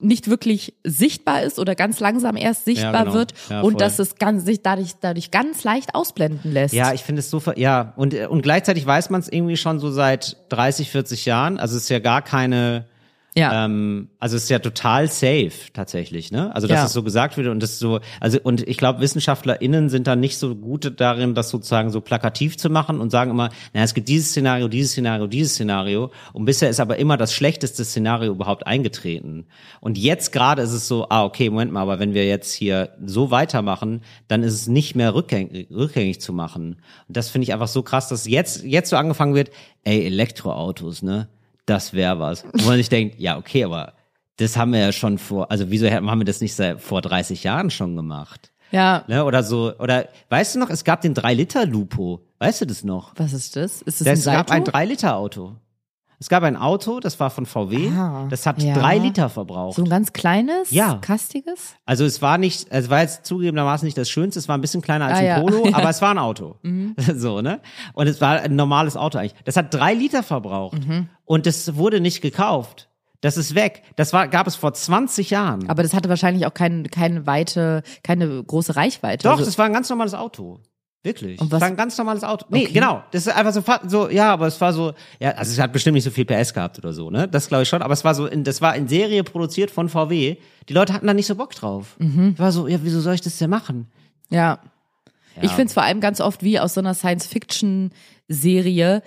nicht 0.00 0.28
wirklich 0.28 0.74
sichtbar 0.84 1.42
ist 1.42 1.58
oder 1.58 1.74
ganz 1.74 1.98
langsam 1.98 2.36
erst 2.36 2.64
sichtbar 2.64 3.04
genau. 3.04 3.14
wird 3.14 3.34
Ja, 3.50 3.62
und 3.62 3.80
dass 3.80 3.98
es 3.98 4.14
ganz, 4.16 4.44
sich 4.44 4.62
dadurch, 4.62 4.92
dadurch 5.00 5.30
ganz 5.32 5.64
leicht 5.64 5.94
ausblenden 5.94 6.52
lässt. 6.52 6.72
Ja, 6.74 6.92
ich 6.92 7.02
finde 7.02 7.20
es 7.20 7.30
so, 7.30 7.40
ver- 7.40 7.58
ja, 7.58 7.94
und, 7.96 8.14
und 8.14 8.42
gleichzeitig 8.42 8.86
weiß 8.86 9.10
man 9.10 9.20
es 9.20 9.28
irgendwie 9.28 9.56
schon 9.56 9.80
so 9.80 9.90
seit 9.90 10.36
30, 10.50 10.90
40 10.90 11.24
Jahren. 11.26 11.58
Also 11.58 11.76
es 11.76 11.84
ist 11.84 11.88
ja 11.88 11.98
gar 11.98 12.22
keine, 12.22 12.84
ja. 13.36 13.64
ähm, 13.64 14.08
also 14.18 14.36
es 14.36 14.44
ist 14.44 14.48
ja 14.48 14.58
total 14.58 15.08
safe 15.08 15.52
tatsächlich, 15.72 16.32
ne? 16.32 16.54
Also 16.54 16.66
dass 16.66 16.76
Ja. 16.78 16.84
es 16.86 16.92
so 16.92 17.02
gesagt 17.02 17.36
wird 17.36 17.48
und 17.48 17.62
das 17.62 17.78
so, 17.78 18.00
also 18.20 18.38
und 18.42 18.66
ich 18.66 18.76
glaube, 18.76 19.00
WissenschaftlerInnen 19.00 19.88
sind 19.90 20.06
da 20.06 20.16
nicht 20.16 20.38
so 20.38 20.54
gut 20.56 20.94
darin, 21.00 21.34
das 21.34 21.50
sozusagen 21.50 21.90
so 21.90 22.00
plakativ 22.00 22.56
zu 22.56 22.70
machen 22.70 23.00
und 23.00 23.10
sagen 23.10 23.30
immer, 23.30 23.50
naja, 23.72 23.84
es 23.84 23.94
gibt 23.94 24.08
dieses 24.08 24.30
Szenario, 24.30 24.68
dieses 24.68 24.92
Szenario, 24.92 25.26
dieses 25.26 25.54
Szenario 25.54 26.10
und 26.32 26.46
bisher 26.46 26.68
ist 26.70 26.80
aber 26.80 26.98
immer 26.98 27.16
das 27.16 27.32
schlechteste 27.32 27.84
Szenario 27.84 28.32
überhaupt 28.32 28.66
eingetreten. 28.66 29.46
Und 29.80 29.98
jetzt 29.98 30.32
gerade 30.32 30.62
ist 30.62 30.72
es 30.72 30.88
so, 30.88 31.06
ah, 31.10 31.24
okay, 31.24 31.50
Moment 31.50 31.72
mal, 31.72 31.82
aber 31.82 31.98
wenn 31.98 32.14
wir 32.14 32.26
jetzt 32.26 32.52
hier 32.52 32.90
so 33.04 33.30
weitermachen, 33.30 34.02
dann 34.26 34.42
ist 34.42 34.54
es 34.54 34.66
nicht 34.66 34.94
mehr 34.96 35.14
rückgängig, 35.14 35.68
rückgängig 35.70 36.20
zu 36.20 36.32
machen. 36.32 36.76
Und 37.06 37.16
das 37.16 37.28
finde 37.28 37.44
ich 37.44 37.52
einfach 37.52 37.68
so 37.68 37.82
krass, 37.82 38.08
dass 38.08 38.26
jetzt, 38.26 38.64
jetzt 38.64 38.90
so 38.90 38.96
angefangen 38.96 39.34
wird, 39.34 39.50
ey, 39.84 40.04
Elektroautos, 40.06 41.02
ne? 41.02 41.28
Das 41.68 41.92
wäre 41.92 42.18
was. 42.18 42.44
Wo 42.52 42.66
man 42.68 42.76
sich 42.76 42.88
denkt, 42.88 43.18
ja, 43.18 43.36
okay, 43.38 43.64
aber 43.64 43.94
das 44.36 44.56
haben 44.56 44.72
wir 44.72 44.80
ja 44.80 44.92
schon 44.92 45.18
vor, 45.18 45.50
also 45.50 45.70
wieso 45.70 45.90
haben 45.90 46.06
wir 46.18 46.24
das 46.24 46.40
nicht 46.40 46.54
seit 46.54 46.80
vor 46.80 47.02
30 47.02 47.44
Jahren 47.44 47.70
schon 47.70 47.96
gemacht? 47.96 48.52
ja. 48.70 49.04
Ne? 49.08 49.24
Oder 49.24 49.42
so, 49.42 49.72
oder 49.78 50.08
weißt 50.28 50.54
du 50.54 50.58
noch, 50.58 50.70
es 50.70 50.84
gab 50.84 51.00
den 51.00 51.14
3-Liter-Lupo. 51.14 52.20
Weißt 52.38 52.60
du 52.60 52.66
das 52.66 52.84
noch? 52.84 53.12
Was 53.16 53.32
ist 53.32 53.56
das? 53.56 53.82
Ist 53.82 54.00
das 54.00 54.06
Es 54.06 54.28
ein 54.28 54.34
gab 54.34 54.48
Salto? 54.50 54.70
ein 54.72 54.88
3-Liter-Auto. 54.88 55.56
Es 56.20 56.28
gab 56.28 56.42
ein 56.42 56.56
Auto, 56.56 56.98
das 56.98 57.20
war 57.20 57.30
von 57.30 57.46
VW, 57.46 57.90
Ah, 57.96 58.26
das 58.28 58.44
hat 58.44 58.60
ja. 58.60 58.74
drei 58.74 58.98
Liter 58.98 59.28
verbraucht. 59.28 59.76
so 59.76 59.82
ein 59.84 59.88
ganz 59.88 60.12
kleines, 60.12 60.70
Ja. 60.72 60.94
kastiges? 60.96 61.74
Also 61.86 62.04
es 62.04 62.20
war 62.20 62.38
nicht, 62.38 62.66
es 62.70 62.90
war 62.90 63.02
jetzt 63.02 63.24
zugegebenermaßen 63.24 63.86
nicht 63.86 63.96
das 63.96 64.10
Schönste, 64.10 64.40
es 64.40 64.48
war 64.48 64.58
ein 64.58 64.60
bisschen 64.60 64.82
kleiner 64.82 65.06
als 65.06 65.14
Ah, 65.14 65.20
ein 65.20 65.24
ja. 65.26 65.40
Polo. 65.40 65.64
Mhm. 65.66 65.74
aber 65.74 65.90
es 65.90 66.02
war 66.02 66.10
ein 66.10 66.18
Auto. 66.18 66.56
So, 67.14 67.40
ne? 67.40 67.60
Und 67.94 68.08
es 68.08 68.20
war 68.20 68.40
ein 68.40 68.56
normales 68.56 68.96
Auto 68.96 69.18
eigentlich. 69.18 69.34
Das 69.44 69.56
hat 69.56 69.72
drei 69.72 69.94
Liter 69.94 70.22
verbraucht. 70.24 70.86
Mhm. 70.86 71.08
Und 71.24 71.46
das 71.46 71.76
wurde 71.76 72.00
nicht 72.00 72.20
gekauft. 72.20 72.88
Das 73.20 73.36
ist 73.36 73.54
weg. 73.56 73.82
Das 73.96 74.12
war, 74.12 74.28
gab 74.28 74.46
es 74.46 74.54
vor 74.56 74.72
20 74.72 75.30
Jahren. 75.30 75.68
Aber 75.68 75.82
das 75.82 75.92
hatte 75.94 76.08
wahrscheinlich 76.08 76.46
auch 76.46 76.54
kein, 76.54 76.88
keine 76.88 77.26
weite, 77.26 77.82
keine 78.04 78.42
große 78.44 78.76
Reichweite. 78.76 79.24
Doch, 79.24 79.32
Also- 79.32 79.44
das 79.44 79.58
war 79.58 79.66
ein 79.66 79.72
ganz 79.72 79.88
normales 79.90 80.14
Auto. 80.14 80.60
Wirklich. 81.08 81.40
Und 81.40 81.46
was- 81.50 81.58
Das 81.58 81.60
war 81.62 81.68
ein 81.68 81.76
ganz 81.76 81.96
normales 81.98 82.22
Auto. 82.22 82.44
Nee, 82.50 82.64
Okay. 82.64 82.72
genau. 82.74 83.02
Das 83.12 83.26
ist 83.26 83.34
einfach 83.34 83.52
so, 83.52 83.62
so, 83.88 84.10
ja, 84.10 84.32
aber 84.32 84.46
es 84.46 84.60
war 84.60 84.72
so, 84.72 84.92
ja, 85.18 85.30
also 85.32 85.50
es 85.52 85.58
hat 85.58 85.72
bestimmt 85.72 85.94
nicht 85.94 86.04
so 86.04 86.10
viel 86.10 86.24
PS 86.26 86.52
gehabt 86.54 86.78
oder 86.78 86.92
so, 86.92 87.10
ne? 87.10 87.26
Das 87.28 87.48
glaube 87.48 87.62
ich 87.62 87.68
schon, 87.68 87.82
aber 87.82 87.92
es 87.94 88.04
war 88.04 88.14
so, 88.14 88.26
in, 88.26 88.44
das 88.44 88.60
war 88.60 88.76
in 88.76 88.86
Serie 88.88 89.24
produziert 89.24 89.70
von 89.70 89.88
VW. 89.88 90.36
Die 90.68 90.72
Leute 90.72 90.92
hatten 90.92 91.06
da 91.06 91.14
nicht 91.14 91.26
so 91.26 91.34
Bock 91.34 91.54
drauf. 91.54 91.96
Mhm. 91.98 92.38
War 92.38 92.52
so, 92.52 92.68
ja, 92.68 92.78
wieso 92.82 93.00
soll 93.00 93.14
ich 93.14 93.20
das 93.22 93.38
denn 93.38 93.50
machen? 93.50 93.88
Ja. 94.30 94.58
Ich 95.40 95.50
finde 95.52 95.66
es 95.68 95.72
vor 95.74 95.84
allem 95.84 96.00
ganz 96.00 96.20
oft 96.20 96.42
wie 96.42 96.58
aus 96.58 96.74
so 96.74 96.80
einer 96.80 96.94
Science-Fiction-Serie, 96.94 99.02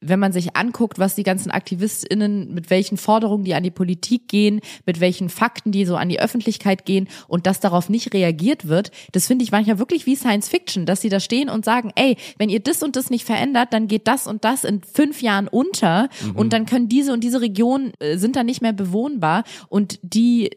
wenn 0.00 0.20
man 0.20 0.32
sich 0.32 0.56
anguckt, 0.56 0.98
was 0.98 1.14
die 1.14 1.22
ganzen 1.22 1.50
AktivistInnen, 1.50 2.52
mit 2.52 2.70
welchen 2.70 2.96
Forderungen 2.96 3.44
die 3.44 3.54
an 3.54 3.62
die 3.62 3.70
Politik 3.70 4.28
gehen, 4.28 4.60
mit 4.84 5.00
welchen 5.00 5.28
Fakten 5.28 5.72
die 5.72 5.86
so 5.86 5.96
an 5.96 6.08
die 6.08 6.20
Öffentlichkeit 6.20 6.84
gehen 6.84 7.08
und 7.28 7.46
dass 7.46 7.60
darauf 7.60 7.88
nicht 7.88 8.12
reagiert 8.12 8.68
wird, 8.68 8.90
das 9.12 9.26
finde 9.26 9.44
ich 9.44 9.52
manchmal 9.52 9.78
wirklich 9.78 10.06
wie 10.06 10.16
Science 10.16 10.48
Fiction, 10.48 10.86
dass 10.86 11.00
sie 11.00 11.08
da 11.08 11.18
stehen 11.20 11.48
und 11.48 11.64
sagen, 11.64 11.92
ey, 11.94 12.16
wenn 12.38 12.50
ihr 12.50 12.60
das 12.60 12.82
und 12.82 12.96
das 12.96 13.10
nicht 13.10 13.24
verändert, 13.24 13.72
dann 13.72 13.88
geht 13.88 14.06
das 14.06 14.26
und 14.26 14.44
das 14.44 14.64
in 14.64 14.82
fünf 14.82 15.22
Jahren 15.22 15.48
unter 15.48 16.08
und 16.34 16.52
dann 16.52 16.66
können 16.66 16.88
diese 16.88 17.12
und 17.12 17.24
diese 17.24 17.40
Regionen 17.40 17.92
äh, 17.98 18.18
sind 18.18 18.36
dann 18.36 18.46
nicht 18.46 18.62
mehr 18.62 18.72
bewohnbar 18.72 19.44
und 19.68 19.98
die 20.02 20.50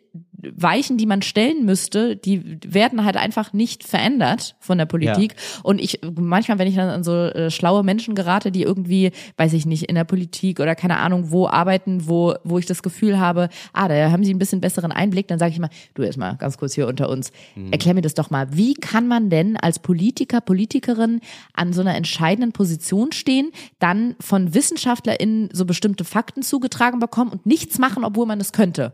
Weichen, 0.55 0.97
die 0.97 1.05
man 1.05 1.21
stellen 1.21 1.65
müsste, 1.65 2.15
die 2.15 2.59
werden 2.65 3.03
halt 3.03 3.17
einfach 3.17 3.53
nicht 3.53 3.83
verändert 3.83 4.55
von 4.59 4.77
der 4.77 4.85
Politik. 4.85 5.35
Und 5.63 5.79
ich 5.79 5.99
manchmal, 6.15 6.59
wenn 6.59 6.67
ich 6.67 6.75
dann 6.75 6.89
an 6.89 7.03
so 7.03 7.13
äh, 7.13 7.51
schlaue 7.51 7.83
Menschen 7.83 8.15
gerate, 8.15 8.51
die 8.51 8.63
irgendwie, 8.63 9.11
weiß 9.37 9.53
ich 9.53 9.65
nicht, 9.65 9.83
in 9.83 9.95
der 9.95 10.03
Politik 10.03 10.59
oder 10.59 10.75
keine 10.75 10.97
Ahnung 10.97 11.31
wo 11.31 11.47
arbeiten, 11.47 12.07
wo 12.07 12.35
wo 12.43 12.57
ich 12.57 12.65
das 12.65 12.83
Gefühl 12.83 13.19
habe, 13.19 13.49
ah, 13.73 13.87
da 13.87 14.11
haben 14.11 14.23
sie 14.23 14.33
ein 14.33 14.39
bisschen 14.39 14.61
besseren 14.61 14.91
Einblick, 14.91 15.27
dann 15.27 15.39
sage 15.39 15.51
ich 15.51 15.59
mal, 15.59 15.69
du 15.93 16.03
erstmal 16.03 16.35
ganz 16.37 16.57
kurz 16.57 16.73
hier 16.73 16.87
unter 16.87 17.09
uns, 17.09 17.31
erklär 17.71 17.93
mir 17.93 18.01
das 18.01 18.13
doch 18.13 18.29
mal. 18.29 18.47
Wie 18.51 18.73
kann 18.73 19.07
man 19.07 19.29
denn 19.29 19.57
als 19.57 19.79
Politiker, 19.79 20.41
Politikerin 20.41 21.21
an 21.53 21.73
so 21.73 21.81
einer 21.81 21.95
entscheidenden 21.95 22.51
Position 22.51 23.11
stehen, 23.11 23.51
dann 23.79 24.15
von 24.19 24.53
WissenschaftlerInnen 24.53 25.49
so 25.51 25.65
bestimmte 25.65 26.03
Fakten 26.03 26.41
zugetragen 26.43 26.99
bekommen 26.99 27.31
und 27.31 27.45
nichts 27.45 27.77
machen, 27.79 28.03
obwohl 28.03 28.25
man 28.25 28.39
es 28.39 28.51
könnte? 28.51 28.93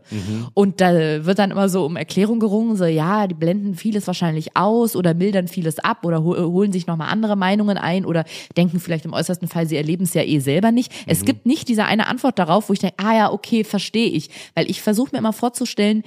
Und 0.54 0.80
da 0.80 1.24
wird 1.24 1.35
dann 1.38 1.50
immer 1.50 1.68
so 1.68 1.84
um 1.84 1.96
Erklärung 1.96 2.40
gerungen, 2.40 2.76
so 2.76 2.84
ja, 2.84 3.26
die 3.26 3.34
blenden 3.34 3.74
vieles 3.74 4.06
wahrscheinlich 4.06 4.56
aus 4.56 4.96
oder 4.96 5.14
mildern 5.14 5.48
vieles 5.48 5.78
ab 5.78 6.04
oder 6.04 6.18
hol- 6.22 6.44
holen 6.44 6.72
sich 6.72 6.86
nochmal 6.86 7.08
andere 7.10 7.36
Meinungen 7.36 7.78
ein 7.78 8.04
oder 8.04 8.24
denken 8.56 8.80
vielleicht 8.80 9.04
im 9.04 9.12
äußersten 9.12 9.48
Fall, 9.48 9.66
sie 9.66 9.76
erleben 9.76 10.04
es 10.04 10.14
ja 10.14 10.22
eh 10.22 10.38
selber 10.40 10.72
nicht. 10.72 10.92
Es 11.06 11.24
gibt 11.24 11.46
nicht 11.46 11.68
diese 11.68 11.84
eine 11.84 12.06
Antwort 12.06 12.38
darauf, 12.38 12.68
wo 12.68 12.72
ich 12.72 12.78
denke, 12.80 12.96
ah 12.98 13.14
ja, 13.14 13.32
okay, 13.32 13.64
verstehe 13.64 14.08
ich. 14.08 14.30
Weil 14.54 14.70
ich 14.70 14.82
versuche 14.82 15.10
mir 15.12 15.18
immer 15.18 15.32
vorzustellen, 15.32 16.02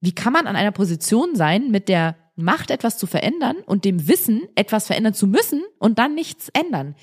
wie 0.00 0.12
kann 0.12 0.32
man 0.32 0.46
an 0.46 0.56
einer 0.56 0.72
Position 0.72 1.34
sein, 1.36 1.70
mit 1.70 1.88
der 1.88 2.16
Macht 2.34 2.70
etwas 2.70 2.98
zu 2.98 3.06
verändern 3.06 3.56
und 3.66 3.84
dem 3.84 4.08
Wissen, 4.08 4.42
etwas 4.54 4.86
verändern 4.86 5.14
zu 5.14 5.26
müssen 5.26 5.62
und 5.78 5.98
dann 5.98 6.14
nichts 6.14 6.48
ändern? 6.50 6.94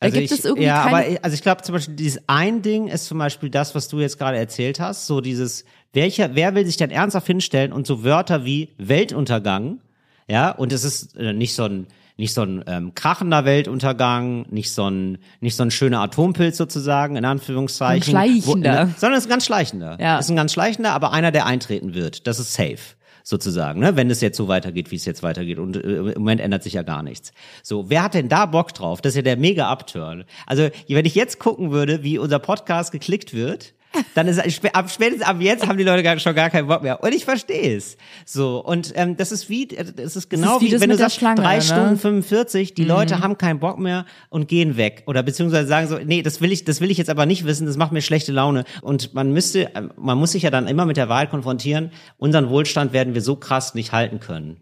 Da 0.00 0.10
gibt 0.10 0.26
ich, 0.26 0.30
es 0.38 0.44
irgendwie 0.44 0.66
ja, 0.66 0.82
aber 0.84 1.08
ich- 1.08 1.24
also 1.24 1.34
ich 1.34 1.42
glaube 1.42 1.62
zum 1.62 1.72
Beispiel 1.74 1.96
dieses 1.96 2.22
ein 2.28 2.62
Ding 2.62 2.86
ist 2.86 3.06
zum 3.06 3.18
Beispiel 3.18 3.50
das, 3.50 3.74
was 3.74 3.88
du 3.88 3.98
jetzt 3.98 4.16
gerade 4.16 4.38
erzählt 4.38 4.78
hast, 4.78 5.08
so 5.08 5.20
dieses 5.20 5.64
welcher, 5.92 6.34
wer 6.34 6.54
will 6.54 6.66
sich 6.66 6.76
denn 6.76 6.90
ernsthaft 6.90 7.26
hinstellen 7.26 7.72
und 7.72 7.86
so 7.86 8.04
Wörter 8.04 8.44
wie 8.44 8.70
Weltuntergang, 8.78 9.80
ja, 10.28 10.50
und 10.50 10.72
es 10.72 10.84
ist 10.84 11.16
äh, 11.16 11.32
nicht 11.32 11.54
so 11.54 11.64
ein 11.64 11.86
nicht 12.18 12.34
so 12.34 12.42
ein 12.42 12.64
ähm, 12.66 12.94
krachender 12.94 13.44
Weltuntergang, 13.44 14.44
nicht 14.50 14.72
so 14.72 14.90
ein 14.90 15.18
nicht 15.40 15.54
so 15.54 15.62
ein 15.62 15.70
schöner 15.70 16.00
Atompilz 16.00 16.56
sozusagen 16.56 17.14
in 17.14 17.24
Anführungszeichen, 17.24 18.16
Ein 18.16 18.40
schleichender. 18.40 18.84
ne, 18.86 18.94
sondern 18.98 19.18
es 19.18 19.24
ist 19.24 19.28
ein 19.28 19.30
ganz 19.30 19.46
schleichender. 19.46 19.96
Ja. 20.00 20.18
Es 20.18 20.26
ist 20.26 20.30
ein 20.30 20.36
ganz 20.36 20.52
schleichender, 20.52 20.92
aber 20.92 21.12
einer, 21.12 21.30
der 21.30 21.46
eintreten 21.46 21.94
wird. 21.94 22.26
Das 22.26 22.40
ist 22.40 22.52
safe 22.54 22.96
sozusagen, 23.22 23.80
ne? 23.80 23.94
wenn 23.94 24.10
es 24.10 24.20
jetzt 24.20 24.36
so 24.36 24.48
weitergeht, 24.48 24.90
wie 24.90 24.96
es 24.96 25.04
jetzt 25.04 25.22
weitergeht. 25.22 25.58
Und 25.58 25.76
äh, 25.76 25.80
im 25.80 26.18
Moment 26.18 26.40
ändert 26.40 26.62
sich 26.62 26.72
ja 26.72 26.82
gar 26.82 27.02
nichts. 27.02 27.32
So, 27.62 27.88
wer 27.88 28.02
hat 28.02 28.14
denn 28.14 28.28
da 28.28 28.46
Bock 28.46 28.74
drauf? 28.74 29.00
Das 29.00 29.10
ist 29.12 29.16
ja 29.16 29.22
der 29.22 29.36
mega 29.36 29.70
Upturn. 29.70 30.24
Also, 30.46 30.70
wenn 30.88 31.04
ich 31.04 31.14
jetzt 31.14 31.38
gucken 31.38 31.70
würde, 31.70 32.02
wie 32.02 32.18
unser 32.18 32.38
Podcast 32.38 32.90
geklickt 32.90 33.32
wird, 33.34 33.74
dann 34.14 34.28
ist 34.28 34.38
ab 34.74 34.90
spätestens 34.90 35.22
ab 35.22 35.36
jetzt 35.40 35.66
haben 35.66 35.78
die 35.78 35.84
Leute 35.84 36.02
gar, 36.02 36.18
schon 36.18 36.34
gar 36.34 36.50
keinen 36.50 36.68
Bock 36.68 36.82
mehr. 36.82 37.02
Und 37.02 37.14
ich 37.14 37.24
verstehe 37.24 37.76
es. 37.76 37.96
So 38.24 38.64
und 38.64 38.92
ähm, 38.96 39.16
das 39.16 39.32
ist 39.32 39.48
wie, 39.48 39.70
äh, 39.70 39.84
das 39.92 40.16
ist 40.16 40.28
genau 40.28 40.60
wie 40.60 40.66
wie, 40.66 40.70
das 40.70 40.80
wenn 40.80 40.90
du 40.90 40.96
sagst 40.96 41.16
Schlange, 41.16 41.40
drei 41.40 41.56
ne? 41.56 41.62
Stunden 41.62 41.96
45, 41.96 42.74
die 42.74 42.84
Leute 42.84 43.20
haben 43.20 43.38
keinen 43.38 43.60
Bock 43.60 43.78
mehr 43.78 44.04
und 44.28 44.48
gehen 44.48 44.76
weg 44.76 45.04
oder 45.06 45.22
beziehungsweise 45.22 45.66
sagen 45.66 45.88
so, 45.88 45.98
nee, 45.98 46.22
das 46.22 46.40
will 46.40 46.52
ich, 46.52 46.64
das 46.64 46.80
will 46.80 46.90
ich 46.90 46.98
jetzt 46.98 47.10
aber 47.10 47.26
nicht 47.26 47.44
wissen, 47.44 47.66
das 47.66 47.76
macht 47.76 47.92
mir 47.92 48.02
schlechte 48.02 48.32
Laune. 48.32 48.64
Und 48.82 49.14
man 49.14 49.32
müsste, 49.32 49.70
ähm, 49.74 49.92
man 49.96 50.18
muss 50.18 50.32
sich 50.32 50.42
ja 50.42 50.50
dann 50.50 50.66
immer 50.66 50.84
mit 50.84 50.96
der 50.96 51.08
Wahl 51.08 51.26
konfrontieren. 51.26 51.90
Unseren 52.16 52.50
Wohlstand 52.50 52.92
werden 52.92 53.14
wir 53.14 53.22
so 53.22 53.36
krass 53.36 53.74
nicht 53.74 53.92
halten 53.92 54.20
können. 54.20 54.58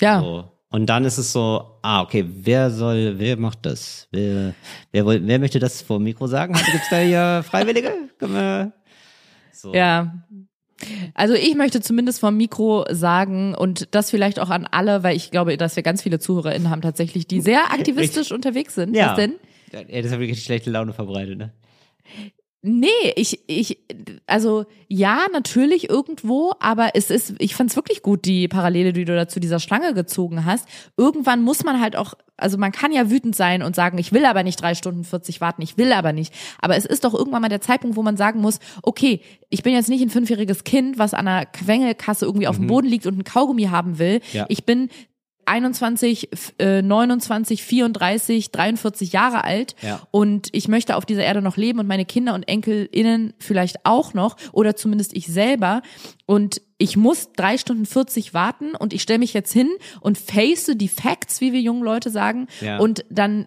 ja. 0.00 0.20
So. 0.20 0.53
Und 0.74 0.86
dann 0.86 1.04
ist 1.04 1.18
es 1.18 1.32
so, 1.32 1.78
ah, 1.82 2.02
okay, 2.02 2.24
wer 2.26 2.68
soll, 2.68 3.20
wer 3.20 3.36
macht 3.36 3.64
das? 3.64 4.08
Wer, 4.10 4.54
wer, 4.90 5.06
wer 5.06 5.38
möchte 5.38 5.60
das 5.60 5.82
vor 5.82 6.00
dem 6.00 6.02
Mikro 6.02 6.26
sagen? 6.26 6.54
Gibt 6.54 6.82
es 6.82 6.90
da 6.90 6.98
hier 6.98 7.44
Freiwillige? 7.48 7.92
So. 9.52 9.72
Ja. 9.72 10.24
Also 11.14 11.34
ich 11.34 11.54
möchte 11.54 11.80
zumindest 11.80 12.18
vom 12.18 12.36
Mikro 12.36 12.86
sagen 12.90 13.54
und 13.54 13.94
das 13.94 14.10
vielleicht 14.10 14.40
auch 14.40 14.50
an 14.50 14.66
alle, 14.68 15.04
weil 15.04 15.14
ich 15.14 15.30
glaube, 15.30 15.56
dass 15.56 15.76
wir 15.76 15.84
ganz 15.84 16.02
viele 16.02 16.18
ZuhörerInnen 16.18 16.68
haben 16.68 16.82
tatsächlich, 16.82 17.28
die 17.28 17.40
sehr 17.40 17.60
aktivistisch 17.72 18.32
unterwegs 18.32 18.74
sind. 18.74 18.96
Ja. 18.96 19.10
Was 19.10 19.16
denn? 19.16 19.34
Ja, 19.70 20.02
das 20.02 20.10
hat 20.10 20.18
wirklich 20.18 20.42
schlechte 20.42 20.70
Laune 20.70 20.92
verbreitet, 20.92 21.38
ne? 21.38 21.52
Nee, 22.66 23.12
ich, 23.16 23.40
ich, 23.46 23.76
also 24.26 24.64
ja, 24.88 25.26
natürlich 25.30 25.90
irgendwo, 25.90 26.54
aber 26.60 26.92
es 26.94 27.10
ist, 27.10 27.34
ich 27.38 27.54
fand's 27.54 27.76
wirklich 27.76 28.00
gut, 28.00 28.24
die 28.24 28.48
Parallele, 28.48 28.94
die 28.94 29.04
du 29.04 29.14
da 29.14 29.28
zu 29.28 29.38
dieser 29.38 29.60
Schlange 29.60 29.92
gezogen 29.92 30.46
hast. 30.46 30.66
Irgendwann 30.96 31.42
muss 31.42 31.62
man 31.62 31.78
halt 31.78 31.94
auch, 31.94 32.14
also 32.38 32.56
man 32.56 32.72
kann 32.72 32.90
ja 32.90 33.10
wütend 33.10 33.36
sein 33.36 33.62
und 33.62 33.76
sagen, 33.76 33.98
ich 33.98 34.12
will 34.14 34.24
aber 34.24 34.42
nicht 34.44 34.62
drei 34.62 34.74
Stunden 34.74 35.04
40 35.04 35.42
warten, 35.42 35.60
ich 35.60 35.76
will 35.76 35.92
aber 35.92 36.14
nicht. 36.14 36.32
Aber 36.58 36.74
es 36.74 36.86
ist 36.86 37.04
doch 37.04 37.12
irgendwann 37.12 37.42
mal 37.42 37.50
der 37.50 37.60
Zeitpunkt, 37.60 37.96
wo 37.96 38.02
man 38.02 38.16
sagen 38.16 38.40
muss, 38.40 38.60
okay, 38.82 39.20
ich 39.50 39.62
bin 39.62 39.74
jetzt 39.74 39.90
nicht 39.90 40.00
ein 40.00 40.08
fünfjähriges 40.08 40.64
Kind, 40.64 40.96
was 40.96 41.12
an 41.12 41.28
einer 41.28 41.44
Quengelkasse 41.44 42.24
irgendwie 42.24 42.48
auf 42.48 42.56
dem 42.56 42.66
Boden 42.66 42.86
liegt 42.86 43.04
und 43.04 43.18
ein 43.18 43.24
Kaugummi 43.24 43.64
haben 43.64 43.98
will. 43.98 44.22
Ja. 44.32 44.46
Ich 44.48 44.64
bin 44.64 44.88
21, 45.46 46.32
f- 46.32 46.52
äh, 46.58 46.82
29, 46.82 47.62
34, 47.62 48.50
43 48.50 49.12
Jahre 49.12 49.44
alt 49.44 49.74
Ja. 49.82 50.00
und 50.10 50.48
ich 50.52 50.68
möchte 50.68 50.96
auf 50.96 51.06
dieser 51.06 51.24
Erde 51.24 51.42
noch 51.42 51.56
leben 51.56 51.78
und 51.78 51.86
meine 51.86 52.04
Kinder 52.04 52.34
und 52.34 52.42
EnkelInnen 52.48 53.34
vielleicht 53.38 53.84
auch 53.84 54.14
noch 54.14 54.36
oder 54.52 54.76
zumindest 54.76 55.14
ich 55.16 55.26
selber 55.26 55.82
und 56.26 56.60
ich 56.76 56.96
muss 56.96 57.30
drei 57.36 57.56
Stunden 57.56 57.86
40 57.86 58.34
warten 58.34 58.74
und 58.74 58.92
ich 58.92 59.02
stelle 59.02 59.20
mich 59.20 59.32
jetzt 59.32 59.52
hin 59.52 59.70
und 60.00 60.18
face 60.18 60.72
die 60.74 60.88
Facts, 60.88 61.40
wie 61.40 61.52
wir 61.52 61.60
jungen 61.60 61.84
Leute 61.84 62.10
sagen. 62.10 62.48
Ja. 62.60 62.78
Und 62.78 63.04
dann 63.10 63.46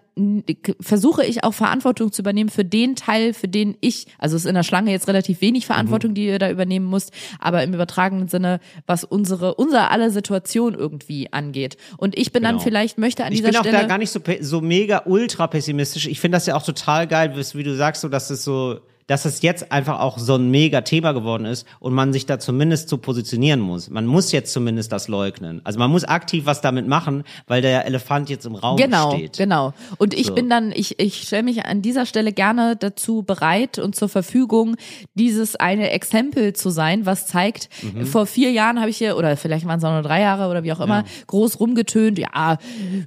versuche 0.80 1.24
ich 1.24 1.44
auch 1.44 1.52
Verantwortung 1.52 2.10
zu 2.10 2.22
übernehmen 2.22 2.48
für 2.48 2.64
den 2.64 2.96
Teil, 2.96 3.34
für 3.34 3.46
den 3.48 3.76
ich, 3.80 4.06
also 4.18 4.34
es 4.36 4.44
ist 4.44 4.48
in 4.48 4.54
der 4.54 4.62
Schlange 4.62 4.90
jetzt 4.92 5.08
relativ 5.08 5.40
wenig 5.42 5.64
Mhm. 5.64 5.66
Verantwortung, 5.66 6.14
die 6.14 6.24
ihr 6.26 6.38
da 6.38 6.50
übernehmen 6.50 6.88
müsst, 6.88 7.12
aber 7.38 7.62
im 7.62 7.74
übertragenen 7.74 8.28
Sinne, 8.28 8.60
was 8.86 9.04
unsere, 9.04 9.54
unser 9.56 9.90
aller 9.90 10.10
Situation 10.10 10.74
irgendwie 10.74 11.32
angeht. 11.32 11.76
Und 11.98 12.16
ich 12.16 12.32
bin 12.32 12.42
dann 12.42 12.54
Genau. 12.56 12.64
vielleicht, 12.64 12.96
möchte 12.98 13.24
an 13.24 13.32
Ich 13.32 13.40
dieser 13.40 13.50
bin 13.50 13.58
auch 13.58 13.62
Stelle. 13.64 13.78
da 13.82 13.84
gar 13.86 13.98
nicht 13.98 14.10
so, 14.10 14.20
so 14.40 14.60
mega 14.62 15.02
ultra 15.04 15.46
pessimistisch. 15.48 16.06
Ich 16.06 16.18
finde 16.20 16.36
das 16.36 16.46
ja 16.46 16.56
auch 16.56 16.64
total 16.64 17.06
geil, 17.06 17.32
wie 17.36 17.58
wie 17.58 17.62
du 17.62 17.76
sagst, 17.76 18.00
so 18.02 18.08
dass 18.08 18.30
es 18.30 18.42
so, 18.42 18.80
dass 19.08 19.24
es 19.24 19.42
jetzt 19.42 19.72
einfach 19.72 19.98
auch 19.98 20.18
so 20.18 20.36
ein 20.36 20.50
mega 20.52 20.82
Thema 20.82 21.10
geworden 21.12 21.44
ist 21.46 21.66
und 21.80 21.92
man 21.94 22.12
sich 22.12 22.26
da 22.26 22.38
zumindest 22.38 22.88
zu 22.88 22.98
positionieren 22.98 23.58
muss. 23.58 23.90
Man 23.90 24.06
muss 24.06 24.30
jetzt 24.30 24.52
zumindest 24.52 24.92
das 24.92 25.08
leugnen. 25.08 25.60
Also 25.64 25.80
man 25.80 25.90
muss 25.90 26.04
aktiv 26.04 26.46
was 26.46 26.60
damit 26.60 26.86
machen, 26.86 27.24
weil 27.48 27.60
der 27.60 27.84
Elefant 27.86 28.28
jetzt 28.30 28.46
im 28.46 28.54
Raum 28.54 28.76
Genau, 28.76 29.10
steht. 29.16 29.36
genau. 29.36 29.72
Und 29.96 30.14
ich 30.14 30.26
So. 30.28 30.34
bin 30.36 30.48
dann, 30.48 30.70
ich, 30.72 31.00
ich 31.00 31.22
stelle 31.22 31.42
mich 31.42 31.64
an 31.64 31.82
dieser 31.82 32.06
Stelle 32.06 32.32
gerne 32.32 32.76
dazu 32.76 33.22
bereit 33.22 33.78
und 33.80 33.96
zur 33.96 34.08
Verfügung, 34.08 34.76
dieses 35.14 35.56
eine 35.56 35.90
Exempel 35.90 36.52
zu 36.52 36.70
sein, 36.70 37.04
was 37.06 37.26
zeigt, 37.26 37.70
Mhm. 37.82 38.04
vor 38.06 38.26
vier 38.26 38.50
Jahren 38.52 38.78
habe 38.78 38.90
ich 38.90 38.98
hier, 38.98 39.16
oder 39.16 39.36
vielleicht 39.36 39.66
waren 39.66 39.78
es 39.78 39.84
auch 39.84 39.92
nur 39.92 40.02
drei 40.02 40.20
Jahre 40.20 40.50
oder 40.50 40.62
wie 40.64 40.72
auch 40.72 40.80
immer, 40.80 41.04
groß 41.26 41.58
rumgetönt, 41.60 42.18
ja, 42.18 42.58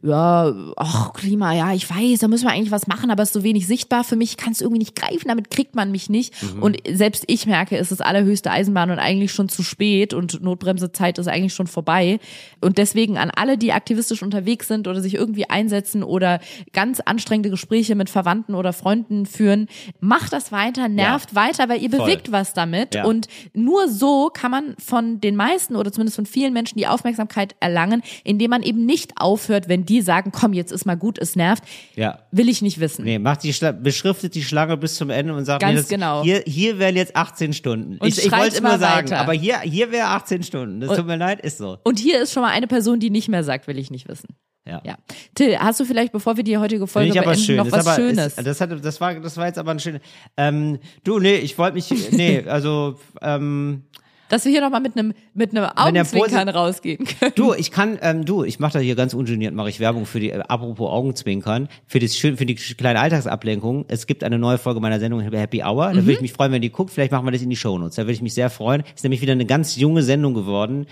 ja, 0.04 0.54
ach, 0.78 1.14
Klima, 1.14 1.54
ja, 1.54 1.74
ich 1.74 1.90
weiß, 1.90 2.20
da 2.20 2.28
müssen 2.28 2.46
wir 2.48 2.52
eigentlich 2.52 2.72
was 2.72 2.88
machen, 2.88 3.12
aber 3.12 3.24
es 3.24 3.30
ist 3.30 3.34
so 3.34 3.44
wenig 3.44 3.68
sichtbar 3.68 4.04
für 4.04 4.16
mich, 4.16 4.38
kann 4.38 4.54
es 4.54 4.62
irgendwie 4.62 4.80
nicht 4.80 4.96
greifen, 4.96 5.28
damit 5.28 5.50
kriegt 5.52 5.76
man 5.76 5.91
mich 5.92 6.10
nicht. 6.10 6.34
Mhm. 6.42 6.64
Und 6.64 6.78
selbst 6.90 7.24
ich 7.28 7.46
merke, 7.46 7.78
es 7.78 7.92
ist 7.92 8.02
allerhöchste 8.02 8.52
Eisenbahn 8.52 8.92
und 8.92 9.00
eigentlich 9.00 9.32
schon 9.32 9.50
zu 9.50 9.64
spät 9.64 10.14
und 10.14 10.42
Notbremsezeit 10.42 11.18
ist 11.18 11.28
eigentlich 11.28 11.54
schon 11.54 11.68
vorbei. 11.68 12.20
Und 12.60 12.78
deswegen 12.78 13.18
an 13.18 13.32
alle, 13.36 13.58
die 13.58 13.74
aktivistisch 13.74 14.24
unterwegs 14.24 14.68
sind 14.68 14.88
oder 14.88 15.02
sich 15.02 15.16
irgendwie 15.16 15.50
einsetzen 15.50 16.04
oder 16.04 16.40
ganz 16.74 17.00
anstrengende 17.00 17.50
Gespräche 17.50 17.96
mit 17.96 18.10
Verwandten 18.10 18.56
oder 18.56 18.74
Freunden 18.74 19.26
führen, 19.26 19.68
macht 20.00 20.34
das 20.34 20.52
weiter, 20.52 20.88
nervt 20.88 21.36
weiter, 21.36 21.70
weil 21.70 21.82
ihr 21.82 21.90
Voll. 21.90 22.00
bewegt 22.00 22.32
was 22.32 22.54
damit. 22.54 22.96
Ja. 22.96 23.06
Und 23.06 23.28
nur 23.54 23.88
so 23.88 24.30
kann 24.34 24.52
man 24.52 24.76
von 24.80 25.20
den 25.22 25.36
meisten 25.36 25.76
oder 25.76 25.92
zumindest 25.92 26.16
von 26.16 26.26
vielen 26.26 26.54
Menschen 26.54 26.78
die 26.78 26.88
Aufmerksamkeit 26.88 27.56
erlangen, 27.60 28.02
indem 28.24 28.52
man 28.52 28.64
eben 28.64 28.86
nicht 28.86 29.14
aufhört, 29.18 29.68
wenn 29.68 29.86
die 29.86 30.02
sagen, 30.02 30.32
komm, 30.32 30.54
jetzt 30.54 30.72
ist 30.72 30.86
mal 30.86 30.96
gut, 30.96 31.18
es 31.20 31.36
nervt. 31.36 31.64
Ja. 31.96 32.20
Will 32.32 32.50
ich 32.50 32.62
nicht 32.62 32.80
wissen. 32.80 33.04
Nee, 33.04 33.20
macht 33.20 33.44
die 33.44 33.54
Schla 33.54 33.72
beschriftet 33.72 34.36
die 34.36 34.44
Schlange 34.44 34.78
bis 34.78 34.96
zum 34.96 35.10
Ende 35.10 35.34
und 35.34 35.46
sagt, 35.46 35.62
Ganz 35.62 35.81
nee, 35.81 35.81
das, 35.82 35.90
genau. 35.90 36.24
hier, 36.24 36.44
hier 36.46 36.80
wären 36.80 36.96
jetzt 36.96 37.16
18 37.16 37.54
Stunden. 37.54 37.98
Und 37.98 38.08
ich 38.08 38.26
ich 38.26 38.32
wollte 38.32 38.48
es 38.48 38.60
immer 38.60 38.70
nur 38.70 38.80
sagen, 38.80 39.10
weiter. 39.10 39.22
aber 39.22 39.34
hier, 39.34 39.60
hier 39.60 39.92
wäre 39.92 40.08
18 40.08 40.44
Stunden. 40.44 40.80
Das 40.80 40.96
tut 40.96 41.06
mir 41.06 41.18
leid, 41.18 41.42
ist 41.42 41.58
so. 41.58 41.78
Und 41.84 42.00
hier 42.00 42.22
ist 42.22 42.34
schon 42.34 42.44
mal 42.44 42.52
eine 42.52 42.68
Person, 42.68 43.00
die 43.00 43.10
nicht 43.10 43.30
mehr 43.30 43.44
sagt, 43.44 43.68
will 43.68 43.78
ich 43.78 43.92
nicht 43.92 44.08
wissen. 44.08 44.36
Ja. 44.68 44.82
Ja. 44.86 44.98
Till, 45.34 45.58
hast 45.58 45.80
du 45.80 45.86
vielleicht, 45.86 46.12
bevor 46.12 46.38
wir 46.38 46.44
die 46.44 46.58
heutige 46.58 46.86
Folge 46.86 47.14
beenden, 47.14 47.36
schön. 47.36 47.58
noch 47.58 47.66
Ist 47.66 47.72
was 47.72 47.88
aber, 47.88 47.96
Schönes? 47.96 48.38
Ist, 48.38 48.46
das, 48.46 48.62
hat, 48.62 48.86
das, 48.86 49.02
war, 49.02 49.16
das 49.16 49.38
war 49.38 49.48
jetzt 49.48 49.58
aber 49.58 49.72
ein 49.72 49.80
schönes. 49.80 50.02
Ähm, 50.38 50.80
du, 51.04 51.20
nee, 51.20 51.36
ich 51.36 51.58
wollte 51.58 51.76
mich. 51.76 52.12
Nee, 52.12 52.44
also. 52.48 53.00
Ähm, 53.22 53.84
Dass 54.32 54.46
wir 54.46 54.52
hier 54.54 54.62
nochmal 54.62 54.80
mit 54.80 54.98
einem 54.98 55.14
mit 55.34 55.52
einem 55.52 55.66
Augenzwinkern 55.76 56.48
rausgehen 56.48 57.06
können. 57.06 57.34
Du, 57.36 57.54
ich 57.54 57.70
kann, 57.70 58.00
ähm, 58.02 58.24
du, 58.24 58.46
ich 58.46 58.60
mache 58.60 58.74
da 58.74 58.80
hier 58.80 58.96
ganz 58.96 59.14
ungeniert, 59.14 59.54
mache 59.54 59.70
ich 59.70 59.82
Werbung 59.82 60.06
für 60.06 60.22
die, 60.22 60.30
äh, 60.30 60.40
apropos 60.48 60.90
Augenzwinkern, 60.90 61.68
für 61.86 62.00
das 62.00 62.16
schön, 62.16 62.38
für 62.38 62.46
die 62.46 62.56
kleine 62.56 63.02
Alltagsablenkung. 63.02 63.84
Es 63.90 64.08
gibt 64.08 64.24
eine 64.24 64.40
neue 64.40 64.58
Folge 64.58 64.80
meiner 64.80 65.02
Sendung 65.02 65.20
Happy 65.20 65.64
Hour. 65.64 65.90
Da 65.90 65.96
würde 65.98 66.14
ich 66.14 66.22
mich 66.22 66.32
freuen, 66.32 66.54
wenn 66.54 66.64
ihr 66.64 66.70
die 66.70 66.72
guckt. 66.74 66.92
Vielleicht 66.92 67.12
machen 67.12 67.28
wir 67.28 67.32
das 67.32 67.42
in 67.42 67.50
die 67.50 67.58
Shownotes. 67.58 67.96
Da 67.96 68.04
würde 68.04 68.14
ich 68.14 68.22
mich 68.22 68.34
sehr 68.34 68.50
freuen. 68.50 68.84
Ist 68.96 69.04
nämlich 69.04 69.20
wieder 69.20 69.34
eine 69.34 69.46
ganz 69.46 69.76
junge 69.76 70.02
Sendung 70.02 70.34
geworden. 70.34 70.88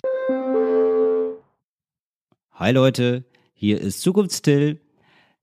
Hi 2.51 2.73
Leute, 2.73 3.23
hier 3.53 3.79
ist 3.79 4.01
Zukunftstill. 4.01 4.81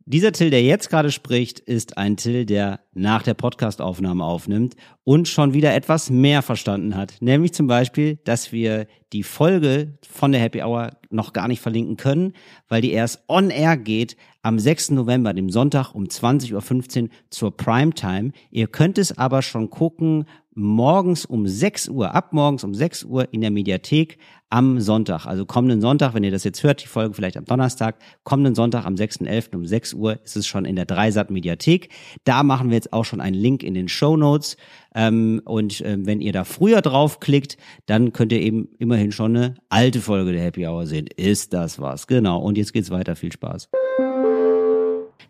Dieser 0.09 0.31
Till, 0.31 0.51
der 0.51 0.63
jetzt 0.63 0.89
gerade 0.89 1.11
spricht, 1.11 1.59
ist 1.59 1.99
ein 1.99 2.17
Till, 2.17 2.47
der 2.47 2.79
nach 2.95 3.25
der 3.25 3.35
Podcastaufnahme 3.35 4.23
aufnimmt 4.23 4.77
und 5.03 5.27
schon 5.27 5.53
wieder 5.53 5.75
etwas 5.75 6.11
mehr 6.11 6.43
verstanden 6.43 6.95
hat. 6.95 7.15
Nämlich 7.19 7.53
zum 7.55 7.67
Beispiel, 7.67 8.21
dass 8.23 8.53
wir 8.53 8.87
die 9.13 9.25
Folge 9.25 9.99
von 10.09 10.31
der 10.31 10.41
Happy 10.41 10.63
Hour 10.63 10.93
noch 11.11 11.33
gar 11.33 11.49
nicht 11.49 11.61
verlinken 11.61 11.97
können, 11.97 12.35
weil 12.69 12.83
die 12.83 12.93
erst 12.93 13.25
on 13.27 13.51
air 13.51 13.77
geht 13.77 14.17
am 14.43 14.61
6. 14.61 14.91
November, 14.91 15.35
dem 15.35 15.51
Sonntag 15.51 15.93
um 15.93 16.05
20.15 16.05 17.03
Uhr 17.03 17.09
zur 17.31 17.57
Primetime. 17.57 18.31
Ihr 18.53 18.69
könnt 18.69 18.99
es 18.99 19.19
aber 19.19 19.43
schon 19.43 19.71
gucken 19.71 20.27
morgens 20.57 21.25
um 21.25 21.47
6 21.47 21.89
Uhr, 21.89 22.15
ab 22.15 22.33
morgens 22.33 22.65
um 22.65 22.75
6 22.75 23.05
Uhr 23.05 23.33
in 23.33 23.43
der 23.43 23.51
Mediathek 23.51 24.19
am 24.49 24.81
Sonntag. 24.81 25.27
Also 25.27 25.45
kommenden 25.45 25.81
Sonntag, 25.81 26.15
wenn 26.15 26.25
ihr 26.25 26.31
das 26.31 26.45
jetzt 26.45 26.63
hört, 26.63 26.83
die 26.83 26.87
Folge 26.87 27.15
vielleicht 27.15 27.37
am 27.37 27.45
Donnerstag, 27.45 27.97
kommenden 28.25 28.55
Sonntag 28.55 28.87
am 28.87 28.95
6.11. 28.95 29.55
um 29.55 29.67
6 29.67 29.95
Uhr 29.95 30.19
ist 30.25 30.37
es 30.37 30.47
schon 30.47 30.65
in 30.65 30.77
der 30.77 30.87
Dreisat 30.87 31.31
Mediathek. 31.31 31.91
Da 32.25 32.43
machen 32.43 32.71
wir 32.71 32.77
jetzt 32.77 32.93
auch 32.93 33.05
schon 33.05 33.21
einen 33.21 33.37
Link 33.37 33.63
in 33.63 33.75
den 33.75 33.89
Show 33.89 34.17
Notes. 34.17 34.57
Ähm, 34.95 35.43
und 35.45 35.83
ähm, 35.85 36.07
wenn 36.07 36.21
ihr 36.21 36.33
da 36.33 36.45
früher 36.45 36.81
draufklickt, 36.81 37.59
dann 37.87 38.13
könnt 38.13 38.33
ihr 38.33 38.41
eben 38.41 38.69
immerhin 38.79 39.13
schon 39.13 39.37
eine 39.37 39.55
alte 39.69 40.01
Folge 40.01 40.33
der 40.33 40.43
Happy 40.43 40.67
Hour 40.67 40.87
sehen. 40.87 41.07
Ist 41.17 41.53
das 41.53 41.79
was? 41.79 42.07
Genau. 42.07 42.41
Und 42.41 42.57
jetzt 42.57 42.73
geht's 42.73 42.91
weiter. 42.91 43.17
Viel 43.17 43.33
Spaß. 43.33 43.69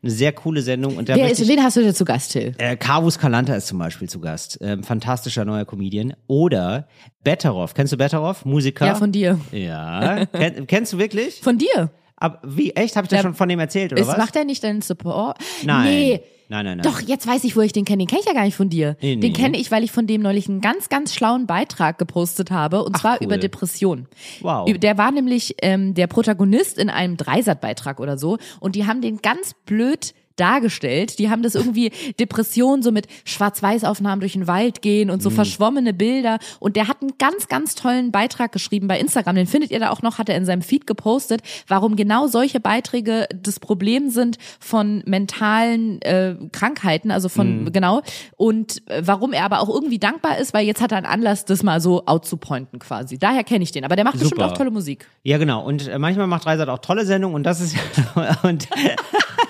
Eine 0.06 0.14
sehr 0.14 0.32
coole 0.32 0.62
Sendung. 0.62 0.96
Und 0.96 1.08
da 1.08 1.16
Wer 1.16 1.30
ist, 1.30 1.46
wen 1.48 1.62
hast 1.62 1.76
du 1.76 1.82
denn 1.82 1.94
zu 1.94 2.04
Gast, 2.04 2.32
Till? 2.32 2.54
äh, 2.58 2.76
Carvus 2.76 3.18
Kalanta 3.18 3.54
ist 3.54 3.66
zum 3.66 3.78
Beispiel 3.78 4.08
zu 4.08 4.20
Gast. 4.20 4.58
Ähm, 4.60 4.82
fantastischer 4.84 5.44
neuer 5.44 5.64
Comedian. 5.64 6.14
Oder 6.28 6.86
Betteroff. 7.24 7.74
Kennst 7.74 7.92
du 7.92 7.96
Betteroff? 7.96 8.44
Musiker? 8.44 8.86
Ja, 8.86 8.94
von 8.94 9.10
dir. 9.12 9.40
Ja. 9.52 10.26
Ken, 10.26 10.66
kennst 10.68 10.92
du 10.92 10.98
wirklich? 10.98 11.40
Von 11.42 11.58
dir. 11.58 11.90
Aber 12.16 12.40
wie, 12.44 12.70
echt? 12.70 12.96
Habe 12.96 13.04
ich 13.06 13.10
Der- 13.10 13.20
schon 13.22 13.34
von 13.34 13.48
dem 13.48 13.58
erzählt, 13.58 13.92
oder 13.92 14.06
was? 14.06 14.16
macht 14.16 14.36
er 14.36 14.44
nicht 14.44 14.62
deinen 14.64 14.80
Support? 14.80 15.38
Nein. 15.64 15.84
Nee. 15.86 16.20
Nein, 16.48 16.64
nein, 16.64 16.78
nein. 16.78 16.84
Doch, 16.84 17.00
jetzt 17.00 17.26
weiß 17.26 17.44
ich, 17.44 17.56
wo 17.56 17.60
ich 17.60 17.72
den 17.72 17.84
kenne. 17.84 17.98
Den 17.98 18.06
kenne 18.06 18.20
ich 18.20 18.26
ja 18.26 18.32
gar 18.32 18.44
nicht 18.44 18.54
von 18.54 18.68
dir. 18.68 18.96
Nee, 19.00 19.16
nee. 19.16 19.20
Den 19.20 19.32
kenne 19.32 19.58
ich, 19.58 19.70
weil 19.70 19.82
ich 19.82 19.90
von 19.90 20.06
dem 20.06 20.22
neulich 20.22 20.48
einen 20.48 20.60
ganz, 20.60 20.88
ganz 20.88 21.12
schlauen 21.14 21.46
Beitrag 21.46 21.98
gepostet 21.98 22.50
habe. 22.50 22.84
Und 22.84 22.96
zwar 22.96 23.14
cool. 23.14 23.26
über 23.26 23.38
Depression. 23.38 24.06
Wow. 24.40 24.72
Der 24.78 24.96
war 24.96 25.10
nämlich 25.10 25.56
ähm, 25.62 25.94
der 25.94 26.06
Protagonist 26.06 26.78
in 26.78 26.88
einem 26.88 27.16
Dreisat-Beitrag 27.16 27.98
oder 27.98 28.16
so. 28.16 28.38
Und 28.60 28.76
die 28.76 28.86
haben 28.86 29.00
den 29.00 29.18
ganz 29.18 29.54
blöd 29.66 30.14
dargestellt. 30.36 31.18
Die 31.18 31.30
haben 31.30 31.42
das 31.42 31.54
irgendwie 31.54 31.90
Depression 32.18 32.82
so 32.82 32.92
mit 32.92 33.06
Schwarz-Weiß-Aufnahmen 33.24 34.20
durch 34.20 34.32
den 34.32 34.46
Wald 34.46 34.82
gehen 34.82 35.10
und 35.10 35.22
so 35.22 35.30
verschwommene 35.30 35.92
Bilder. 35.92 36.38
Und 36.60 36.76
der 36.76 36.88
hat 36.88 37.02
einen 37.02 37.18
ganz, 37.18 37.48
ganz 37.48 37.74
tollen 37.74 38.12
Beitrag 38.12 38.52
geschrieben 38.52 38.86
bei 38.86 38.98
Instagram. 38.98 39.34
Den 39.36 39.46
findet 39.46 39.70
ihr 39.70 39.80
da 39.80 39.90
auch 39.90 40.02
noch, 40.02 40.18
hat 40.18 40.28
er 40.28 40.36
in 40.36 40.44
seinem 40.44 40.62
Feed 40.62 40.86
gepostet, 40.86 41.42
warum 41.68 41.96
genau 41.96 42.26
solche 42.26 42.60
Beiträge 42.60 43.26
das 43.34 43.60
Problem 43.60 44.10
sind 44.10 44.38
von 44.60 45.02
mentalen 45.06 46.00
äh, 46.02 46.36
Krankheiten, 46.52 47.10
also 47.10 47.28
von 47.28 47.72
genau. 47.72 48.02
Und 48.36 48.86
äh, 48.88 49.02
warum 49.04 49.32
er 49.32 49.44
aber 49.44 49.60
auch 49.60 49.68
irgendwie 49.68 49.98
dankbar 49.98 50.38
ist, 50.38 50.54
weil 50.54 50.66
jetzt 50.66 50.80
hat 50.80 50.92
er 50.92 50.98
einen 50.98 51.06
Anlass, 51.06 51.44
das 51.44 51.62
mal 51.62 51.80
so 51.80 52.06
out 52.06 52.26
zu 52.26 52.36
pointen 52.36 52.78
quasi. 52.78 53.18
Daher 53.18 53.44
kenne 53.44 53.62
ich 53.64 53.72
den. 53.72 53.84
Aber 53.84 53.96
der 53.96 54.04
macht 54.04 54.14
bestimmt 54.14 54.40
Super. 54.40 54.52
auch 54.52 54.56
tolle 54.56 54.70
Musik. 54.70 55.08
Ja, 55.22 55.38
genau. 55.38 55.64
Und 55.64 55.88
äh, 55.88 55.98
manchmal 55.98 56.26
macht 56.26 56.44
Dreisat 56.44 56.68
auch 56.68 56.78
tolle 56.78 57.06
Sendungen 57.06 57.34
und 57.34 57.44
das 57.44 57.60
ist 57.60 57.76
und 58.42 58.68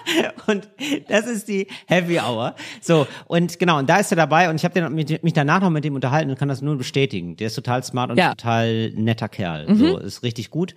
und 0.46 0.68
das 1.08 1.26
ist 1.26 1.48
die 1.48 1.66
Heavy 1.86 2.18
Hour. 2.18 2.54
So 2.80 3.06
und 3.26 3.58
genau 3.58 3.78
und 3.78 3.88
da 3.88 3.98
ist 3.98 4.12
er 4.12 4.16
dabei 4.16 4.50
und 4.50 4.56
ich 4.56 4.64
habe 4.64 4.90
mich 4.90 5.32
danach 5.32 5.60
noch 5.60 5.70
mit 5.70 5.84
dem 5.84 5.94
unterhalten 5.94 6.30
und 6.30 6.38
kann 6.38 6.48
das 6.48 6.62
nur 6.62 6.76
bestätigen. 6.76 7.36
Der 7.36 7.48
ist 7.48 7.54
total 7.54 7.82
smart 7.82 8.10
und 8.10 8.18
Ja. 8.18 8.30
total 8.34 8.90
netter 8.90 9.28
Kerl. 9.28 9.66
So 9.76 9.98
ist 9.98 10.22
richtig 10.22 10.50
gut. 10.50 10.74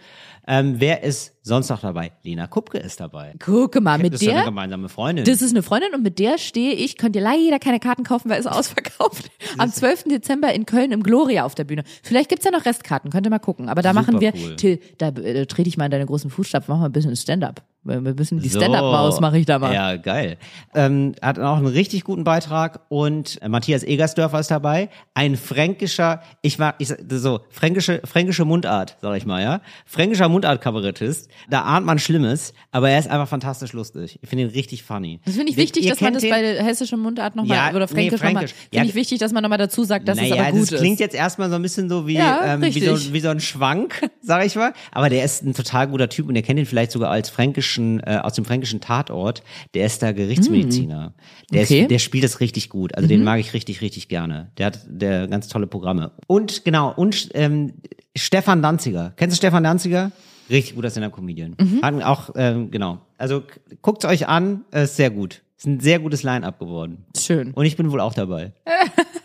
Ähm, 0.47 0.75
wer 0.79 1.03
ist 1.03 1.35
sonst 1.43 1.69
noch 1.69 1.79
dabei? 1.81 2.11
Lena 2.23 2.47
Kupke 2.47 2.79
ist 2.79 2.99
dabei. 2.99 3.35
Gucke 3.39 3.81
mal, 3.81 3.99
mit 3.99 4.13
das 4.13 4.21
ist 4.21 4.25
ja 4.25 4.33
eine 4.33 4.41
der 4.41 4.49
gemeinsame 4.49 4.89
Freundin. 4.89 5.25
Das 5.25 5.41
ist 5.43 5.51
eine 5.51 5.61
Freundin 5.61 5.93
und 5.93 6.01
mit 6.01 6.17
der 6.17 6.39
stehe 6.39 6.73
ich, 6.73 6.97
könnt 6.97 7.15
ihr 7.15 7.21
leider 7.21 7.59
keine 7.59 7.79
Karten 7.79 8.03
kaufen, 8.03 8.29
weil 8.29 8.39
es 8.39 8.47
ausverkauft. 8.47 9.29
Am 9.59 9.71
12. 9.71 10.05
Dezember 10.05 10.51
in 10.53 10.65
Köln 10.65 10.91
im 10.91 11.03
Gloria 11.03 11.45
auf 11.45 11.53
der 11.53 11.65
Bühne. 11.65 11.83
Vielleicht 12.01 12.29
gibt's 12.29 12.45
ja 12.45 12.51
noch 12.51 12.65
Restkarten, 12.65 13.11
könnt 13.11 13.27
ihr 13.27 13.29
mal 13.29 13.39
gucken. 13.39 13.69
Aber 13.69 13.81
da 13.83 13.89
Super 13.89 14.01
machen 14.01 14.21
wir, 14.21 14.33
cool. 14.33 14.55
Till, 14.55 14.79
da 14.97 15.09
äh, 15.09 15.45
trete 15.45 15.69
ich 15.69 15.77
mal 15.77 15.85
in 15.85 15.91
deine 15.91 16.05
großen 16.07 16.31
Fußstapfen, 16.31 16.71
machen 16.73 16.81
wir 16.81 16.89
ein 16.89 16.93
bisschen 16.93 17.15
Stand-up. 17.15 17.61
Ein 17.87 18.03
bisschen 18.15 18.39
die 18.41 18.49
Stand-up-Maus 18.49 19.19
mache 19.21 19.37
ich 19.39 19.45
da 19.45 19.57
mal. 19.57 19.73
Ja, 19.73 19.95
geil. 19.95 20.37
Ähm, 20.75 21.15
hat 21.21 21.39
auch 21.39 21.55
einen 21.57 21.65
richtig 21.65 22.03
guten 22.03 22.23
Beitrag 22.25 22.81
und 22.89 23.41
äh, 23.41 23.47
Matthias 23.47 23.83
Egersdörfer 23.83 24.39
ist 24.41 24.51
dabei. 24.51 24.89
Ein 25.13 25.37
fränkischer, 25.37 26.21
ich 26.41 26.59
mag, 26.59 26.75
ich, 26.79 26.89
sag- 26.89 26.99
so, 27.09 27.39
fränkische, 27.49 28.01
fränkische 28.03 28.43
Mundart, 28.43 28.97
sag 29.01 29.15
ich 29.17 29.25
mal, 29.25 29.41
ja. 29.41 29.61
Fränkischer 29.85 30.27
Mundart-Kabarettist. 30.29 31.29
Da 31.49 31.61
ahnt 31.61 31.85
man 31.85 31.99
Schlimmes, 31.99 32.53
aber 32.71 32.89
er 32.89 32.99
ist 32.99 33.09
einfach 33.09 33.27
fantastisch 33.29 33.73
lustig. 33.73 34.19
Ich 34.21 34.29
finde 34.29 34.43
ihn 34.45 34.49
richtig 34.51 34.83
funny. 34.83 35.21
Das 35.25 35.35
finde 35.35 35.49
ich 35.51 35.57
Wir- 35.57 35.63
wichtig, 35.63 35.85
ihr 35.85 35.91
dass 35.91 36.01
man 36.01 36.13
das 36.13 36.23
bei 36.27 36.41
der 36.41 36.63
hessischen 36.63 36.99
Mundart 36.99 37.35
nochmal, 37.35 37.57
Ja, 37.57 37.69
oder 37.69 37.79
nee, 37.85 37.87
fränkisch 37.87 38.19
nochmal, 38.21 38.33
fränkisch. 38.47 38.53
finde 38.55 38.75
Ja, 38.77 38.83
ich 38.83 38.95
wichtig, 38.95 39.19
dass 39.19 39.31
man 39.31 39.41
nochmal 39.41 39.57
dazu 39.57 39.83
sagt, 39.85 40.07
dass 40.07 40.17
es 40.17 40.29
naja, 40.29 40.43
aber 40.43 40.51
gut 40.51 40.71
das 40.71 40.79
klingt 40.79 40.95
ist. 40.95 40.99
jetzt 40.99 41.15
erstmal 41.15 41.49
so 41.49 41.55
ein 41.55 41.61
bisschen 41.61 41.89
so 41.89 42.05
wie, 42.07 42.15
Ja, 42.15 42.55
ähm, 42.55 42.61
wie, 42.61 42.79
so, 42.81 43.13
wie 43.13 43.19
so 43.21 43.29
ein 43.29 43.39
Schwank. 43.39 44.01
sag 44.21 44.45
ich 44.45 44.55
mal. 44.55 44.73
Aber 44.91 45.09
der 45.09 45.23
ist 45.23 45.43
ein 45.43 45.53
total 45.53 45.87
guter 45.87 46.09
Typ 46.09 46.27
und 46.27 46.35
ihr 46.35 46.41
kennt 46.43 46.59
ihn 46.59 46.65
vielleicht 46.65 46.91
sogar 46.91 47.09
als 47.09 47.29
fränkischen, 47.69 47.99
äh, 48.01 48.19
aus 48.21 48.33
dem 48.33 48.45
fränkischen 48.45 48.81
Tatort. 48.81 49.43
Der 49.73 49.85
ist 49.85 50.01
da 50.01 50.11
Gerichtsmediziner. 50.11 51.13
Der, 51.51 51.63
Okay. 51.63 51.81
ist, 51.81 51.91
der 51.91 51.99
spielt 51.99 52.23
das 52.23 52.39
richtig 52.39 52.69
gut. 52.69 52.95
Also 52.95 53.07
den 53.07 53.23
mag 53.23 53.39
ich 53.39 53.53
richtig, 53.53 53.81
richtig 53.81 54.07
gerne. 54.09 54.51
Der 54.57 54.67
hat 54.67 54.79
der 54.87 55.27
ganz 55.27 55.47
tolle 55.47 55.67
Programme. 55.67 56.11
Und 56.27 56.65
genau, 56.65 56.91
und 56.93 57.29
ähm, 57.33 57.73
Stefan 58.15 58.61
Danziger. 58.61 59.13
Kennst 59.15 59.35
du 59.35 59.37
Stefan 59.37 59.63
Danziger? 59.63 60.11
Richtig 60.49 60.75
guter 60.75 60.89
Stand-Up-Comedian. 60.89 61.55
Hat 61.83 62.03
auch, 62.03 62.31
ähm, 62.35 62.71
genau. 62.71 62.99
Also 63.19 63.43
guckt's 63.83 64.05
euch 64.05 64.27
an, 64.27 64.65
äh, 64.73 64.85
ist 64.85 64.95
sehr 64.95 65.11
gut. 65.11 65.43
Ist 65.59 65.67
ein 65.67 65.81
sehr 65.81 65.99
gutes 65.99 66.23
Line-Up 66.23 66.57
geworden. 66.57 67.03
Schön. 67.17 67.51
Und 67.51 67.65
ich 67.65 67.75
bin 67.75 67.91
wohl 67.91 67.99
auch 67.99 68.13
dabei. 68.13 68.53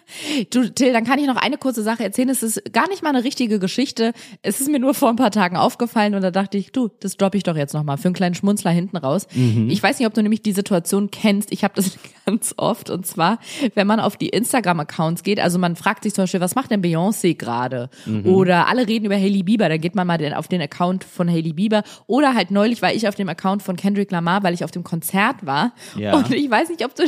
Du, 0.50 0.68
Till, 0.68 0.92
dann 0.92 1.04
kann 1.04 1.18
ich 1.18 1.26
noch 1.26 1.36
eine 1.36 1.58
kurze 1.58 1.82
Sache 1.82 2.04
erzählen. 2.04 2.28
Es 2.28 2.42
ist 2.42 2.72
gar 2.72 2.88
nicht 2.88 3.02
mal 3.02 3.10
eine 3.10 3.24
richtige 3.24 3.58
Geschichte. 3.58 4.12
Es 4.42 4.60
ist 4.60 4.68
mir 4.70 4.78
nur 4.78 4.94
vor 4.94 5.08
ein 5.08 5.16
paar 5.16 5.32
Tagen 5.32 5.56
aufgefallen 5.56 6.14
und 6.14 6.22
da 6.22 6.30
dachte 6.30 6.56
ich, 6.56 6.70
du, 6.70 6.88
das 7.00 7.16
droppe 7.16 7.36
ich 7.36 7.42
doch 7.42 7.56
jetzt 7.56 7.74
nochmal 7.74 7.96
für 7.96 8.06
einen 8.06 8.14
kleinen 8.14 8.34
Schmunzler 8.34 8.70
hinten 8.70 8.96
raus. 8.96 9.26
Ich 9.68 9.82
weiß 9.82 9.98
nicht, 9.98 10.06
ob 10.06 10.14
du 10.14 10.22
nämlich 10.22 10.42
die 10.42 10.52
Situation 10.52 11.10
kennst. 11.10 11.52
Ich 11.52 11.64
habe 11.64 11.74
das 11.74 11.98
ganz 12.26 12.54
oft 12.56 12.90
und 12.90 13.06
zwar, 13.06 13.38
wenn 13.74 13.86
man 13.86 13.98
auf 13.98 14.16
die 14.16 14.28
Instagram-Accounts 14.28 15.24
geht, 15.24 15.40
also 15.40 15.58
man 15.58 15.74
fragt 15.74 16.04
sich 16.04 16.14
zum 16.14 16.22
Beispiel, 16.22 16.40
was 16.40 16.54
macht 16.54 16.70
denn 16.70 16.82
Beyoncé 16.82 17.36
gerade? 17.36 17.90
Oder 18.24 18.68
alle 18.68 18.86
reden 18.86 19.06
über 19.06 19.16
Hailey 19.16 19.42
Bieber, 19.42 19.68
dann 19.68 19.80
geht 19.80 19.94
man 19.94 20.06
mal 20.06 20.34
auf 20.34 20.48
den 20.48 20.60
Account 20.60 21.04
von 21.04 21.28
Hailey 21.28 21.52
Bieber. 21.52 21.82
Oder 22.06 22.34
halt 22.34 22.50
neulich 22.50 22.82
war 22.82 22.92
ich 22.92 23.08
auf 23.08 23.14
dem 23.14 23.28
Account 23.28 23.62
von 23.62 23.76
Kendrick 23.76 24.10
Lamar, 24.10 24.42
weil 24.42 24.54
ich 24.54 24.64
auf 24.64 24.70
dem 24.70 24.84
Konzert 24.84 25.44
war. 25.44 25.72
Ja. 25.96 26.23
Und 26.24 26.34
ich 26.34 26.50
weiß 26.50 26.68
nicht, 26.70 26.84
ob 26.84 26.94
du 26.94 27.04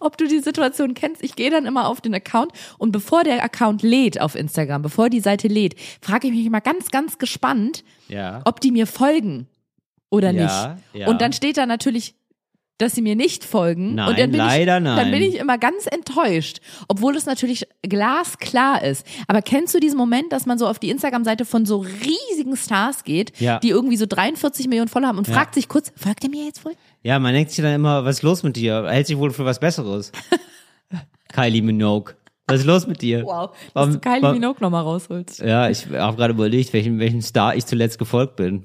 ob 0.00 0.16
du 0.16 0.26
die 0.26 0.38
Situation 0.40 0.94
kennst. 0.94 1.22
Ich 1.22 1.36
gehe 1.36 1.50
dann 1.50 1.66
immer 1.66 1.88
auf 1.88 2.00
den 2.00 2.14
Account 2.14 2.50
und 2.78 2.92
bevor 2.92 3.24
der 3.24 3.44
Account 3.44 3.82
lädt 3.82 4.18
auf 4.20 4.34
Instagram, 4.34 4.80
bevor 4.80 5.10
die 5.10 5.20
Seite 5.20 5.48
lädt, 5.48 5.74
frage 6.00 6.28
ich 6.28 6.32
mich 6.32 6.46
immer 6.46 6.62
ganz, 6.62 6.90
ganz 6.90 7.18
gespannt, 7.18 7.84
Ja. 8.08 8.40
ob 8.46 8.60
die 8.60 8.72
mir 8.72 8.86
folgen 8.86 9.48
oder 10.08 10.30
Ja, 10.30 10.42
nicht. 10.78 10.84
ja. 11.02 11.08
Und 11.08 11.20
dann 11.20 11.34
steht 11.34 11.58
da 11.58 11.66
natürlich, 11.66 12.14
dass 12.78 12.94
sie 12.94 13.00
mir 13.02 13.16
nicht 13.16 13.42
folgen. 13.44 13.94
Nein, 13.94 14.08
und 14.10 14.18
dann 14.18 14.30
bin 14.30 14.38
leider 14.38 14.76
ich, 14.78 14.82
nein. 14.84 14.96
Dann 14.96 15.10
bin 15.10 15.22
ich 15.22 15.36
immer 15.36 15.56
ganz 15.58 15.86
enttäuscht, 15.90 16.60
obwohl 16.88 17.16
es 17.16 17.24
natürlich 17.26 17.66
glasklar 17.82 18.82
ist. 18.82 19.06
Aber 19.28 19.40
kennst 19.42 19.74
du 19.74 19.80
diesen 19.80 19.96
Moment, 19.96 20.30
dass 20.32 20.44
man 20.46 20.58
so 20.58 20.66
auf 20.66 20.78
die 20.78 20.90
Instagram-Seite 20.90 21.44
von 21.46 21.64
so 21.66 21.78
riesigen 21.78 22.56
Stars 22.56 23.04
geht, 23.04 23.38
Ja. 23.40 23.58
die 23.60 23.70
irgendwie 23.70 23.96
so 23.96 24.04
43 24.06 24.68
Millionen 24.68 24.88
Follower 24.88 25.08
haben 25.08 25.18
und 25.18 25.26
Ja. 25.28 25.34
fragt 25.34 25.54
sich 25.54 25.68
kurz, 25.68 25.90
folgt 25.96 26.24
er 26.24 26.30
mir 26.30 26.44
jetzt 26.44 26.64
wohl? 26.66 26.74
Ja, 27.06 27.20
man 27.20 27.32
denkt 27.34 27.52
sich 27.52 27.62
dann 27.62 27.72
immer, 27.74 28.04
was 28.04 28.16
ist 28.16 28.22
los 28.22 28.42
mit 28.42 28.56
dir? 28.56 28.84
Hält 28.88 29.06
sich 29.06 29.16
wohl 29.16 29.30
für 29.30 29.44
was 29.44 29.60
Besseres. 29.60 30.10
Kylie 31.32 31.62
Minogue. 31.62 32.14
Was 32.48 32.60
ist 32.60 32.66
los 32.66 32.86
mit 32.86 33.02
dir? 33.02 33.22
Wow, 33.24 33.50
dass 33.50 33.74
Warum- 33.74 33.92
du 33.92 33.98
Kylie 34.00 34.22
warum- 34.22 34.36
Minogue 34.38 34.60
nochmal 34.60 34.82
rausholst. 34.82 35.40
Ja, 35.40 35.68
ich 35.68 35.86
habe 35.90 36.16
gerade 36.16 36.34
überlegt, 36.34 36.72
welchen, 36.72 36.98
welchen 36.98 37.22
Star 37.22 37.54
ich 37.56 37.64
zuletzt 37.66 37.98
gefolgt 37.98 38.36
bin. 38.36 38.62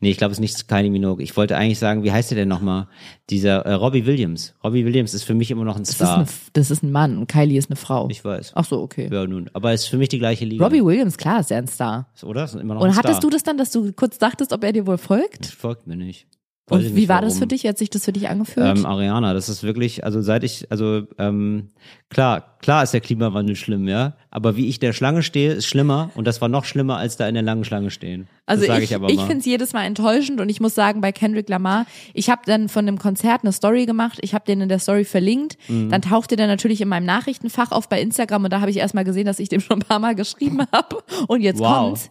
Nee, 0.00 0.10
ich 0.10 0.18
glaube, 0.18 0.30
es 0.32 0.38
ist 0.38 0.40
nicht 0.40 0.68
Kylie 0.68 0.90
Minogue. 0.90 1.22
Ich 1.22 1.36
wollte 1.36 1.56
eigentlich 1.56 1.78
sagen, 1.78 2.04
wie 2.04 2.12
heißt 2.12 2.30
der 2.30 2.36
denn 2.36 2.48
nochmal? 2.48 2.86
Dieser 3.30 3.66
äh, 3.66 3.72
Robbie 3.72 4.06
Williams. 4.06 4.54
Robbie 4.62 4.84
Williams 4.86 5.12
ist 5.14 5.24
für 5.24 5.34
mich 5.34 5.50
immer 5.50 5.64
noch 5.64 5.76
ein 5.76 5.82
Das 5.82 5.90
ist, 5.90 5.96
Star. 5.96 6.16
eine, 6.18 6.26
das 6.52 6.70
ist 6.70 6.82
ein 6.82 6.92
Mann 6.92 7.18
und 7.18 7.26
Kylie 7.26 7.58
ist 7.58 7.70
eine 7.70 7.76
Frau. 7.76 8.08
ich 8.10 8.24
weiß. 8.24 8.52
Ach 8.54 8.64
so, 8.64 8.80
okay. 8.80 9.08
Ja, 9.12 9.26
nun. 9.26 9.50
Aber 9.52 9.72
es 9.72 9.82
ist 9.82 9.88
für 9.88 9.96
mich 9.98 10.08
die 10.10 10.18
gleiche 10.18 10.44
Liga. 10.44 10.64
Robbie 10.64 10.84
Williams, 10.84 11.16
klar, 11.18 11.40
ist 11.40 11.50
er 11.50 11.58
ein 11.58 11.66
Star. 11.66 12.08
Oder? 12.22 12.44
Ist 12.44 12.54
immer 12.54 12.74
noch 12.74 12.82
ein 12.82 12.86
Und 12.88 12.92
Star. 12.94 13.04
hattest 13.04 13.24
du 13.24 13.30
das 13.30 13.42
dann, 13.42 13.58
dass 13.58 13.72
du 13.72 13.92
kurz 13.92 14.16
dachtest, 14.18 14.52
ob 14.52 14.62
er 14.64 14.72
dir 14.72 14.86
wohl 14.86 14.98
folgt? 14.98 15.46
Folgt 15.46 15.86
mir 15.86 15.96
nicht. 15.96 16.26
Weiß 16.66 16.82
Und 16.86 16.96
wie 16.96 17.10
war 17.10 17.20
das 17.20 17.34
warum. 17.34 17.40
für 17.40 17.46
dich? 17.48 17.66
Hat 17.66 17.76
sich 17.76 17.90
das 17.90 18.06
für 18.06 18.12
dich 18.12 18.30
angefühlt? 18.30 18.64
Ähm, 18.78 18.86
Ariana, 18.86 19.34
das 19.34 19.50
ist 19.50 19.62
wirklich, 19.64 20.02
also 20.02 20.22
seit 20.22 20.44
ich, 20.44 20.66
also 20.70 21.02
ähm, 21.18 21.68
klar, 22.08 22.56
klar 22.62 22.82
ist 22.82 22.94
der 22.94 23.02
Klimawandel 23.02 23.54
schlimm, 23.54 23.86
ja, 23.86 24.14
aber 24.30 24.56
wie 24.56 24.68
ich 24.68 24.78
der 24.78 24.94
Schlange 24.94 25.22
stehe, 25.22 25.52
ist 25.52 25.66
schlimmer 25.66 26.10
und 26.14 26.26
das 26.26 26.40
war 26.40 26.48
noch 26.48 26.64
schlimmer, 26.64 26.96
als 26.96 27.18
da 27.18 27.28
in 27.28 27.34
der 27.34 27.42
langen 27.42 27.64
Schlange 27.64 27.90
stehen. 27.90 28.28
Also 28.46 28.66
das 28.66 28.78
ich, 28.78 28.90
ich 28.92 28.98
ich 28.98 29.20
finde 29.20 29.38
es 29.40 29.44
jedes 29.44 29.74
Mal 29.74 29.84
enttäuschend 29.84 30.40
und 30.40 30.48
ich 30.48 30.58
muss 30.62 30.74
sagen, 30.74 31.02
bei 31.02 31.12
Kendrick 31.12 31.50
Lamar, 31.50 31.84
ich 32.14 32.30
habe 32.30 32.40
dann 32.46 32.70
von 32.70 32.86
dem 32.86 32.98
Konzert 32.98 33.42
eine 33.42 33.52
Story 33.52 33.84
gemacht, 33.84 34.18
ich 34.22 34.32
habe 34.32 34.46
den 34.46 34.62
in 34.62 34.70
der 34.70 34.78
Story 34.78 35.04
verlinkt, 35.04 35.58
Mhm. 35.68 35.90
dann 35.90 36.00
tauchte 36.00 36.36
der 36.36 36.46
natürlich 36.46 36.80
in 36.80 36.88
meinem 36.88 37.04
Nachrichtenfach 37.04 37.72
auf 37.72 37.90
bei 37.90 38.00
Instagram 38.00 38.44
und 38.44 38.52
da 38.54 38.62
habe 38.62 38.70
ich 38.70 38.78
erstmal 38.78 39.04
gesehen, 39.04 39.26
dass 39.26 39.38
ich 39.38 39.50
dem 39.50 39.60
schon 39.60 39.80
ein 39.80 39.86
paar 39.86 39.98
Mal 39.98 40.14
geschrieben 40.14 40.60
habe 40.72 40.96
und 41.28 41.42
jetzt 41.42 41.58
Wow. 41.60 41.88
kommt's. 41.88 42.10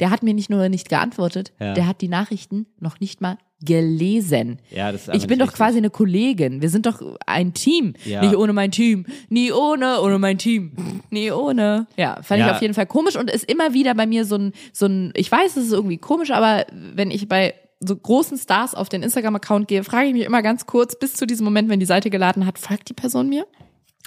Der 0.00 0.10
hat 0.10 0.22
mir 0.22 0.34
nicht 0.34 0.50
nur 0.50 0.68
nicht 0.68 0.88
geantwortet, 0.88 1.52
Ja. 1.60 1.74
der 1.74 1.86
hat 1.86 2.00
die 2.00 2.08
Nachrichten 2.08 2.66
noch 2.80 2.98
nicht 3.00 3.20
mal 3.20 3.36
gelesen. 3.64 4.58
Ja, 4.70 4.90
das 4.90 5.06
ist 5.08 5.14
ich 5.14 5.26
bin 5.28 5.38
doch 5.38 5.52
quasi 5.52 5.78
eine 5.78 5.90
Kollegin. 5.90 6.62
Wir 6.62 6.68
sind 6.68 6.86
doch 6.86 7.00
ein 7.26 7.54
Team. 7.54 7.94
Ja. 8.04 8.20
Nicht 8.22 8.36
ohne 8.36 8.52
mein 8.52 8.70
Team. 8.72 9.06
Nie 9.28 9.52
ohne, 9.52 10.00
ohne 10.00 10.18
mein 10.18 10.38
Team. 10.38 10.72
Nie 11.10 11.30
ohne. 11.30 11.86
Ja, 11.96 12.20
fand 12.22 12.40
ich 12.40 12.46
Ja. 12.46 12.54
auf 12.56 12.62
jeden 12.62 12.74
Fall 12.74 12.86
komisch 12.86 13.16
und 13.16 13.30
ist 13.30 13.44
immer 13.50 13.72
wieder 13.74 13.94
bei 13.94 14.06
mir 14.06 14.24
so 14.24 14.36
ein, 14.36 14.52
so 14.72 14.86
ein, 14.86 15.12
ich 15.14 15.30
weiß, 15.30 15.56
es 15.56 15.66
ist 15.66 15.72
irgendwie 15.72 15.98
komisch, 15.98 16.30
aber 16.32 16.66
wenn 16.72 17.10
ich 17.12 17.28
bei 17.28 17.54
so 17.80 17.94
großen 17.96 18.38
Stars 18.38 18.74
auf 18.74 18.88
den 18.88 19.02
Instagram-Account 19.02 19.68
gehe, 19.68 19.84
frage 19.84 20.08
ich 20.08 20.12
mich 20.14 20.24
immer 20.24 20.42
ganz 20.42 20.66
kurz, 20.66 20.98
bis 20.98 21.14
zu 21.14 21.26
diesem 21.26 21.44
Moment, 21.44 21.68
wenn 21.68 21.80
die 21.80 21.86
Seite 21.86 22.10
geladen 22.10 22.46
hat, 22.46 22.58
folgt 22.58 22.88
die 22.88 22.94
Person 22.94 23.28
mir? 23.28 23.46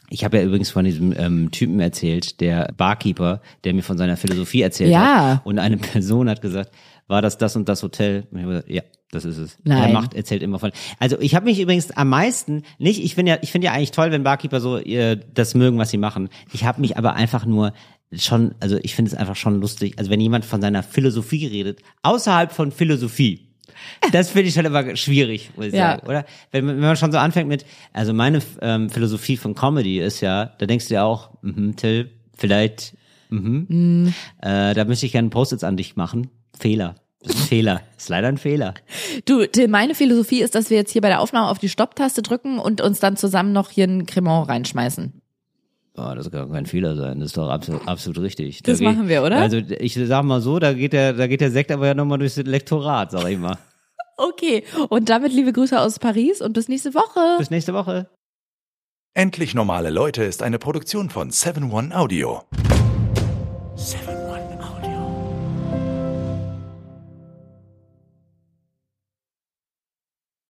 Ich 0.09 0.23
habe 0.23 0.37
ja 0.37 0.43
übrigens 0.43 0.69
von 0.69 0.85
diesem 0.85 1.13
ähm, 1.17 1.51
Typen 1.51 1.79
erzählt, 1.79 2.39
der 2.41 2.71
Barkeeper, 2.77 3.41
der 3.63 3.73
mir 3.73 3.81
von 3.83 3.97
seiner 3.97 4.17
Philosophie 4.17 4.61
erzählt 4.61 4.91
Ja. 4.91 5.35
hat. 5.35 5.45
Und 5.45 5.59
eine 5.59 5.77
Person 5.77 6.29
hat 6.29 6.41
gesagt, 6.41 6.71
war 7.07 7.21
das 7.21 7.37
das 7.37 7.55
und 7.55 7.69
das 7.69 7.83
Hotel? 7.83 8.27
Und 8.31 8.37
ich 8.39 8.43
hab 8.43 8.49
gesagt, 8.51 8.69
ja, 8.69 8.81
das 9.11 9.25
ist 9.25 9.37
es. 9.37 9.57
Nein. 9.63 9.83
Er 9.83 9.93
macht, 9.93 10.13
erzählt 10.13 10.43
immer 10.43 10.59
von. 10.59 10.71
Also 10.99 11.19
ich 11.19 11.35
habe 11.35 11.45
mich 11.45 11.59
übrigens 11.59 11.91
am 11.91 12.09
meisten 12.09 12.63
nicht. 12.79 13.03
Ich 13.03 13.15
finde 13.15 13.31
ja, 13.33 13.37
ich 13.41 13.51
finde 13.51 13.65
ja 13.65 13.73
eigentlich 13.73 13.91
toll, 13.91 14.11
wenn 14.11 14.23
Barkeeper 14.23 14.59
so 14.59 14.77
ihr, 14.77 15.15
das 15.15 15.53
mögen, 15.55 15.77
was 15.77 15.91
sie 15.91 15.97
machen. 15.97 16.29
Ich 16.53 16.65
habe 16.65 16.81
mich 16.81 16.97
aber 16.97 17.13
einfach 17.13 17.45
nur 17.45 17.73
schon, 18.13 18.55
also 18.59 18.77
ich 18.81 18.95
finde 18.95 19.11
es 19.11 19.17
einfach 19.17 19.35
schon 19.35 19.61
lustig. 19.61 19.93
Also 19.97 20.09
wenn 20.11 20.19
jemand 20.19 20.45
von 20.45 20.61
seiner 20.61 20.83
Philosophie 20.83 21.45
redet, 21.47 21.81
außerhalb 22.03 22.51
von 22.51 22.71
Philosophie. 22.71 23.47
Das 24.11 24.29
finde 24.29 24.49
ich 24.49 24.53
schon 24.53 24.65
immer 24.65 24.95
schwierig, 24.95 25.51
muss 25.55 25.67
ich 25.67 25.73
Ja. 25.73 25.91
sagen, 25.95 26.07
oder? 26.07 26.25
Wenn, 26.51 26.65
man- 26.65 26.75
wenn 26.75 26.83
man 26.83 26.95
schon 26.97 27.11
so 27.11 27.17
anfängt 27.17 27.47
mit, 27.47 27.65
also 27.93 28.13
meine 28.13 28.41
ähm, 28.61 28.89
Philosophie 28.89 29.37
von 29.37 29.55
Comedy 29.55 29.99
ist 29.99 30.21
ja, 30.21 30.45
da 30.57 30.65
denkst 30.65 30.87
du 30.87 30.93
ja 30.95 31.03
auch, 31.03 31.29
mhm, 31.41 31.75
Till, 31.75 32.11
vielleicht, 32.37 32.95
mhm, 33.29 34.13
Äh, 34.41 34.73
da 34.73 34.85
müsste 34.85 35.05
ich 35.05 35.11
gerne 35.11 35.29
Post-its 35.29 35.63
an 35.63 35.77
dich 35.77 35.95
machen. 35.95 36.29
Fehler. 36.57 36.95
Das 37.21 37.33
ist 37.35 37.41
ein 37.41 37.47
Fehler. 37.47 37.81
Das 37.95 38.03
ist 38.03 38.09
leider 38.09 38.27
ein 38.27 38.37
Fehler. 38.37 38.75
Du, 39.25 39.45
Till, 39.47 39.67
meine 39.67 39.95
Philosophie 39.95 40.41
ist, 40.41 40.53
dass 40.53 40.69
wir 40.69 40.77
jetzt 40.77 40.91
hier 40.91 41.01
bei 41.01 41.09
der 41.09 41.21
Aufnahme 41.21 41.49
auf 41.49 41.57
die 41.57 41.69
Stopptaste 41.69 42.21
drücken 42.21 42.59
und 42.59 42.81
uns 42.81 42.99
dann 42.99 43.17
zusammen 43.17 43.51
noch 43.51 43.71
hier 43.71 43.85
ein 43.87 44.05
Cremant 44.05 44.47
reinschmeißen. 44.47 45.21
Oh, 45.97 46.13
das 46.13 46.29
kann 46.29 46.51
kein 46.51 46.65
Fehler 46.65 46.95
sein. 46.95 47.19
Das 47.19 47.27
ist 47.27 47.37
doch 47.37 47.49
absolut, 47.49 47.87
absolut 47.87 48.19
richtig. 48.19 48.61
Das 48.63 48.79
Da 48.79 48.85
geht- 48.85 48.93
machen 48.95 49.07
wir, 49.07 49.23
oder? 49.23 49.37
Also 49.37 49.57
ich 49.57 49.93
sag 49.93 50.23
mal 50.23 50.41
so, 50.41 50.59
da 50.59 50.73
geht 50.73 50.91
der, 50.93 51.13
da 51.13 51.27
geht 51.27 51.39
der 51.41 51.51
Sekt 51.51 51.71
aber 51.71 51.87
ja 51.87 51.93
nochmal 51.93 52.17
durchs 52.19 52.35
Lektorat, 52.37 53.11
sag 53.11 53.27
ich 53.29 53.37
mal. 53.37 53.57
Okay, 54.17 54.63
und 54.87 55.09
damit 55.09 55.33
liebe 55.33 55.51
Grüße 55.51 55.77
aus 55.77 55.99
Paris 55.99 56.39
und 56.39 56.53
bis 56.53 56.69
nächste 56.69 56.93
Woche. 56.93 57.35
Bis 57.37 57.49
nächste 57.49 57.73
Woche. 57.73 58.07
Endlich 59.13 59.53
normale 59.53 59.89
Leute 59.89 60.23
ist 60.23 60.41
eine 60.41 60.57
Produktion 60.57 61.09
von 61.09 61.31
7-One 61.31 61.93
Audio. 61.93 62.43
7 63.75 64.14